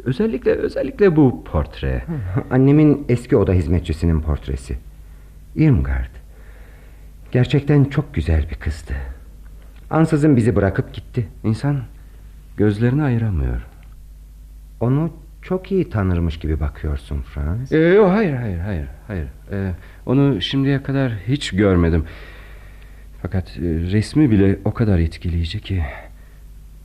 [0.03, 2.03] özellikle özellikle bu portre.
[2.51, 4.77] Annemin eski oda hizmetçisinin portresi.
[5.55, 6.22] Irmgard.
[7.33, 8.93] Gerçekten çok güzel bir kızdı.
[9.89, 11.27] Ansızın bizi bırakıp gitti.
[11.43, 11.81] İnsan
[12.57, 13.61] gözlerini ayıramıyor.
[14.79, 17.71] Onu çok iyi tanırmış gibi bakıyorsun Frans.
[17.71, 19.27] Ee, hayır hayır hayır hayır.
[19.51, 19.71] Ee,
[20.05, 22.05] onu şimdiye kadar hiç görmedim.
[23.21, 25.83] Fakat e, resmi bile o kadar etkileyici ki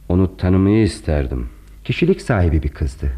[0.09, 1.49] onu tanımayı isterdim.
[1.85, 3.13] Kişilik sahibi bir kızdı.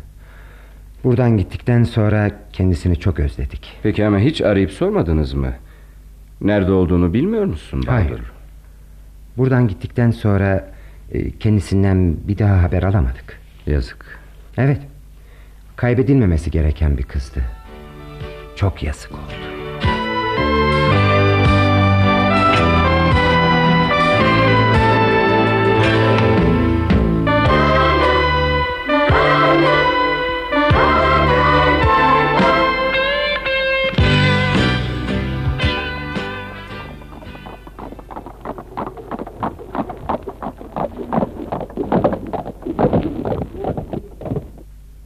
[1.05, 3.79] Buradan gittikten sonra kendisini çok özledik.
[3.83, 5.53] Peki ama hiç arayıp sormadınız mı?
[6.41, 7.83] Nerede olduğunu bilmiyor musun?
[7.87, 8.09] Bahadır?
[8.09, 8.23] Hayır.
[9.37, 10.73] Buradan gittikten sonra
[11.13, 13.41] e, kendisinden bir daha haber alamadık.
[13.67, 14.21] Yazık.
[14.57, 14.81] Evet.
[15.77, 17.41] Kaybedilmemesi gereken bir kızdı.
[18.57, 19.60] Çok yazık oldu.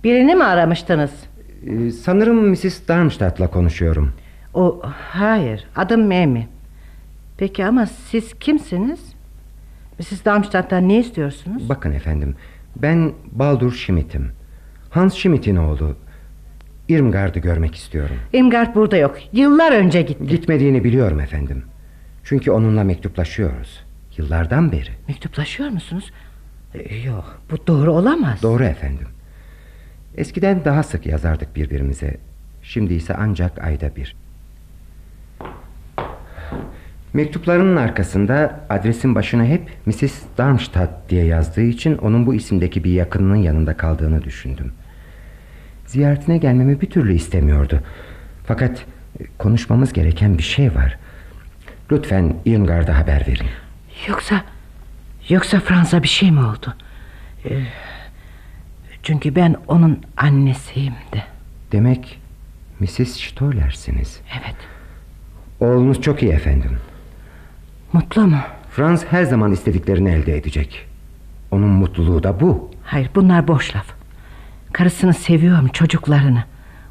[0.05, 1.11] Birini mi aramıştınız?
[1.67, 2.89] Ee, sanırım Mrs.
[2.89, 4.13] Darmstadt'la konuşuyorum.
[4.55, 6.49] O hayır adım Memi.
[7.37, 9.01] Peki ama siz kimsiniz?
[9.99, 10.25] Mrs.
[10.25, 11.69] Darmstadt'tan ne istiyorsunuz?
[11.69, 12.35] Bakın efendim
[12.77, 14.31] ben Baldur Schmidt'im.
[14.91, 15.97] Hans Schmidt'in oğlu.
[16.89, 18.17] Irmgard'ı görmek istiyorum.
[18.33, 19.17] Irmgard burada yok.
[19.33, 20.27] Yıllar önce gitti.
[20.27, 21.65] Gitmediğini biliyorum efendim.
[22.25, 23.85] Çünkü onunla mektuplaşıyoruz.
[24.17, 24.91] Yıllardan beri.
[25.09, 26.13] Mektuplaşıyor musunuz?
[26.75, 28.43] Ee, yok bu doğru olamaz.
[28.43, 29.07] Doğru efendim.
[30.17, 32.17] Eskiden daha sık yazardık birbirimize.
[32.63, 34.17] Şimdi ise ancak ayda bir.
[37.13, 40.23] Mektuplarının arkasında adresin başına hep Mrs.
[40.39, 44.73] Darmstadt diye yazdığı için onun bu isimdeki bir yakınının yanında kaldığını düşündüm.
[45.87, 47.81] Ziyaretine gelmemi bir türlü istemiyordu.
[48.47, 48.85] Fakat
[49.21, 50.99] e, konuşmamız gereken bir şey var.
[51.93, 53.47] Lütfen Irmgard'a haber verin.
[54.09, 54.45] Yoksa
[55.29, 56.75] yoksa Fransa bir şey mi oldu?
[57.45, 57.63] Ee,
[59.05, 61.23] çünkü ben onun annesiyim de.
[61.73, 62.19] Demek
[62.81, 63.09] Mrs.
[63.09, 64.21] Stoller'siniz.
[64.41, 64.57] Evet.
[65.61, 66.79] Oğlunuz çok iyi efendim.
[67.93, 68.39] Mutlu mu?
[68.71, 70.87] Franz her zaman istediklerini elde edecek.
[71.51, 72.71] Onun mutluluğu da bu.
[72.85, 73.87] Hayır bunlar boş laf.
[74.73, 76.45] Karısını seviyorum çocuklarını.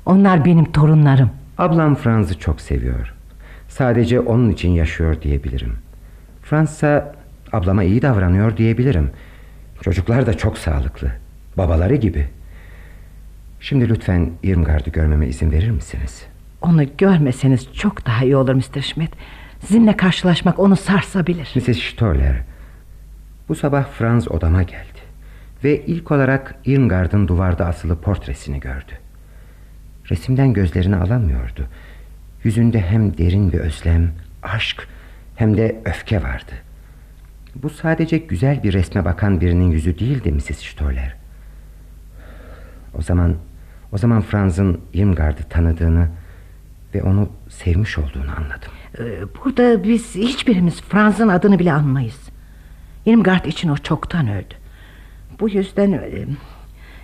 [0.05, 1.29] Onlar benim torunlarım.
[1.57, 3.13] Ablam Franz'ı çok seviyor.
[3.69, 5.73] Sadece onun için yaşıyor diyebilirim.
[6.43, 7.15] Fransa
[7.53, 9.11] ablama iyi davranıyor diyebilirim.
[9.81, 11.22] Çocuklar da çok sağlıklı.
[11.57, 12.27] Babaları gibi.
[13.59, 16.25] Şimdi lütfen Irmgard'ı görmeme izin verir misiniz?
[16.61, 18.81] Onu görmeseniz çok daha iyi olur Mr.
[18.81, 19.11] Schmidt.
[19.59, 21.53] Sizinle karşılaşmak onu sarsabilir.
[21.55, 21.77] Mrs.
[21.77, 22.41] Stoller,
[23.49, 25.03] bu sabah Franz odama geldi.
[25.63, 28.91] Ve ilk olarak Irmgard'ın duvarda asılı portresini gördü.
[30.09, 31.67] Resimden gözlerini alamıyordu.
[32.43, 34.11] Yüzünde hem derin bir özlem,
[34.43, 34.87] aşk
[35.35, 36.51] hem de öfke vardı.
[37.55, 40.57] Bu sadece güzel bir resme bakan birinin yüzü değildi Mrs.
[40.57, 41.22] Stoller.
[42.97, 43.35] O zaman
[43.91, 46.07] o zaman Franz'ın Irmgard'ı tanıdığını
[46.95, 48.71] ve onu sevmiş olduğunu anladım.
[48.99, 52.19] Ee, burada biz hiçbirimiz Franz'ın adını bile anmayız.
[53.05, 54.53] Irmgard için o çoktan öldü.
[55.39, 56.25] Bu yüzden e,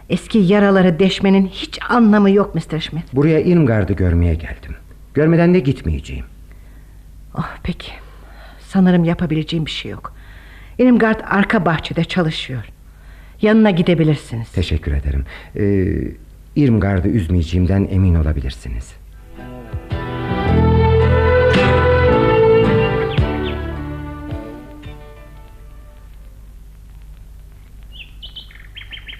[0.09, 2.79] eski yaraları deşmenin hiç anlamı yok Mr.
[2.79, 3.13] Schmidt.
[3.13, 4.75] Buraya Irmgard'ı görmeye geldim.
[5.13, 6.25] Görmeden de gitmeyeceğim.
[7.37, 7.91] Oh peki.
[8.59, 10.13] Sanırım yapabileceğim bir şey yok.
[10.79, 12.63] Irmgard arka bahçede çalışıyor.
[13.41, 14.51] Yanına gidebilirsiniz.
[14.51, 15.25] Teşekkür ederim.
[15.55, 16.11] Ee,
[16.55, 18.93] İrmgard'ı üzmeyeceğimden emin olabilirsiniz.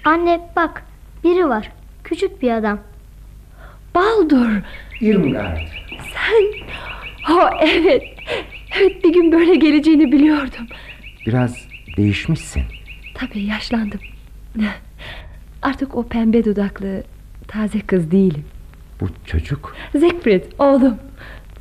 [0.06, 0.83] Anne bak
[1.23, 1.72] biri var.
[2.03, 2.80] Küçük bir adam.
[3.95, 4.49] Baldur.
[5.01, 5.57] İrmgard.
[6.14, 6.43] Sen.
[7.33, 8.03] Oh evet.
[8.80, 10.67] Evet bir gün böyle geleceğini biliyordum.
[11.25, 11.67] Biraz
[11.98, 12.64] değişmişsin.
[13.19, 13.99] Tabii yaşlandım.
[15.61, 17.03] Artık o pembe dudaklı
[17.48, 18.43] taze kız değilim.
[19.01, 20.95] Bu çocuk Zekfried oğlum.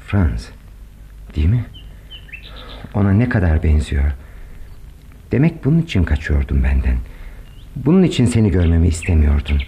[0.07, 0.49] Franz.
[1.37, 1.65] Değil mi?
[2.95, 4.05] Ona ne kadar benziyor.
[5.33, 6.97] Demek bunun için kaçıyordun benden.
[7.77, 9.59] Bunun için seni görmemi istemiyordun.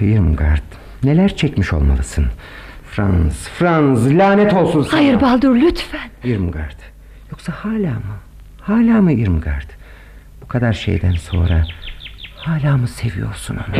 [0.00, 0.62] Irmgard
[1.04, 2.26] neler çekmiş olmalısın.
[2.90, 5.00] Franz, Franz lanet olsun sana.
[5.00, 6.10] Hayır Baldur lütfen.
[6.24, 6.78] Irmgard.
[7.30, 8.16] Yoksa hala mı?
[8.60, 9.70] Hala mı Irmgard?
[10.44, 11.64] Bu kadar şeyden sonra
[12.36, 13.74] hala mı seviyorsun onu?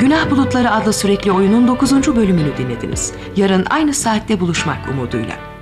[0.00, 2.16] Günah Bulutları adlı sürekli oyunun 9.
[2.16, 3.12] bölümünü dinlediniz.
[3.36, 5.53] Yarın aynı saatte buluşmak umuduyla.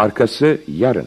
[0.00, 1.06] Arkası yarın.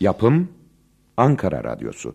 [0.00, 0.48] Yapım
[1.16, 2.14] Ankara Radyosu.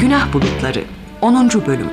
[0.00, 1.50] Günah Bulutları 10.
[1.66, 1.86] bölüm.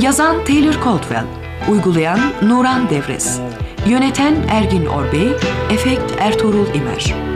[0.00, 1.24] Yazan Taylor Caldwell,
[1.68, 3.40] uygulayan Nuran Devres,
[3.86, 5.28] yöneten Ergin Orbey,
[5.70, 7.27] efekt Ertuğrul İmer.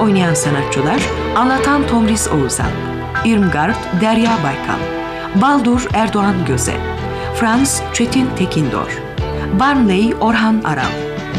[0.00, 1.00] Oynayan sanatçılar
[1.36, 2.70] Anlatan Tomris Oğuzhan,
[3.24, 4.80] Irmgard Derya Baykal,
[5.42, 6.76] Baldur Erdoğan Göze,
[7.34, 8.98] Franz Çetin Tekindor,
[9.60, 10.92] Barnley Orhan Aral,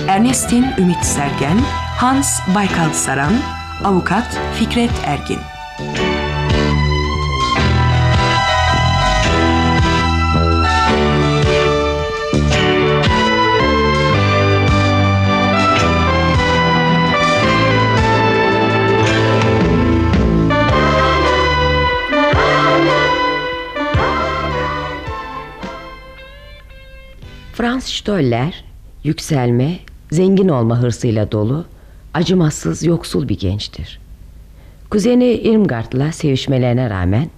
[0.08, 1.58] Ernestin Ümit Sergen,
[1.98, 3.34] Hans Baykal Saran,
[3.84, 5.59] Avukat Fikret Ergin.
[28.00, 28.64] Stoller
[29.04, 29.80] yükselme,
[30.12, 31.66] zengin olma hırsıyla dolu,
[32.14, 34.00] acımasız, yoksul bir gençtir.
[34.90, 37.30] Kuzeni Irmgard'la sevişmelerine rağmen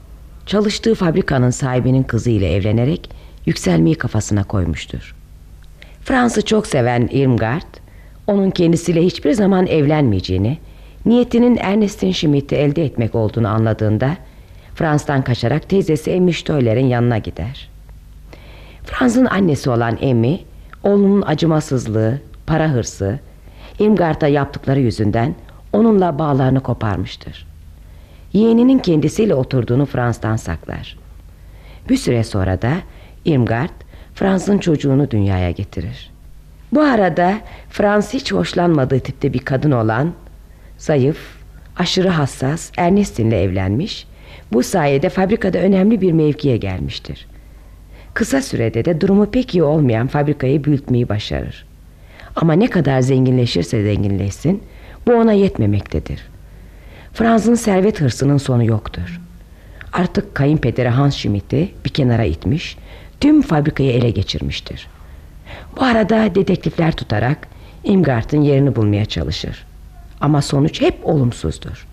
[0.46, 3.10] çalıştığı fabrikanın sahibinin kızıyla evlenerek
[3.46, 5.16] yükselmeyi kafasına koymuştur.
[6.02, 7.76] Frans'ı çok seven Irmgard,
[8.28, 10.58] onun kendisiyle hiçbir zaman evlenmeyeceğini,
[11.06, 14.18] niyetinin Ernest'in Schmidt'i elde etmek olduğunu anladığında
[14.76, 17.70] Frans'tan kaçarak teyzesi Emmy Stoller'in yanına gider.
[18.84, 20.40] Franz'ın annesi olan Emmy,
[20.84, 23.20] oğlunun acımasızlığı, para hırsı,
[23.80, 25.36] Irmgard'a yaptıkları yüzünden
[25.74, 27.48] onunla bağlarını koparmıştır.
[28.34, 30.98] Yeğeninin kendisiyle oturduğunu Frans'tan saklar.
[31.90, 32.74] Bir süre sonra da
[33.26, 33.70] Irmgard,
[34.14, 36.12] Frans'ın çocuğunu dünyaya getirir.
[36.72, 37.38] Bu arada
[37.70, 40.14] Frans hiç hoşlanmadığı tipte bir kadın olan,
[40.78, 41.18] zayıf,
[41.78, 44.08] aşırı hassas Ernestin'le evlenmiş,
[44.54, 47.28] bu sayede fabrikada önemli bir mevkiye gelmiştir.
[48.14, 51.66] Kısa sürede de durumu pek iyi olmayan fabrikayı büyütmeyi başarır.
[52.36, 54.64] Ama ne kadar zenginleşirse zenginleşsin
[55.08, 56.28] bu ona yetmemektedir.
[57.14, 59.22] Franz'ın servet hırsının sonu yoktur.
[59.94, 62.78] artık kayınpederi Hans Schmidt'i bir kenara itmiş,
[63.20, 64.88] tüm fabrikayı ele geçirmiştir.
[65.78, 67.48] Bu arada dedektifler tutarak
[67.84, 69.66] Imgart'ın yerini bulmaya çalışır.
[70.22, 71.88] Ama sonuç hep olumsuzdur.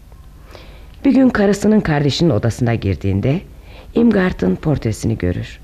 [1.04, 3.40] Bir gün karısının kardeşinin odasına girdiğinde
[3.94, 5.58] Imgart'ın portresini görür.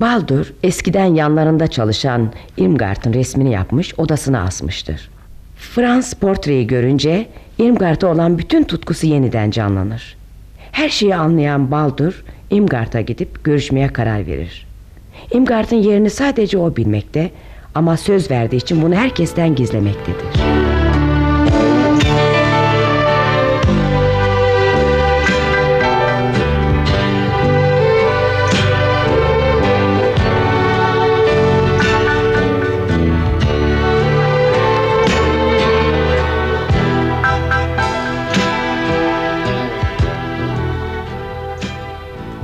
[0.00, 5.10] Baldur eskiden yanlarında çalışan Irmgard'ın resmini yapmış odasına asmıştır.
[5.56, 7.26] Frans portreyi görünce
[7.58, 10.16] Irmgard'a olan bütün tutkusu yeniden canlanır.
[10.72, 14.66] Her şeyi anlayan Baldur Irmgard'a gidip görüşmeye karar verir.
[15.32, 17.30] Irmgard'ın yerini sadece o bilmekte
[17.74, 20.65] ama söz verdiği için bunu herkesten gizlemektedir.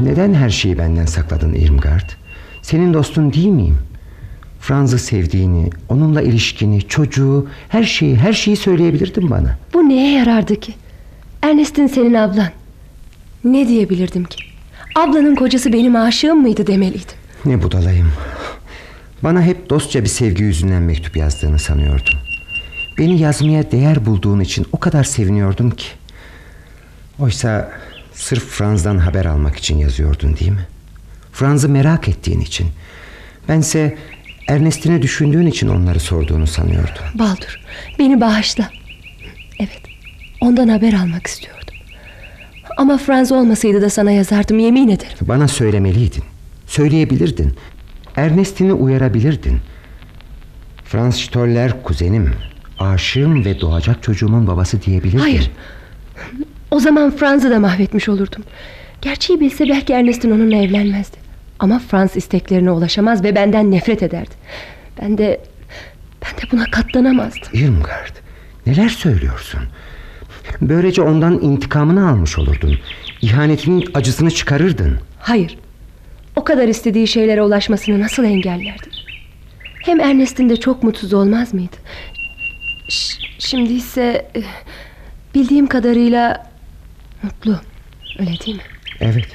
[0.04, 2.10] Neden her şeyi benden sakladın Irmgard?
[2.62, 3.78] Senin dostun değil miyim?
[4.60, 9.58] Franz'ı sevdiğini, onunla ilişkini, çocuğu, her şeyi, her şeyi söyleyebilirdin bana.
[9.74, 10.74] Bu neye yarardı ki?
[11.42, 12.48] Ernest'in senin ablan.
[13.44, 14.44] Ne diyebilirdim ki?
[14.94, 17.16] Ablanın kocası benim aşığım mıydı demeliydim.
[17.44, 18.12] Ne budalayım.
[19.22, 22.18] Bana hep dostça bir sevgi yüzünden mektup yazdığını sanıyordum.
[22.98, 25.86] Beni yazmaya değer bulduğun için o kadar seviniyordum ki.
[27.18, 27.72] Oysa
[28.14, 30.66] sırf Franz'dan haber almak için yazıyordun değil mi?
[31.32, 32.66] Franz'ı merak ettiğin için.
[33.48, 33.98] Bense
[34.48, 37.04] Ernest'ini düşündüğün için onları sorduğunu sanıyordum.
[37.14, 37.60] Baldur
[37.98, 38.70] beni bağışla.
[39.58, 39.82] Evet
[40.40, 41.74] ondan haber almak istiyordum.
[42.76, 45.16] Ama Franz olmasaydı da sana yazardım yemin ederim.
[45.20, 46.24] Bana söylemeliydin.
[46.66, 47.54] Söyleyebilirdin.
[48.16, 49.58] Ernest'ini uyarabilirdin.
[50.84, 52.34] Franz Stoller kuzenim.
[52.78, 55.18] Aşığım ve doğacak çocuğumun babası diyebilirdin.
[55.18, 55.50] Hayır.
[56.72, 58.44] O zaman Franz'ı da mahvetmiş olurdum.
[59.02, 61.16] Gerçeği bilse belki Ernest'in onunla evlenmezdi.
[61.58, 64.30] Ama Franz isteklerine ulaşamaz ve benden nefret ederdi.
[65.02, 65.40] Ben de
[66.22, 67.48] ben de buna katlanamazdım.
[67.52, 68.16] Irmgard,
[68.66, 69.60] neler söylüyorsun?
[70.60, 72.78] Böylece ondan intikamını almış olurdun.
[73.22, 74.98] İhanetinin acısını çıkarırdın.
[75.18, 75.58] Hayır.
[76.36, 78.92] O kadar istediği şeylere ulaşmasını nasıl engellerdim?
[79.84, 81.76] Hem Ernest'in de çok mutsuz olmaz mıydı?
[82.88, 84.42] Ş- şimdi ise eh,
[85.34, 86.51] bildiğim kadarıyla
[87.22, 87.56] mutlu.
[88.18, 88.62] Öyle değil mi?
[89.00, 89.26] Evet.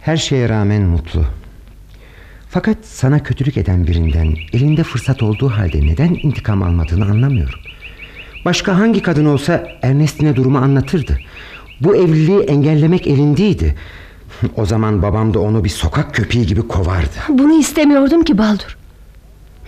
[0.00, 1.24] Her şeye rağmen mutlu.
[2.50, 7.60] Fakat sana kötülük eden birinden elinde fırsat olduğu halde neden intikam almadığını anlamıyorum.
[8.44, 11.18] Başka hangi kadın olsa Ernestine durumu anlatırdı.
[11.80, 13.74] Bu evliliği engellemek elindeydi.
[14.56, 17.16] O zaman babam da onu bir sokak köpeği gibi kovardı.
[17.28, 18.76] Bunu istemiyordum ki Baldur.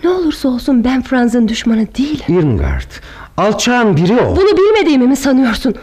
[0.03, 2.39] Ne olursa olsun ben Franz'ın düşmanı değilim.
[2.39, 2.91] Irmgard,
[3.37, 4.35] alçağın biri o.
[4.35, 5.75] Bunu bilmediğimi mi sanıyorsun?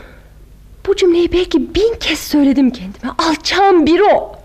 [0.89, 3.13] Bu cümleyi belki bin kez söyledim kendime.
[3.19, 4.39] Alçağın biri o.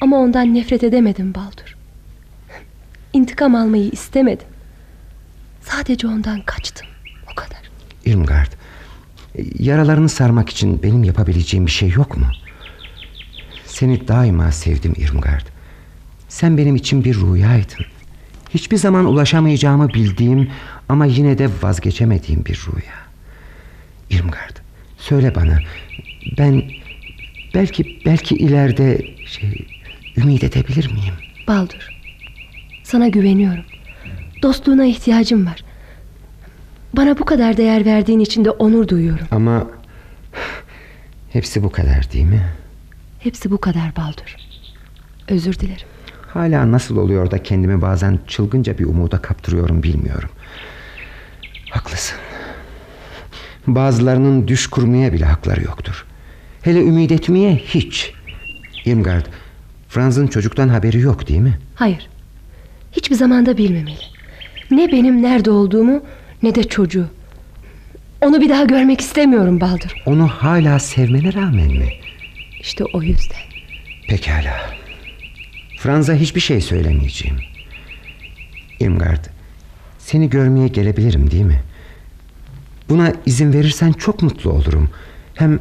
[0.00, 1.76] Ama ondan nefret edemedim Baldur.
[3.12, 4.46] İntikam almayı istemedim.
[5.60, 6.86] Sadece ondan kaçtım.
[7.32, 7.60] O kadar.
[8.04, 8.52] Irmgard,
[9.58, 12.26] yaralarını sarmak için benim yapabileceğim bir şey yok mu?
[13.66, 15.46] Seni daima sevdim Irmgard.
[16.28, 17.84] Sen benim için bir rüyaydın.
[18.50, 20.50] Hiçbir zaman ulaşamayacağımı bildiğim
[20.88, 22.94] ama yine de vazgeçemediğim bir rüya.
[24.10, 24.61] Irmgard,
[25.02, 25.58] söyle bana.
[26.38, 26.62] Ben
[27.54, 29.66] belki belki ileride şey
[30.16, 31.14] ümit edebilir miyim?
[31.48, 31.88] Baldur.
[32.82, 33.64] Sana güveniyorum.
[34.42, 35.64] Dostluğuna ihtiyacım var.
[36.96, 39.26] Bana bu kadar değer verdiğin için de onur duyuyorum.
[39.30, 39.66] Ama
[41.32, 42.48] hepsi bu kadar değil mi?
[43.18, 44.36] Hepsi bu kadar Baldur.
[45.28, 45.86] Özür dilerim.
[46.28, 50.30] Hala nasıl oluyor da kendimi bazen çılgınca bir umuda kaptırıyorum bilmiyorum.
[51.70, 52.18] Haklısın.
[53.66, 56.06] Bazılarının düş kurmaya bile hakları yoktur.
[56.62, 58.12] Hele ümit etmeye hiç.
[58.84, 59.26] Irmgard,
[59.88, 61.58] Franz'ın çocuktan haberi yok değil mi?
[61.74, 62.08] Hayır.
[62.92, 63.98] Hiçbir zamanda bilmemeli.
[64.70, 66.02] Ne benim nerede olduğumu
[66.42, 67.06] ne de çocuğu.
[68.20, 69.94] Onu bir daha görmek istemiyorum Baldur.
[70.06, 71.88] Onu hala sevmene rağmen mi?
[72.60, 73.40] İşte o yüzden.
[74.08, 74.70] Pekala.
[75.78, 77.36] Franz'a hiçbir şey söylemeyeceğim.
[78.80, 79.24] Irmgard,
[79.98, 81.62] seni görmeye gelebilirim değil mi?
[82.92, 84.88] Buna izin verirsen çok mutlu olurum.
[85.34, 85.60] Hem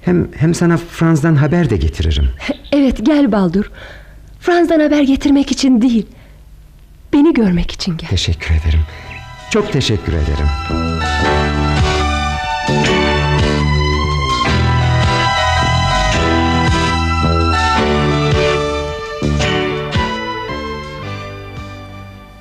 [0.00, 2.28] hem hem sana Franz'dan haber de getiririm.
[2.72, 3.70] Evet gel Baldur.
[4.40, 6.06] Franz'dan haber getirmek için değil.
[7.12, 8.08] Beni görmek için gel.
[8.08, 8.80] Teşekkür ederim.
[9.50, 10.48] Çok teşekkür ederim.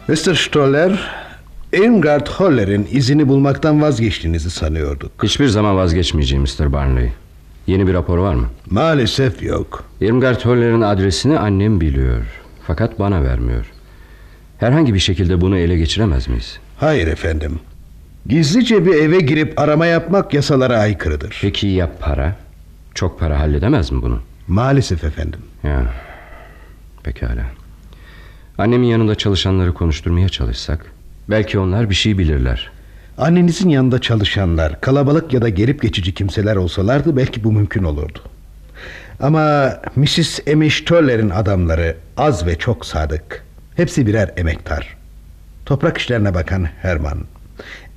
[0.07, 0.35] Mr.
[0.35, 1.22] Stoller,
[1.73, 5.23] Irmgard Holler'in izini bulmaktan vazgeçtiğinizi sanıyorduk.
[5.23, 6.73] Hiçbir zaman vazgeçmeyeceğim Mr.
[6.73, 7.11] Barnley.
[7.67, 8.47] Yeni bir rapor var mı?
[8.69, 9.83] Maalesef yok.
[10.01, 12.23] Irmgard Toller'in adresini annem biliyor.
[12.67, 13.65] Fakat bana vermiyor.
[14.57, 16.59] Herhangi bir şekilde bunu ele geçiremez miyiz?
[16.77, 17.59] Hayır efendim.
[18.25, 21.37] Gizlice bir eve girip arama yapmak yasalara aykırıdır.
[21.41, 22.35] Peki ya para?
[22.95, 24.19] Çok para halledemez mi bunu?
[24.47, 25.39] Maalesef efendim.
[25.63, 25.93] Ya.
[27.03, 27.45] Pekala.
[28.57, 30.92] Annemin yanında çalışanları konuşturmaya çalışsak
[31.29, 32.71] belki onlar bir şey bilirler.
[33.17, 38.19] Annenizin yanında çalışanlar kalabalık ya da gelip geçici kimseler olsalardı belki bu mümkün olurdu.
[39.19, 40.39] Ama Mrs.
[40.53, 43.43] Amy Stoller'in adamları az ve çok sadık.
[43.75, 44.97] Hepsi birer emektar.
[45.65, 47.17] Toprak işlerine bakan Herman.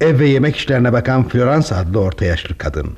[0.01, 2.97] Ev ve yemek işlerine bakan Florence adlı orta yaşlı kadın.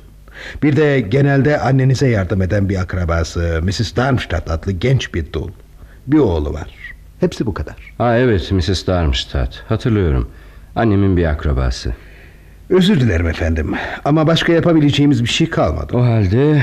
[0.63, 3.95] Bir de genelde annenize yardım eden bir akrabası Mrs.
[3.95, 5.51] Darmstadt adlı genç bir dul.
[6.07, 6.78] Bir oğlu var.
[7.19, 7.75] Hepsi bu kadar.
[7.97, 8.87] Ha evet Mrs.
[8.87, 9.63] Darmstadt.
[9.69, 10.29] Hatırlıyorum.
[10.75, 11.93] Annemin bir akrabası.
[12.69, 13.73] Özür dilerim efendim.
[14.05, 15.97] Ama başka yapabileceğimiz bir şey kalmadı.
[15.97, 16.61] O halde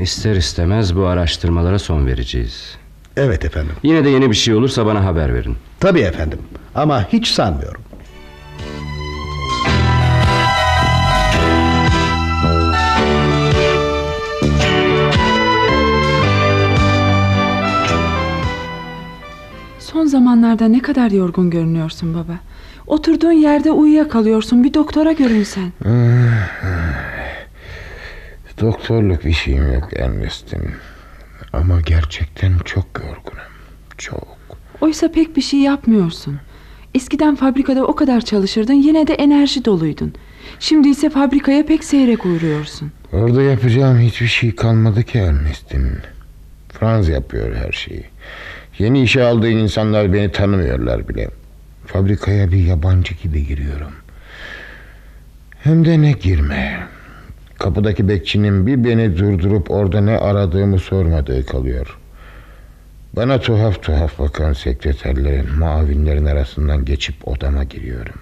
[0.00, 2.76] ister istemez bu araştırmalara son vereceğiz.
[3.16, 3.72] Evet efendim.
[3.82, 5.56] Yine de yeni bir şey olursa bana haber verin.
[5.80, 6.38] Tabii efendim.
[6.74, 7.80] Ama hiç sanmıyorum.
[20.18, 22.38] Zamanlarda ne kadar yorgun görünüyorsun baba.
[22.86, 24.64] Oturduğun yerde uyuyakalıyorsun.
[24.64, 25.72] Bir doktora görünsen.
[28.60, 30.62] Doktorluk bir şeyim yok Ernest'in.
[31.52, 33.52] Ama gerçekten çok yorgunum.
[33.98, 34.36] Çok.
[34.80, 36.36] Oysa pek bir şey yapmıyorsun.
[36.94, 40.14] Eskiden fabrikada o kadar çalışırdın yine de enerji doluydun.
[40.60, 42.92] Şimdi ise fabrikaya pek seyrek uğruyorsun.
[43.12, 45.88] Orada yapacağım hiçbir şey kalmadı ki Ernest'in.
[46.68, 48.04] Franz yapıyor her şeyi.
[48.78, 51.28] Yeni işe aldığı insanlar beni tanımıyorlar bile.
[51.86, 53.92] Fabrikaya bir yabancı gibi giriyorum.
[55.62, 56.86] Hem de ne girme.
[57.58, 61.98] Kapıdaki bekçinin bir beni durdurup orada ne aradığımı sormadığı kalıyor.
[63.16, 68.20] Bana tuhaf tuhaf bakan sekreterlerin, muavinlerin arasından geçip odama giriyorum.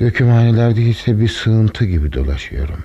[0.00, 2.84] Dökümhanelerde ise bir sığıntı gibi dolaşıyorum.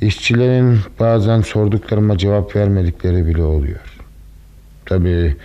[0.00, 3.89] İşçilerin bazen sorduklarıma cevap vermedikleri bile oluyor.
[4.90, 5.36] Tabii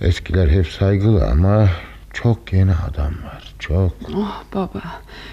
[0.00, 1.68] eskiler hep saygılı ama
[2.12, 3.54] çok yeni adam var.
[3.58, 3.92] Çok.
[4.16, 4.82] Oh baba.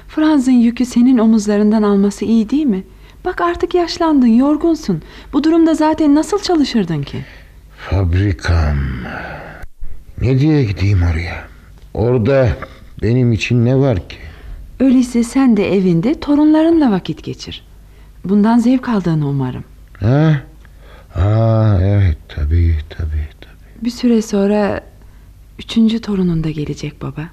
[0.08, 2.84] Franz'ın yükü senin omuzlarından alması iyi değil mi?
[3.26, 5.01] Bak artık yaşlandın, yorgunsun.
[5.34, 7.26] Bu durumda zaten nasıl çalışırdın ki?
[7.90, 8.77] Fabrikam.
[10.22, 11.48] Ne diye gideyim oraya?
[11.93, 12.50] Orada
[13.03, 14.18] benim için ne var ki?
[14.80, 17.64] Öyleyse sen de evinde torunlarınla vakit geçir.
[18.26, 19.64] Bundan zevk aldığını umarım.
[20.00, 20.42] Ha?
[21.15, 23.22] Aa, evet tabii tabii.
[23.83, 24.81] Bir süre sonra
[25.59, 27.30] üçüncü torunun da gelecek baba.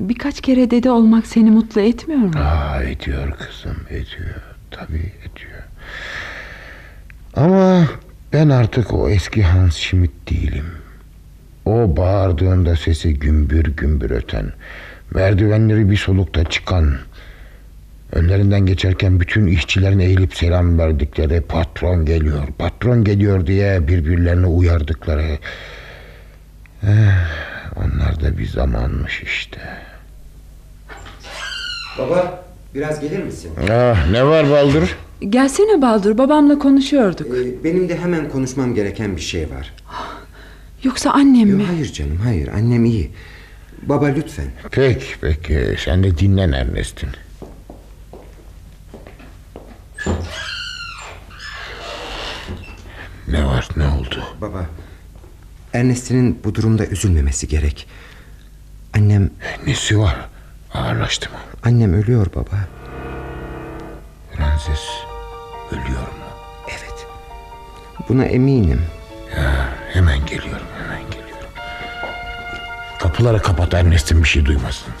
[0.00, 2.32] Birkaç kere dede olmak seni mutlu etmiyor mu?
[2.36, 4.34] Aa, ediyor kızım ediyor.
[4.70, 5.62] Tabii ediyor.
[7.36, 7.86] Ama
[8.32, 10.66] ben artık o eski Hans Schmidt değilim.
[11.64, 14.52] O bağırdığında sesi gümbür gümbür öten,
[15.14, 16.94] merdivenleri bir solukta çıkan,
[18.14, 25.38] önlerinden geçerken bütün işçilerin eğilip selam verdikleri patron geliyor, patron geliyor diye birbirlerini uyardıkları.
[26.82, 26.88] Eh,
[27.76, 29.60] onlar da bir zamanmış işte.
[31.98, 32.44] Baba
[32.74, 33.50] biraz gelir misin?
[33.70, 34.96] Ah, ne var Baldur?
[35.20, 37.26] Gelsene Baldur babamla konuşuyorduk.
[37.26, 39.72] Ee, benim de hemen konuşmam gereken bir şey var.
[40.82, 41.64] Yoksa annem mi?
[41.64, 43.10] Hayır canım hayır annem iyi.
[43.82, 44.46] Baba lütfen.
[44.70, 47.08] Peki peki sen de dinlen Ernest'in.
[53.28, 54.24] Ne var ne oldu?
[54.40, 54.66] Baba
[55.72, 57.86] Ernest'in bu durumda üzülmemesi gerek.
[58.96, 59.30] Annem...
[59.66, 60.16] Nesi var?
[60.74, 61.36] Ağırlaştı mı?
[61.64, 62.56] Annem ölüyor baba.
[64.36, 64.80] Francis
[65.70, 66.24] ölüyor mu?
[66.68, 67.06] Evet.
[68.08, 68.82] Buna eminim.
[69.36, 71.48] Ya, hemen geliyorum hemen geliyorum.
[72.98, 74.92] Kapıları kapat Ernest'in bir şey duymasın.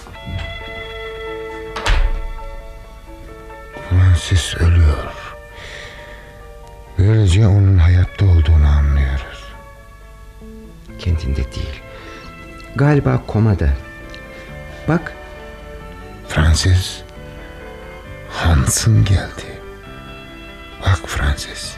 [3.90, 5.12] Francis ölüyor.
[6.98, 9.44] Böylece onun hayatta olduğunu anlıyoruz.
[10.98, 11.80] Kendinde değil.
[12.76, 13.68] Galiba komada.
[14.88, 15.12] Bak.
[16.28, 17.02] Francis.
[18.30, 19.60] Hans'ın geldi.
[20.80, 21.76] Bak Francis.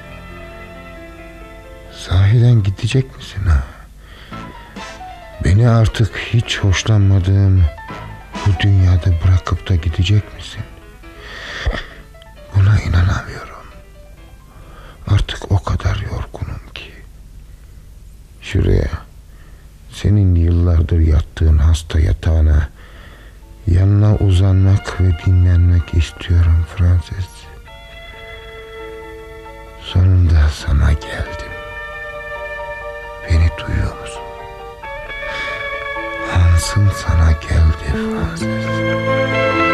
[1.92, 3.62] Sahiden gidecek misin ha?
[5.44, 7.64] Beni artık hiç hoşlanmadığım
[8.46, 10.62] bu dünyada bırakıp da gidecek misin?
[12.56, 13.66] Ona inanamıyorum.
[15.08, 16.92] Artık o kadar yorgunum ki.
[18.42, 18.90] Şuraya,
[19.92, 22.68] senin yıllardır yattığın hasta yatağına
[23.66, 27.26] yanına uzanmak ve dinlenmek istiyorum Frances.
[29.82, 31.52] Sonunda sana geldim.
[33.30, 34.22] Beni duyuyor musun?
[36.30, 39.65] Hans'ın sana geldi Frances.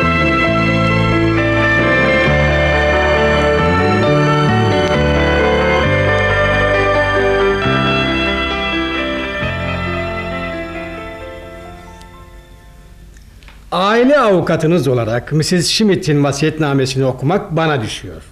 [13.72, 15.66] Aile avukatınız olarak Mrs.
[15.66, 18.22] Schmidt'in vasiyetnamesini okumak bana düşüyor.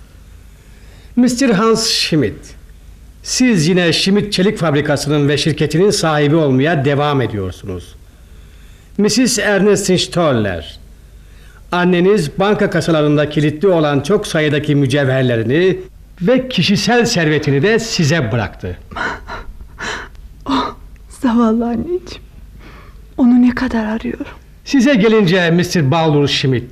[1.16, 1.50] Mr.
[1.50, 2.54] Hans Schmidt,
[3.22, 7.94] siz yine Schmidt Çelik Fabrikası'nın ve şirketinin sahibi olmaya devam ediyorsunuz.
[8.98, 9.38] Mrs.
[9.38, 10.78] Ernestine Stoller,
[11.72, 15.78] anneniz banka kasalarında kilitli olan çok sayıdaki mücevherlerini
[16.22, 18.78] ve kişisel servetini de size bıraktı.
[20.46, 20.74] Oh,
[21.22, 22.22] zavallı anneciğim.
[23.16, 24.39] Onu ne kadar arıyorum.
[24.70, 25.90] Size gelince Mr.
[25.90, 26.70] Baldur Schmidt.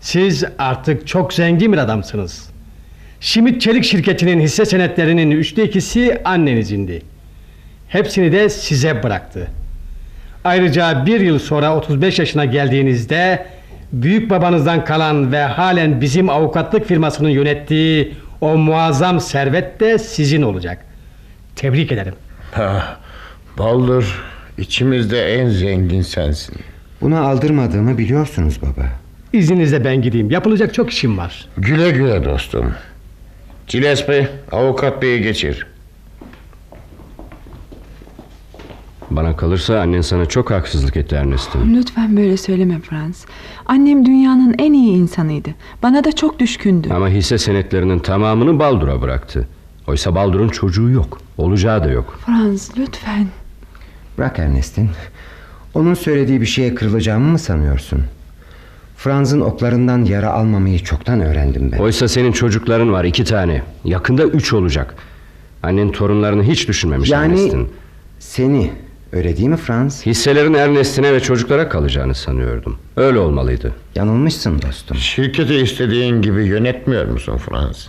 [0.00, 2.50] Siz artık çok zengin bir adamsınız.
[3.20, 7.02] Schmidt Çelik şirketinin hisse senetlerinin üçte ikisi annenizindi.
[7.88, 9.48] Hepsini de size bıraktı.
[10.44, 13.46] Ayrıca bir yıl sonra 35 yaşına geldiğinizde
[13.92, 20.84] büyük babanızdan kalan ve halen bizim avukatlık firmasının yönettiği o muazzam servet de sizin olacak.
[21.56, 22.14] Tebrik ederim.
[22.52, 22.96] Ha,
[23.58, 24.24] Baldur
[24.58, 26.56] içimizde en zengin sensin.
[27.00, 28.86] Buna aldırmadığımı biliyorsunuz baba.
[29.32, 30.30] İzninizle ben gideyim.
[30.30, 31.48] Yapılacak çok işim var.
[31.58, 32.72] Güle güle dostum.
[33.66, 35.66] Gillespie avukat beyi geçir.
[39.10, 41.74] Bana kalırsa annen sana çok haksızlık etti Ernest'in.
[41.74, 43.24] Lütfen böyle söyleme Frans.
[43.66, 45.50] Annem dünyanın en iyi insanıydı.
[45.82, 46.88] Bana da çok düşkündü.
[46.92, 49.48] Ama hisse senetlerinin tamamını Baldur'a bıraktı.
[49.86, 51.20] Oysa Baldur'un çocuğu yok.
[51.38, 52.18] Olacağı da yok.
[52.26, 53.26] Frans lütfen.
[54.18, 54.90] Bırak Ernest'in.
[55.74, 58.02] Onun söylediği bir şeye kırılacağımı mı sanıyorsun?
[58.96, 61.78] Franz'ın oklarından yara almamayı çoktan öğrendim ben.
[61.78, 63.62] Oysa senin çocukların var iki tane.
[63.84, 64.94] Yakında üç olacak.
[65.62, 67.68] Annen torunlarını hiç düşünmemiş Yani Ernest'in.
[68.18, 68.70] seni
[69.12, 70.06] öyle değil mi Franz?
[70.06, 72.78] Hisselerin Ernest'ine ve çocuklara kalacağını sanıyordum.
[72.96, 73.72] Öyle olmalıydı.
[73.94, 74.96] Yanılmışsın dostum.
[74.96, 77.86] Şirketi istediğin gibi yönetmiyor musun Frans?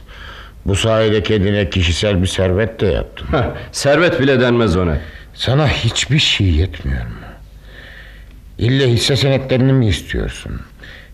[0.66, 3.28] Bu sayede kendine kişisel bir servet de yaptın.
[3.72, 4.98] servet bile denmez ona.
[5.34, 7.12] Sana hiçbir şey yetmiyor mu?
[8.60, 10.52] İlle hisse senetlerini mi istiyorsun?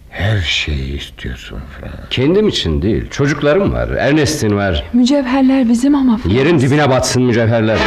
[0.09, 2.09] Her şeyi istiyorsun Frans.
[2.09, 3.09] Kendim için değil.
[3.09, 3.89] Çocuklarım var.
[3.89, 4.83] Ernest'in var.
[4.93, 6.33] Mücevherler bizim ama Frans.
[6.33, 7.77] Yerin dibine batsın mücevherler.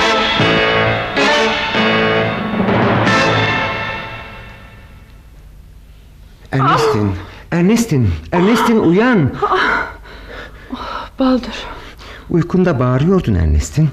[6.52, 7.12] Ernestin,
[7.52, 9.32] Ernestin, Ernestin uyan.
[11.18, 11.64] Baldur.
[12.30, 13.88] Uykunda bağırıyordun Ernestin.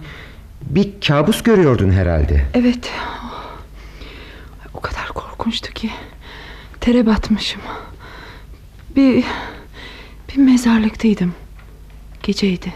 [0.61, 2.45] Bir kabus görüyordun herhalde.
[2.53, 2.92] Evet.
[4.86, 5.92] Kadar korkunçtu ki.
[6.82, 7.62] Tere batmışım.
[8.96, 9.26] Bir,
[10.30, 11.34] bir mezarlıktaydım.
[12.24, 12.74] Geceydi.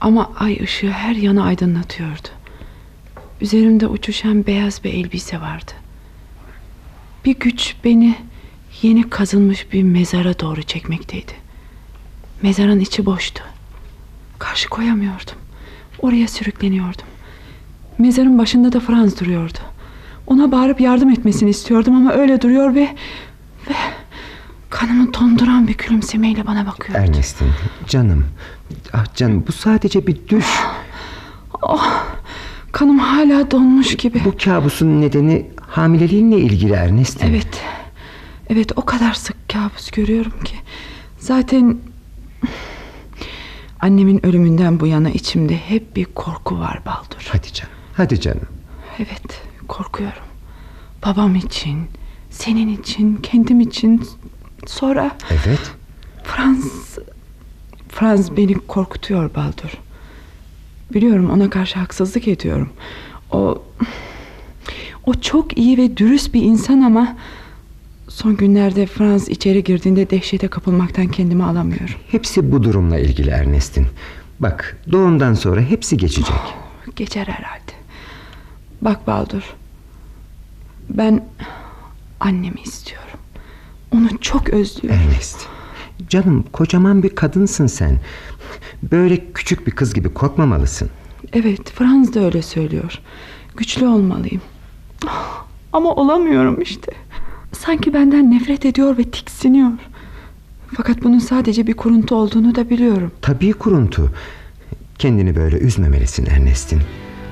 [0.00, 2.28] Ama ay ışığı her yanı aydınlatıyordu.
[3.40, 5.72] Üzerimde uçuşan beyaz bir elbise vardı.
[7.24, 8.14] Bir güç beni
[8.82, 11.32] yeni kazılmış bir mezara doğru çekmekteydi.
[12.42, 13.42] Mezarın içi boştu.
[14.38, 15.36] Karşı koyamıyordum.
[15.98, 17.06] Oraya sürükleniyordum.
[17.98, 19.58] Mezarın başında da Franz duruyordu.
[20.30, 22.88] Ona bağırıp yardım etmesini istiyordum ama öyle duruyor ve...
[23.70, 23.74] ve
[24.70, 27.02] kanımı donduran bir gülümsemeyle bana bakıyordu.
[27.04, 27.48] Ernestin,
[27.88, 28.26] canım.
[28.92, 30.46] Ah canım bu sadece bir düş.
[31.62, 32.04] Oh,
[32.72, 34.22] kanım hala donmuş gibi.
[34.24, 37.26] Bu kabusun nedeni hamileliğinle ilgili Ernestin.
[37.26, 37.62] Evet.
[38.48, 40.56] Evet o kadar sık kabus görüyorum ki.
[41.18, 41.78] Zaten
[43.80, 47.28] annemin ölümünden bu yana içimde hep bir korku var Baldur.
[47.32, 47.74] Hadi canım.
[47.96, 48.46] Hadi canım.
[48.98, 50.22] Evet korkuyorum.
[51.06, 51.84] Babam için,
[52.30, 54.04] senin için, kendim için.
[54.66, 55.60] Sonra Evet.
[56.24, 56.98] Franz
[57.88, 59.70] Franz beni korkutuyor Baldur.
[60.94, 62.68] Biliyorum ona karşı haksızlık ediyorum.
[63.32, 63.62] O
[65.06, 67.16] o çok iyi ve dürüst bir insan ama
[68.08, 71.94] son günlerde Franz içeri girdiğinde dehşete kapılmaktan kendimi alamıyorum.
[72.10, 73.86] Hepsi bu durumla ilgili Ernestin.
[74.40, 76.40] Bak doğumdan sonra hepsi geçecek.
[76.96, 77.72] Geçer herhalde.
[78.82, 79.42] Bak Baldur.
[80.90, 81.24] Ben
[82.20, 83.18] annemi istiyorum.
[83.94, 85.00] Onu çok özlüyorum.
[85.00, 85.46] Ernest.
[86.08, 87.98] Canım kocaman bir kadınsın sen.
[88.82, 90.90] Böyle küçük bir kız gibi korkmamalısın.
[91.32, 92.98] Evet Franz da öyle söylüyor.
[93.56, 94.42] Güçlü olmalıyım.
[95.72, 96.92] Ama olamıyorum işte.
[97.52, 99.70] Sanki benden nefret ediyor ve tiksiniyor.
[100.76, 103.12] Fakat bunun sadece bir kuruntu olduğunu da biliyorum.
[103.22, 104.12] Tabii kuruntu.
[104.98, 106.80] Kendini böyle üzmemelisin Ernest'in.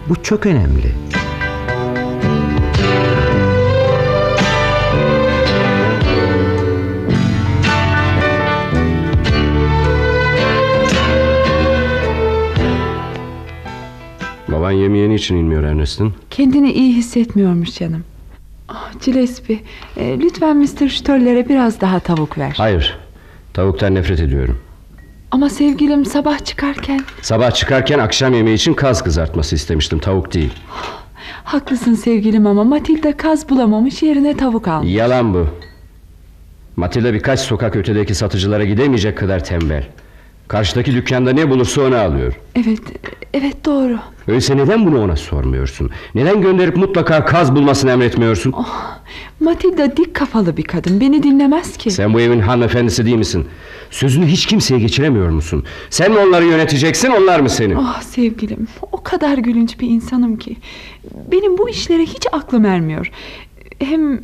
[0.09, 0.95] Bu çok önemli.
[14.69, 16.15] Baban yemeğini için inmiyor Ernest'in.
[16.31, 18.05] Kendini iyi hissetmiyormuş canım.
[18.71, 19.61] Oh, Gillespie,
[19.97, 20.89] e, lütfen Mr.
[20.89, 22.55] Stoller'e biraz daha tavuk ver.
[22.57, 22.99] Hayır.
[23.55, 24.59] Tavuktan nefret ediyorum.
[25.31, 27.01] Ama sevgilim sabah çıkarken...
[27.23, 29.99] Sabah çıkarken akşam yemeği için kaz kızartması istemiştim.
[29.99, 30.53] Tavuk değil.
[31.45, 34.93] Haklısın sevgilim ama Matilda kaz bulamamış yerine tavuk almış.
[34.93, 35.47] Yalan bu.
[36.77, 39.89] Matilda birkaç sokak ötedeki satıcılara gidemeyecek kadar tembel.
[40.49, 42.33] Karşıdaki dükkanda ne bulursa onu alıyor.
[42.55, 42.81] Evet,
[43.35, 43.99] evet doğru.
[44.29, 45.91] Öyleyse neden bunu ona sormuyorsun?
[46.15, 48.53] Neden gönderip mutlaka kaz bulmasını emretmiyorsun?
[48.53, 48.99] Oh,
[49.41, 51.01] Matilda dik kafalı bir kadın.
[51.01, 51.91] Beni dinlemez ki.
[51.91, 53.47] Sen bu evin hanımefendisi değil misin?
[53.91, 55.65] Sözünü hiç kimseye geçiremiyor musun?
[55.91, 57.79] Sen mi onları yöneteceksin, onlar mı seni?
[57.79, 60.57] Oh sevgilim, o kadar gülünç bir insanım ki.
[61.33, 63.11] Benim bu işlere hiç aklım ermiyor.
[63.79, 64.21] Hem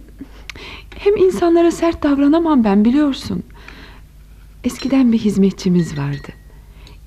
[0.98, 3.42] hem insanlara sert davranamam ben biliyorsun.
[4.64, 6.28] Eskiden bir hizmetçimiz vardı.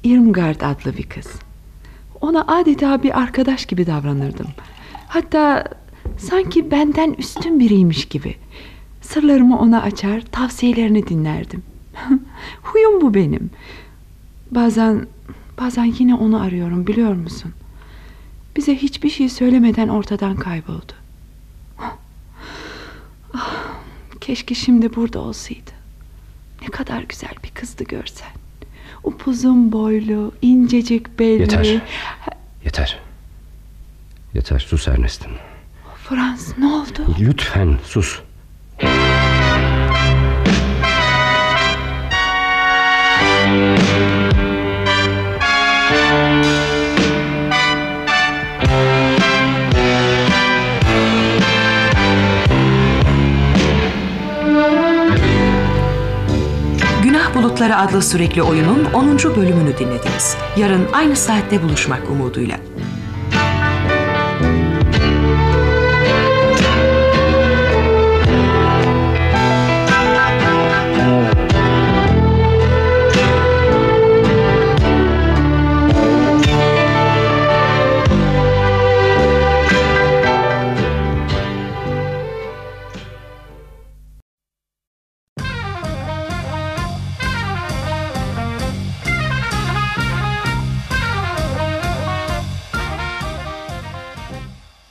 [0.03, 1.27] Irmgard adlı bir kız.
[2.21, 4.47] Ona adeta bir arkadaş gibi davranırdım.
[5.07, 5.63] Hatta
[6.17, 8.35] sanki benden üstün biriymiş gibi.
[9.01, 11.63] Sırlarımı ona açar, tavsiyelerini dinlerdim.
[12.63, 13.49] Huyum bu benim.
[14.51, 15.07] Bazen
[15.59, 17.53] bazen yine onu arıyorum biliyor musun?
[18.55, 20.93] Bize hiçbir şey söylemeden ortadan kayboldu.
[23.33, 23.73] Ah,
[24.21, 25.76] keşke şimdi burada olsaydı.
[26.61, 28.29] Ne kadar güzel bir kızdı görsen.
[29.03, 31.41] Upuzun boylu, incecik belli.
[31.41, 31.81] Yeter.
[32.65, 32.99] Yeter.
[34.33, 35.31] Yeter sus Ernestin.
[36.03, 37.15] Frans ne oldu?
[37.19, 38.21] Lütfen sus.
[43.47, 44.06] Günah
[57.57, 59.17] Bulutları adlı sürekli oyunun 10.
[59.17, 60.37] bölümünü dinlediniz.
[60.57, 62.57] Yarın aynı saatte buluşmak umuduyla.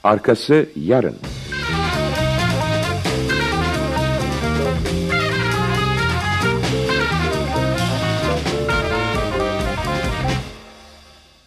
[0.07, 1.15] Arkası yarın.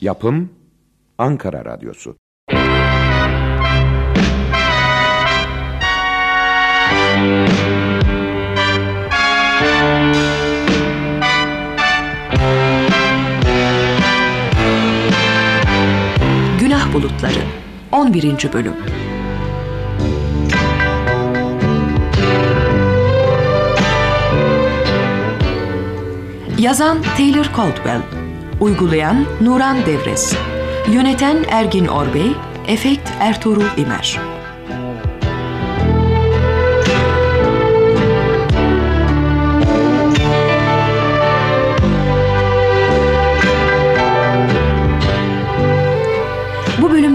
[0.00, 0.50] Yapım
[1.18, 2.16] Ankara Radyosu.
[16.60, 17.59] Günah Bulutları
[17.92, 18.52] 11.
[18.52, 18.74] Bölüm
[26.58, 28.00] Yazan Taylor Caldwell
[28.60, 30.36] Uygulayan Nuran Devres
[30.92, 32.32] Yöneten Ergin Orbey
[32.66, 34.29] Efekt Ertuğrul İmer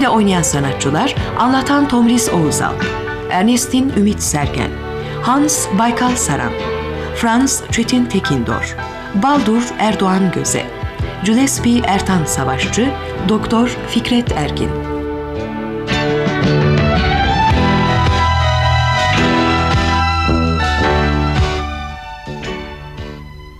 [0.05, 2.73] Bölümde oynayan sanatçılar Anlatan Tomris Oğuzal,
[3.31, 4.71] Ernestin Ümit Sergen,
[5.21, 6.51] Hans Baykal Saran,
[7.15, 8.75] Franz Çetin Tekindor,
[9.23, 10.63] Baldur Erdoğan Göze,
[11.25, 12.89] Gillespie Ertan Savaşçı,
[13.29, 14.69] Doktor Fikret Ergin.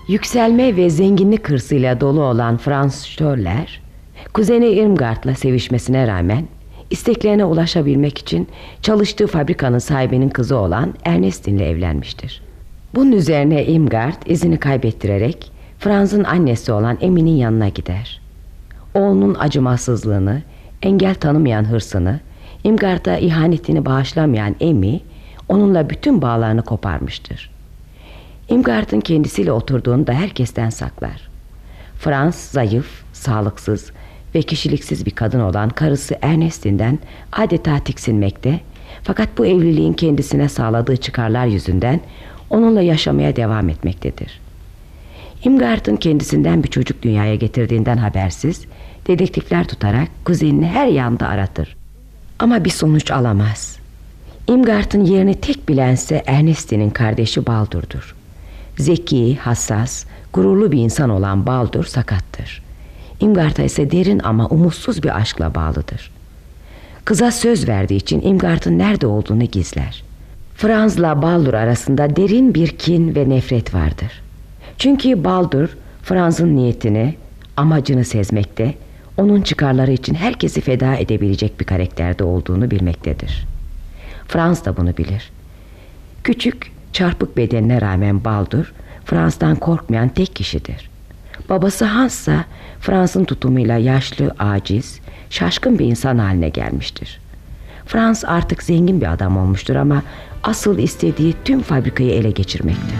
[0.07, 3.84] Yükselme ve zenginlik hırsıyla dolu olan Franz Stoller,
[4.35, 6.45] kuzeni Irmgard'la sevişmesine rağmen
[6.89, 8.47] isteklerine ulaşabilmek için
[8.81, 12.41] çalıştığı fabrikanın sahibinin kızı olan Ernestin'le evlenmiştir.
[12.95, 18.21] Bunun üzerine Irmgard izini kaybettirerek Franz'ın annesi olan Emi'nin yanına gider.
[18.93, 20.41] Oğlunun acımasızlığını,
[20.81, 22.19] engel tanımayan hırsını,
[22.63, 24.99] Irmgard'a ihanetini bağışlamayan Emi,
[25.49, 27.51] onunla bütün bağlarını koparmıştır.
[28.49, 31.29] Imgard'ın kendisiyle oturduğunu da herkesten saklar.
[31.99, 33.91] Frans zayıf, sağlıksız
[34.35, 36.99] ve kişiliksiz bir kadın olan karısı Ernestin'den
[37.31, 38.59] adeta tiksinmekte
[39.03, 41.99] fakat bu evliliğin kendisine sağladığı çıkarlar yüzünden
[42.49, 44.39] onunla yaşamaya devam etmektedir.
[45.43, 48.65] Imgard'ın kendisinden bir çocuk dünyaya getirdiğinden habersiz
[49.07, 51.75] dedektifler tutarak kuzenini her yanda aratır.
[52.39, 53.79] Ama bir sonuç alamaz.
[54.47, 58.15] Imgard'ın yerini tek bilense Ernestin'in kardeşi Baldur'dur.
[58.77, 62.64] Zeki, hassas, gururlu bir insan olan Baldur sakattır.
[63.19, 66.11] Imgard'a ise derin ama umutsuz bir aşkla bağlıdır.
[67.05, 70.03] Kıza söz verdiği için Imgard'ın nerede olduğunu gizler.
[70.55, 74.21] Franz'la Baldur arasında derin bir kin ve nefret vardır.
[74.77, 77.15] Çünkü Baldur Franz'ın niyetini,
[77.57, 78.73] amacını sezmekte,
[79.17, 83.45] onun çıkarları için herkesi feda edebilecek bir karakterde olduğunu bilmektedir.
[84.27, 85.31] Franz da bunu bilir.
[86.23, 88.73] Küçük, Çarpık bedenine rağmen Baldur
[89.05, 90.89] Frans'tan korkmayan tek kişidir.
[91.49, 92.45] Babası Hans ise
[92.79, 94.99] Frans'ın tutumuyla yaşlı, aciz,
[95.29, 97.19] şaşkın bir insan haline gelmiştir.
[97.85, 100.03] Frans artık zengin bir adam olmuştur ama
[100.43, 102.95] asıl istediği tüm fabrikayı ele geçirmektir.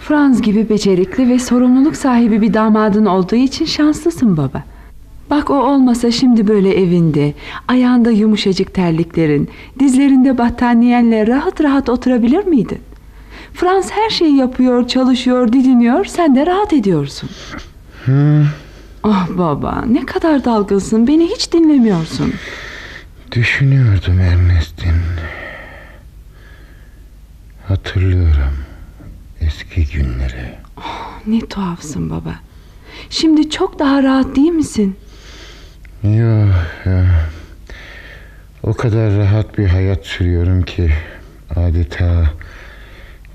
[0.00, 4.62] Franz gibi becerikli ve sorumluluk sahibi bir damadın olduğu için şanslısın baba.
[5.30, 7.34] Bak o olmasa şimdi böyle evinde,
[7.68, 12.78] ayağında yumuşacık terliklerin, dizlerinde battaniyenle rahat rahat oturabilir miydin?
[13.54, 17.30] Frans her şeyi yapıyor, çalışıyor, didiniyor, sen de rahat ediyorsun.
[18.06, 18.46] Hı,
[19.02, 22.32] Ah baba, ne kadar dalgınsın, beni hiç dinlemiyorsun.
[23.32, 24.94] düşünüyordum Ernest'in.
[27.68, 28.54] Hatırlıyorum
[29.40, 30.54] eski günleri.
[31.26, 32.34] Ne tuhafsın baba.
[33.10, 34.96] Şimdi çok daha rahat değil misin?
[36.04, 36.54] Yok
[36.86, 37.04] ya.
[38.62, 40.90] O kadar rahat bir hayat sürüyorum ki
[41.56, 42.24] adeta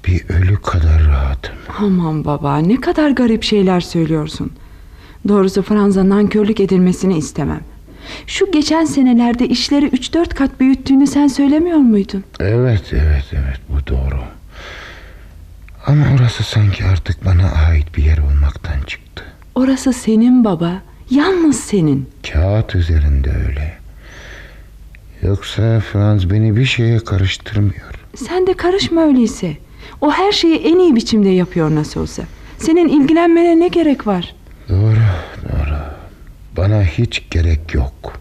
[0.07, 1.55] bir ölü kadar rahatım.
[1.79, 4.51] Aman baba ne kadar garip şeyler söylüyorsun.
[5.27, 7.61] Doğrusu Franz'a nankörlük edilmesini istemem.
[8.27, 12.23] Şu geçen senelerde işleri 3-4 kat büyüttüğünü sen söylemiyor muydun?
[12.39, 14.19] Evet evet evet bu doğru.
[15.87, 19.23] Ama orası sanki artık bana ait bir yer olmaktan çıktı.
[19.55, 20.81] Orası senin baba.
[21.09, 22.09] Yalnız senin.
[22.33, 23.77] Kağıt üzerinde öyle.
[25.21, 27.93] Yoksa Franz beni bir şeye karıştırmıyor.
[28.15, 29.57] Sen de karışma öyleyse.
[30.01, 32.23] O her şeyi en iyi biçimde yapıyor nasıl olsa.
[32.57, 34.35] Senin ilgilenmene ne gerek var?
[34.69, 34.97] Doğru
[35.43, 35.77] doğru.
[36.57, 38.13] Bana hiç gerek yok.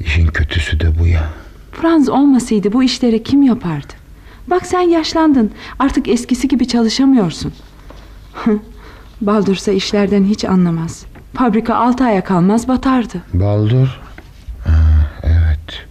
[0.00, 1.28] İşin kötüsü de bu ya.
[1.72, 3.92] Franz olmasaydı bu işleri kim yapardı?
[4.46, 5.50] Bak sen yaşlandın.
[5.78, 7.52] Artık eskisi gibi çalışamıyorsun.
[9.20, 11.04] Baldursa işlerden hiç anlamaz.
[11.34, 13.22] Fabrika altı aya kalmaz batardı.
[13.34, 14.00] Baldur?
[14.64, 14.80] Ha,
[15.22, 15.86] evet.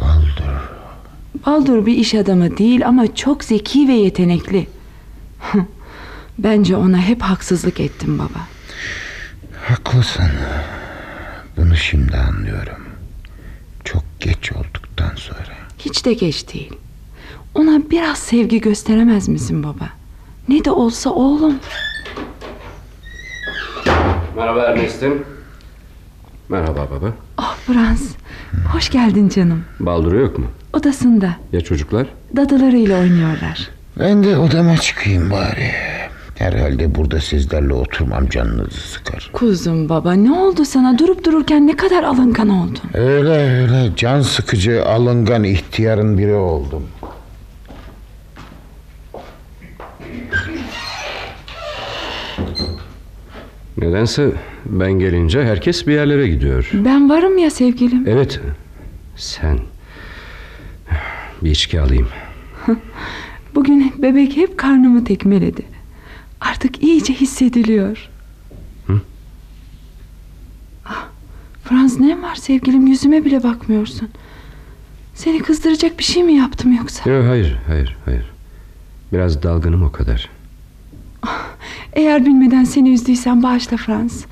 [0.00, 0.70] Baldur.
[1.46, 4.66] Baldur bir iş adamı değil ama çok zeki ve yetenekli.
[6.38, 8.40] Bence ona hep haksızlık ettim baba.
[9.68, 10.30] Haklısın.
[11.56, 12.84] Bunu şimdi anlıyorum.
[13.84, 15.54] Çok geç olduktan sonra.
[15.78, 16.72] Hiç de geç değil.
[17.54, 19.88] Ona biraz sevgi gösteremez misin baba?
[20.48, 21.54] Ne de olsa oğlum.
[24.36, 25.22] Merhaba Ernest'im.
[26.48, 27.12] Merhaba baba.
[27.38, 28.02] Oh Frans.
[28.72, 29.64] Hoş geldin canım.
[29.80, 30.46] Balduru yok mu?
[30.72, 31.36] Odasında.
[31.52, 32.06] Ya çocuklar?
[32.36, 33.68] Dadılarıyla oynuyorlar.
[33.98, 35.70] Ben de odama çıkayım bari.
[36.34, 39.30] Herhalde burada sizlerle oturmam canınızı sıkar.
[39.32, 42.80] Kuzum baba ne oldu sana durup dururken ne kadar alıngan oldun.
[42.94, 43.30] Öyle
[43.62, 46.82] öyle can sıkıcı alıngan ihtiyarın biri oldum.
[53.78, 54.32] Nedense
[54.66, 56.70] ben gelince herkes bir yerlere gidiyor.
[56.74, 58.04] Ben varım ya sevgilim.
[58.08, 58.40] Evet.
[59.16, 59.58] Sen.
[61.42, 62.08] Bir içki alayım.
[63.54, 65.62] Bugün bebek hep karnımı tekmeledi.
[66.40, 68.08] Artık iyice hissediliyor.
[68.86, 69.00] Hı?
[70.86, 71.08] Ah,
[71.64, 74.08] Franz ne var sevgilim yüzüme bile bakmıyorsun.
[75.14, 77.10] Seni kızdıracak bir şey mi yaptım yoksa?
[77.10, 78.30] Yok hayır hayır hayır.
[79.12, 80.30] Biraz dalgınım o kadar.
[81.92, 84.24] Eğer bilmeden seni üzdüysem bağışla Franz.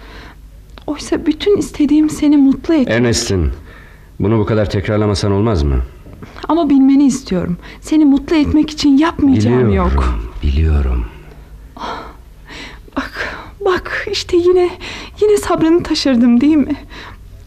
[0.87, 2.97] Oysa bütün istediğim seni mutlu etmek.
[2.97, 3.51] Ernest'in
[4.21, 5.77] bunu bu kadar tekrarlamasan olmaz mı?
[6.49, 7.57] Ama bilmeni istiyorum.
[7.81, 10.19] Seni mutlu etmek için yapmayacağım Biliyorum, yok.
[10.43, 11.05] Biliyorum.
[12.97, 14.71] Bak, bak işte yine
[15.21, 16.77] yine sabrını taşırdım değil mi?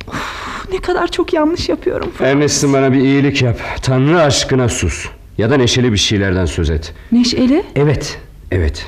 [0.08, 2.12] Of, ne kadar çok yanlış yapıyorum.
[2.20, 3.60] Ernest'in bana bir iyilik yap.
[3.82, 5.06] Tanrı aşkına sus.
[5.38, 6.94] Ya da neşeli bir şeylerden söz et.
[7.12, 7.64] Neşeli?
[7.76, 8.20] Evet,
[8.52, 8.86] evet.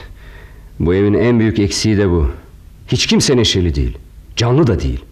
[0.80, 2.32] Bu evin en büyük eksiği de bu.
[2.88, 3.98] Hiç kimse neşeli değil.
[4.36, 5.06] Canlı da değil.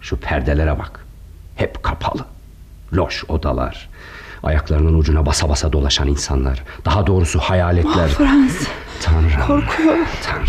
[0.00, 1.06] Şu perdelere bak.
[1.56, 2.24] Hep kapalı.
[2.92, 3.88] Loş odalar.
[4.42, 6.62] Ayaklarının ucuna basa basa dolaşan insanlar.
[6.84, 8.08] Daha doğrusu hayaletler.
[8.12, 8.68] Ah Franz.
[9.02, 9.46] Tanrım.
[9.46, 10.06] Korkuyorum.
[10.26, 10.48] Tanrım.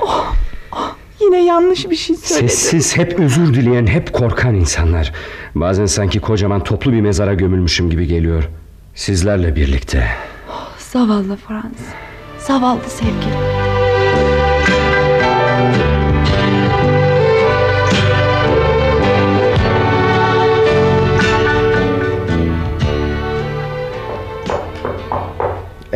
[0.00, 0.34] Oh,
[0.72, 2.48] oh, yine yanlış bir şey söyledim.
[2.48, 5.12] Sessiz, hep özür dileyen, hep korkan insanlar.
[5.54, 8.48] Bazen sanki kocaman toplu bir mezara gömülmüşüm gibi geliyor.
[8.94, 10.08] Sizlerle birlikte.
[10.50, 11.76] Oh, zavallı Franz.
[12.38, 13.65] Zavallı sevgilim.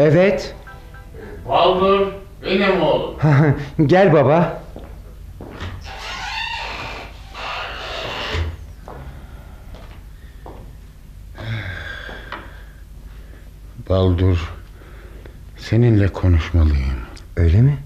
[0.00, 0.54] Evet.
[1.48, 2.06] Baldur
[2.44, 3.14] benim oğlum.
[3.86, 4.62] Gel baba.
[13.88, 14.52] Baldur
[15.56, 16.96] seninle konuşmalıyım.
[17.36, 17.78] Öyle mi?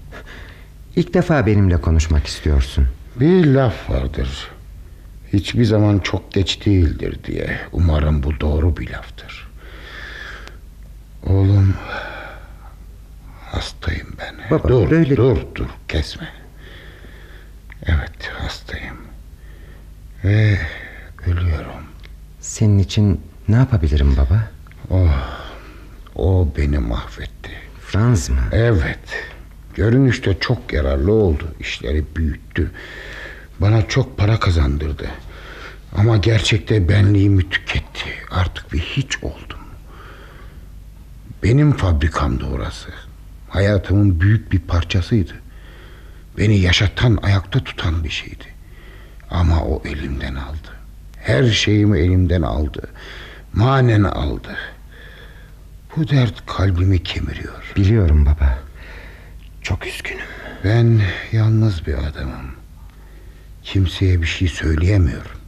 [0.95, 2.87] İlk defa benimle konuşmak istiyorsun.
[3.19, 4.47] Bir laf vardır.
[5.33, 7.59] Hiçbir zaman çok geç değildir diye.
[7.71, 9.44] Umarım bu doğru bir laftır.
[11.25, 11.73] Oğlum
[13.51, 14.35] hastayım ben.
[14.51, 16.27] Baba, dur, böyle- dur, dur, kesme.
[17.85, 18.97] Evet, hastayım.
[20.23, 20.59] Ve
[21.27, 21.83] ölüyorum.
[22.39, 24.47] Senin için ne yapabilirim baba?
[24.89, 25.39] Oh,
[26.15, 27.51] o beni mahvetti.
[27.81, 28.39] Franz mı?
[28.51, 28.99] Evet.
[29.73, 31.47] Görünüşte çok yararlı oldu.
[31.59, 32.71] İşleri büyüttü.
[33.59, 35.07] Bana çok para kazandırdı.
[35.97, 38.09] Ama gerçekte benliğimi tüketti.
[38.31, 39.59] Artık bir hiç oldum.
[41.43, 42.89] Benim fabrikamdı orası.
[43.49, 45.33] Hayatımın büyük bir parçasıydı.
[46.37, 48.45] Beni yaşatan, ayakta tutan bir şeydi.
[49.29, 50.69] Ama o elimden aldı.
[51.17, 52.81] Her şeyimi elimden aldı.
[53.53, 54.57] Manen aldı.
[55.95, 57.73] Bu dert kalbimi kemiriyor.
[57.75, 58.59] Biliyorum baba.
[59.61, 60.25] Çok üzgünüm.
[60.63, 62.55] Ben yalnız bir adamım.
[63.63, 65.39] Kimseye bir şey söyleyemiyorum.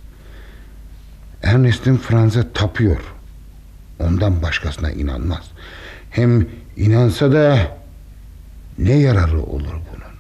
[1.44, 3.02] Ernest'in Franz'a tapıyor.
[4.00, 5.52] Ondan başkasına inanmaz.
[6.18, 6.48] Hem
[6.78, 7.78] inansa da
[8.78, 10.16] ne yararı olur bunun?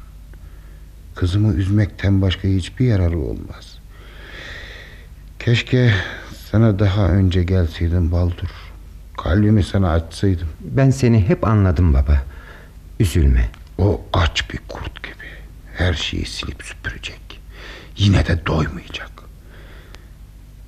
[1.15, 3.79] Kızımı üzmekten başka hiçbir yararı olmaz.
[5.39, 5.93] Keşke
[6.51, 8.49] sana daha önce gelseydim Baldur.
[9.17, 10.47] Kalbimi sana açsaydım.
[10.59, 12.23] Ben seni hep anladım baba.
[12.99, 13.49] Üzülme.
[13.77, 15.27] O aç bir kurt gibi.
[15.73, 17.41] Her şeyi silip süpürecek.
[17.97, 19.11] Yine de doymayacak.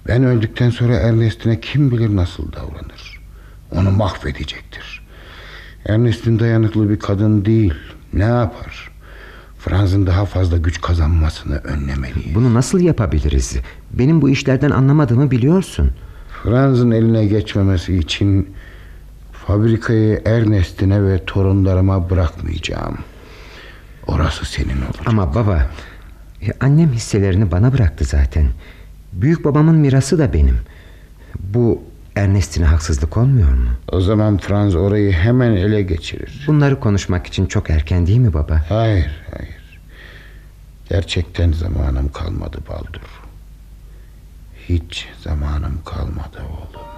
[0.07, 3.19] Ben öldükten sonra Ernest'ine kim bilir nasıl davranır.
[3.71, 4.98] Onu mahvedecektir.
[5.89, 7.73] Ernest'in dayanıklı bir kadın değil.
[8.13, 8.91] Ne yapar?
[9.59, 12.35] Franz'ın daha fazla güç kazanmasını önlemeliyiz.
[12.35, 13.57] Bunu nasıl yapabiliriz?
[13.91, 15.91] Benim bu işlerden anlamadığımı biliyorsun.
[16.43, 18.49] Franz'ın eline geçmemesi için
[19.31, 22.97] fabrikayı Ernest'ine ve torunlarıma bırakmayacağım.
[24.07, 25.05] Orası senin olur.
[25.05, 25.69] Ama baba,
[26.41, 28.47] e, annem hisselerini bana bıraktı zaten.
[29.13, 30.57] Büyük babamın mirası da benim.
[31.39, 31.81] Bu
[32.19, 33.69] Ernest'ine haksızlık olmuyor mu?
[33.91, 36.43] O zaman Franz orayı hemen ele geçirir.
[36.47, 38.65] Bunları konuşmak için çok erken değil mi baba?
[38.69, 39.79] Hayır, hayır.
[40.89, 43.21] Gerçekten zamanım kalmadı Baldur.
[44.69, 46.88] Hiç zamanım kalmadı oğlum.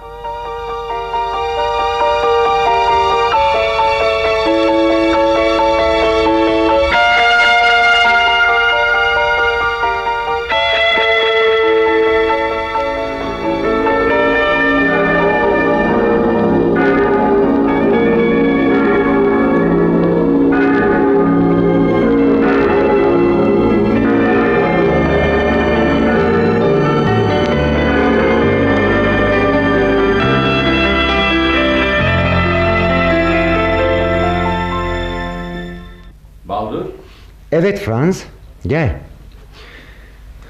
[37.52, 38.24] Evet Franz,
[38.66, 38.96] gel.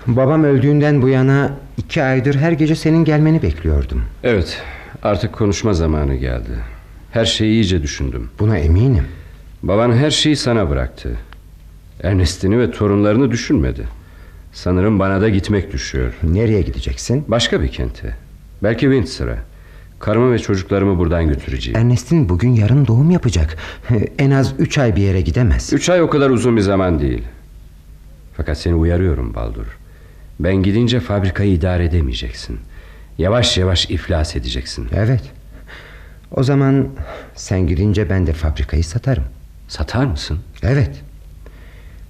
[0.06, 4.04] Babam öldüğünden bu yana iki aydır her gece senin gelmeni bekliyordum.
[4.24, 4.62] Evet
[5.02, 6.50] artık konuşma zamanı geldi.
[7.10, 8.30] Her şeyi iyice düşündüm.
[8.38, 9.04] Buna eminim.
[9.62, 11.16] Baban her şeyi sana bıraktı.
[12.02, 13.88] Ernest'ini ve torunlarını düşünmedi.
[14.52, 16.12] Sanırım bana da gitmek düşüyor.
[16.22, 17.24] Nereye gideceksin?
[17.28, 18.16] Başka bir kente.
[18.62, 19.38] Belki Windsor'a.
[20.02, 21.78] Karımı ve çocuklarımı buradan götüreceğim.
[21.80, 23.56] Ernest'in bugün yarın doğum yapacak.
[24.18, 25.72] En az üç ay bir yere gidemez.
[25.72, 27.22] Üç ay o kadar uzun bir zaman değil.
[28.36, 29.78] Fakat seni uyarıyorum Baldur.
[30.40, 32.60] Ben gidince fabrikayı idare edemeyeceksin.
[33.18, 34.88] Yavaş yavaş iflas edeceksin.
[34.94, 35.22] Evet.
[36.30, 36.88] O zaman
[37.34, 39.24] sen gidince ben de fabrikayı satarım.
[39.68, 40.38] Satar mısın?
[40.62, 41.02] Evet.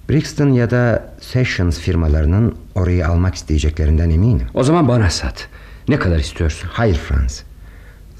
[0.09, 4.47] Brixton ya da Sessions firmalarının orayı almak isteyeceklerinden eminim.
[4.53, 5.47] O zaman bana sat.
[5.87, 6.69] Ne kadar istiyorsun?
[6.73, 7.43] Hayır Franz.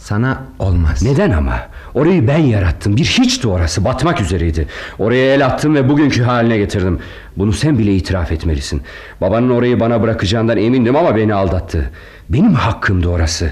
[0.04, 1.04] Sana olmaz.
[1.04, 1.60] Neden ama?
[1.94, 2.98] Orayı ben yarattım.
[2.98, 3.86] Bir hiçti orası.
[3.86, 4.68] Batmak üzereydi.
[5.00, 7.00] Oraya el attım ve bugünkü haline getirdim.
[7.38, 8.82] Bunu sen bile itiraf etmelisin.
[9.22, 11.92] Babanın orayı bana bırakacağından emindim ama beni aldattı.
[12.30, 13.52] Benim hakkımdı orası.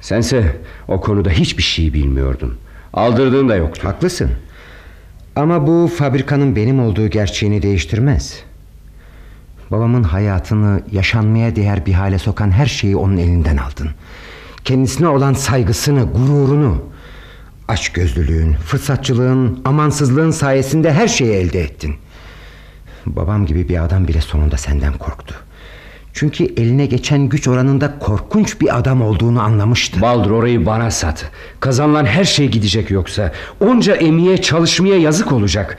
[0.00, 0.56] Sense
[0.88, 2.58] o konuda hiçbir şey bilmiyordun.
[2.92, 3.88] Aldırdığın da yoktu.
[3.88, 4.30] Haklısın.
[5.36, 8.40] Ama bu fabrikanın benim olduğu gerçeğini değiştirmez.
[9.70, 13.90] Babamın hayatını yaşanmaya değer bir hale sokan her şeyi onun elinden aldın.
[14.66, 16.82] Kendisine olan saygısını, gururunu,
[17.68, 21.94] açgözlülüğün, fırsatçılığın, amansızlığın sayesinde her şeyi elde ettin.
[23.06, 25.34] Babam gibi bir adam bile sonunda senden korktu.
[26.12, 30.00] Çünkü eline geçen güç oranında korkunç bir adam olduğunu anlamıştı.
[30.00, 31.30] Baldur orayı bana sat.
[31.60, 33.32] Kazanılan her şey gidecek yoksa.
[33.60, 35.78] Onca emeğe çalışmaya yazık olacak.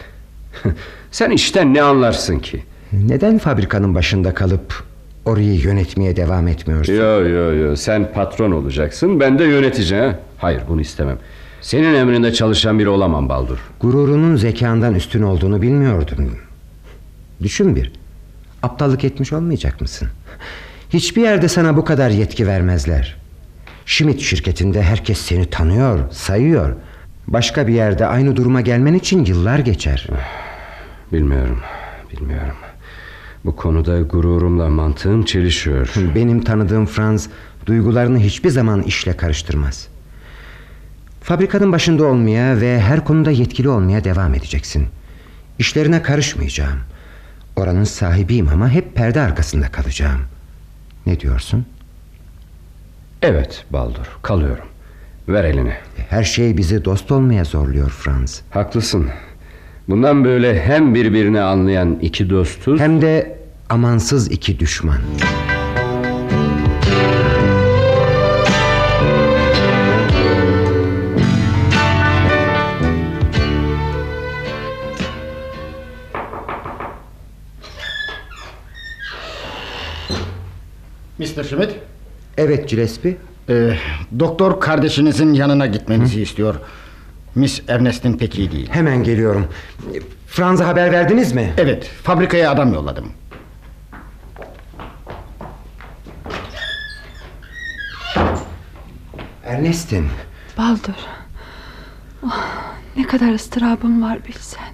[1.11, 2.63] Sen işten ne anlarsın ki?
[2.93, 4.83] Neden fabrikanın başında kalıp
[5.27, 6.93] orayı yönetmeye devam etmiyorsun?
[6.93, 10.13] Yo yo yo sen patron olacaksın ben de yöneteceğim.
[10.37, 11.17] Hayır bunu istemem.
[11.61, 13.57] Senin emrinde çalışan biri olamam Baldur.
[13.79, 16.31] Gururunun zekandan üstün olduğunu bilmiyordum.
[17.43, 17.91] Düşün bir.
[18.63, 20.07] Aptallık etmiş olmayacak mısın?
[20.89, 23.17] Hiçbir yerde sana bu kadar yetki vermezler.
[23.85, 26.75] Schmidt şirketinde herkes seni tanıyor, sayıyor.
[27.27, 30.07] Başka bir yerde aynı duruma gelmen için yıllar geçer.
[31.13, 31.59] Bilmiyorum,
[32.11, 32.55] bilmiyorum.
[33.45, 35.93] Bu konuda gururumla mantığım çelişiyor.
[36.15, 37.29] Benim tanıdığım Franz
[37.65, 39.87] duygularını hiçbir zaman işle karıştırmaz.
[41.21, 44.87] Fabrikanın başında olmaya ve her konuda yetkili olmaya devam edeceksin.
[45.59, 46.79] İşlerine karışmayacağım.
[47.55, 50.21] Oranın sahibiyim ama hep perde arkasında kalacağım.
[51.05, 51.65] Ne diyorsun?
[53.21, 54.65] Evet Baldur kalıyorum
[55.27, 55.73] Ver elini
[56.09, 59.09] Her şey bizi dost olmaya zorluyor Franz Haklısın
[59.89, 63.37] Bundan böyle hem birbirini anlayan iki dostuz Hem de
[63.69, 64.97] amansız iki düşman
[81.19, 81.43] Mr.
[81.43, 81.75] Schmidt
[82.37, 83.17] Evet Gillespie
[83.49, 83.77] ee,
[84.19, 86.21] Doktor kardeşinizin yanına gitmenizi Hı?
[86.21, 86.55] istiyor
[87.37, 88.69] Miss Ernest'in pek iyi değil.
[88.71, 89.47] Hemen geliyorum.
[90.27, 91.53] Franz'a haber verdiniz mi?
[91.57, 93.11] Evet fabrikaya adam yolladım.
[99.45, 100.07] Ernest'in.
[100.57, 100.93] Baldur.
[102.23, 102.45] Oh,
[102.97, 104.67] Ne kadar ıstırabım var bilsen.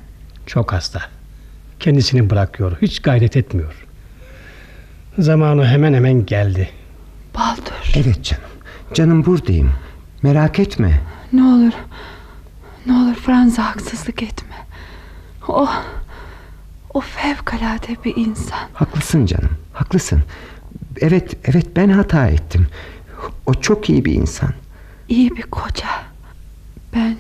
[0.46, 1.02] Çok hasta.
[1.80, 3.86] Kendisini bırakıyor hiç gayret etmiyor.
[5.20, 6.70] Zamanı hemen hemen geldi.
[7.36, 7.92] Baldur.
[7.96, 8.44] Evet canım
[8.94, 9.72] Canım buradayım.
[10.22, 11.02] Merak etme.
[11.34, 11.74] Ne olur
[12.86, 14.56] Ne olur Franz'a haksızlık etme.
[15.48, 15.70] O
[16.94, 18.60] O fevkalade bir insan.
[18.74, 20.24] Haklısın canım haklısın.
[21.02, 22.68] Evet evet ben hata ettim.
[23.46, 24.50] O çok iyi bir insan.
[25.10, 25.88] İyi bir koca.
[26.96, 27.18] Ben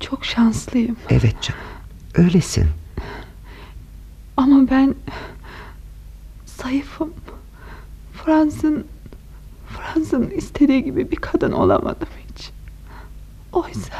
[0.00, 0.96] Çok şanslıyım.
[1.10, 1.60] Evet canım
[2.14, 2.66] öylesin.
[4.36, 4.94] Ama ben
[6.46, 7.12] Zayıfım.
[8.24, 8.86] Fransın
[9.68, 12.08] Fransın istediği gibi bir kadın olamadım.
[13.58, 13.94] Oysa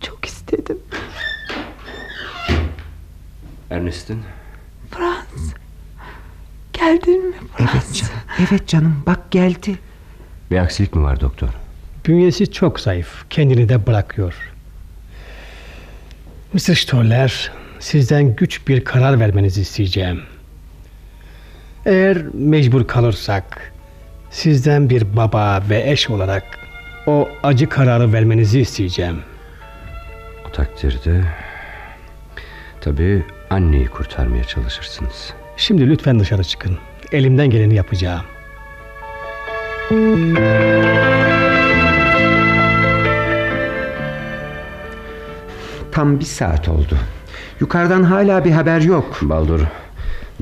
[0.00, 0.78] çok istedim.
[3.70, 4.22] Ernest'in?
[4.90, 5.54] Frans.
[6.72, 7.72] Geldin mi Frans?
[7.72, 8.12] Evet canım.
[8.38, 9.78] Evet canım bak geldi.
[10.50, 11.48] Bir aksilik mi var doktor?
[12.06, 13.24] Bünyesi çok zayıf.
[13.30, 14.34] Kendini de bırakıyor.
[16.52, 16.74] Mr.
[16.74, 20.22] Stoller sizden güç bir karar vermenizi isteyeceğim.
[21.86, 23.72] Eğer mecbur kalırsak
[24.30, 26.59] Sizden bir baba ve eş olarak
[27.10, 29.16] o acı kararı vermenizi isteyeceğim.
[30.48, 31.24] O takdirde
[32.80, 35.32] tabii anneyi kurtarmaya çalışırsınız.
[35.56, 36.78] Şimdi lütfen dışarı çıkın.
[37.12, 38.22] Elimden geleni yapacağım.
[45.92, 46.96] Tam bir saat oldu.
[47.60, 49.18] Yukarıdan hala bir haber yok.
[49.22, 49.60] Baldur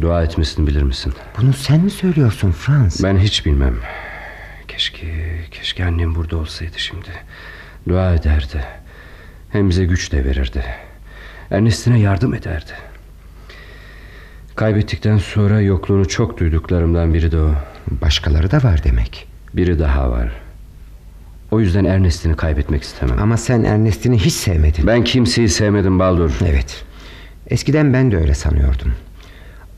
[0.01, 1.13] Dua etmesini bilir misin?
[1.41, 3.03] Bunu sen mi söylüyorsun Frans?
[3.03, 3.75] Ben hiç bilmem.
[4.79, 5.07] Keşke,
[5.51, 7.09] keşke annem burada olsaydı şimdi.
[7.89, 8.65] Dua ederdi.
[9.51, 10.65] Hem bize güç de verirdi.
[11.51, 12.73] Ernestine yardım ederdi.
[14.57, 17.55] Kaybettikten sonra yokluğunu çok duyduklarımdan biri de o.
[17.91, 19.29] Başkaları da var demek.
[19.55, 20.33] Biri daha var.
[21.51, 23.19] O yüzden Ernest'ini kaybetmek istemem.
[23.23, 24.87] Ama sen Ernest'ini hiç sevmedin.
[24.87, 26.31] Ben kimseyi sevmedim Baldur.
[26.47, 26.85] Evet.
[27.47, 28.93] Eskiden ben de öyle sanıyordum.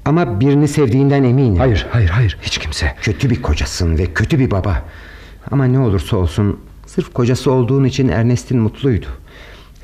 [0.05, 1.59] Ama birini sevdiğinden eminim.
[1.59, 2.39] Hayır, hayır, hayır.
[2.43, 2.95] Hiç kimse.
[3.03, 4.83] Kötü bir kocasın ve kötü bir baba.
[5.51, 9.07] Ama ne olursa olsun sırf kocası olduğun için Ernest'in mutluydu.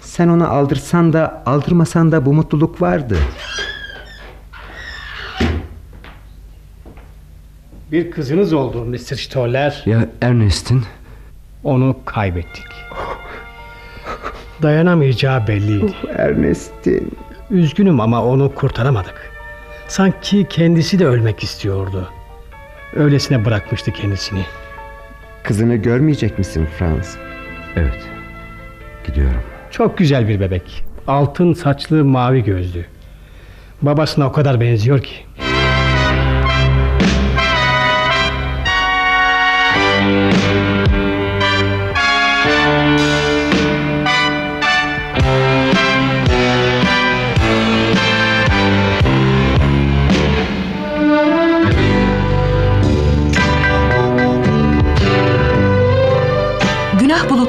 [0.01, 3.19] Sen onu aldırsan da aldırmasan da bu mutluluk vardı.
[7.93, 8.97] Bir kızınız oldu Mr.
[9.17, 9.83] Stoller.
[9.87, 10.83] Ya Ernest'in?
[11.65, 12.65] Onu kaybettik.
[14.63, 15.95] Dayanamayacağı belliydi.
[16.07, 17.13] Oh, Ernest'in.
[17.51, 19.36] Üzgünüm ama onu kurtaramadık.
[19.89, 22.11] Sanki kendisi de ölmek istiyordu.
[22.97, 24.43] Öylesine bırakmıştı kendisini.
[25.43, 27.17] Kızını görmeyecek misin Frans?
[27.77, 28.03] Evet.
[29.07, 29.43] Gidiyorum.
[29.71, 30.85] Çok güzel bir bebek.
[31.07, 32.85] Altın saçlı mavi gözlü.
[33.83, 35.15] Babasına o kadar benziyor ki.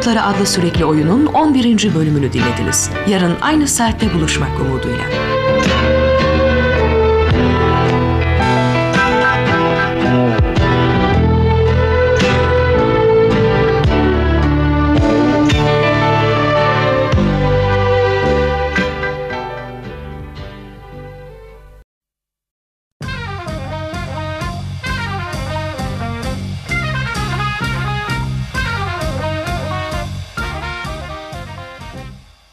[0.08, 1.96] Bulutları adlı sürekli oyunun 11.
[1.96, 2.90] bölümünü dinlediniz.
[3.10, 5.06] Yarın aynı saatte buluşmak umuduyla.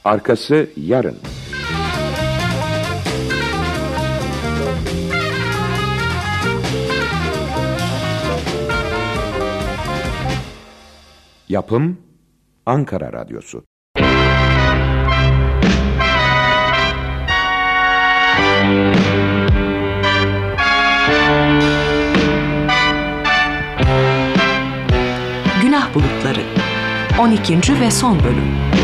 [0.04, 1.16] Arkası yarın.
[11.48, 11.98] Yapım
[12.66, 13.64] Ankara Radyosu
[25.62, 26.40] Günah Bulutları
[27.20, 27.80] 12.
[27.80, 28.83] ve son bölüm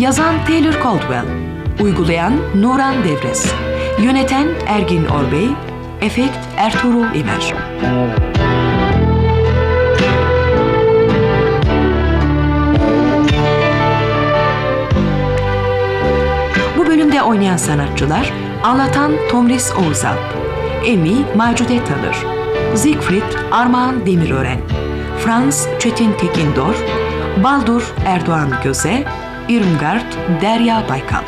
[0.00, 1.24] Yazan Taylor Caldwell
[1.80, 3.54] Uygulayan Nuran Devres
[4.02, 5.48] Yöneten Ergin Orbey
[6.00, 7.54] Efekt Ertuğrul İmer.
[16.78, 18.32] Bu bölümde oynayan sanatçılar
[18.64, 20.39] Anlatan Tomris Oğuzalp
[20.86, 22.16] Emi Macude Tanır.
[22.74, 24.58] Siegfried Armağan Demirören.
[25.18, 26.74] Franz Çetin Tekindor
[27.44, 29.04] Baldur Erdoğan Göze.
[29.48, 31.22] Irmgard Derya Baykal.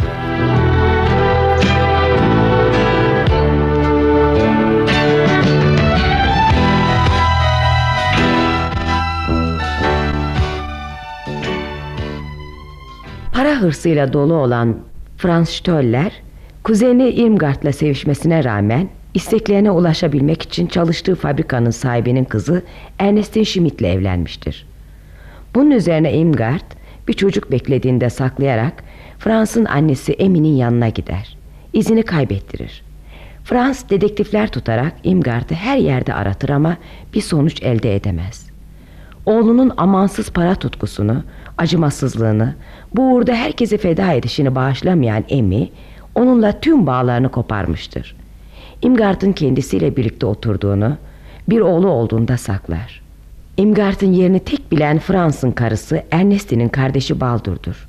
[13.33, 14.77] Para hırsıyla dolu olan
[15.17, 16.13] Franz Stoller,
[16.63, 22.63] kuzeni Irmgard'la sevişmesine rağmen isteklerine ulaşabilmek için çalıştığı fabrikanın sahibinin kızı
[22.99, 24.67] Ernestine Schmidt'le evlenmiştir.
[25.55, 26.73] Bunun üzerine Irmgard
[27.09, 28.85] bir çocuk beklediğinde saklayarak
[29.19, 31.37] Frans'ın annesi Emi'nin yanına gider.
[31.73, 32.83] İzini kaybettirir.
[33.45, 36.77] Frans dedektifler tutarak Irmgard'ı her yerde aratır ama
[37.15, 38.47] bir sonuç elde edemez.
[39.27, 41.25] Oğlunun amansız para tutkusunu,
[41.59, 42.55] acımasızlığını,
[42.95, 45.71] bu uğurda herkesi feda edişini bağışlamayan Emi,
[46.15, 48.17] onunla tüm bağlarını koparmıştır.
[48.83, 50.97] Imgard'ın kendisiyle birlikte oturduğunu,
[51.49, 53.02] bir oğlu olduğunda saklar.
[53.57, 57.89] Imgard'ın yerini tek bilen Frans'ın karısı Ernestine'in kardeşi Baldur'dur.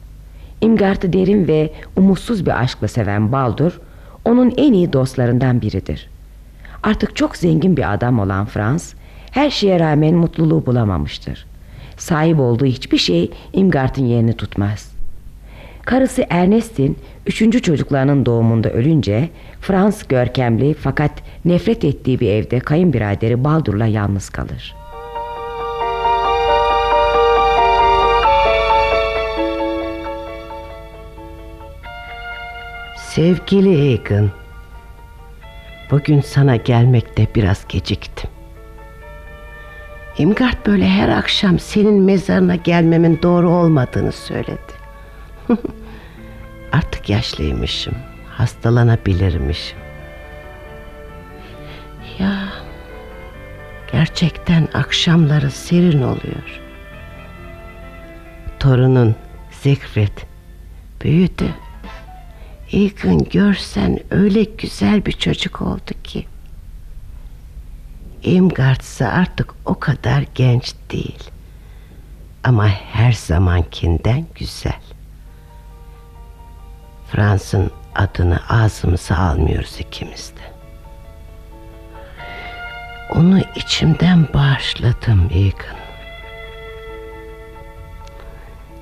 [0.62, 3.80] Imgard'ı derin ve umutsuz bir aşkla seven Baldur,
[4.26, 6.10] onun en iyi dostlarından biridir.
[6.84, 8.94] Artık çok zengin bir adam olan Frans,
[9.32, 11.46] her şeye rağmen mutluluğu bulamamıştır.
[11.98, 14.93] Sahip olduğu hiçbir şey Imgard'ın yerini tutmaz.
[15.86, 16.98] Karısı Ernest'in
[17.28, 19.30] üçüncü çocuklarının doğumunda ölünce
[19.62, 21.12] Frans görkemli fakat
[21.46, 24.76] nefret ettiği bir evde kayınbiraderi Baldur'la yalnız kalır.
[32.98, 34.30] Sevgili Egan
[35.92, 38.30] Bugün sana gelmekte biraz geciktim
[40.18, 44.83] İmgard böyle her akşam senin mezarına gelmemin doğru olmadığını söyledi
[46.72, 47.96] Artık yaşlıymışım
[48.30, 49.78] Hastalanabilirmişim
[52.20, 52.50] Ya
[53.92, 56.62] Gerçekten akşamları serin oluyor
[58.60, 59.16] Torunun
[59.52, 60.18] Siegfried
[61.02, 61.54] Büyüdü
[62.74, 66.26] Egan görsen öyle güzel bir çocuk oldu ki.
[68.24, 71.24] Imgard ise artık o kadar genç değil.
[72.44, 74.83] Ama her zamankinden güzel.
[77.14, 80.54] Frans'ın adını ağzımıza almıyoruz ikimiz de.
[83.10, 85.78] Onu içimden bağışladım Egan.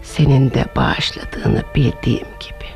[0.01, 2.69] Senin de bağışladığını bildiğim gibi.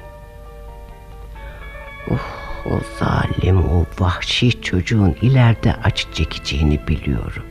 [2.11, 7.45] Oh, o zalim, o vahşi çocuğun ileride acı çekeceğini biliyorum.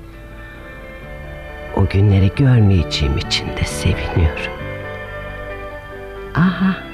[1.76, 4.52] O günleri görmeyeceğim için de seviniyorum.
[6.34, 6.93] Aha,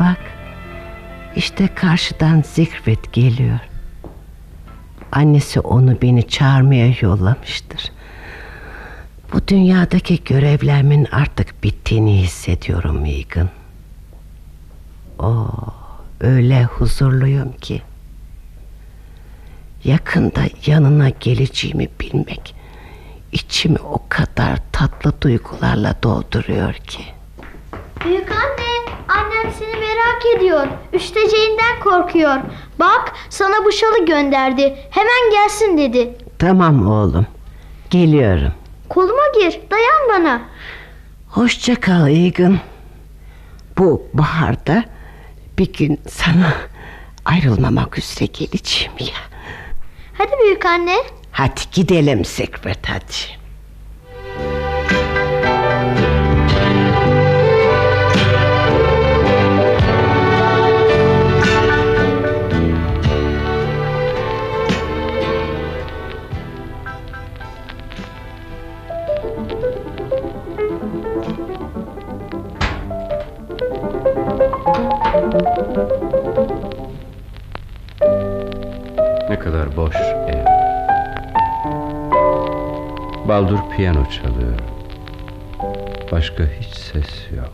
[0.00, 0.18] bak,
[1.36, 3.58] işte karşıdan Siegfried geliyor.
[5.12, 7.92] Annesi onu beni çağırmaya yollamıştır.
[9.32, 13.48] Bu dünyadaki görevlerimin artık bittiğini hissediyorum Megan.
[15.18, 15.74] Oh
[16.20, 17.82] öyle huzurluyum ki.
[19.84, 22.54] Yakında yanına geleceğimi bilmek
[23.32, 27.04] içimi o kadar tatlı duygularla dolduruyor ki.
[28.04, 28.65] Büyük anne,
[29.08, 30.66] annem seni merak ediyor.
[30.92, 32.36] Üşüteceğinden korkuyor.
[32.80, 34.76] Bak, sana bu şalı gönderdi.
[34.90, 36.14] Hemen gelsin dedi.
[36.38, 37.26] Tamam oğlum,
[37.90, 38.52] geliyorum.
[38.88, 40.40] Koluma gir, dayan bana.
[41.28, 42.58] Hoşça kal Egan.
[43.78, 44.84] Bu baharda
[45.58, 46.52] bir gün sana
[47.24, 49.20] ayrılmamak üzere geleceğim ya.
[50.18, 50.96] Hadi büyük anne.
[51.32, 52.90] Hadi gidelim Sekret
[79.46, 79.96] kadar boş
[80.28, 80.44] ev.
[83.28, 84.58] Baldur piyano çalıyor.
[86.12, 87.52] Başka hiç ses yok.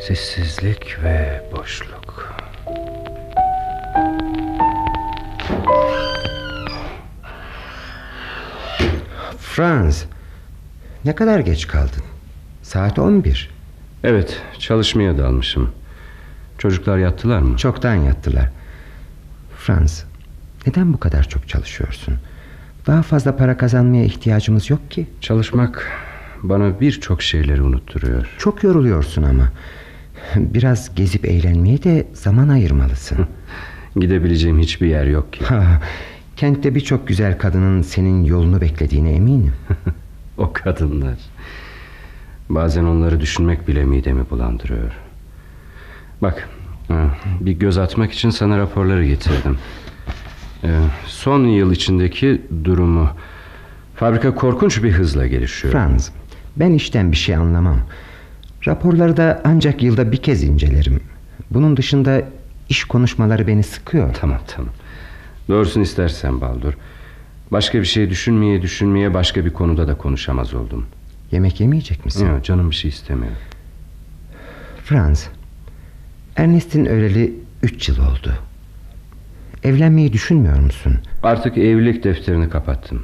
[0.00, 2.36] Sessizlik ve boşluk.
[9.38, 10.06] Franz,
[11.04, 12.02] ne kadar geç kaldın?
[12.62, 13.50] Saat 11.
[14.04, 15.72] Evet, çalışmaya dalmışım.
[16.58, 17.56] Çocuklar yattılar mı?
[17.56, 18.55] Çoktan yattılar.
[19.66, 20.04] Franz,
[20.66, 22.14] neden bu kadar çok çalışıyorsun?
[22.86, 25.06] Daha fazla para kazanmaya ihtiyacımız yok ki.
[25.20, 25.92] Çalışmak
[26.42, 28.34] bana birçok şeyleri unutturuyor.
[28.38, 29.52] Çok yoruluyorsun ama.
[30.36, 33.26] Biraz gezip eğlenmeye de zaman ayırmalısın.
[33.96, 35.44] Gidebileceğim hiçbir yer yok ki.
[35.44, 35.82] Ha,
[36.36, 39.54] kentte birçok güzel kadının senin yolunu beklediğine eminim.
[40.38, 41.18] o kadınlar.
[42.48, 44.92] Bazen onları düşünmek bile midemi bulandırıyor.
[46.22, 46.48] Bak,
[47.40, 49.58] bir göz atmak için sana raporları getirdim.
[51.06, 53.10] Son yıl içindeki durumu.
[53.96, 55.72] Fabrika korkunç bir hızla gelişiyor.
[55.72, 56.12] Franz,
[56.56, 57.80] ben işten bir şey anlamam.
[58.66, 61.00] Raporları da ancak yılda bir kez incelerim.
[61.50, 62.22] Bunun dışında
[62.68, 64.14] iş konuşmaları beni sıkıyor.
[64.14, 64.72] Tamam tamam.
[65.48, 66.72] Doğrusunu istersen Baldur.
[67.52, 70.86] Başka bir şey düşünmeye düşünmeye başka bir konuda da konuşamaz oldum.
[71.32, 72.26] Yemek yemeyecek misin?
[72.26, 73.32] Yok canım bir şey istemiyor.
[74.84, 75.28] Franz,
[76.36, 78.34] Ernest'in öleli üç yıl oldu.
[79.64, 80.98] Evlenmeyi düşünmüyor musun?
[81.22, 83.02] Artık evlilik defterini kapattım.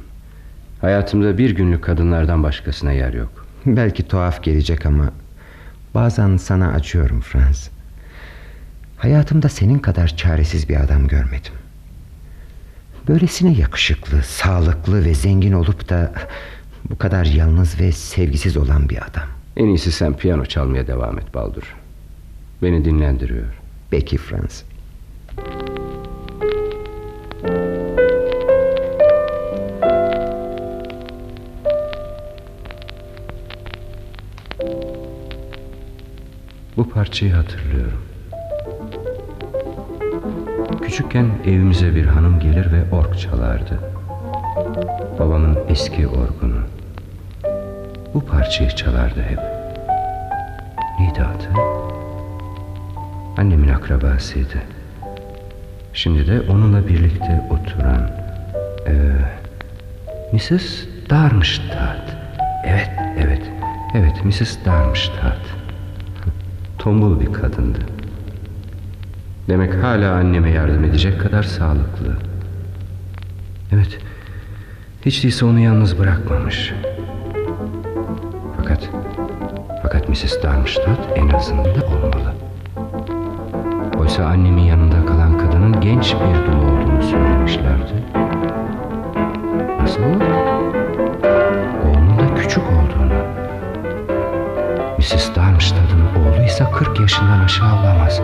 [0.81, 3.45] Hayatımda bir günlük kadınlardan başkasına yer yok.
[3.65, 5.11] Belki tuhaf gelecek ama
[5.93, 7.69] bazen sana acıyorum Franz.
[8.97, 11.53] Hayatımda senin kadar çaresiz bir adam görmedim.
[13.07, 16.13] Böylesine yakışıklı, sağlıklı ve zengin olup da
[16.89, 19.27] bu kadar yalnız ve sevgisiz olan bir adam.
[19.57, 21.75] En iyisi sen piyano çalmaya devam et Baldur.
[22.63, 23.45] Beni dinlendiriyor.
[23.89, 24.63] Peki Franz.
[36.77, 38.01] Bu parçayı hatırlıyorum.
[40.81, 43.79] Küçükken evimize bir hanım gelir ve org çalardı.
[45.19, 46.61] Babamın eski orgunu.
[48.13, 49.39] Bu parçayı çalardı hep.
[50.99, 51.73] Neydi adı?
[53.37, 54.57] Annemin akrabasıydı.
[55.93, 58.11] Şimdi de onunla birlikte oturan
[58.87, 58.93] e,
[60.33, 60.85] Mrs.
[61.09, 62.15] Darmstadt.
[62.65, 63.41] Evet, evet,
[63.95, 64.65] evet Mrs.
[64.65, 65.45] Darmstadt.
[66.79, 67.79] Tombul bir kadındı.
[69.49, 72.17] Demek hala anneme yardım edecek kadar sağlıklı.
[73.71, 73.97] Evet,
[75.05, 76.73] hiç değilse onu yalnız bırakmamış.
[78.57, 78.89] Fakat,
[79.81, 80.43] fakat Mrs.
[80.43, 82.32] Darmstadt en azından olmalı.
[84.13, 87.93] Oysa annemin yanında kalan kadının genç bir dul olduğunu söylemişlerdi.
[89.81, 90.01] Nasıl?
[91.85, 93.13] Oğlunun da küçük olduğunu.
[94.97, 95.35] Mrs.
[95.35, 98.21] Darmstadt'ın oğluysa 40 yaşından aşağı olamaz.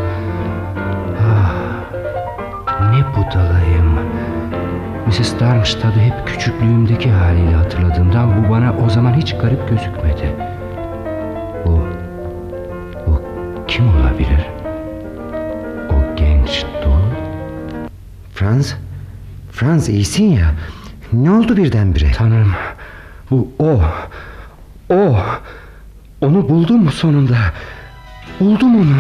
[1.22, 1.54] Ah,
[2.92, 4.00] ne budalayım.
[5.08, 5.40] Mrs.
[5.40, 10.49] Darmstadt'ı hep küçüklüğümdeki haliyle hatırladığımdan bu bana o zaman hiç garip gözükmedi.
[18.40, 18.76] Franz,
[19.52, 20.56] Franz iyisin ya.
[21.14, 22.12] Ne oldu birdenbire?
[22.12, 22.54] Tanrım,
[23.32, 23.82] bu o,
[24.90, 25.18] o.
[26.22, 27.38] Onu buldum mu sonunda?
[28.40, 28.96] Buldum onu.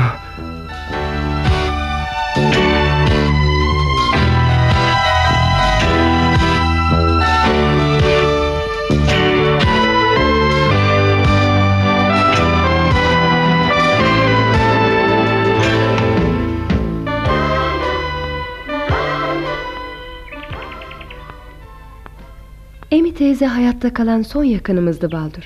[23.39, 25.43] Teyze hayatta kalan son yakınımızdı Baldur.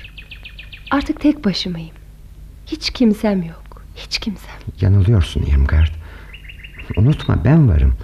[0.90, 1.94] Artık tek başımayım.
[2.66, 3.82] Hiç kimsem yok.
[3.96, 4.54] Hiç kimsem.
[4.80, 5.88] Yanılıyorsun Irmgard.
[6.96, 7.94] Unutma ben varım.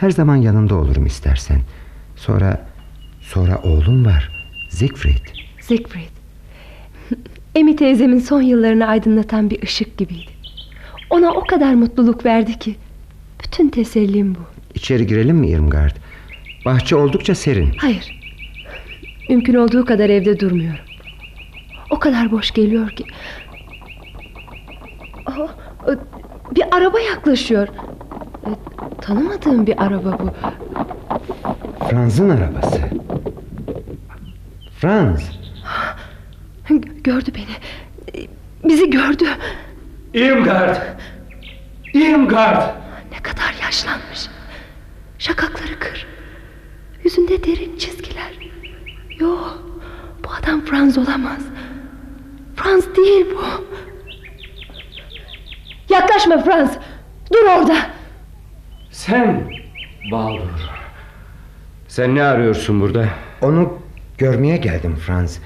[0.00, 1.60] Her zaman yanında olurum istersen.
[2.16, 2.66] Sonra
[3.20, 4.46] sonra oğlum var.
[4.70, 5.26] Siegfried.
[5.60, 6.14] Siegfried.
[7.54, 10.30] Emi teyzemin son yıllarını aydınlatan bir ışık gibiydi.
[11.10, 12.76] Ona o kadar mutluluk verdi ki.
[13.44, 14.40] Bütün tesellim bu.
[14.74, 15.96] İçeri girelim mi Irmgard?
[16.64, 17.72] Bahçe oldukça serin.
[17.76, 18.23] Hayır.
[19.28, 20.84] Mümkün olduğu kadar evde durmuyorum.
[21.90, 23.04] O kadar boş geliyor ki.
[25.26, 25.46] Aa,
[26.54, 27.68] bir araba yaklaşıyor.
[28.46, 28.50] E,
[29.00, 30.30] tanımadığım bir araba bu.
[31.88, 32.80] Franz'ın arabası.
[34.78, 35.30] Franz.
[37.04, 38.26] Gördü beni.
[38.64, 39.24] Bizi gördü.
[40.14, 40.76] Irmgard.
[41.94, 42.74] Irmgard.
[43.12, 44.28] Ne kadar yaşlanmış.
[45.18, 46.06] Şakakları kır.
[47.04, 48.53] Yüzünde derin çizgiler.
[49.20, 49.36] Yo,
[50.24, 51.40] bu adam Franz olamaz.
[52.56, 53.44] Franz değil bu.
[55.94, 56.70] Yaklaşma Franz.
[57.32, 57.76] Dur orada.
[58.90, 59.50] Sen
[60.12, 60.60] Baldur.
[61.88, 63.08] Sen ne arıyorsun burada?
[63.42, 63.78] Onu
[64.18, 65.38] görmeye geldim Franz.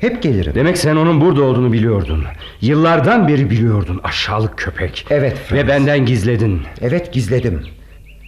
[0.00, 0.54] Hep gelirim.
[0.54, 2.24] Demek sen onun burada olduğunu biliyordun.
[2.60, 5.06] Yıllardan beri biliyordun aşağılık köpek.
[5.10, 5.62] Evet Franz.
[5.62, 6.62] Ve benden gizledin.
[6.80, 7.62] Evet gizledim.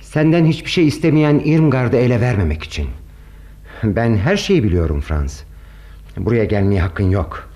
[0.03, 2.89] Senden hiçbir şey istemeyen Irmgard'ı ele vermemek için.
[3.83, 5.45] Ben her şeyi biliyorum Franz.
[6.17, 7.49] Buraya gelmeye hakkın yok.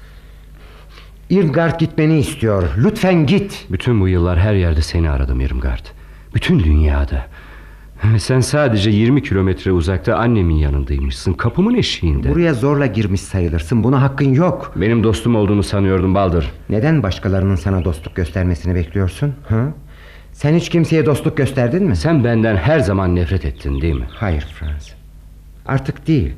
[1.30, 2.68] Irmgard gitmeni istiyor.
[2.78, 3.66] Lütfen git.
[3.70, 5.86] Bütün bu yıllar her yerde seni aradım Irmgard.
[6.34, 7.26] Bütün dünyada.
[8.18, 11.32] Sen sadece 20 kilometre uzakta annemin yanındaymışsın.
[11.32, 12.30] Kapımın eşiğinde.
[12.30, 13.84] Buraya zorla girmiş sayılırsın.
[13.84, 14.72] Buna hakkın yok.
[14.76, 16.52] Benim dostum olduğunu sanıyordum Baldır.
[16.68, 19.34] Neden başkalarının sana dostluk göstermesini bekliyorsun?
[19.48, 19.74] Ha?
[20.32, 21.96] Sen hiç kimseye dostluk gösterdin mi?
[21.96, 24.06] Sen benden her zaman nefret ettin değil mi?
[24.10, 24.95] Hayır Frans.
[25.66, 26.34] Artık değil.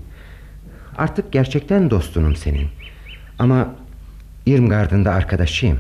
[0.99, 2.69] Artık gerçekten dostunum senin.
[3.39, 3.75] Ama
[4.47, 5.79] Irmgard'ın da arkadaşıyım.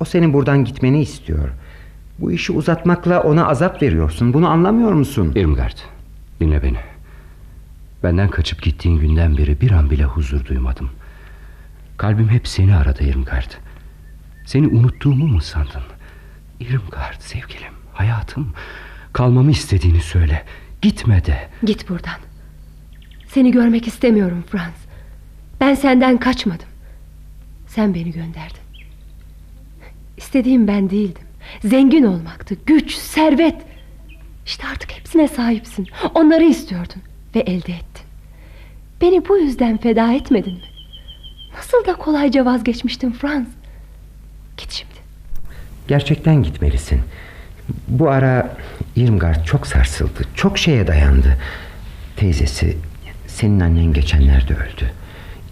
[0.00, 1.48] O senin buradan gitmeni istiyor.
[2.18, 4.34] Bu işi uzatmakla ona azap veriyorsun.
[4.34, 5.32] Bunu anlamıyor musun?
[5.34, 5.76] Irmgard,
[6.40, 6.78] dinle beni.
[8.02, 10.90] Benden kaçıp gittiğin günden beri bir an bile huzur duymadım.
[11.96, 13.50] Kalbim hep seni aradı Irmgard.
[14.46, 15.82] Seni unuttuğumu mu sandın?
[16.60, 18.52] Irmgard sevgilim, hayatım.
[19.12, 20.44] Kalmamı istediğini söyle.
[20.86, 21.48] Gitme de.
[21.64, 22.20] Git buradan.
[23.28, 24.74] Seni görmek istemiyorum Franz.
[25.60, 26.68] Ben senden kaçmadım.
[27.66, 28.62] Sen beni gönderdin.
[30.16, 31.22] İstediğim ben değildim.
[31.64, 33.56] Zengin olmaktı, güç, servet.
[34.44, 35.88] İşte artık hepsine sahipsin.
[36.14, 37.02] Onları istiyordun
[37.34, 38.06] ve elde ettin.
[39.00, 40.68] Beni bu yüzden feda etmedin mi?
[41.56, 43.48] Nasıl da kolayca vazgeçmiştin Franz.
[44.56, 45.00] Git şimdi.
[45.88, 47.00] Gerçekten gitmelisin.
[47.88, 48.56] Bu ara
[48.96, 50.22] Irmgard çok sarsıldı.
[50.34, 51.38] Çok şeye dayandı.
[52.16, 52.76] Teyzesi,
[53.26, 54.90] senin annen geçenlerde öldü.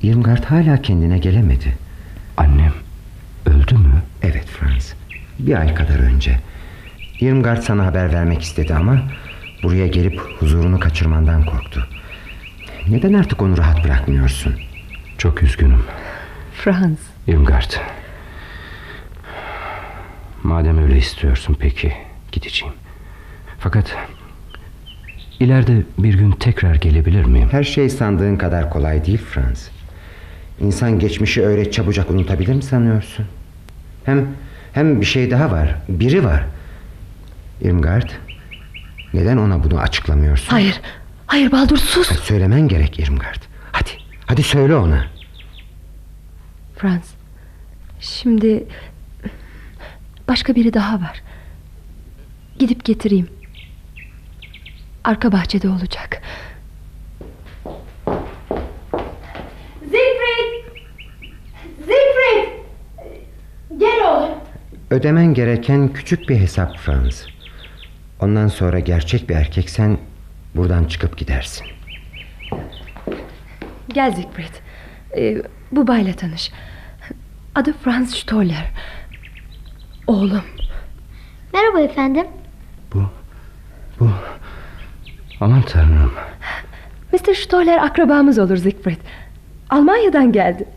[0.02, 1.74] Irmgard hala kendine gelemedi.
[2.36, 2.72] Annem
[3.46, 4.02] öldü mü?
[4.22, 4.94] Evet Franz.
[5.38, 6.38] Bir ay kadar önce.
[7.20, 9.02] Irmgard sana haber vermek istedi ama
[9.62, 11.88] buraya gelip huzurunu kaçırmandan korktu.
[12.88, 14.54] Neden artık onu rahat bırakmıyorsun?
[15.18, 15.84] Çok üzgünüm.
[16.52, 16.98] Franz.
[17.26, 17.72] Irmgard.
[20.44, 21.92] Madem öyle istiyorsun peki
[22.32, 22.74] gideceğim.
[23.58, 23.96] Fakat
[25.40, 27.48] ileride bir gün tekrar gelebilir miyim?
[27.50, 29.70] Her şey sandığın kadar kolay değil Franz.
[30.60, 33.26] İnsan geçmişi öyle çabucak unutabilir mi sanıyorsun?
[34.04, 34.26] Hem
[34.72, 35.74] hem bir şey daha var.
[35.88, 36.44] Biri var.
[37.62, 38.10] Irmgard.
[39.14, 40.50] Neden ona bunu açıklamıyorsun?
[40.50, 40.80] Hayır.
[41.26, 42.20] Hayır Baldur sus.
[42.20, 43.42] Söylemen gerek Irmgard.
[43.72, 43.90] Hadi.
[44.26, 45.06] Hadi söyle ona.
[46.76, 47.14] Franz.
[48.00, 48.64] Şimdi
[50.28, 51.22] başka biri daha var.
[52.58, 53.28] Gidip getireyim.
[55.04, 56.22] Arka bahçede olacak.
[59.80, 60.64] Siegfried!
[61.78, 62.48] Siegfried!
[63.78, 64.30] Gel oğlum.
[64.90, 67.26] Ödemen gereken küçük bir hesap Franz.
[68.20, 69.98] Ondan sonra gerçek bir erkeksen
[70.54, 71.66] buradan çıkıp gidersin.
[73.88, 74.54] Gel Siegfried.
[75.16, 76.50] Ee, bu bayla tanış.
[77.54, 78.70] Adı Franz Stoller.
[80.06, 80.42] Oğlum.
[81.52, 82.26] Merhaba efendim.
[84.00, 84.08] Bu
[85.40, 86.12] aman tanrım.
[87.12, 87.34] Mr.
[87.34, 88.96] Stoller akrabamız olur Siegfried.
[89.70, 90.68] Almanya'dan geldi.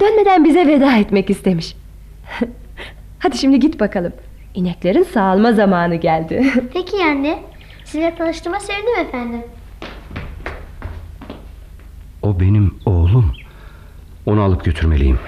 [0.00, 1.76] Dönmeden bize veda etmek istemiş.
[3.18, 4.12] Hadi şimdi git bakalım.
[4.54, 6.52] İneklerin sağalma zamanı geldi.
[6.72, 7.38] Peki anne.
[7.84, 9.42] Sizinle tanıştığıma sevindim efendim.
[12.22, 13.32] O benim oğlum.
[14.26, 15.18] Onu alıp götürmeliyim.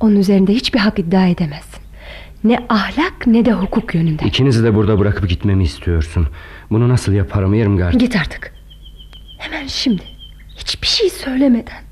[0.00, 1.87] Onun üzerinde hiçbir hak iddia edemezsin.
[2.44, 4.24] Ne ahlak ne de hukuk yönünde.
[4.24, 6.28] İkinizi de burada bırakıp gitmemi istiyorsun.
[6.70, 7.94] Bunu nasıl yaparım Irmgard?
[7.94, 8.52] Git artık.
[9.38, 10.02] Hemen şimdi.
[10.56, 11.82] Hiçbir şey söylemeden.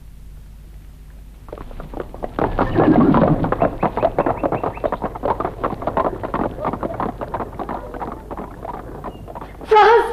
[9.64, 10.04] Franz!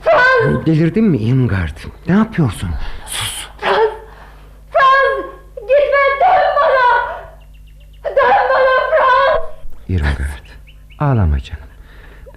[0.00, 0.66] Franz!
[0.66, 1.76] Delirdin mi Irmgard?
[2.08, 2.70] Ne yapıyorsun?
[3.58, 3.90] Franz!
[4.70, 5.24] Franz!
[5.54, 6.88] Gitme dön bana!
[8.04, 9.40] Dön bana Franz!
[9.90, 10.46] Irmgard.
[10.98, 11.62] Ağlama canım.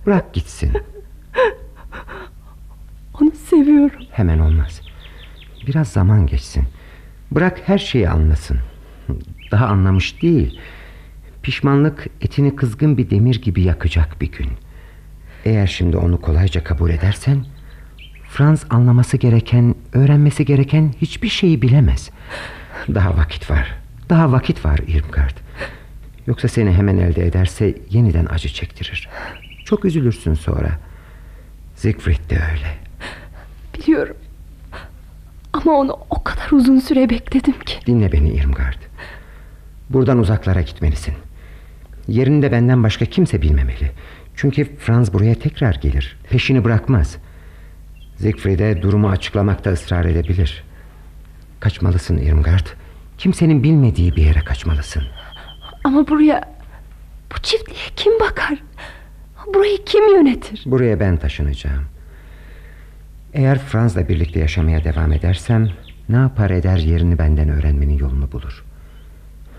[0.06, 0.72] Bırak gitsin.
[3.22, 4.02] Onu seviyorum.
[4.12, 4.82] Hemen olmaz.
[5.68, 6.64] Biraz zaman geçsin.
[7.32, 8.60] Bırak her şeyi anlasın.
[9.52, 10.60] Daha anlamış değil.
[11.44, 14.50] Pişmanlık etini kızgın bir demir gibi yakacak bir gün.
[15.46, 17.46] Eğer şimdi onu kolayca kabul edersen...
[18.30, 22.10] Franz anlaması gereken, öğrenmesi gereken hiçbir şeyi bilemez.
[22.94, 23.76] Daha vakit var.
[24.10, 25.43] Daha vakit var Irmgard.
[26.28, 29.10] Yoksa seni hemen elde ederse yeniden acı çektirir.
[29.66, 30.80] Çok üzülürsün sonra.
[31.76, 32.78] Siegfried de öyle.
[33.78, 34.16] Biliyorum.
[35.54, 37.80] Ama onu o kadar uzun süre bekledim ki.
[37.86, 38.78] Dinle beni Irmgard.
[39.90, 41.14] Buradan uzaklara gitmelisin.
[42.08, 43.92] Yerini de benden başka kimse bilmemeli.
[44.36, 46.18] Çünkü Franz buraya tekrar gelir.
[46.30, 47.18] Peşini bırakmaz.
[48.18, 50.64] Siegfried'e durumu açıklamakta ısrar edebilir.
[51.60, 52.66] Kaçmalısın Irmgard.
[53.18, 55.04] Kimsenin bilmediği bir yere kaçmalısın.
[55.84, 56.54] Ama buraya...
[57.34, 58.64] Bu çiftliğe kim bakar?
[59.54, 60.64] Burayı kim yönetir?
[60.66, 61.84] Buraya ben taşınacağım.
[63.34, 65.70] Eğer Franz'la birlikte yaşamaya devam edersem...
[66.10, 68.66] ...ne yapar eder yerini benden öğrenmenin yolunu bulur.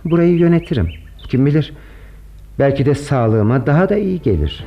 [0.05, 0.91] Burayı yönetirim.
[1.29, 1.73] Kim bilir...
[2.59, 4.65] ...belki de sağlığıma daha da iyi gelir.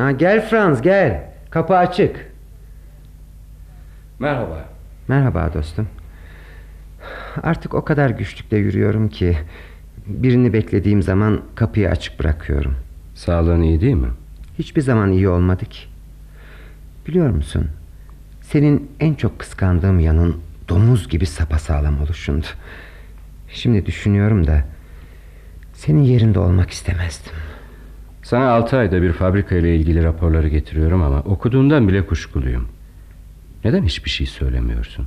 [0.00, 1.30] Ha, gel Franz gel.
[1.50, 2.32] Kapı açık.
[4.18, 4.64] Merhaba.
[5.08, 5.88] Merhaba dostum.
[7.42, 9.38] Artık o kadar güçlükle yürüyorum ki
[10.06, 12.74] birini beklediğim zaman kapıyı açık bırakıyorum.
[13.14, 14.08] Sağlığın iyi değil mi?
[14.58, 15.80] Hiçbir zaman iyi olmadı ki.
[17.06, 17.68] Biliyor musun?
[18.42, 20.36] Senin en çok kıskandığım yanın
[20.68, 22.46] domuz gibi sapasağlam oluşundu.
[23.48, 24.64] Şimdi düşünüyorum da
[25.74, 27.32] senin yerinde olmak istemezdim.
[28.30, 32.68] Sana altı ayda bir fabrika ile ilgili raporları getiriyorum ama okuduğundan bile kuşkuluyum.
[33.64, 35.06] Neden hiçbir şey söylemiyorsun?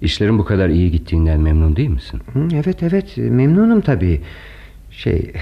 [0.00, 2.20] İşlerin bu kadar iyi gittiğinden memnun değil misin?
[2.52, 4.22] Evet evet memnunum tabii.
[4.90, 5.32] Şey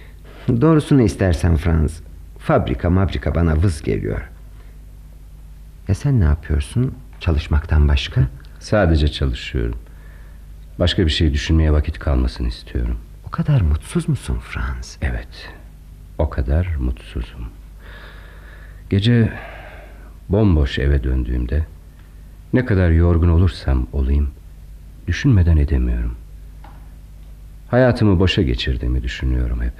[0.48, 2.02] doğrusunu istersen Franz
[2.38, 4.20] fabrika mabrika bana vız geliyor.
[5.88, 8.20] Ya sen ne yapıyorsun çalışmaktan başka?
[8.60, 9.78] Sadece çalışıyorum.
[10.78, 12.98] Başka bir şey düşünmeye vakit kalmasın istiyorum.
[13.26, 14.98] O kadar mutsuz musun Franz?
[15.02, 15.61] Evet.
[16.18, 17.48] O kadar mutsuzum.
[18.90, 19.32] Gece
[20.28, 21.66] bomboş eve döndüğümde
[22.52, 24.30] ne kadar yorgun olursam olayım
[25.06, 26.16] düşünmeden edemiyorum.
[27.68, 29.72] Hayatımı boşa geçirdiğimi düşünüyorum hep.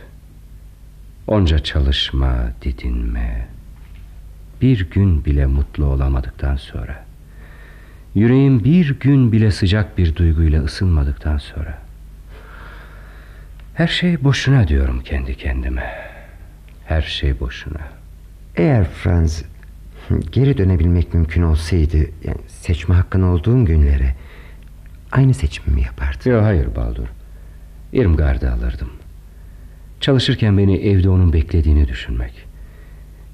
[1.27, 3.49] Onca çalışma, didinme.
[4.63, 7.05] Bir gün bile mutlu olamadıktan sonra.
[8.15, 11.79] Yüreğim bir gün bile sıcak bir duyguyla ısınmadıktan sonra.
[13.75, 16.12] Her şey boşuna diyorum kendi kendime.
[16.87, 17.81] Her şey boşuna.
[18.57, 19.45] Eğer Franz
[20.33, 24.15] geri dönebilmek mümkün olsaydı yani seçme hakkın olduğun günlere
[25.13, 26.31] aynı seçimi mi yapardın?
[26.31, 27.07] Yok hayır Baldur.
[27.93, 28.91] Irmgard'ı alırdım.
[30.01, 32.33] Çalışırken beni evde onun beklediğini düşünmek.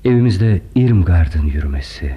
[0.05, 2.17] Evimizde Irmgard'ın yürümesi.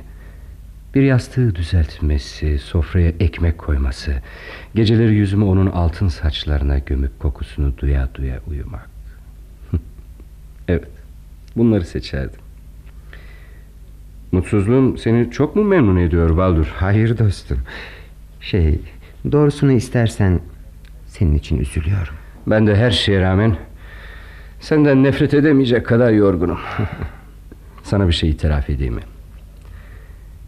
[0.96, 4.16] Bir yastığı düzeltmesi, sofraya ekmek koyması,
[4.76, 8.90] geceleri yüzümü onun altın saçlarına gömüp kokusunu duya duya uyumak.
[10.68, 10.88] evet,
[11.58, 12.40] bunları seçerdim.
[14.32, 16.74] Mutsuzluğum seni çok mu memnun ediyor Valdur?
[16.76, 17.58] Hayır dostum.
[18.42, 18.80] Şey,
[19.32, 20.40] doğrusunu istersen
[21.08, 22.14] senin için üzülüyorum.
[22.48, 23.58] Ben de her şeye rağmen
[24.60, 26.60] senden nefret edemeyecek kadar yorgunum.
[27.84, 29.02] Sana bir şey itiraf edeyim mi?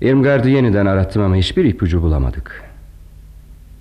[0.02, 2.64] Irmgard'ı yeniden arattım ama hiçbir ipucu bulamadık.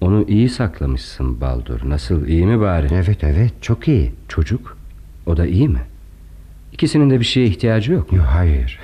[0.01, 1.81] Onu iyi saklamışsın Baldur.
[1.85, 2.87] Nasıl iyi mi bari?
[2.93, 4.13] Evet evet çok iyi.
[4.29, 4.77] Çocuk?
[5.27, 5.81] O da iyi mi?
[6.73, 8.19] İkisinin de bir şeye ihtiyacı yok mu?
[8.19, 8.81] Yok hayır.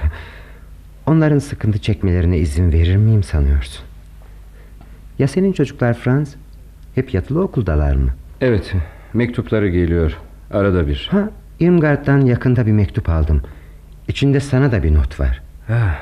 [1.07, 3.85] Onların sıkıntı çekmelerine izin verir miyim sanıyorsun?
[5.19, 6.35] Ya senin çocuklar Franz?
[6.95, 8.11] Hep yatılı okuldalar mı?
[8.41, 8.75] Evet
[9.15, 10.19] mektupları geliyor
[10.51, 11.09] arada bir.
[11.11, 13.43] Ha Irmgard'dan yakında bir mektup aldım.
[14.09, 15.43] İçinde sana da bir not var.
[15.67, 15.99] Ha,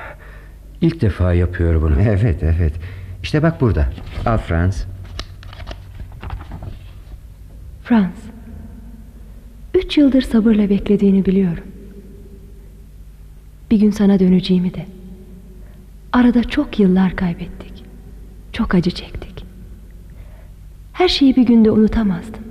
[0.80, 1.94] ilk defa yapıyor bunu.
[2.02, 2.72] Evet evet.
[3.22, 3.88] İşte bak burada.
[4.26, 4.86] Al Franz.
[7.84, 8.14] Franz.
[9.74, 11.64] Üç yıldır sabırla beklediğini biliyorum.
[13.70, 14.86] Bir gün sana döneceğimi de.
[16.12, 17.84] Arada çok yıllar kaybettik.
[18.52, 19.44] Çok acı çektik.
[20.92, 22.42] Her şeyi bir günde unutamazdım.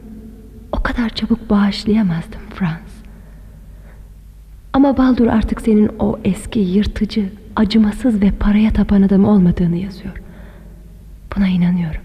[0.71, 3.03] O kadar çabuk bağışlayamazdım Franz.
[4.73, 10.21] Ama Baldur artık senin o eski yırtıcı, acımasız ve paraya tapan adam olmadığını yazıyor.
[11.35, 12.01] Buna inanıyorum.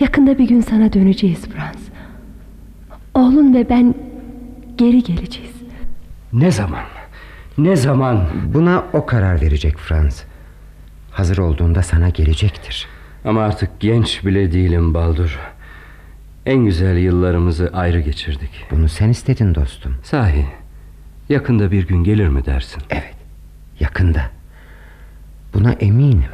[0.00, 1.88] Yakında bir gün sana döneceğiz Franz.
[3.14, 3.94] Oğlun ve ben
[4.78, 5.53] geri geleceğiz.
[6.34, 6.84] Ne zaman?
[7.58, 8.28] Ne zaman?
[8.54, 10.24] Buna o karar verecek Franz.
[11.10, 12.86] Hazır olduğunda sana gelecektir.
[13.24, 15.38] Ama artık genç bile değilim Baldur.
[16.46, 18.66] En güzel yıllarımızı ayrı geçirdik.
[18.70, 19.96] Bunu sen istedin dostum.
[20.02, 20.46] Sahi.
[21.28, 22.82] Yakında bir gün gelir mi dersin?
[22.90, 23.14] Evet.
[23.80, 24.30] Yakında.
[25.54, 26.24] Buna eminim.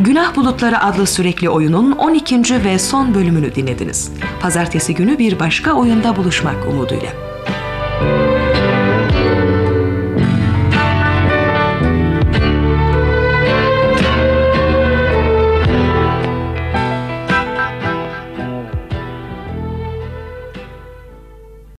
[0.00, 2.64] Günah Bulutları adlı sürekli oyunun 12.
[2.64, 4.12] ve son bölümünü dinlediniz.
[4.40, 7.10] Pazartesi günü bir başka oyunda buluşmak umuduyla.
[8.02, 8.39] Müzik